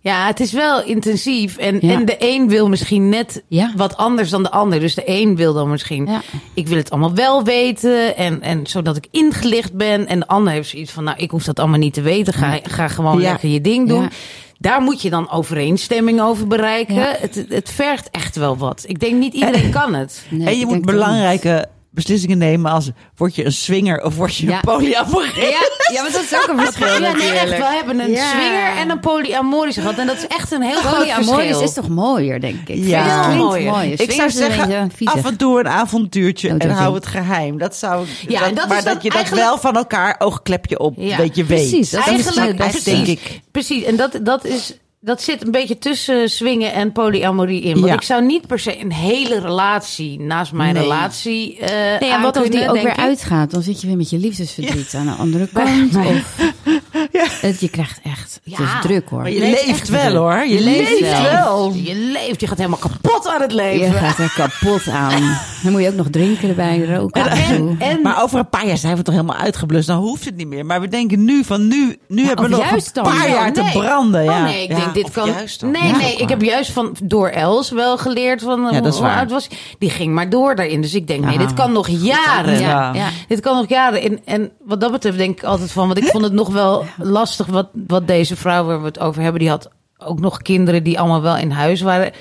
Ja, 0.04 0.26
het 0.28 0.40
is 0.40 0.52
wel 0.52 0.84
intensief. 0.84 1.58
En, 1.58 1.78
Ja. 1.82 1.94
en 1.94 2.06
de 2.06 2.16
een 2.20 2.50
wil 2.50 2.70
misschien 2.70 3.10
net 3.10 3.44
Ja. 3.48 3.72
wat 3.76 3.98
anders 3.98 4.30
dan 4.30 4.44
de 4.44 4.52
ander. 4.52 4.80
Dus 4.80 4.96
de 4.96 5.02
een 5.06 5.36
wil 5.36 5.54
dan 5.54 5.70
misschien... 5.70 6.06
Ja. 6.06 6.22
ik 6.54 6.68
wil 6.68 6.78
het 6.78 6.90
allemaal 6.92 7.14
wel 7.14 7.44
weten. 7.44 8.16
En, 8.18 8.42
en 8.42 8.68
zodat 8.68 8.96
ik 8.98 9.08
ingelicht 9.12 9.74
ben. 9.74 10.08
En 10.08 10.20
de 10.20 10.28
ander 10.28 10.54
heeft 10.54 10.70
zoiets 10.70 10.92
van... 10.92 11.04
nou, 11.04 11.18
ik 11.18 11.32
hoef 11.32 11.44
dat 11.44 11.60
allemaal 11.60 11.80
niet 11.80 11.94
te 11.94 12.02
weten. 12.02 12.34
Ga, 12.34 12.60
ga 12.64 12.88
gewoon 12.88 13.22
Ja. 13.22 13.32
lekker 13.32 13.50
je 13.50 13.62
ding 13.62 13.88
doen. 13.88 14.02
Ja. 14.02 14.10
Daar 14.58 14.82
moet 14.82 15.02
je 15.02 15.10
dan 15.10 15.30
overeenstemming 15.32 16.22
over 16.22 16.48
bereiken. 16.48 16.96
Ja. 16.96 17.16
Het, 17.20 17.46
het 17.50 17.70
vergt 17.70 18.10
echt 18.12 18.36
wel 18.36 18.58
wat. 18.58 18.84
Ik 18.88 19.00
denk 19.00 19.16
niet 19.20 19.34
iedereen 19.34 19.72
kan 19.72 19.94
het. 19.94 20.26
Nee, 20.30 20.48
en 20.48 20.60
je 20.60 20.66
moet 20.66 20.86
belangrijke 20.86 21.68
beslissingen 21.92 22.38
nemen 22.38 22.72
als 22.72 22.90
word 23.16 23.36
je 23.36 23.46
een 23.46 23.52
swinger 23.52 24.04
of 24.04 24.16
word 24.16 24.36
je 24.36 24.46
Ja. 24.48 24.56
een 24.56 24.62
polyamorie. 24.62 25.42
Ja, 25.42 25.70
ja, 25.94 26.02
maar 26.02 26.12
dat 26.12 26.22
is 26.22 26.34
ook 26.36 26.48
een 26.48 26.60
verschil 26.66 26.88
Ja, 26.88 26.98
nee, 27.14 27.30
echt. 27.32 27.50
We 27.58 27.66
hebben 27.66 28.00
een 28.00 28.12
Ja. 28.12 28.30
swinger 28.30 28.78
en 28.78 28.90
een 28.90 29.00
polyamorische 29.00 29.82
gehad. 29.82 29.98
En 29.98 30.08
dat 30.08 30.18
is 30.18 30.28
echt 30.28 30.52
een 30.52 30.62
heel 30.62 30.78
groot 30.80 30.98
Polyamoris 30.98 31.46
verschil. 31.46 31.62
is 31.62 31.74
toch 31.74 31.88
mooier, 31.90 32.40
denk 32.42 32.68
ik. 32.70 32.84
Ja. 32.86 33.04
Het 33.04 33.26
klinkt 33.26 33.44
Mooier. 33.44 33.72
mooier. 33.72 34.02
Ik 34.02 34.12
zou 34.12 34.28
is 34.28 34.36
zeggen, 34.36 34.92
af 35.04 35.26
en 35.26 35.36
toe 35.38 35.60
een 35.60 35.68
avontuurtje 35.68 36.50
No 36.50 36.58
en 36.58 36.70
hou 36.70 36.96
het 36.96 37.06
geheim. 37.06 37.58
Dat 37.58 37.76
zou, 37.76 38.06
Ja, 38.28 38.40
dat- 38.40 38.48
en 38.50 38.56
dat 38.56 38.68
maar 38.68 38.78
is 38.78 38.84
dat 38.84 39.04
je 39.04 39.10
dat 39.10 39.30
wel 39.30 39.58
van 39.58 39.76
elkaar 39.76 40.16
oogklepje 40.20 40.80
op, 40.80 40.94
Ja, 40.98 41.18
dat 41.18 41.36
je 41.36 41.46
weet. 41.46 41.70
precies, 41.70 41.90
dat 41.90 42.00
is 42.00 42.08
Eigenlijk, 42.08 42.48
het 42.48 42.58
beste. 42.58 42.84
denk 42.92 43.04
precies, 43.04 43.22
ik. 43.32 43.42
Precies, 43.52 43.84
en 43.84 43.96
dat, 43.96 44.20
dat, 44.24 44.46
is, 44.46 44.74
dat 45.04 45.22
zit 45.22 45.46
een 45.46 45.52
beetje 45.52 45.78
tussen 45.78 46.30
swingen 46.30 46.74
en 46.74 46.92
polyamorie 46.92 47.62
in. 47.62 47.74
Want 47.74 47.86
Ja. 47.88 47.94
ik 47.94 48.02
zou 48.02 48.26
niet 48.26 48.48
per 48.48 48.60
se 48.60 48.80
een 48.82 48.92
hele 48.94 49.40
relatie 49.40 50.20
naast 50.20 50.52
mijn 50.52 50.74
Nee. 50.74 50.82
relatie 50.84 51.58
eh 51.60 52.00
Nee, 52.00 52.12
en 52.12 52.22
wat 52.22 52.38
als 52.38 52.50
die 52.50 52.70
ook 52.70 52.76
weer 52.76 52.88
ik. 52.88 52.98
uitgaat? 53.00 53.52
Dan 53.52 53.62
zit 53.62 53.82
je 53.82 53.88
weer 53.88 53.98
met 53.98 54.10
je 54.10 54.18
liefdesverdriet 54.18 54.94
aan 54.94 55.06
de 55.06 55.12
andere 55.12 55.48
kant. 55.54 55.92
maar- 55.92 56.06
Of, 56.08 56.36
het, 57.42 57.60
je 57.60 57.70
krijgt 57.70 58.00
echt, 58.04 58.40
het 58.44 58.58
Ja, 58.58 58.64
is 58.64 58.82
druk 58.82 59.10
hoor. 59.10 59.20
Maar 59.22 59.32
je 59.32 59.40
leeft 59.40 59.90
wel 59.90 60.00
druk. 60.02 60.14
hoor. 60.16 60.34
Je, 60.46 60.54
Je 60.54 60.60
leeft 60.64 61.00
leeft 61.00 61.22
wel. 61.22 61.32
wel. 61.32 61.74
Je 61.74 61.96
leeft, 61.96 62.40
je 62.42 62.48
gaat 62.48 62.58
helemaal 62.58 62.80
kapot 62.80 63.28
aan 63.28 63.42
het 63.42 63.52
Je 63.52 63.58
leven. 63.58 63.94
gaat 63.94 64.18
er 64.18 64.34
kapot 64.36 64.88
aan. 64.88 65.38
Dan 65.64 65.72
moet 65.72 65.82
je 65.82 65.88
ook 65.88 65.96
nog 65.96 66.08
drinken 66.10 66.50
erbij, 66.50 66.80
roken. 66.86 67.26
en. 67.28 67.76
En, 67.80 68.02
Maar 68.02 68.24
over 68.24 68.40
een 68.40 68.50
paar 68.50 68.68
jaar 68.68 68.78
zijn 68.78 68.96
we 68.96 69.02
toch 69.04 69.14
helemaal 69.14 69.36
uitgeblust. 69.38 69.88
Dan 69.88 69.98
hoeft 69.98 70.26
het 70.26 70.36
niet 70.36 70.48
meer. 70.48 70.66
Maar 70.66 70.82
we 70.82 70.88
denken 70.88 71.24
nu 71.26 71.44
van 71.44 71.68
nu, 71.68 71.98
nu 72.08 72.26
hebben 72.26 72.46
we 72.50 72.52
nog 72.52 72.72
een 72.72 72.82
dan. 72.94 73.04
paar 73.04 73.28
Ja, 73.28 73.34
jaar 73.34 73.54
te 73.54 73.70
branden. 73.74 74.24
Ja. 74.24 74.38
Oh 74.38 74.44
nee, 74.44 74.64
ik 74.64 74.70
Ja, 74.70 74.76
denk 74.76 74.94
dit 74.94 75.12
kan. 75.12 75.28
juist 75.30 75.60
dan. 75.60 75.72
nee, 75.72 75.84
Ja, 75.84 75.98
nee, 75.98 76.16
ik 76.16 76.30
heb 76.30 76.42
juist 76.42 76.72
van 76.72 76.96
door 77.04 77.28
Els 77.30 77.70
wel 77.72 77.98
geleerd 77.98 78.42
van 78.42 78.68
Ja, 78.72 78.82
dat 78.82 78.94
is 78.94 79.00
hoe 79.00 79.08
waar. 79.08 79.18
oud 79.18 79.32
was. 79.32 79.48
Die 79.80 79.90
ging 79.90 80.14
maar 80.14 80.30
door 80.30 80.56
daarin. 80.56 80.82
Dus 80.82 80.94
ik 80.94 81.08
denk, 81.08 81.24
nee, 81.24 81.34
Ja. 81.34 81.40
dit 81.40 81.54
kan 81.54 81.72
nog 81.72 81.88
jaren. 81.90 82.60
Ja. 82.60 82.70
Ja, 82.70 82.92
ja. 82.94 83.08
Dit 83.28 83.40
kan 83.40 83.56
nog 83.56 83.70
jaren. 83.70 84.02
En, 84.02 84.20
en 84.26 84.52
wat 84.66 84.82
dat 84.82 84.92
betreft 84.92 85.18
denk 85.18 85.38
ik 85.38 85.44
altijd 85.44 85.72
van, 85.72 85.88
want 85.88 85.98
ik 86.00 86.08
vond 86.08 86.24
het 86.24 86.34
nog 86.34 86.50
wel 86.50 86.81
lastig 86.98 87.46
wat, 87.46 87.68
wat 87.88 88.08
deze 88.08 88.36
vrouw 88.36 88.66
waar 88.66 88.80
we 88.80 88.86
het 88.86 89.00
over 89.00 89.22
hebben, 89.22 89.40
die 89.42 89.50
had 89.50 89.70
ook 89.98 90.20
nog 90.20 90.42
kinderen 90.42 90.84
die 90.84 91.00
allemaal 91.00 91.22
wel 91.22 91.38
in 91.38 91.52
huis 91.52 91.82
waren. 91.82 92.12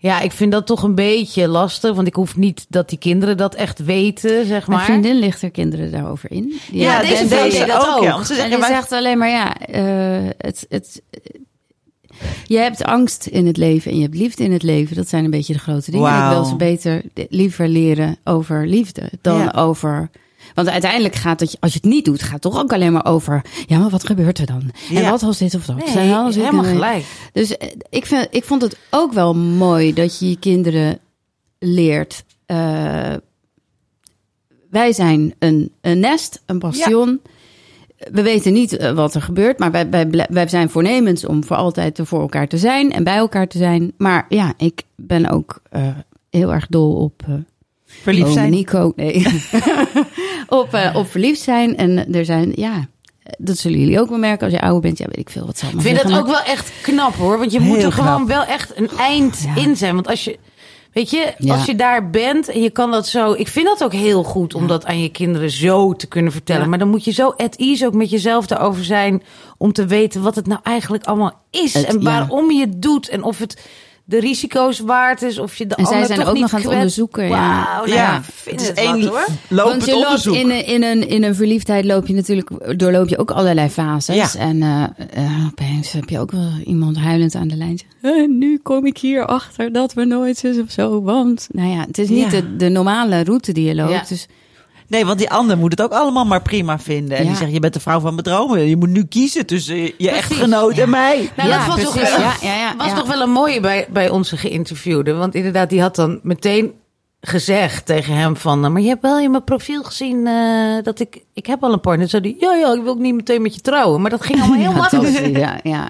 Ja, 0.00 0.20
ik 0.20 0.32
vind 0.32 0.52
dat 0.52 0.66
toch 0.66 0.82
een 0.82 0.94
beetje 0.94 1.48
lastig, 1.48 1.94
want 1.94 2.06
ik 2.06 2.14
hoef 2.14 2.36
niet 2.36 2.66
dat 2.68 2.88
die 2.88 2.98
kinderen 2.98 3.36
dat 3.36 3.54
echt 3.54 3.78
weten, 3.84 4.46
zeg 4.46 4.66
Mijn 4.66 4.78
maar. 4.78 4.88
vriendin 4.88 5.16
ligt 5.18 5.42
er 5.42 5.50
kinderen 5.50 5.90
daarover 5.90 6.30
in. 6.30 6.60
Die 6.70 6.80
Ja, 6.80 7.00
deze 7.00 7.16
en 7.36 7.66
dat 7.68 7.88
ook. 7.96 8.02
ja, 8.02 8.24
ze 8.24 8.34
En 8.34 8.50
die 8.50 8.64
zegt 8.64 8.92
alleen 8.92 9.18
maar 9.18 9.28
ja, 9.30 9.56
eh, 9.58 10.30
het, 10.38 10.66
het, 10.68 11.02
je 12.46 12.58
hebt 12.58 12.84
angst 12.84 13.26
in 13.26 13.46
het 13.46 13.56
leven 13.56 13.90
en 13.90 13.96
je 13.96 14.02
hebt 14.02 14.14
liefde 14.14 14.44
in 14.44 14.52
het 14.52 14.62
leven. 14.62 14.96
Dat 14.96 15.08
zijn 15.08 15.24
een 15.24 15.30
beetje 15.30 15.52
de 15.52 15.58
grote 15.58 15.90
dingen. 15.90 16.06
Wauw. 16.06 16.28
Ik 16.30 16.34
wil 16.36 16.44
ze 16.44 16.56
beter 16.56 17.02
liever 17.28 17.68
leren 17.68 18.16
over 18.24 18.66
liefde 18.66 19.10
dan 19.20 19.38
Ja. 19.38 19.50
over. 19.56 20.10
Want 20.58 20.70
uiteindelijk 20.70 21.14
gaat 21.14 21.40
het, 21.40 21.56
als 21.60 21.72
je 21.72 21.78
het 21.82 21.90
niet 21.90 22.04
doet, 22.04 22.22
gaat 22.22 22.32
het 22.32 22.40
toch 22.42 22.58
ook 22.58 22.72
alleen 22.72 22.92
maar 22.92 23.04
over. 23.06 23.44
Ja, 23.66 23.78
maar 23.78 23.90
wat 23.90 24.06
gebeurt 24.06 24.38
er 24.38 24.46
dan? 24.46 24.70
En 24.94 25.10
wat 25.10 25.22
als 25.22 25.38
dit 25.38 25.54
of 25.54 25.64
dat? 25.66 25.94
Nee, 25.94 26.12
als 26.14 26.36
ik- 26.36 26.42
helemaal 26.42 26.64
gelijk. 26.64 27.04
Dus 27.32 27.56
eh, 27.56 27.68
ik, 27.90 28.06
vind, 28.06 28.28
ik 28.30 28.44
vond 28.44 28.62
het 28.62 28.76
ook 28.90 29.12
wel 29.12 29.34
mooi 29.34 29.92
dat 29.94 30.18
je 30.18 30.28
je 30.28 30.38
kinderen 30.38 30.98
leert. 31.58 32.24
eh, 32.46 33.12
wij 34.70 34.92
zijn 34.92 35.34
een, 35.38 35.72
een 35.80 36.00
nest, 36.00 36.42
een 36.46 36.58
bastion. 36.58 37.20
we 38.12 38.22
weten 38.22 38.52
niet 38.52 38.76
eh, 38.76 38.92
wat 38.92 39.14
er 39.14 39.22
gebeurt, 39.22 39.58
maar 39.58 39.70
wij, 39.70 39.88
wij, 39.90 40.26
wij 40.30 40.48
zijn 40.48 40.70
voornemens 40.70 41.26
om 41.26 41.44
voor 41.44 41.56
altijd 41.56 42.00
voor 42.02 42.20
elkaar 42.20 42.48
te 42.48 42.58
zijn 42.58 42.92
en 42.92 43.04
bij 43.04 43.16
elkaar 43.16 43.48
te 43.48 43.58
zijn. 43.58 43.92
Maar 43.96 44.26
ja, 44.28 44.52
ik 44.56 44.82
ben 44.96 45.30
ook 45.30 45.62
heel 46.30 46.52
erg 46.52 46.66
dol 46.66 46.94
op 46.94 47.22
uh, 47.28 47.34
Verliefd 47.88 48.32
zijn. 48.32 48.50
Nico. 48.50 48.92
Nee. 48.96 49.26
op, 50.48 50.74
uh, 50.74 50.94
op 50.94 51.10
verliefd 51.10 51.40
zijn. 51.40 51.76
En 51.76 52.14
er 52.14 52.24
zijn, 52.24 52.52
ja, 52.54 52.86
dat 53.38 53.58
zullen 53.58 53.78
jullie 53.78 54.00
ook 54.00 54.08
wel 54.08 54.18
merken 54.18 54.44
als 54.46 54.54
je 54.54 54.60
ouder 54.60 54.80
bent. 54.80 54.98
Ja, 54.98 55.06
weet 55.06 55.18
ik 55.18 55.30
veel 55.30 55.46
wat 55.46 55.58
zal 55.58 55.68
Ik 55.68 55.80
vind 55.80 56.02
dat 56.02 56.18
ook 56.18 56.26
wel 56.26 56.42
echt 56.42 56.72
knap 56.82 57.14
hoor. 57.14 57.38
Want 57.38 57.52
je 57.52 57.60
Heel 57.60 57.68
moet 57.68 57.82
er 57.82 57.92
gewoon 57.92 58.26
wel 58.26 58.44
echt 58.44 58.72
een 58.78 58.90
eind 58.98 59.44
Ja. 59.54 59.62
in 59.62 59.76
zijn. 59.76 59.94
Want 59.94 60.08
als 60.08 60.24
je, 60.24 60.38
weet 60.92 61.10
je, 61.10 61.34
Ja. 61.38 61.54
als 61.54 61.64
je 61.64 61.74
daar 61.76 62.10
bent 62.10 62.48
en 62.48 62.60
je 62.62 62.70
kan 62.70 62.90
dat 62.90 63.06
zo. 63.08 63.32
Ik 63.32 63.48
vind 63.48 63.66
dat 63.66 63.84
ook 63.84 63.92
heel 63.92 64.22
goed 64.22 64.54
om 64.54 64.66
dat 64.66 64.86
aan 64.86 65.00
je 65.02 65.08
kinderen 65.08 65.50
zo 65.50 65.92
te 65.92 66.06
kunnen 66.06 66.32
vertellen. 66.32 66.62
Ja. 66.62 66.68
Maar 66.68 66.78
dan 66.78 66.88
moet 66.88 67.04
je 67.04 67.12
zo 67.12 67.28
at 67.28 67.56
ease 67.56 67.86
ook 67.86 67.94
met 67.94 68.10
jezelf 68.10 68.50
erover 68.50 68.84
zijn. 68.84 69.22
Om 69.58 69.72
te 69.72 69.86
weten 69.86 70.22
wat 70.22 70.34
het 70.34 70.46
nou 70.46 70.60
eigenlijk 70.62 71.04
allemaal 71.04 71.40
is. 71.50 71.74
Het- 71.74 71.84
en 71.84 72.02
waarom 72.02 72.50
je 72.50 72.60
het 72.60 72.82
doet. 72.82 73.08
En 73.08 73.22
of 73.22 73.38
het 73.38 73.60
de 74.08 74.20
risico's 74.20 74.78
waard 74.78 75.22
is. 75.22 75.38
Of 75.38 75.56
je 75.56 75.66
de 75.66 75.74
En 75.74 75.84
zij 75.84 75.92
ander 75.94 76.06
zijn 76.06 76.18
toch 76.18 76.28
ook 76.28 76.34
niet 76.34 76.42
nog 76.42 76.54
aan 76.54 76.60
het 76.60 76.70
onderzoeken, 76.70 77.28
ja. 77.28 77.30
Wauw, 77.30 77.84
nou, 77.84 77.92
Ja, 77.92 78.22
vind 78.22 78.60
het 78.60 78.68
het, 78.68 78.78
is 78.78 78.84
één 78.84 79.06
hoor. 79.06 79.26
Want 79.48 79.84
je 79.84 79.92
loopt 79.92 80.04
onderzoek. 80.04 80.34
in 80.34 80.50
een, 80.50 80.66
in, 80.66 80.82
een, 80.82 81.08
in 81.08 81.24
een 81.24 81.34
verliefdheid 81.34 81.84
loop 81.84 82.06
je 82.06 82.14
natuurlijk, 82.14 82.78
doorloop 82.78 83.08
je 83.08 83.18
ook 83.18 83.30
allerlei 83.30 83.68
fases. 83.68 84.32
Ja. 84.32 84.40
En 84.40 84.62
eh, 84.62 84.84
eh, 85.24 85.46
opeens 85.46 85.92
heb 85.92 86.08
je 86.08 86.18
ook 86.18 86.30
wel 86.30 86.50
iemand 86.64 86.96
huilend 86.98 87.34
aan 87.34 87.48
de 87.48 87.56
lijn. 87.56 87.80
Eh, 88.00 88.28
nu 88.28 88.58
kom 88.62 88.86
ik 88.86 88.98
hier 88.98 89.26
achter 89.26 89.72
dat 89.72 89.92
we 89.94 90.04
nooit 90.04 90.36
zus 90.36 90.58
of 90.58 90.70
zo. 90.70 91.02
Want, 91.02 91.48
nou 91.50 91.68
ja, 91.70 91.80
het 91.86 91.98
is 91.98 92.08
niet 92.08 92.18
Ja. 92.18 92.40
de, 92.40 92.56
de 92.56 92.68
normale 92.68 93.24
route 93.24 93.52
die 93.52 93.64
je 93.64 93.74
loopt. 93.74 93.92
Ja. 93.92 94.04
Dus 94.08 94.26
Nee, 94.88 95.06
want 95.06 95.18
die 95.18 95.30
ander 95.30 95.58
moet 95.58 95.70
het 95.70 95.82
ook 95.82 95.92
allemaal 95.92 96.24
maar 96.24 96.42
prima 96.42 96.78
vinden. 96.78 97.16
En 97.16 97.22
Ja. 97.22 97.28
die 97.28 97.38
zegt, 97.38 97.52
je 97.52 97.60
bent 97.60 97.74
de 97.74 97.80
vrouw 97.80 98.00
van 98.00 98.12
mijn 98.12 98.24
dromen. 98.24 98.68
Je 98.68 98.76
moet 98.76 98.88
nu 98.88 99.04
kiezen 99.04 99.46
tussen 99.46 99.76
je 99.76 100.10
echtgenoot 100.10 100.78
en 100.78 100.90
mij. 100.90 101.30
Nou, 101.36 101.48
Ja, 101.48 101.58
dat 101.58 101.66
was, 101.74 101.84
toch 101.84 101.92
precies. 101.94 102.16
wel, 102.16 102.24
Ja, 102.26 102.34
ja, 102.40 102.54
ja, 102.54 102.76
was 102.76 102.94
toch 102.94 103.06
wel 103.08 103.20
een 103.20 103.30
mooie 103.30 103.60
bij, 103.60 103.86
bij 103.90 104.08
onze 104.10 104.36
geïnterviewde. 104.36 105.12
Want 105.14 105.34
inderdaad, 105.34 105.70
die 105.70 105.80
had 105.80 105.94
dan 105.96 106.20
meteen 106.22 106.72
gezegd 107.20 107.86
tegen 107.86 108.14
hem 108.14 108.36
van... 108.36 108.60
"Nou, 108.60 108.72
Maar 108.72 108.82
je 108.82 108.88
hebt 108.88 109.02
wel 109.02 109.18
in 109.18 109.30
mijn 109.30 109.44
profiel 109.44 109.82
gezien 109.82 110.26
eh, 110.26 110.82
dat 110.82 111.00
ik... 111.00 111.22
Ik 111.34 111.46
heb 111.46 111.62
al 111.64 111.72
een 111.72 111.80
partner. 111.80 112.08
Zei 112.08 112.22
hij, 112.22 112.36
ja, 112.48 112.54
ja, 112.54 112.72
ik 112.74 112.82
wil 112.82 112.92
ook 112.92 112.98
niet 112.98 113.14
meteen 113.14 113.42
met 113.42 113.54
je 113.54 113.60
trouwen. 113.60 114.00
Maar 114.00 114.10
dat 114.10 114.24
ging 114.24 114.40
allemaal 114.40 114.58
heel 114.70 114.72
makkelijk. 114.72 115.36
ja, 115.36 115.60
ja. 115.62 115.88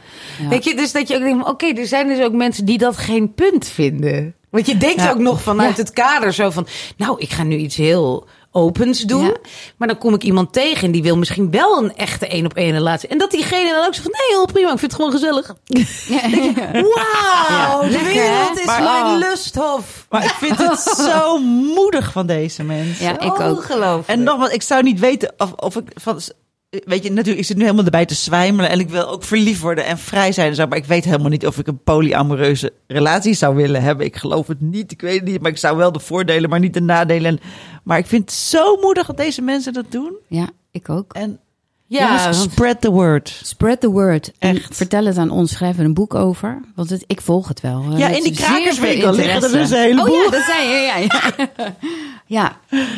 Weet 0.49 0.65
je, 0.65 0.75
dus 0.77 0.93
dat 0.93 1.09
je 1.09 1.15
ook 1.15 1.23
denkt, 1.23 1.49
oké, 1.49 1.67
er 1.67 1.87
zijn 1.87 2.09
dus 2.09 2.21
ook 2.21 2.33
mensen 2.33 2.65
die 2.65 2.79
dat 2.79 2.97
geen 2.97 3.35
punt 3.35 3.67
vinden. 3.67 4.35
Want 4.51 4.67
je 4.67 4.77
denkt 4.77 5.11
ook 5.11 5.19
nog 5.19 5.43
vanuit 5.43 5.77
het 5.77 5.91
kader 5.93 6.33
zo 6.33 6.51
van, 6.51 6.67
nou, 6.97 7.15
ik 7.21 7.31
ga 7.31 7.43
nu 7.43 7.57
iets 7.57 7.77
heel 7.77 8.27
opens 8.53 9.01
doen. 9.01 9.25
Ja. 9.25 9.37
Maar 9.77 9.89
dan 9.89 9.99
kom 9.99 10.15
ik 10.15 10.23
iemand 10.23 10.53
tegen 10.53 10.85
en 10.87 10.93
die 10.93 11.03
wil 11.03 11.17
misschien 11.17 11.51
wel 11.51 11.83
een 11.83 11.97
echte 11.97 12.27
één 12.27 12.45
op 12.45 12.55
één 12.55 12.73
relatie. 12.73 13.09
En 13.09 13.19
dat 13.19 13.31
diegene 13.31 13.71
dan 13.71 13.87
ook 13.87 13.95
zo 13.95 14.03
van, 14.03 14.11
nee, 14.13 14.37
heel 14.39 14.47
prima, 14.47 14.73
ik 14.73 14.79
vind 14.79 14.93
het 14.93 14.95
gewoon 14.95 15.13
gezellig. 15.13 15.47
Wauw, 16.73 17.89
de 17.89 18.03
wereld 18.05 18.59
is 18.59 18.65
Maar- 18.67 18.83
mijn 18.83 19.05
oh. 19.05 19.19
lusthof. 19.19 20.07
Maar 20.11 20.25
ik 20.25 20.35
vind 20.39 20.59
het 20.59 20.81
zo 21.11 21.39
moedig 21.75 22.13
van 22.13 22.27
deze 22.27 22.63
mensen. 22.65 23.05
Ja, 23.05 23.21
ik 23.21 23.41
ook. 23.41 23.57
Ongelooflijk. 23.57 24.09
En 24.09 24.23
nogmaals, 24.23 24.53
ik 24.53 24.63
zou 24.63 24.83
niet 24.83 25.01
weten 25.01 25.33
of, 25.37 25.53
of 25.53 25.77
ik 25.77 25.91
van. 25.95 26.21
Weet 26.85 27.03
je, 27.03 27.11
natuurlijk, 27.11 27.39
ik 27.39 27.45
zit 27.45 27.57
nu 27.57 27.63
helemaal 27.63 27.85
erbij 27.85 28.07
te 28.07 28.15
zwijmelen 28.15 28.71
en 28.71 28.81
ik 28.81 28.89
wil 28.89 29.09
ook 29.09 29.25
verliefd 29.25 29.61
worden 29.61 29.85
en 29.85 29.99
vrij 29.99 30.33
zijn 30.33 30.49
en 30.49 30.55
zo. 30.55 30.67
Maar 30.67 30.79
ik 30.79 30.85
weet 30.85 31.05
helemaal 31.05 31.29
niet 31.29 31.47
of 31.47 31.59
ik 31.59 31.67
een 31.67 31.83
polyamoreuze 31.83 32.73
relatie 32.87 33.35
zou 33.35 33.57
willen 33.57 33.83
hebben. 33.83 34.07
Ik 34.07 34.17
geloof 34.17 34.47
het 34.47 34.61
niet, 34.61 34.93
ik 34.93 35.01
weet 35.01 35.21
het 35.21 35.25
niet. 35.29 35.41
Maar 35.41 35.51
ik 35.51 35.59
zou 35.59 35.77
wel 35.77 35.93
de 35.93 36.01
voordelen, 36.01 36.51
maar 36.51 36.59
niet 36.61 36.75
de 36.75 36.81
nadelen. 36.81 37.31
En, 37.31 37.41
maar 37.85 37.99
ik 37.99 38.07
vind 38.07 38.23
het 38.31 38.33
zo 38.33 38.77
moedig 38.81 39.07
dat 39.07 39.17
deze 39.17 39.43
mensen 39.43 39.73
dat 39.73 39.85
doen. 39.89 40.13
ja, 40.29 40.49
ik 40.71 40.89
ook. 40.91 41.13
En 41.13 41.39
ja, 41.87 42.33
spread 42.33 42.81
the 42.81 42.91
word. 42.91 43.41
Spread 43.43 43.81
the 43.81 43.91
word. 43.91 44.33
En 44.39 44.57
Echt. 44.57 44.77
vertel 44.77 45.05
het 45.05 45.17
aan 45.19 45.31
ons. 45.31 45.53
Schrijf 45.53 45.79
er 45.79 45.85
een 45.85 45.95
boek 45.95 46.15
over. 46.15 46.61
Want 46.75 46.91
het, 46.91 47.05
ik 47.07 47.21
volg 47.21 47.49
het 47.49 47.61
wel. 47.61 47.85
eh, 47.93 47.99
Ja, 47.99 48.09
in 48.09 48.23
die 48.23 48.33
krakerswinkel 48.35 49.13
liggen 49.13 49.43
er 49.43 49.53
dus 49.53 49.71
een 49.71 49.77
heleboel. 49.79 50.15
Oh 50.19 50.25
ja, 50.25 50.31
dat 50.31 50.43
zei 50.43 50.69
je. 50.69 50.75
Ja, 50.77 50.97
ja. 50.97 51.35
ja. 52.39 52.57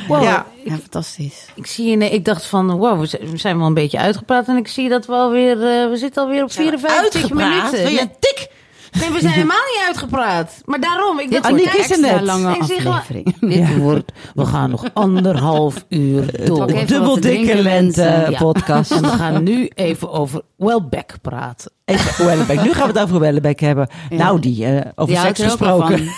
wow. 0.08 0.22
Ja. 0.22 0.46
ja 0.64 0.76
fantastisch. 0.76 1.46
Ik 1.54 1.66
zie 1.66 1.98
je, 1.98 2.10
ik 2.10 2.24
dacht 2.24 2.46
van, 2.46 2.70
wow, 2.76 3.00
we 3.00 3.06
zijn- 3.06 3.30
we 3.30 3.36
zijn 3.36 3.58
wel 3.58 3.66
een 3.66 3.74
beetje 3.74 3.98
uitgepraat. 3.98 4.48
En 4.48 4.56
ik 4.56 4.68
zie 4.68 4.88
dat 4.88 5.06
we 5.06 5.12
alweer, 5.12 5.52
eh, 5.52 5.88
we 5.90 5.96
zitten 5.96 6.22
alweer 6.22 6.42
op 6.42 6.52
54 6.52 7.20
Uitgepraat? 7.22 7.48
minuten. 7.48 7.82
Wil 7.82 7.92
je 7.92 8.00
een 8.00 8.12
tik? 8.20 8.48
Nee, 8.90 9.10
we 9.10 9.20
zijn 9.20 9.32
helemaal 9.32 9.56
niet 9.74 9.84
uitgepraat. 9.86 10.62
Maar 10.64 10.80
daarom, 10.80 11.18
ik 11.18 11.30
dacht, 11.30 11.56
Dit 11.56 11.74
is 11.74 11.90
een 11.90 12.00
net. 12.00 12.20
lange 12.20 12.56
Ik 12.56 12.86
aflevering. 12.86 13.38
dit 13.54 13.76
wordt, 13.76 14.12
we 14.34 14.46
gaan 14.46 14.70
nog 14.70 14.84
anderhalf 14.92 15.84
uur 15.88 16.44
door. 16.46 16.66
Dubbel 16.86 17.20
dikke 17.20 17.62
lente 17.62 18.34
podcast. 18.38 18.90
En 18.90 19.02
we 19.02 19.08
gaan 19.08 19.42
nu 19.42 19.70
even 19.74 20.10
over 20.10 20.42
Welbeck 20.56 21.14
praten. 21.22 21.70
Even 21.84 22.26
Wellebeck. 22.26 22.62
Nu 22.62 22.72
gaan 22.72 22.92
we 22.92 22.98
het 22.98 23.02
over 23.08 23.20
Wellebeck 23.20 23.60
hebben. 23.60 23.88
Ja. 24.10 24.16
Nou, 24.16 24.40
die 24.40 24.64
eh, 24.66 24.90
over 24.94 25.14
Die 25.14 25.22
seks 25.22 25.42
gesproken. 25.42 26.08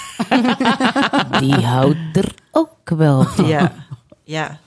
Die 1.40 1.54
houdt 1.54 1.96
er 2.12 2.34
ook 2.50 2.90
wel 2.96 3.22
van. 3.24 3.46
Ja. 3.46 3.72
ja. 4.24 4.58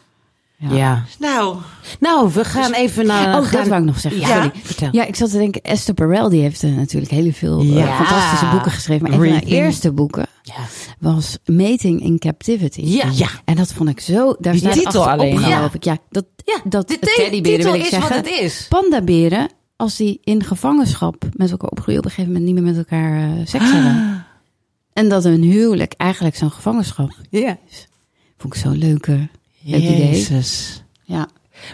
Ja. 0.58 1.03
Nou, 1.20 1.58
Nou, 1.99 2.32
we 2.34 2.45
gaan 2.45 2.74
even 2.74 3.06
naar... 3.06 3.28
Oh, 3.39 3.51
dat 3.51 3.68
wou 3.68 3.80
ik 3.82 3.86
nog 3.88 3.99
zeggen. 3.99 4.22
Ja, 4.22 4.28
Sorry. 4.28 4.51
vertel. 4.64 4.89
Ja, 4.91 5.06
ik 5.06 5.16
zat 5.16 5.30
te 5.32 5.38
denken, 5.38 5.62
Esther 5.62 5.93
Perel, 5.93 6.30
die 6.30 6.41
heeft 6.41 6.64
eh, 6.64 6.76
natuurlijk 6.76 7.12
hele 7.12 7.34
veel 7.34 7.60
eh, 7.60 7.74
Ja. 7.76 7.95
fantastische 7.97 8.49
boeken 8.49 8.72
geschreven. 8.72 9.03
Maar 9.03 9.12
een 9.20 9.24
van 9.26 9.34
haar 9.34 9.43
eerste 9.43 9.91
boeken 9.91 10.28
Ja. 10.41 10.53
was 10.99 11.38
Mating 11.45 12.01
in 12.01 12.20
Captivity. 12.20 12.82
Ja. 12.82 13.10
ja. 13.14 13.28
En 13.45 13.56
dat 13.56 13.74
vond 13.74 13.89
ik 13.89 13.99
zo, 13.99 14.36
daar 14.39 14.53
Die 14.53 14.62
staat 14.62 14.74
titel 14.74 15.10
alleen 15.10 15.43
al. 15.43 15.51
geloof 15.51 15.74
ik. 15.74 15.84
Ja, 15.84 15.97
dat, 16.10 16.26
Ja, 16.45 16.60
dat 16.64 16.88
de 16.88 16.99
teddyberen 16.99 17.66
wil 17.66 17.74
ik 17.74 17.82
is 17.82 17.89
zeggen. 17.89 18.10
wat 18.16 18.18
het 18.26 18.39
is. 18.39 18.66
Pandaberen, 18.70 19.49
als 19.76 19.95
die 19.95 20.20
in 20.24 20.43
gevangenschap 20.43 21.26
met 21.32 21.51
elkaar 21.51 21.70
opgroeien, 21.70 21.99
op 21.99 22.06
een 22.06 22.12
gegeven 22.12 22.32
moment 22.34 22.51
niet 22.53 22.64
meer 22.64 22.74
met 22.74 22.78
elkaar 22.78 23.18
eh, 23.24 23.45
seks 23.45 23.72
hebben. 23.72 24.26
En 24.93 25.10
dat 25.10 25.24
hun 25.24 25.41
huwelijk 25.41 25.93
eigenlijk 25.97 26.36
zo'n 26.36 26.51
gevangenschap 26.51 27.12
Ja. 27.30 27.58
vond 28.38 28.53
ik 28.56 28.62
zo'n 28.62 28.78
leuke, 28.78 29.12
leuk 29.12 29.28
Jezus. 29.70 30.84
Ja. 31.03 31.28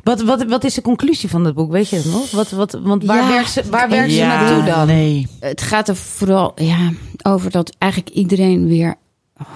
Wat, 0.04 0.22
wat, 0.22 0.44
wat 0.44 0.64
is 0.64 0.74
de 0.74 0.82
conclusie 0.82 1.30
van 1.30 1.46
het 1.46 1.56
boek? 1.56 1.72
Weet 1.72 1.90
je 1.90 1.96
het 1.96 2.06
nog? 2.06 2.32
Wat, 2.32 2.50
wat, 2.50 2.80
want 2.84 3.06
waar 3.06 3.24
Ja, 3.24 3.30
werkt 3.30 3.50
ze, 3.50 3.64
waar 3.70 3.90
werkt 3.90 4.12
ze 4.12 4.18
Ja, 4.18 4.42
naartoe 4.42 4.64
dan? 4.74 4.88
Nee. 4.88 5.28
Het 5.40 5.62
gaat 5.62 5.88
er 5.88 5.96
vooral 5.96 6.52
ja, 6.56 6.92
over 7.22 7.52
dat 7.52 7.76
eigenlijk 7.78 8.16
iedereen 8.16 8.68
weer. 8.68 8.96
oh, 9.38 9.48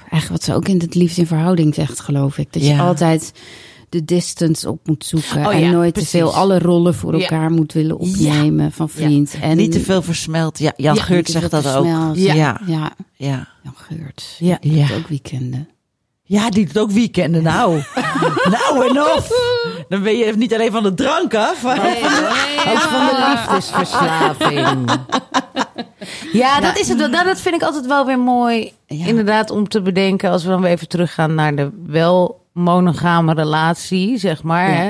eigenlijk 0.00 0.28
wat 0.30 0.42
ze 0.42 0.54
ook 0.54 0.68
in 0.68 0.78
het 0.80 0.94
liefst 0.94 1.18
in 1.18 1.26
verhouding 1.26 1.74
zegt, 1.74 2.00
geloof 2.00 2.38
ik. 2.38 2.52
Dat 2.52 2.66
je 2.66 2.78
altijd 2.78 3.32
de 3.88 4.04
distance 4.04 4.70
op 4.70 4.80
moet 4.86 5.04
zoeken. 5.04 5.46
Oh 5.46 5.54
en 5.54 5.60
ja, 5.60 5.70
nooit 5.70 5.92
precies. 5.92 6.10
te 6.10 6.16
veel 6.16 6.34
alle 6.34 6.58
rollen 6.58 6.94
voor 6.94 7.16
Ja. 7.16 7.20
elkaar 7.20 7.50
moet 7.50 7.72
willen 7.72 7.98
opnemen 7.98 8.72
van 8.72 8.88
vriend. 8.88 9.34
En 9.40 9.56
niet 9.56 9.72
te 9.72 9.80
veel 9.80 10.02
versmeld. 10.02 10.58
Ja, 10.58 10.72
Jan 10.76 10.94
Ja, 10.94 11.02
Geurt 11.02 11.28
zegt 11.30 11.50
dat 11.50 11.66
ook. 11.66 11.84
versmeld. 11.84 12.16
Ja. 12.18 12.34
Ja. 12.34 12.34
Ja. 12.34 12.60
Ja, 12.66 12.92
Ja. 13.16 13.48
Jan 13.62 13.74
Geurt. 13.76 14.36
Ja. 14.38 14.56
Die 14.60 14.94
ook 14.96 15.08
weekenden. 15.08 15.68
Die 16.50 16.66
doet 16.66 16.78
ook 16.78 16.90
weekenden. 16.90 17.42
Nou. 17.42 17.82
nou 18.56 18.88
en 18.88 19.00
of. 19.02 19.28
Dan 19.88 20.02
ben 20.02 20.16
je 20.16 20.32
niet 20.36 20.54
alleen 20.54 20.72
van 20.72 20.82
de 20.82 20.94
drank 20.94 21.34
af. 21.34 21.62
maar- 21.62 21.86
Ook 22.68 22.78
van 22.78 23.06
de 23.06 23.26
liefdesverslaving. 23.28 24.90
Ja, 26.32 26.60
dat 26.60 26.78
is 26.78 26.88
het. 26.88 26.98
wel. 26.98 27.08
Nou, 27.08 27.24
dat 27.24 27.40
vind 27.40 27.54
ik 27.54 27.62
altijd 27.62 27.86
wel 27.86 28.06
weer 28.06 28.18
mooi. 28.18 28.72
Ja. 28.86 29.06
Inderdaad, 29.06 29.50
om 29.50 29.68
te 29.68 29.82
bedenken. 29.82 30.30
Als 30.30 30.42
we 30.44 30.48
dan 30.50 30.60
weer 30.60 30.70
even 30.70 30.88
teruggaan 30.88 31.34
naar 31.34 31.54
de 31.54 31.70
wel 31.86 32.44
monogame 32.52 33.34
relatie, 33.34 34.18
zeg 34.18 34.42
maar. 34.42 34.70
Ja. 34.70 34.76
Hè? 34.76 34.88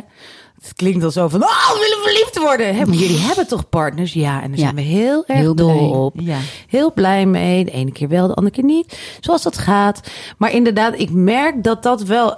Het 0.63 0.73
klinkt 0.77 1.05
al 1.05 1.11
zo 1.11 1.29
van, 1.29 1.43
oh, 1.43 1.71
we 1.73 1.79
willen 1.81 2.05
verliefd 2.05 2.39
worden. 2.39 2.77
Hè, 2.77 2.87
maar 2.87 2.95
jullie 2.97 3.19
hebben 3.21 3.47
toch 3.47 3.69
partners? 3.69 4.13
Ja, 4.13 4.43
en 4.43 4.49
daar 4.51 4.59
Ja. 4.59 4.65
zijn 4.65 4.75
we 4.75 4.81
heel 4.81 5.25
erg 5.27 5.39
Heel 5.39 5.55
dol 5.55 5.73
blij. 5.73 5.99
op. 5.99 6.15
Ja. 6.21 6.39
Heel 6.69 6.93
blij 6.93 7.27
mee. 7.27 7.65
De 7.65 7.71
ene 7.71 7.93
keer 7.93 8.09
wel, 8.09 8.27
de 8.27 8.35
andere 8.35 8.55
keer 8.55 8.65
niet. 8.65 8.99
Zoals 9.21 9.43
dat 9.43 9.59
gaat. 9.59 10.01
Maar 10.39 10.53
inderdaad, 10.53 10.99
ik 10.99 11.11
merk 11.11 11.63
dat 11.65 11.83
dat 11.83 12.03
wel 12.03 12.37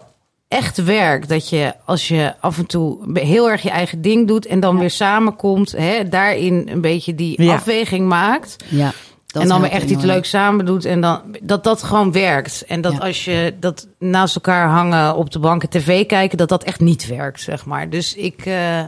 echt 0.49 0.85
werkt. 0.85 1.29
Dat 1.29 1.49
je 1.49 1.75
als 1.85 2.09
je 2.09 2.35
af 2.41 2.59
en 2.59 2.67
toe 2.67 2.99
heel 3.21 3.51
erg 3.51 3.63
je 3.63 3.71
eigen 3.71 4.03
ding 4.03 4.29
doet 4.29 4.47
en 4.47 4.61
dan 4.61 4.79
weer 4.79 4.91
samenkomt, 4.91 5.73
hè, 5.73 6.09
daarin 6.09 6.69
een 6.73 6.81
beetje 6.81 7.15
die 7.15 7.51
afweging 7.51 8.09
maakt. 8.09 8.57
Ja, 8.69 8.93
dat 9.33 9.43
en 9.43 9.49
dan 9.49 9.61
weer 9.61 9.71
echt 9.71 9.91
iets 9.91 10.05
leuks 10.05 10.29
samen 10.31 10.65
doet. 10.65 10.85
En 10.85 11.01
dan 11.01 11.21
dat 11.43 11.65
dat 11.65 11.83
gewoon 11.83 12.13
werkt. 12.13 12.65
En 12.69 12.81
dat 12.81 12.93
Ja. 12.93 12.99
als 12.99 13.25
je 13.25 13.55
dat 13.61 13.89
naast 13.99 14.35
elkaar 14.35 14.69
hangen 14.69 15.17
op 15.17 15.31
de 15.31 15.39
bank 15.39 15.63
en 15.63 15.69
tv 15.69 16.07
kijken, 16.07 16.39
dat 16.39 16.49
dat 16.49 16.65
echt 16.65 16.81
niet 16.81 17.07
werkt, 17.07 17.41
zeg 17.41 17.67
maar. 17.67 17.91
Dus 17.91 18.15
ik. 18.15 18.47
eh, 18.47 18.81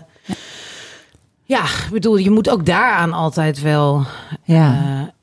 ja, 1.44 1.64
bedoel, 1.90 2.16
je 2.16 2.30
moet 2.30 2.50
ook 2.50 2.66
daaraan 2.66 3.12
altijd 3.12 3.60
wel 3.60 4.04
Ja. 4.44 4.72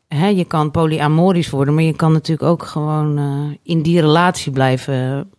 eh, 0.09 0.17
hè, 0.19 0.27
je 0.27 0.45
kan 0.45 0.71
polyamorisch 0.71 1.49
worden, 1.49 1.73
maar 1.73 1.83
je 1.83 1.95
kan 1.95 2.11
natuurlijk 2.11 2.49
ook 2.49 2.63
gewoon 2.63 3.17
eh, 3.17 3.57
in 3.63 3.81
die 3.81 4.01
relatie 4.01 4.51
blijven 4.51 5.29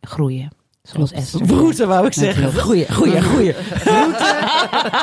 groeien. 0.00 0.50
Zoals 0.92 1.12
Esther. 1.12 1.46
Broeten 1.46 1.88
wou 1.88 2.06
ik 2.06 2.12
zeggen. 2.12 2.60
Goeie, 2.60 2.92
goeie, 2.92 3.22
goeie. 3.22 3.54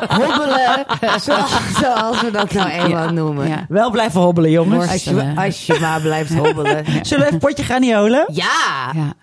Hobbelen, 0.07 0.85
zoals, 1.25 1.51
zoals 1.79 2.21
we 2.21 2.31
dat 2.31 2.51
nou 2.51 2.69
eenmaal 2.69 3.09
noemen. 3.09 3.47
Ja. 3.47 3.65
Wel 3.69 3.91
blijven 3.91 4.21
hobbelen, 4.21 4.51
jongens. 4.51 4.91
Als, 4.91 5.03
je, 5.03 5.33
als 5.35 5.65
je 5.65 5.77
maar 5.79 6.01
blijft 6.01 6.33
hobbelen. 6.33 6.85
Zullen 7.05 7.23
we 7.23 7.25
even 7.25 7.39
potje 7.39 7.63
graniolen? 7.63 8.25
Ja! 8.33 8.91
Ja. 8.93 9.13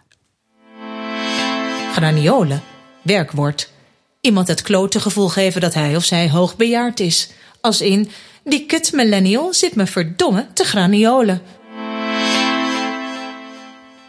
Graniolen, 1.92 2.62
werkwoord, 3.02 3.70
Iemand 4.20 4.48
het 4.48 4.62
klote 4.62 5.00
gevoel 5.00 5.28
geven 5.28 5.60
dat 5.60 5.74
hij 5.74 5.96
of 5.96 6.04
zij 6.04 6.30
hoogbejaard 6.30 7.00
is. 7.00 7.30
Als 7.60 7.80
in, 7.80 8.10
die 8.44 8.66
kut 8.66 8.92
millennial 8.92 9.54
zit 9.54 9.74
me 9.74 9.86
verdomme 9.86 10.46
te 10.52 10.64
graniolen. 10.64 11.40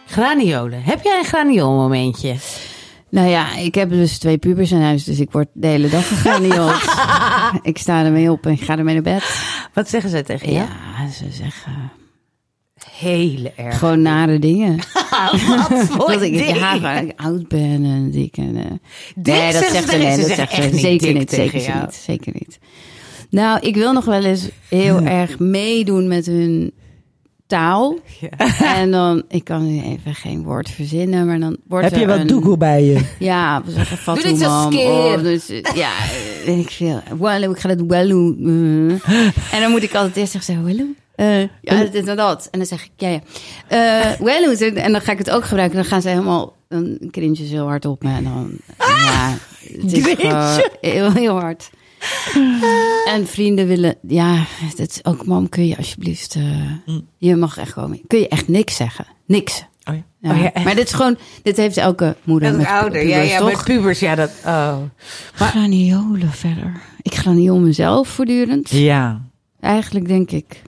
Graniolen. 0.09 0.83
Heb 0.83 1.03
jij 1.03 1.17
een 1.19 1.25
graniool 1.25 1.75
momentje? 1.75 2.35
Nou 3.09 3.27
ja, 3.27 3.55
ik 3.55 3.75
heb 3.75 3.89
dus 3.89 4.17
twee 4.17 4.37
pubers 4.37 4.71
in 4.71 4.81
huis, 4.81 5.03
dus 5.03 5.19
ik 5.19 5.31
word 5.31 5.47
de 5.53 5.67
hele 5.67 5.89
dag 5.89 6.07
gegraniold. 6.07 6.81
ik 7.71 7.77
sta 7.77 8.03
ermee 8.03 8.31
op 8.31 8.45
en 8.45 8.51
ik 8.51 8.61
ga 8.61 8.77
ermee 8.77 8.93
naar 8.93 9.03
bed. 9.03 9.23
Wat 9.73 9.89
zeggen 9.89 10.09
zij 10.09 10.23
tegen 10.23 10.47
je? 10.47 10.53
Ja, 10.53 10.67
ze 11.17 11.25
zeggen 11.31 11.91
Hele 12.99 13.51
erg. 13.55 13.77
gewoon 13.77 14.01
nare 14.01 14.39
dingen. 14.39 14.79
voor 15.91 16.11
dat 16.11 16.21
ik 16.21 16.33
dingen? 16.33 16.55
ja, 16.55 16.79
waar 16.79 17.03
ik 17.03 17.13
oud 17.15 17.47
ben 17.47 17.85
en 17.85 18.11
dik 18.11 18.37
en... 18.37 18.55
eh. 18.57 18.63
Nee, 19.15 19.53
dat 19.53 19.63
zegt 19.63 19.89
ze 19.89 19.91
ze 19.91 19.97
nee. 19.97 20.11
Ze 20.11 20.27
dat 20.27 20.29
zegt 20.35 20.53
ze 20.53 20.69
zeker 20.79 21.13
niet, 21.13 21.27
tegen 21.27 21.59
zeker 21.61 21.67
jou. 21.69 21.81
niet, 21.85 21.93
zeker 21.93 22.33
niet. 22.39 22.59
Nou, 23.29 23.59
ik 23.59 23.75
wil 23.75 23.93
nog 23.93 24.05
wel 24.05 24.23
eens 24.23 24.49
heel 24.69 25.01
erg 25.01 25.39
meedoen 25.39 26.07
met 26.07 26.25
hun 26.25 26.73
taal. 27.49 27.97
En 28.79 28.91
dan, 28.91 29.23
ik 29.27 29.43
kan 29.43 29.67
nu 29.67 29.81
even 29.83 30.15
geen 30.15 30.43
woord 30.43 30.69
verzinnen, 30.69 31.25
maar 31.27 31.39
dan 31.39 31.57
wordt 31.67 31.89
Heb 31.89 31.99
je 31.99 32.07
wat 32.07 32.19
een, 32.19 32.27
doekoe 32.27 32.57
bij 32.57 32.83
je? 32.83 33.05
Ja, 33.19 33.61
we 33.65 33.71
zeggen 33.71 34.13
Doe 34.13 34.23
dit 34.23 34.37
zo 34.39 34.67
skeer. 34.71 35.23
Dus, 35.23 35.49
eh, 35.49 35.61
ja, 35.75 35.89
eh, 35.89 36.45
weet 36.45 36.57
ik 36.65 36.69
veel. 36.71 37.01
Wallo, 37.17 37.51
ik 37.51 37.59
ga 37.59 37.67
dat 37.75 37.83
wallo. 37.87 38.35
eh. 38.39 39.53
En 39.53 39.61
dan 39.61 39.71
moet 39.71 39.83
ik 39.83 39.95
altijd 39.95 40.15
eerst 40.17 40.31
zeggen, 40.31 40.53
zo, 40.55 40.61
wallo. 40.61 40.85
Eh, 41.15 41.41
ja, 41.61 41.83
dit 41.91 42.07
en 42.07 42.15
dat. 42.15 42.47
En 42.51 42.59
dan 42.59 42.67
zeg 42.67 42.83
ik, 42.83 42.91
ja, 42.95 43.07
ja. 43.09 43.21
Eh 43.67 44.19
wallo. 44.19 44.51
En 44.51 44.91
dan 44.91 45.01
ga 45.01 45.11
ik 45.11 45.17
het 45.17 45.29
ook 45.29 45.45
gebruiken. 45.45 45.77
Dan 45.77 45.85
gaan 45.85 46.01
ze 46.01 46.09
helemaal, 46.09 46.55
dan 46.67 46.97
cringe 47.11 47.35
ze 47.35 47.43
heel 47.43 47.67
hard 47.67 47.85
op 47.85 48.03
me. 48.03 48.09
En 48.13 48.23
dan, 48.23 48.51
ja, 48.77 49.37
het 49.81 49.93
is 49.93 50.15
heel 51.13 51.39
hard. 51.39 51.69
En 53.13 53.27
vrienden 53.27 53.67
willen, 53.67 53.95
ja, 54.07 54.43
het 54.47 54.79
is 54.79 55.05
ook, 55.05 55.25
mam, 55.25 55.49
kun 55.49 55.67
je 55.67 55.77
alsjeblieft, 55.77 56.35
eh, 56.35 56.95
je 57.17 57.35
mag 57.35 57.57
echt 57.57 57.73
komen. 57.73 58.01
Kun 58.07 58.19
je 58.19 58.27
echt 58.27 58.47
niks 58.47 58.75
zeggen? 58.75 59.05
Niks. 59.25 59.65
Oh 59.83 59.95
ja. 59.95 60.03
Ja. 60.19 60.31
Oh 60.31 60.41
ja. 60.41 60.63
Maar 60.63 60.75
dit 60.75 60.85
is 60.85 60.93
gewoon, 60.93 61.17
dit 61.43 61.57
heeft 61.57 61.77
elke 61.77 62.15
moeder 62.23 62.55
Met 62.55 62.67
ouder. 62.67 63.07
Ja, 63.07 63.13
pubers, 63.13 63.31
ja, 63.31 63.37
toch? 63.37 63.51
met 63.51 63.63
pubers. 63.63 63.99
Ja, 63.99 64.15
dat... 64.15 64.31
Oh. 64.45 64.77
Graniolen 65.33 66.31
verder. 66.31 66.81
Ik 67.01 67.15
graniol 67.15 67.59
mezelf 67.59 68.07
voortdurend. 68.07 68.69
Ja. 68.69 69.21
Eigenlijk 69.59 70.07
denk 70.07 70.31
ik. 70.31 70.61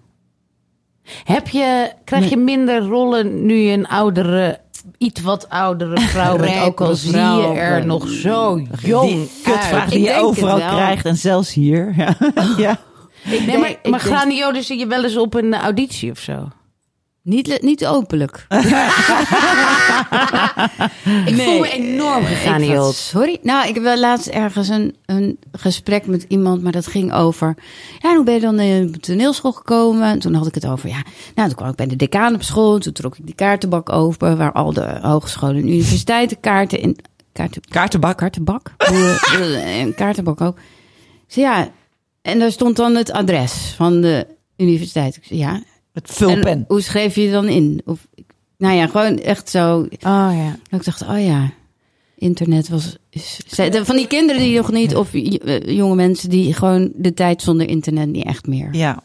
Heb 1.24 1.48
je, 1.48 1.92
krijg 2.04 2.30
je 2.30 2.38
minder 2.38 2.82
rollen 2.82 3.46
nu 3.46 3.56
je 3.56 3.78
een 3.78 3.88
oudere, 3.88 4.60
iets 5.02 5.22
wat 5.22 5.50
oudere 5.50 6.00
vrouw 6.00 6.38
bent? 6.38 6.62
Ook 6.62 6.82
al 6.82 6.96
zie 6.96 7.12
je 7.18 7.54
er 7.56 7.86
nog 7.86 8.10
zo 8.10 8.62
jong 8.82 9.28
kutvraag 9.44 9.82
uit. 9.82 9.90
die 9.92 10.02
je 10.02 10.14
overal 10.14 10.58
krijgt 10.58 11.06
en 11.06 11.16
zelfs 11.18 11.54
hier. 11.54 11.94
Ja. 11.98 12.16
ja. 12.58 12.80
Nee, 13.24 13.58
maar, 13.58 13.60
maar 13.60 13.80
denk- 13.84 14.02
graniolen 14.02 14.64
zie 14.64 14.80
je 14.80 14.88
wel 14.88 15.04
eens 15.04 15.18
op 15.18 15.34
een 15.34 15.54
auditie 15.56 16.12
of 16.12 16.20
zo? 16.20 16.48
Niet, 17.24 17.62
niet 17.62 17.86
openlijk. 17.86 18.46
Ik 21.26 21.36
voel 21.36 21.60
me 21.60 21.70
enorm 21.72 22.26
gegraniold. 22.26 22.96
Sorry. 22.96 23.38
Nou, 23.42 23.68
ik 23.68 23.74
heb 23.74 23.84
wel 23.84 24.00
laatst 24.00 24.28
ergens 24.28 24.68
een, 24.68 24.96
een 25.06 25.38
gesprek 25.52 26.06
met 26.08 26.26
iemand, 26.28 26.62
maar 26.62 26.72
dat 26.72 26.88
ging 26.88 27.14
over. 27.14 27.56
Ja, 28.00 28.10
en 28.10 28.16
hoe 28.16 28.26
ben 28.26 28.34
je 28.34 28.40
dan 28.40 28.60
in 28.60 28.92
de 28.92 29.00
toneelschool 29.00 29.52
gekomen? 29.52 30.04
En 30.04 30.20
toen 30.20 30.34
had 30.34 30.48
ik 30.48 30.56
het 30.56 30.68
over. 30.68 30.90
Ja, 30.90 31.04
nou, 31.36 31.48
toen 31.48 31.58
kwam 31.58 31.70
ik 31.70 31.76
bij 31.76 31.88
de 31.88 31.96
decaan 31.96 32.34
op 32.34 32.44
school. 32.44 32.80
Toen 32.80 32.94
trok 32.94 33.18
ik 33.18 33.26
die 33.26 33.36
kaartenbak 33.36 33.90
open, 33.92 34.38
waar 34.38 34.52
al 34.52 34.74
de 34.74 35.00
hogescholen 35.02 35.56
en 35.56 35.68
universiteiten 35.68 36.40
kaarten 36.40 36.80
in. 36.80 36.98
Kaarten, 37.34 37.62
Kaartenbak. 37.70 38.18
kaartenbak? 38.18 38.72
Hoe, 38.78 39.20
eh, 39.40 39.80
en 39.80 39.96
kaartenbak 39.96 40.42
ook. 40.42 40.58
Zei, 41.28 41.46
ja, 41.46 41.72
en 42.22 42.40
daar 42.40 42.52
stond 42.52 42.76
dan 42.76 42.96
het 42.96 43.12
adres 43.12 43.74
van 43.76 44.02
de 44.02 44.28
universiteit. 44.58 45.16
Ik 45.16 45.24
zei, 45.26 45.40
ja. 45.40 45.62
Met 45.94 46.12
vulpen. 46.12 46.46
En 46.50 46.66
hoe 46.68 46.82
schreef 46.82 47.16
je 47.16 47.32
dan 47.32 47.48
in? 47.48 47.82
Of, 47.86 48.08
nou 48.58 48.76
ja, 48.76 48.88
gewoon 48.88 49.18
echt 49.20 49.50
zo. 49.50 49.80
Oh 49.80 50.32
ja. 50.34 50.58
Dat 50.70 50.80
ik 50.80 50.86
dacht, 50.86 51.02
oh 51.02 51.24
ja, 51.26 51.52
internet 52.16 52.70
was... 52.70 52.98
is- 53.10 53.40
van 53.72 53.96
die 53.96 54.08
kinderen 54.08 54.42
die 54.42 54.58
nog 54.58 54.72
niet, 54.72 54.96
of 54.96 55.14
eh, 55.14 55.60
jonge 55.76 55.96
mensen 55.96 56.30
die 56.30 56.54
gewoon 56.54 56.92
de 56.96 57.14
tijd 57.14 57.42
zonder 57.42 57.68
internet 57.68 58.08
niet 58.10 58.26
echt 58.26 58.48
meer. 58.48 58.68
Ja. 58.72 59.04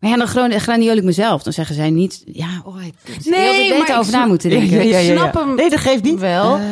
Maar 0.00 0.10
ja, 0.12 0.16
dan 0.18 0.28
gewoon 0.28 0.52
graniool 0.60 0.96
ik 0.96 1.04
mezelf. 1.04 1.42
Dan 1.42 1.52
zeggen 1.52 1.74
zij 1.74 1.90
niet, 1.90 2.22
ja, 2.26 2.62
oh, 2.64 2.82
ik 2.84 2.94
Nee, 3.24 3.68
maar 3.70 3.78
beter 3.78 3.98
over 3.98 4.12
na 4.12 4.26
moeten 4.26 4.50
denken. 4.50 4.76
ja, 4.76 4.82
ja, 4.82 4.98
ja. 4.98 5.16
snap 5.16 5.34
hem 5.34 5.54
Nee, 5.54 5.70
dat 5.70 5.78
geeft 5.80 6.02
niet. 6.02 6.18
wel. 6.18 6.56
Eh, 6.56 6.62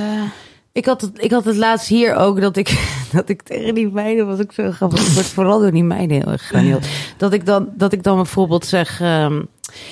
Ik 0.73 0.85
had, 0.85 1.01
het, 1.01 1.11
ik 1.15 1.31
had 1.31 1.45
het 1.45 1.57
laatst 1.57 1.89
hier 1.89 2.15
ook 2.15 2.41
dat 2.41 2.57
ik, 2.57 2.69
dat 3.13 3.29
ik 3.29 3.43
tegen 3.43 3.75
die 3.75 3.89
meiden 3.89 4.27
was 4.27 4.41
ook 4.41 4.53
zo 4.53 4.71
grappig. 4.71 5.07
Ik 5.07 5.13
word 5.13 5.27
vooral 5.27 5.61
door 5.61 5.71
die 5.71 5.85
meiden 5.85 6.17
heel 6.17 6.33
erg. 6.33 6.53
Dat 7.17 7.33
ik 7.33 7.47
dan, 7.47 7.69
dat 7.75 7.93
ik 7.93 8.03
dan 8.03 8.17
bijvoorbeeld 8.17 8.67
zeg, 8.67 9.01
ehm, 9.01 9.43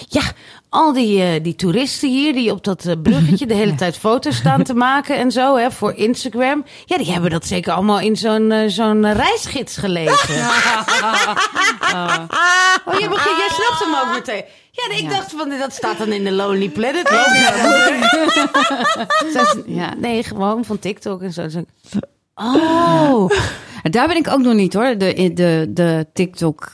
ja, 0.09 0.23
al 0.71 0.93
die, 0.93 1.23
eh, 1.23 1.43
die 1.43 1.55
toeristen 1.55 2.09
hier 2.09 2.33
die 2.33 2.51
op 2.51 2.65
dat 2.65 2.85
eh, 2.85 2.95
bruggetje 3.03 3.47
de 3.47 3.55
hele 3.55 3.75
tijd 3.85 3.97
foto's 3.99 4.37
staan 4.37 4.63
te 4.63 4.75
maken 4.75 5.17
en 5.17 5.31
zo, 5.31 5.57
hè, 5.57 5.71
voor 5.71 5.95
Instagram. 5.95 6.65
Ja, 6.85 6.97
die 6.97 7.13
hebben 7.13 7.31
dat 7.31 7.47
zeker 7.47 7.73
allemaal 7.73 8.01
in 8.01 8.17
zo'n 8.17 8.53
eh, 8.53 8.69
zo'n 8.69 9.13
reisgids 9.13 9.77
gelezen. 9.77 10.39
Oh, 12.85 12.99
je 12.99 13.09
begint, 13.09 13.37
jij 13.37 13.49
snapt 13.51 13.85
hem 13.85 13.95
ook 13.95 14.15
meteen. 14.19 14.45
Ja, 14.71 14.95
ik 14.97 15.01
Ja. 15.03 15.09
dacht 15.09 15.31
van, 15.37 15.49
dat 15.59 15.73
staat 15.73 15.99
dan 15.99 16.13
in 16.13 16.25
de 16.25 16.33
Lonely 16.33 16.69
Planet. 16.69 17.09
Ja. 19.67 19.95
Nee, 19.99 20.23
gewoon 20.23 20.65
van 20.65 20.79
TikTok 20.79 21.23
en 21.23 21.33
zo. 21.33 21.49
Zo- 21.49 21.65
Oh, 22.35 23.31
Daar 23.83 24.07
ben 24.07 24.17
ik 24.17 24.29
ook 24.29 24.39
nog 24.41 24.55
niet 24.55 24.75
hoor, 24.75 24.99
de, 24.99 25.31
de, 25.35 25.67
de 25.69 26.07
TikTok, 26.13 26.71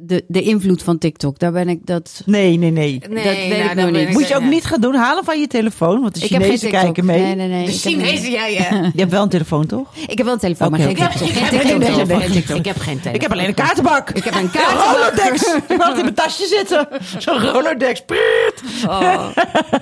de, 0.00 0.24
de 0.28 0.42
invloed 0.42 0.82
van 0.82 0.98
TikTok. 0.98 1.38
Daar 1.38 1.52
ben 1.52 1.68
ik 1.68 1.86
dat... 1.86 2.22
Nee, 2.26 2.56
nee, 2.56 2.70
nee. 2.70 3.02
nee, 3.08 3.48
weet 3.48 3.64
ik 3.64 3.74
nou, 3.74 3.90
nog 3.90 4.00
niet. 4.00 4.10
Moet 4.12 4.28
je 4.28 4.34
ook 4.34 4.42
ja. 4.42 4.48
niet 4.48 4.64
gaan 4.64 4.80
doen. 4.80 4.94
Halen 4.94 5.24
van 5.24 5.40
je 5.40 5.46
telefoon. 5.46 6.00
Want 6.00 6.14
de 6.14 6.24
ik 6.24 6.30
heb 6.30 6.42
geen 6.42 6.50
Chinezen 6.50 6.70
TikTok. 6.70 6.84
kijken 6.84 7.04
mee. 7.04 7.20
Nee, 7.20 7.34
nee, 7.34 7.48
nee. 7.48 7.66
De 7.66 7.72
Chinezen, 7.72 8.30
ja, 8.30 8.46
ja. 8.46 8.68
Je 8.94 9.00
hebt 9.00 9.10
wel 9.10 9.22
een 9.22 9.28
telefoon, 9.28 9.66
toch? 9.66 9.96
Ik 10.06 10.16
heb 10.16 10.24
wel 10.24 10.34
een 10.34 10.40
telefoon, 10.40 10.70
maar 10.70 10.80
geen 10.80 10.90
oké. 10.90 11.02
Ik 11.02 11.08
heb, 11.08 11.12
TikTok. 11.12 11.82
ik 11.82 11.98
heb 11.98 12.20
Geen. 12.20 12.32
TikTok. 12.32 12.56
Ik 12.56 12.64
heb 12.64 12.78
geen 12.78 12.84
telefoon. 12.84 13.14
Ik 13.14 13.20
heb 13.20 13.32
alleen 13.32 13.48
een 13.48 13.54
kaartenbak. 13.54 14.10
Ik 14.10 14.24
heb 14.24 14.34
een 14.34 14.40
Een 14.40 14.50
kaartenbak. 14.50 14.96
Rolodex. 14.96 15.54
Ik 15.68 15.80
altijd 15.80 15.96
in 15.96 16.02
mijn 16.02 16.14
tasje 16.14 16.46
zitten. 16.46 16.88
Zo'n 17.18 17.38
Rolodex. 17.40 18.04
Priet. 18.04 18.62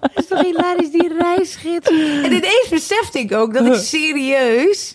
Het 0.00 0.12
is 0.14 0.26
toch 0.26 0.42
hilarisch, 0.42 0.90
die 0.90 1.12
reisgids. 1.18 1.88
En 2.22 2.32
ineens 2.32 2.68
besefte 2.70 3.18
ik 3.18 3.32
ook 3.32 3.54
dat 3.54 3.66
ik 3.66 3.74
serieus... 3.96 4.94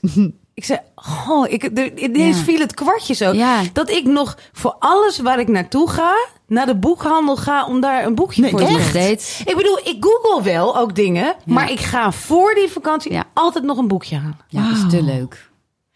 Ik 0.55 0.65
zei, 0.65 0.79
oh, 1.27 1.51
ik, 1.51 1.63
er, 1.63 1.97
ineens 1.97 2.37
Ja. 2.37 2.43
viel 2.43 2.59
het 2.59 2.73
kwartje 2.73 3.13
zo. 3.13 3.31
Ja. 3.33 3.61
Dat 3.73 3.89
ik 3.89 4.05
nog 4.05 4.37
voor 4.53 4.75
alles 4.79 5.19
waar 5.19 5.39
ik 5.39 5.47
naartoe 5.47 5.89
ga, 5.89 6.13
naar 6.47 6.65
de 6.65 6.75
boekhandel 6.75 7.35
ga 7.35 7.65
om 7.65 7.79
daar 7.79 8.05
een 8.05 8.15
boekje 8.15 8.41
Nee, 8.41 8.51
voor 8.51 8.59
te 8.59 8.79
steeds. 8.89 9.41
Ik 9.45 9.55
bedoel, 9.55 9.77
ik 9.83 9.97
google 9.99 10.43
wel 10.43 10.77
ook 10.77 10.95
dingen, 10.95 11.35
maar 11.45 11.71
ik 11.71 11.79
ga 11.79 12.11
voor 12.11 12.53
die 12.53 12.67
vakantie 12.69 13.19
altijd 13.33 13.63
nog 13.63 13.77
een 13.77 13.87
boekje 13.87 14.15
halen. 14.15 14.39
Ja, 14.47 14.67
dat 14.69 14.77
is 14.77 14.89
te 14.89 15.03
leuk. 15.03 15.49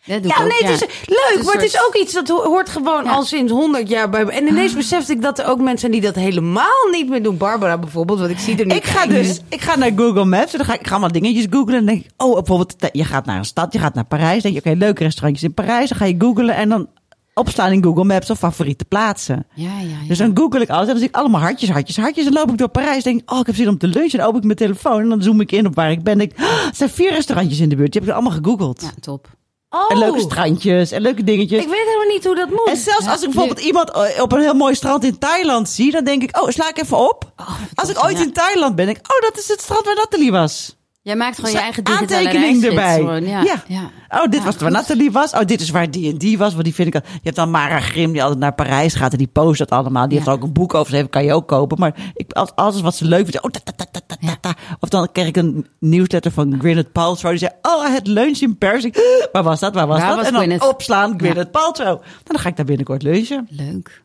Ja, 0.10 0.16
ook, 0.16 0.48
nee, 0.48 0.72
het 0.72 0.82
is 0.82 0.88
leuk, 1.06 1.44
maar 1.46 1.54
het 1.54 1.64
is 1.64 1.86
ook 1.88 1.96
iets 1.96 2.14
dat 2.14 2.28
ho- 2.28 2.44
hoort 2.44 2.70
gewoon 2.70 3.04
Ja. 3.04 3.12
al 3.12 3.24
sinds 3.24 3.52
100 3.52 3.90
jaar 3.90 4.10
bij 4.10 4.26
me. 4.26 4.32
En 4.32 4.48
ineens 4.48 4.74
besefte 4.76 5.12
ik 5.12 5.22
dat 5.22 5.40
er 5.40 5.46
ook 5.48 5.58
mensen 5.58 5.80
zijn 5.80 5.92
die 5.92 6.02
dat 6.02 6.16
helemaal 6.16 6.88
niet 6.92 7.10
meer 7.10 7.24
doen. 7.24 7.38
Barbara 7.38 7.78
bijvoorbeeld, 7.78 8.20
want 8.20 8.32
ik 8.32 8.40
zie 8.40 8.58
er 8.58 8.66
nu 8.66 8.74
Ik 8.76 8.84
ga 8.86 9.06
dus 9.06 9.40
ik 9.50 9.62
ga 9.62 9.76
naar 9.78 9.92
Google 9.96 10.26
Maps 10.26 10.52
en 10.52 10.58
dan 10.58 10.68
ga 10.68 10.74
ik, 10.74 10.80
ik 10.80 10.86
ga 10.88 10.92
allemaal 10.92 11.12
dingetjes 11.12 11.46
googlen. 11.50 11.76
En 11.78 11.86
dan 11.86 11.94
denk 11.94 12.06
ik, 12.06 12.12
oh, 12.18 12.34
bijvoorbeeld, 12.34 12.76
je 12.92 13.04
gaat 13.06 13.26
naar 13.26 13.38
een 13.38 13.46
stad, 13.46 13.74
je 13.74 13.80
gaat 13.80 13.94
naar 13.94 14.06
Parijs. 14.06 14.44
Dan 14.44 14.52
denk 14.52 14.64
je, 14.64 14.70
oké, 14.70 14.80
leuke 14.80 15.04
restaurantjes 15.04 15.48
in 15.50 15.54
Parijs. 15.54 15.90
Dan 15.90 15.98
ga 15.98 16.06
je 16.06 16.16
googlen 16.18 16.56
en 16.56 16.70
dan 16.70 16.88
opslaan 17.34 17.72
in 17.72 17.84
Google 17.84 18.04
Maps 18.04 18.30
of 18.30 18.38
favoriete 18.38 18.86
plaatsen. 18.86 19.46
Ja, 19.54 19.70
ja, 19.80 19.88
ja. 20.02 20.08
Dus 20.08 20.18
dan 20.18 20.32
google 20.34 20.62
ik 20.62 20.70
alles 20.70 20.82
en 20.86 20.88
dan 20.90 20.98
zie 20.98 21.08
ik 21.08 21.16
allemaal 21.16 21.42
hartjes, 21.42 21.70
hartjes, 21.70 21.98
hartjes. 21.98 22.26
En 22.26 22.32
dan 22.32 22.42
loop 22.42 22.52
ik 22.52 22.58
door 22.58 22.70
Parijs 22.70 22.96
en 22.96 23.04
denk 23.04 23.22
ik, 23.22 23.32
oh, 23.32 23.40
ik 23.40 23.46
heb 23.46 23.56
zin 23.56 23.68
om 23.68 23.78
te 23.78 23.88
lunchen. 23.88 24.12
En 24.12 24.18
dan 24.18 24.26
open 24.28 24.40
ik 24.40 24.46
mijn 24.46 24.58
telefoon 24.58 25.02
en 25.02 25.10
dan 25.10 25.22
zoom 25.24 25.42
ik 25.42 25.52
in 25.52 25.66
op 25.68 25.76
waar 25.76 25.92
ik 25.92 26.04
ben. 26.04 26.18
Denk, 26.18 26.32
ik, 26.32 26.40
oh, 26.40 26.46
er 26.68 26.76
zijn 26.76 26.90
vier 26.90 27.12
restaurantjes 27.12 27.60
in 27.60 27.70
de 27.70 27.76
buurt. 27.76 27.92
Die 27.92 28.02
heb 28.02 28.10
ik 28.10 28.16
allemaal 28.16 28.38
gegoogeld. 28.42 28.82
Ja, 28.82 28.90
top. 29.00 29.28
Oh, 29.70 29.92
En 29.92 29.98
leuke 29.98 30.20
strandjes 30.20 30.92
en 30.92 31.02
leuke 31.02 31.24
dingetjes. 31.24 31.62
ik 31.62 31.68
weet 31.70 31.86
helemaal 31.86 32.14
niet 32.14 32.26
hoe 32.26 32.36
dat 32.36 32.50
moet. 32.50 32.68
En 32.68 32.78
zelfs 32.78 33.08
als 33.08 33.22
ik 33.22 33.30
bijvoorbeeld 33.30 33.66
iemand 33.66 33.92
eh, 33.92 34.22
op 34.22 34.32
een 34.32 34.42
heel 34.42 34.54
mooi 34.54 34.76
strand 34.76 35.04
in 35.04 35.18
Thailand 35.18 35.70
zie, 35.70 35.92
dan 35.92 36.04
denk 36.04 36.24
ik, 36.24 36.42
oh, 36.42 36.50
sla 36.50 36.70
ik 36.70 36.78
even 36.78 36.98
op. 36.98 37.32
als 37.76 37.90
ik 37.90 38.04
ooit 38.04 38.18
ja. 38.18 38.24
in 38.24 38.34
Thailand 38.34 38.76
ben, 38.76 38.86
denk 38.86 38.98
ik, 38.98 39.12
oh, 39.12 39.22
dat 39.22 39.38
is 39.38 39.48
het 39.48 39.62
strand 39.62 39.86
waar 39.86 39.96
Nathalie 39.96 40.32
was. 40.32 40.79
Jij 41.10 41.18
maakt 41.18 41.36
gewoon 41.36 41.52
je 41.52 41.58
eigen 41.58 41.84
digitale 41.84 42.28
aantekening 42.28 42.64
erbij. 42.64 43.22
Ja. 43.22 43.42
Ja. 43.44 43.64
ja. 43.68 43.90
Oh, 44.10 44.24
dit 44.24 44.40
Ja, 44.40 44.46
was 44.46 44.56
waar 44.56 44.64
goed. 44.70 44.78
Nathalie 44.80 45.12
was. 45.12 45.32
Oh, 45.34 45.46
dit 45.46 45.62
is 45.62 45.70
waar 45.70 45.92
die 45.92 46.12
en 46.12 46.18
die 46.18 46.38
was. 46.38 46.52
Want 46.52 46.64
die 46.64 46.74
vind 46.74 46.88
ik. 46.88 46.96
al- 46.96 47.10
Je 47.14 47.20
hebt 47.24 47.36
dan 47.36 47.52
Mara 47.52 47.80
Grim, 47.80 48.12
die 48.12 48.22
altijd 48.22 48.40
naar 48.40 48.54
Parijs 48.54 48.94
gaat 48.94 49.12
en 49.12 49.18
die 49.18 49.28
post 49.28 49.58
dat 49.60 49.70
allemaal. 49.70 50.08
Die 50.08 50.16
heeft 50.18 50.28
er 50.30 50.34
ook 50.34 50.44
een 50.44 50.54
boek 50.54 50.74
over 50.74 50.86
geschreven, 50.86 51.10
kan 51.10 51.24
je 51.24 51.34
ook 51.34 51.48
kopen. 51.48 51.80
Maar 51.80 51.96
ik, 52.14 52.32
als, 52.34 52.52
alles 52.56 52.82
wat 52.82 52.96
ze 52.96 53.06
leuk 53.06 53.28
vindt, 53.28 53.42
oh, 53.44 53.52
ta, 53.52 53.60
ta, 53.64 53.72
ta, 53.76 53.86
ta, 53.92 54.00
ta, 54.08 54.16
ta, 54.28 54.36
ta. 54.42 54.54
Of 54.80 54.90
dan 54.90 55.12
kreeg 55.12 55.28
ik 55.28 55.38
een 55.38 55.68
nieuwsletter 55.80 56.32
van 56.32 56.56
Gwyneth 56.60 56.92
Paltrow. 56.92 57.30
Die 57.32 57.40
zei, 57.40 57.52
oh, 57.62 57.86
had 57.94 58.08
lunch 58.08 58.38
in. 58.40 58.56
Ik, 58.60 59.02
Waar 59.32 59.44
was 59.44 59.60
dat? 59.60 59.74
Waar 59.74 59.88
was 59.88 60.00
Waar 60.00 60.08
dat? 60.08 60.18
was 60.18 60.26
en 60.26 60.32
dan 60.34 60.42
Gwyneth? 60.42 60.68
opslaan 60.68 61.14
Gwyneth 61.20 61.52
Paltrow. 61.52 61.88
Nou, 61.88 62.02
Dan 62.24 62.40
ga 62.40 62.50
ik 62.50 62.56
daar 62.56 62.66
binnenkort 62.66 63.04
lunchen. 63.04 63.48
Leuk. 63.50 64.04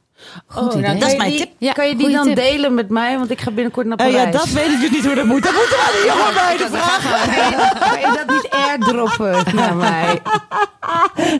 Oh, 0.54 0.56
Goed 0.56 0.80
nou, 0.80 0.98
Dat 0.98 1.08
is 1.10 1.16
mijn 1.16 1.36
tip. 1.36 1.50
Ja, 1.58 1.72
kan 1.72 1.88
je 1.88 1.96
die 1.96 2.10
dan 2.10 2.24
tip. 2.24 2.36
delen 2.36 2.74
met 2.74 2.88
mij? 2.88 3.18
Want 3.18 3.30
ik 3.30 3.40
ga 3.40 3.50
binnenkort 3.50 3.86
naar 3.86 3.96
Eh, 3.98 4.06
Parijs. 4.06 4.24
ja, 4.32 4.38
dat 4.38 4.48
weet 4.48 4.70
ik 4.72 4.80
dus 4.80 4.90
niet 4.90 5.04
hoe 5.04 5.14
dat 5.14 5.24
moet. 5.24 5.42
Dat 5.42 5.52
moeten 5.52 5.70
we 5.76 5.82
aan 5.86 5.92
de 5.92 6.12
jongen 6.16 6.34
bij 6.34 6.56
de 6.56 6.68
vragen. 6.76 7.30
Kan 7.90 8.00
je 8.00 8.16
dat 8.24 8.34
niet 8.34 8.48
airdroppen? 8.50 9.54
naar 9.54 9.74
mij. 9.76 10.20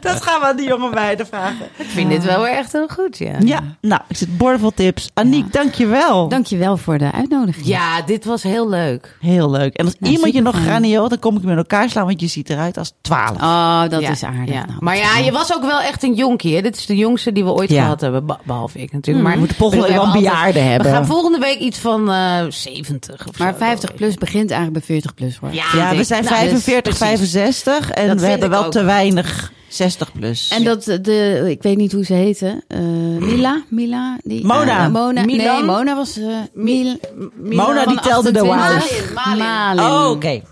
Dat 0.01 0.23
gaan 0.23 0.41
we 0.41 0.47
aan 0.47 0.57
die 0.57 0.67
jonge 0.69 0.91
meiden 0.95 1.27
vragen. 1.27 1.67
Ik 1.77 1.87
vind 1.89 2.11
dit 2.11 2.25
wel 2.25 2.43
weer 2.43 2.53
echt 2.53 2.73
heel 2.73 2.89
goed, 2.89 3.19
ja. 3.19 3.33
Ja, 3.45 3.61
nou, 3.81 4.01
ik 4.09 4.17
zit 4.17 4.37
bordevol 4.37 4.71
tips. 4.75 5.11
Aniek, 5.15 5.53
dankjewel. 5.53 6.29
Dankjewel 6.29 6.77
voor 6.77 6.99
de 6.99 7.13
uitnodiging. 7.13 7.67
Ja, 7.67 8.03
dit 8.03 8.25
was 8.25 8.43
heel 8.43 8.69
leuk. 8.69 9.17
Heel 9.21 9.51
leuk. 9.51 9.75
En 9.75 9.85
als 9.85 9.95
iemand 10.01 10.33
je 10.35 10.43
nog 10.43 10.57
graniool, 10.63 11.09
dan 11.09 11.19
kom 11.19 11.37
ik 11.37 11.43
met 11.43 11.57
elkaar 11.57 11.91
slaan, 11.91 12.07
want 12.07 12.21
je 12.21 12.27
ziet 12.27 12.51
eruit 12.51 12.79
als 12.79 12.93
12. 13.01 13.31
Oh, 13.31 13.83
dat 13.89 14.01
Ja, 14.01 14.11
is 14.11 14.23
aardig. 14.25 14.55
ja. 14.55 14.65
Nou, 14.67 14.79
Maar 14.81 14.97
ja, 14.97 15.17
je 15.19 15.33
was 15.33 15.55
ook 15.55 15.63
wel 15.65 15.81
echt 15.81 16.03
een 16.03 16.15
jonkie. 16.15 16.55
Hè? 16.55 16.63
Dit 16.63 16.77
is 16.77 16.87
de 16.87 16.97
jongste 16.97 17.33
die 17.33 17.45
we 17.45 17.51
ooit 17.51 17.71
Ja. 17.71 17.83
gehad 17.83 18.01
hebben. 18.01 18.27
be- 18.27 18.37
Behalve 18.45 18.79
ik 18.79 18.93
natuurlijk. 18.93 19.25
Maar 19.25 19.33
We 19.35 19.39
moeten 19.39 19.57
volgende 19.57 19.83
week 19.85 19.93
wel 19.95 20.03
een 20.05 20.11
hebben 20.11 20.31
bejaarde 20.31 20.47
altijd- 20.59 20.71
hebben. 20.71 20.91
We 20.91 20.97
gaan 20.97 21.07
volgende 21.07 21.39
week 21.39 21.59
iets 21.59 21.79
van 21.79 22.11
eh 22.11 22.41
70 22.49 23.27
of 23.29 23.39
Maar 23.39 23.53
zo. 23.53 23.59
50 23.59 23.95
plus 23.95 24.15
begint 24.15 24.51
eigenlijk 24.51 24.73
bij 24.87 24.95
40 24.97 25.15
plus 25.15 25.37
hoor. 25.37 25.53
Ja, 25.53 25.65
ja, 25.77 25.97
we 25.97 26.05
zijn 26.05 26.25
nou, 26.25 26.35
45, 26.37 26.83
precies. 26.83 26.99
65 26.99 27.91
en 27.91 28.09
Dat 28.09 28.21
we 28.21 28.27
hebben 28.27 28.51
wel 28.51 28.65
ook. 28.65 28.73
te 28.73 28.85
weinig 28.85 29.53
60 29.75 30.13
plus. 30.13 30.49
En 30.49 30.65
dat 30.65 30.85
de, 30.85 31.45
ik 31.49 31.63
weet 31.63 31.77
niet 31.77 31.93
hoe 31.93 32.05
ze 32.05 32.13
heette. 32.13 32.63
eh, 32.69 32.79
Mila? 33.19 33.63
Mila? 33.69 34.19
Die, 34.25 34.47
Mona. 34.47 34.89
Mona. 34.89 35.25
Milan? 35.25 35.55
Nee, 35.57 35.63
Mona 35.65 35.95
was... 35.97 36.17
eh 36.19 36.27
Mil, 36.53 36.99
Mona 37.43 37.87
die 37.87 38.01
telde 38.01 38.33
de 38.33 38.41
28. 38.41 38.43
wows. 38.43 39.15
Malin, 39.15 39.15
Malin. 39.15 39.39
Malin. 39.39 39.85
Oh, 39.85 40.11
oké. 40.11 40.43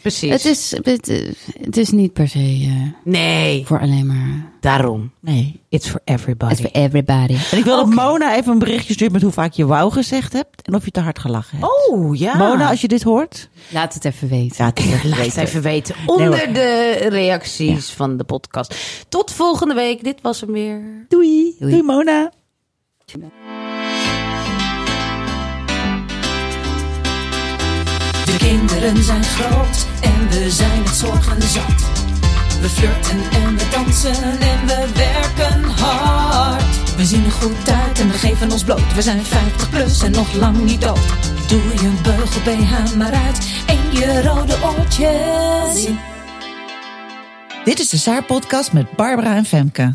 Precies. 0.00 0.30
Het 0.30 0.44
is, 0.44 0.70
het, 0.82 1.08
eh, 1.08 1.32
het 1.60 1.76
is 1.76 1.90
niet 1.90 2.12
per 2.12 2.28
se 2.28 2.38
eh, 2.38 2.72
Nee, 3.12 3.66
voor 3.66 3.80
alleen 3.80 4.06
maar... 4.06 4.50
daarom. 4.60 5.10
Nee. 5.20 5.60
It's 5.68 5.88
for 5.88 6.00
everybody. 6.04 6.52
It's 6.52 6.60
for 6.60 6.70
everybody. 6.70 7.36
En 7.50 7.58
ik 7.58 7.64
wil 7.64 7.78
Oké. 7.80 7.94
dat 7.94 8.04
Mona 8.04 8.36
even 8.36 8.52
een 8.52 8.58
berichtje 8.58 8.92
stuurt 8.92 9.12
met 9.12 9.22
hoe 9.22 9.32
vaak 9.32 9.52
je 9.52 9.66
wauw 9.66 9.90
gezegd 9.90 10.32
hebt 10.32 10.62
en 10.62 10.74
of 10.74 10.84
je 10.84 10.90
te 10.90 11.00
hard 11.00 11.18
gelachen 11.18 11.58
hebt. 11.58 11.70
Oh, 11.88 12.16
ja. 12.16 12.36
Mona, 12.36 12.68
als 12.70 12.80
je 12.80 12.88
dit 12.88 13.02
hoort, 13.02 13.48
Laat 13.70 13.94
het 13.94 14.04
even 14.04 14.28
weten. 14.28 14.64
laat 14.64 14.78
het 14.78 14.86
even 14.86 15.08
Laat 15.08 15.18
het 15.18 15.26
weten. 15.26 15.42
even 15.42 15.62
weten 15.62 15.94
onder 16.06 16.52
de 16.52 16.90
reacties 17.08 17.90
van 17.90 18.16
de 18.16 18.24
podcast. 18.24 18.74
Tot 19.08 19.32
volgende 19.32 19.74
week. 19.74 20.04
Dit 20.04 20.18
was 20.22 20.40
hem 20.40 20.52
weer. 20.52 21.04
Doei. 21.08 21.54
Doei, 21.58 21.82
Mona. 21.82 22.32
De 28.30 28.36
kinderen 28.36 29.04
zijn 29.04 29.24
groot 29.24 29.86
en 30.00 30.28
we 30.28 30.50
zijn 30.50 30.84
het 30.84 30.96
zorgen 30.96 31.42
zat. 31.42 31.90
We 32.60 32.68
flirten 32.68 33.30
en 33.32 33.56
we 33.56 33.68
dansen 33.70 34.40
en 34.40 34.66
we 34.66 34.88
werken 34.94 35.62
hard. 35.62 36.94
We 36.96 37.04
zien 37.04 37.24
er 37.24 37.30
goed 37.30 37.70
uit 37.70 38.00
en 38.00 38.08
we 38.08 38.18
geven 38.18 38.52
ons 38.52 38.64
bloot. 38.64 38.94
We 38.94 39.02
zijn 39.02 39.24
50 39.24 39.70
plus 39.70 40.02
en 40.02 40.10
nog 40.10 40.32
lang 40.34 40.64
niet 40.64 40.80
dood. 40.80 41.06
Doe 41.48 41.62
je 41.62 41.92
beugel 42.02 42.40
BH 42.40 42.94
maar 42.96 43.12
uit 43.12 43.48
en 43.66 43.98
je 43.98 44.22
rode 44.22 44.54
oortjes. 44.62 45.88
Dit 47.64 47.78
is 47.78 47.88
de 47.88 47.98
Saar 47.98 48.24
podcast 48.24 48.72
met 48.72 48.96
Barbara 48.96 49.36
en 49.36 49.44
Femke. 49.44 49.94